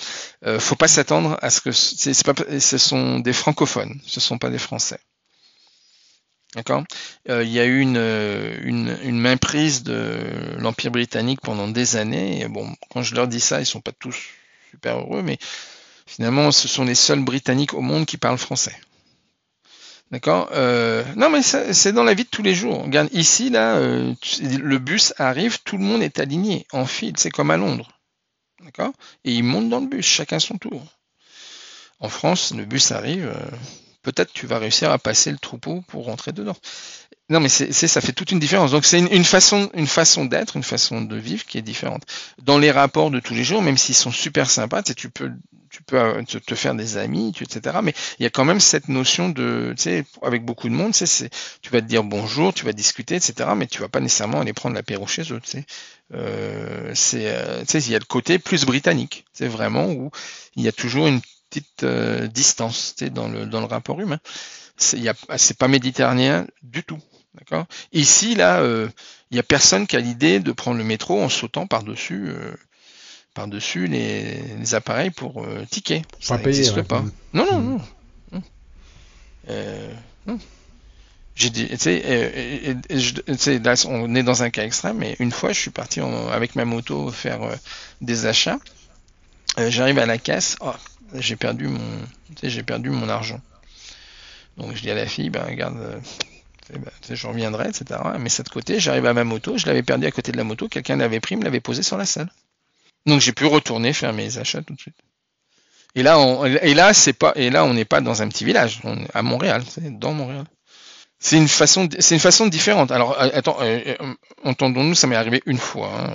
euh, 0.45 0.59
faut 0.59 0.75
pas 0.75 0.89
s'attendre 0.89 1.37
à 1.41 1.49
ce 1.49 1.61
que 1.61 1.71
c'est 1.71 2.21
pas, 2.25 2.33
ce 2.59 2.77
sont 2.77 3.19
des 3.19 3.31
francophones, 3.31 3.97
ce 4.05 4.19
sont 4.19 4.37
pas 4.37 4.49
des 4.49 4.57
Français. 4.57 4.99
D'accord? 6.55 6.83
Euh, 7.29 7.43
Il 7.45 7.51
y 7.51 7.61
a 7.61 7.65
eu 7.65 7.79
une, 7.79 7.95
une, 7.95 8.97
une 9.03 9.19
mainprise 9.19 9.83
de 9.83 10.19
l'Empire 10.57 10.91
britannique 10.91 11.39
pendant 11.41 11.69
des 11.69 11.95
années. 11.95 12.41
Et 12.41 12.49
bon, 12.49 12.75
quand 12.89 13.03
je 13.03 13.15
leur 13.15 13.29
dis 13.29 13.39
ça, 13.39 13.61
ils 13.61 13.65
sont 13.65 13.81
pas 13.81 13.93
tous 13.97 14.17
super 14.71 14.97
heureux, 14.97 15.21
mais 15.21 15.37
finalement, 16.09 16.51
ce 16.51 16.67
sont 16.67 16.83
les 16.83 16.95
seuls 16.95 17.23
Britanniques 17.23 17.73
au 17.73 17.81
monde 17.81 18.05
qui 18.05 18.17
parlent 18.17 18.37
français. 18.37 18.75
D'accord 20.11 20.49
euh, 20.53 21.03
Non, 21.15 21.29
mais 21.29 21.43
c'est 21.43 21.93
dans 21.93 22.03
la 22.03 22.15
vie 22.15 22.23
de 22.23 22.29
tous 22.29 22.41
les 22.41 22.55
jours. 22.55 22.83
Regarde, 22.83 23.09
ici, 23.11 23.51
là, 23.51 23.75
euh, 23.75 24.13
le 24.41 24.77
bus 24.79 25.13
arrive, 25.17 25.59
tout 25.63 25.77
le 25.77 25.83
monde 25.83 26.01
est 26.01 26.19
aligné, 26.19 26.65
en 26.71 26.85
file, 26.85 27.13
c'est 27.17 27.29
comme 27.29 27.51
à 27.51 27.57
Londres. 27.57 27.91
D'accord 28.63 28.91
Et 29.23 29.33
ils 29.33 29.43
montent 29.43 29.69
dans 29.69 29.79
le 29.79 29.87
bus, 29.87 30.05
chacun 30.05 30.39
son 30.39 30.57
tour. 30.57 30.83
En 31.99 32.09
France, 32.09 32.53
le 32.55 32.65
bus 32.65 32.91
arrive, 32.91 33.27
euh, 33.27 33.55
peut-être 34.01 34.33
tu 34.33 34.47
vas 34.47 34.57
réussir 34.57 34.91
à 34.91 34.97
passer 34.97 35.31
le 35.31 35.37
troupeau 35.37 35.83
pour 35.87 36.05
rentrer 36.05 36.31
dedans. 36.31 36.57
Non, 37.29 37.39
mais 37.39 37.49
c'est 37.49 37.71
ça 37.71 38.01
fait 38.01 38.11
toute 38.11 38.31
une 38.31 38.39
différence. 38.39 38.71
Donc 38.71 38.85
c'est 38.85 38.99
une, 38.99 39.23
façon, 39.23 39.69
une 39.75 39.85
façon 39.85 40.25
d'être, 40.25 40.57
une 40.57 40.63
façon 40.63 41.01
de 41.01 41.15
vivre 41.15 41.45
qui 41.45 41.59
est 41.59 41.61
différente. 41.61 42.03
Dans 42.41 42.57
les 42.57 42.71
rapports 42.71 43.11
de 43.11 43.19
tous 43.19 43.35
les 43.35 43.43
jours, 43.43 43.61
même 43.61 43.77
s'ils 43.77 43.93
sont 43.93 44.11
super 44.11 44.49
sympas, 44.49 44.81
tu 44.81 45.11
peux, 45.11 45.31
tu 45.69 45.83
peux 45.83 45.97
euh, 45.97 46.23
te, 46.23 46.55
faire 46.55 46.73
des 46.73 46.97
amis, 46.97 47.31
etc. 47.39 47.77
Mais 47.83 47.93
il 48.17 48.23
y 48.23 48.25
a 48.25 48.31
quand 48.31 48.45
même 48.45 48.59
cette 48.59 48.89
notion 48.89 49.29
de, 49.29 49.75
tu 49.77 49.83
sais, 49.83 50.05
avec 50.23 50.43
beaucoup 50.43 50.69
de 50.69 50.73
monde, 50.73 50.93
tu 50.93 51.05
sais, 51.05 51.29
tu 51.61 51.69
vas 51.69 51.81
te 51.81 51.85
dire 51.85 52.03
bonjour, 52.03 52.51
tu 52.51 52.65
vas 52.65 52.73
discuter, 52.73 53.15
etc. 53.15 53.51
Mais 53.55 53.67
tu 53.67 53.79
vas 53.79 53.89
pas 53.89 53.99
nécessairement 53.99 54.41
aller 54.41 54.53
prendre 54.53 54.73
l'apéro 54.73 55.05
chez 55.05 55.21
eux, 55.31 55.39
tu 55.39 55.51
sais. 55.51 55.65
Euh, 56.15 56.91
c'est, 56.95 57.27
euh, 57.27 57.59
tu 57.61 57.67
sais, 57.67 57.79
il 57.79 57.91
y 57.91 57.95
a 57.95 57.99
le 57.99 58.05
côté 58.05 58.39
plus 58.39 58.65
britannique. 58.65 59.25
C'est 59.33 59.47
vraiment 59.47 59.85
où 59.91 60.09
il 60.55 60.63
y 60.63 60.67
a 60.67 60.71
toujours 60.71 61.05
une 61.05 61.21
petite 61.51 61.83
euh, 61.83 62.25
distance, 62.25 62.95
tu 62.97 63.05
sais, 63.05 63.11
dans 63.11 63.27
le 63.27 63.45
dans 63.45 63.59
le 63.59 63.67
rapport 63.67 63.99
humain. 63.99 64.19
C'est 64.77 65.57
pas 65.57 65.67
méditerranéen 65.67 66.47
du 66.63 66.83
tout. 66.83 66.99
D'accord? 67.35 67.65
Ici, 67.93 68.35
là, 68.35 68.59
euh, 68.61 68.89
il 69.31 69.35
n'y 69.35 69.39
a 69.39 69.43
personne 69.43 69.85
qui 69.87 69.95
a 69.95 69.99
l'idée 69.99 70.39
de 70.39 70.51
prendre 70.51 70.77
le 70.77 70.83
métro 70.83 71.21
en 71.21 71.29
sautant 71.29 71.67
par-dessus 71.67 72.25
euh, 72.29 72.53
par-dessus 73.33 73.87
les, 73.87 74.73
appareils 74.73 75.11
pour 75.11 75.43
euh, 75.43 75.65
ticket. 75.69 76.01
Ça 76.19 76.37
n'existe 76.37 76.81
pas. 76.81 77.03
Non, 77.33 77.45
non, 77.51 77.61
non. 77.61 77.81
non. 78.31 78.43
Euh, 79.49 79.93
J'ai 81.35 81.49
dit, 81.51 81.67
tu 81.69 81.77
sais, 81.77 83.59
là, 83.59 83.73
on 83.87 84.15
est 84.15 84.23
dans 84.23 84.43
un 84.43 84.49
cas 84.49 84.65
extrême, 84.65 84.97
mais 84.97 85.15
une 85.19 85.31
fois, 85.31 85.53
je 85.53 85.59
suis 85.59 85.71
parti 85.71 86.01
avec 86.01 86.55
ma 86.55 86.65
moto 86.65 87.11
faire 87.11 87.39
des 88.01 88.25
achats. 88.25 88.59
J'arrive 89.57 89.99
à 89.99 90.05
la 90.05 90.17
caisse, 90.17 90.57
oh, 90.61 90.73
j'ai 91.13 91.35
perdu 91.35 91.67
mon, 91.67 92.01
j'ai 92.41 92.63
perdu 92.63 92.89
mon 92.89 93.09
argent. 93.09 93.41
Donc 94.57 94.75
je 94.75 94.81
dis 94.81 94.91
à 94.91 94.95
la 94.95 95.05
fille, 95.05 95.29
ben 95.29 95.43
regarde, 95.43 96.01
ben, 96.71 96.91
je 97.09 97.27
reviendrai, 97.27 97.69
etc. 97.69 97.99
Mais 98.19 98.29
cette 98.29 98.49
côté, 98.49 98.79
j'arrive 98.79 99.05
à 99.05 99.13
ma 99.13 99.23
moto, 99.23 99.57
je 99.57 99.65
l'avais 99.65 99.83
perdu 99.83 100.05
à 100.05 100.11
côté 100.11 100.31
de 100.31 100.37
la 100.37 100.43
moto, 100.43 100.67
quelqu'un 100.67 100.97
l'avait 100.97 101.19
pris, 101.19 101.35
me 101.35 101.43
l'avait 101.43 101.59
posé 101.59 101.83
sur 101.83 101.97
la 101.97 102.05
salle. 102.05 102.29
Donc 103.05 103.21
j'ai 103.21 103.31
pu 103.31 103.45
retourner 103.45 103.93
faire 103.93 104.13
mes 104.13 104.37
achats 104.37 104.61
tout 104.61 104.73
de 104.73 104.79
suite. 104.79 104.97
Et 105.95 106.03
là, 106.03 106.19
on, 106.19 106.45
et 106.45 106.73
là, 106.73 106.93
c'est 106.93 107.13
pas, 107.13 107.33
et 107.35 107.49
là, 107.49 107.65
on 107.65 107.73
n'est 107.73 107.85
pas 107.85 108.01
dans 108.01 108.21
un 108.21 108.27
petit 108.29 108.45
village, 108.45 108.79
on 108.83 108.97
est 108.97 109.07
à 109.13 109.23
Montréal, 109.23 109.63
c'est 109.67 109.97
dans 109.97 110.13
Montréal. 110.13 110.45
C'est 111.21 111.35
une 111.35 111.49
façon, 111.49 111.89
c'est 111.99 112.15
une 112.15 112.21
façon 112.21 112.47
différente. 112.47 112.91
Alors, 112.91 113.19
euh, 113.19 113.29
attends, 113.33 113.57
euh, 113.59 113.95
euh, 113.99 114.13
entendons-nous, 114.45 114.95
ça 114.95 115.05
m'est 115.05 115.17
arrivé 115.17 115.41
une 115.45 115.57
fois. 115.57 115.91
Hein. 115.93 116.13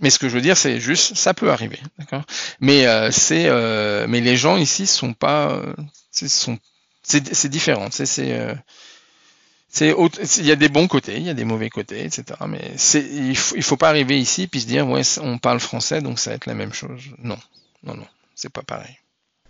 Mais 0.00 0.08
ce 0.08 0.18
que 0.18 0.30
je 0.30 0.34
veux 0.34 0.40
dire, 0.40 0.56
c'est 0.56 0.80
juste, 0.80 1.14
ça 1.14 1.34
peut 1.34 1.50
arriver, 1.50 1.78
d'accord? 1.98 2.22
Mais 2.60 2.86
c'est, 3.12 3.50
mais 4.08 4.20
les 4.20 4.36
gens 4.36 4.56
ici 4.56 4.86
sont 4.86 5.12
pas, 5.12 5.60
c'est 6.10 7.48
différent. 7.48 7.88
C'est, 7.90 8.56
c'est 9.76 9.94
il 10.38 10.46
y 10.46 10.52
a 10.52 10.56
des 10.56 10.70
bons 10.70 10.88
côtés, 10.88 11.18
il 11.18 11.24
y 11.24 11.28
a 11.28 11.34
des 11.34 11.44
mauvais 11.44 11.68
côtés, 11.68 12.02
etc. 12.02 12.24
Mais 12.48 12.72
c'est 12.76 13.04
il 13.04 13.36
faut, 13.36 13.56
il 13.56 13.62
faut 13.62 13.76
pas 13.76 13.90
arriver 13.90 14.18
ici 14.18 14.46
puis 14.46 14.62
se 14.62 14.66
dire 14.66 14.88
ouais 14.88 15.02
on 15.20 15.36
parle 15.36 15.60
français 15.60 16.00
donc 16.00 16.18
ça 16.18 16.30
va 16.30 16.36
être 16.36 16.46
la 16.46 16.54
même 16.54 16.72
chose. 16.72 17.02
Non, 17.22 17.36
non, 17.84 17.94
non, 17.94 18.06
c'est 18.34 18.50
pas 18.50 18.62
pareil. 18.62 18.96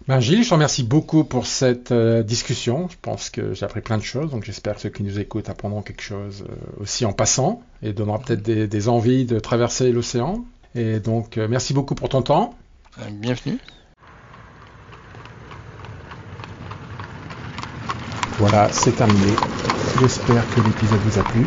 Ben 0.09 0.19
Gilles, 0.19 0.43
je 0.43 0.49
te 0.49 0.55
remercie 0.55 0.83
beaucoup 0.83 1.23
pour 1.23 1.47
cette 1.47 1.93
euh, 1.93 2.25
discussion. 2.25 2.89
Je 2.89 2.97
pense 3.01 3.31
que 3.31 3.55
j'ai 3.55 3.65
appris 3.65 3.81
plein 3.81 3.99
de 3.99 4.03
choses, 4.03 4.31
donc 4.33 4.45
j'espère 4.45 4.75
que 4.75 4.81
ceux 4.81 4.89
qui 4.91 5.05
nous 5.05 5.21
écoutent 5.21 5.49
apprendront 5.49 5.83
quelque 5.83 6.03
chose 6.03 6.45
euh, 6.49 6.83
aussi 6.83 7.05
en 7.05 7.13
passant 7.13 7.63
et 7.83 7.93
donnera 7.93 8.19
peut-être 8.19 8.43
des, 8.43 8.67
des, 8.67 8.89
envies 8.89 9.27
de 9.27 9.39
traverser 9.39 9.93
l'océan. 9.93 10.45
Et 10.75 10.99
donc, 11.01 11.39
euh, 11.39 11.47
merci 11.49 11.73
beaucoup 11.73 11.95
pour 11.95 12.09
ton 12.09 12.23
temps. 12.23 12.55
Bienvenue. 13.13 13.59
Voilà, 18.39 18.71
c'est 18.71 18.93
terminé. 18.93 19.33
J'espère 20.01 20.45
que 20.55 20.61
l'épisode 20.61 21.01
vous 21.01 21.19
a 21.19 21.23
plu. 21.23 21.47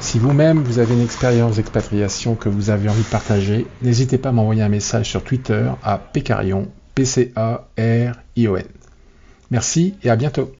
Si 0.00 0.18
vous-même 0.18 0.62
vous 0.64 0.80
avez 0.80 0.94
une 0.94 1.02
expérience 1.02 1.56
d'expatriation 1.56 2.34
que 2.34 2.48
vous 2.48 2.70
avez 2.70 2.88
envie 2.88 3.02
de 3.02 3.08
partager, 3.08 3.66
n'hésitez 3.82 4.18
pas 4.18 4.30
à 4.30 4.32
m'envoyer 4.32 4.62
un 4.62 4.68
message 4.68 5.08
sur 5.08 5.22
Twitter 5.22 5.70
à 5.84 5.98
Pécarion, 5.98 6.68
P-C-A-R-I-O-N. 6.96 8.64
Merci 9.50 9.94
et 10.02 10.10
à 10.10 10.16
bientôt. 10.16 10.52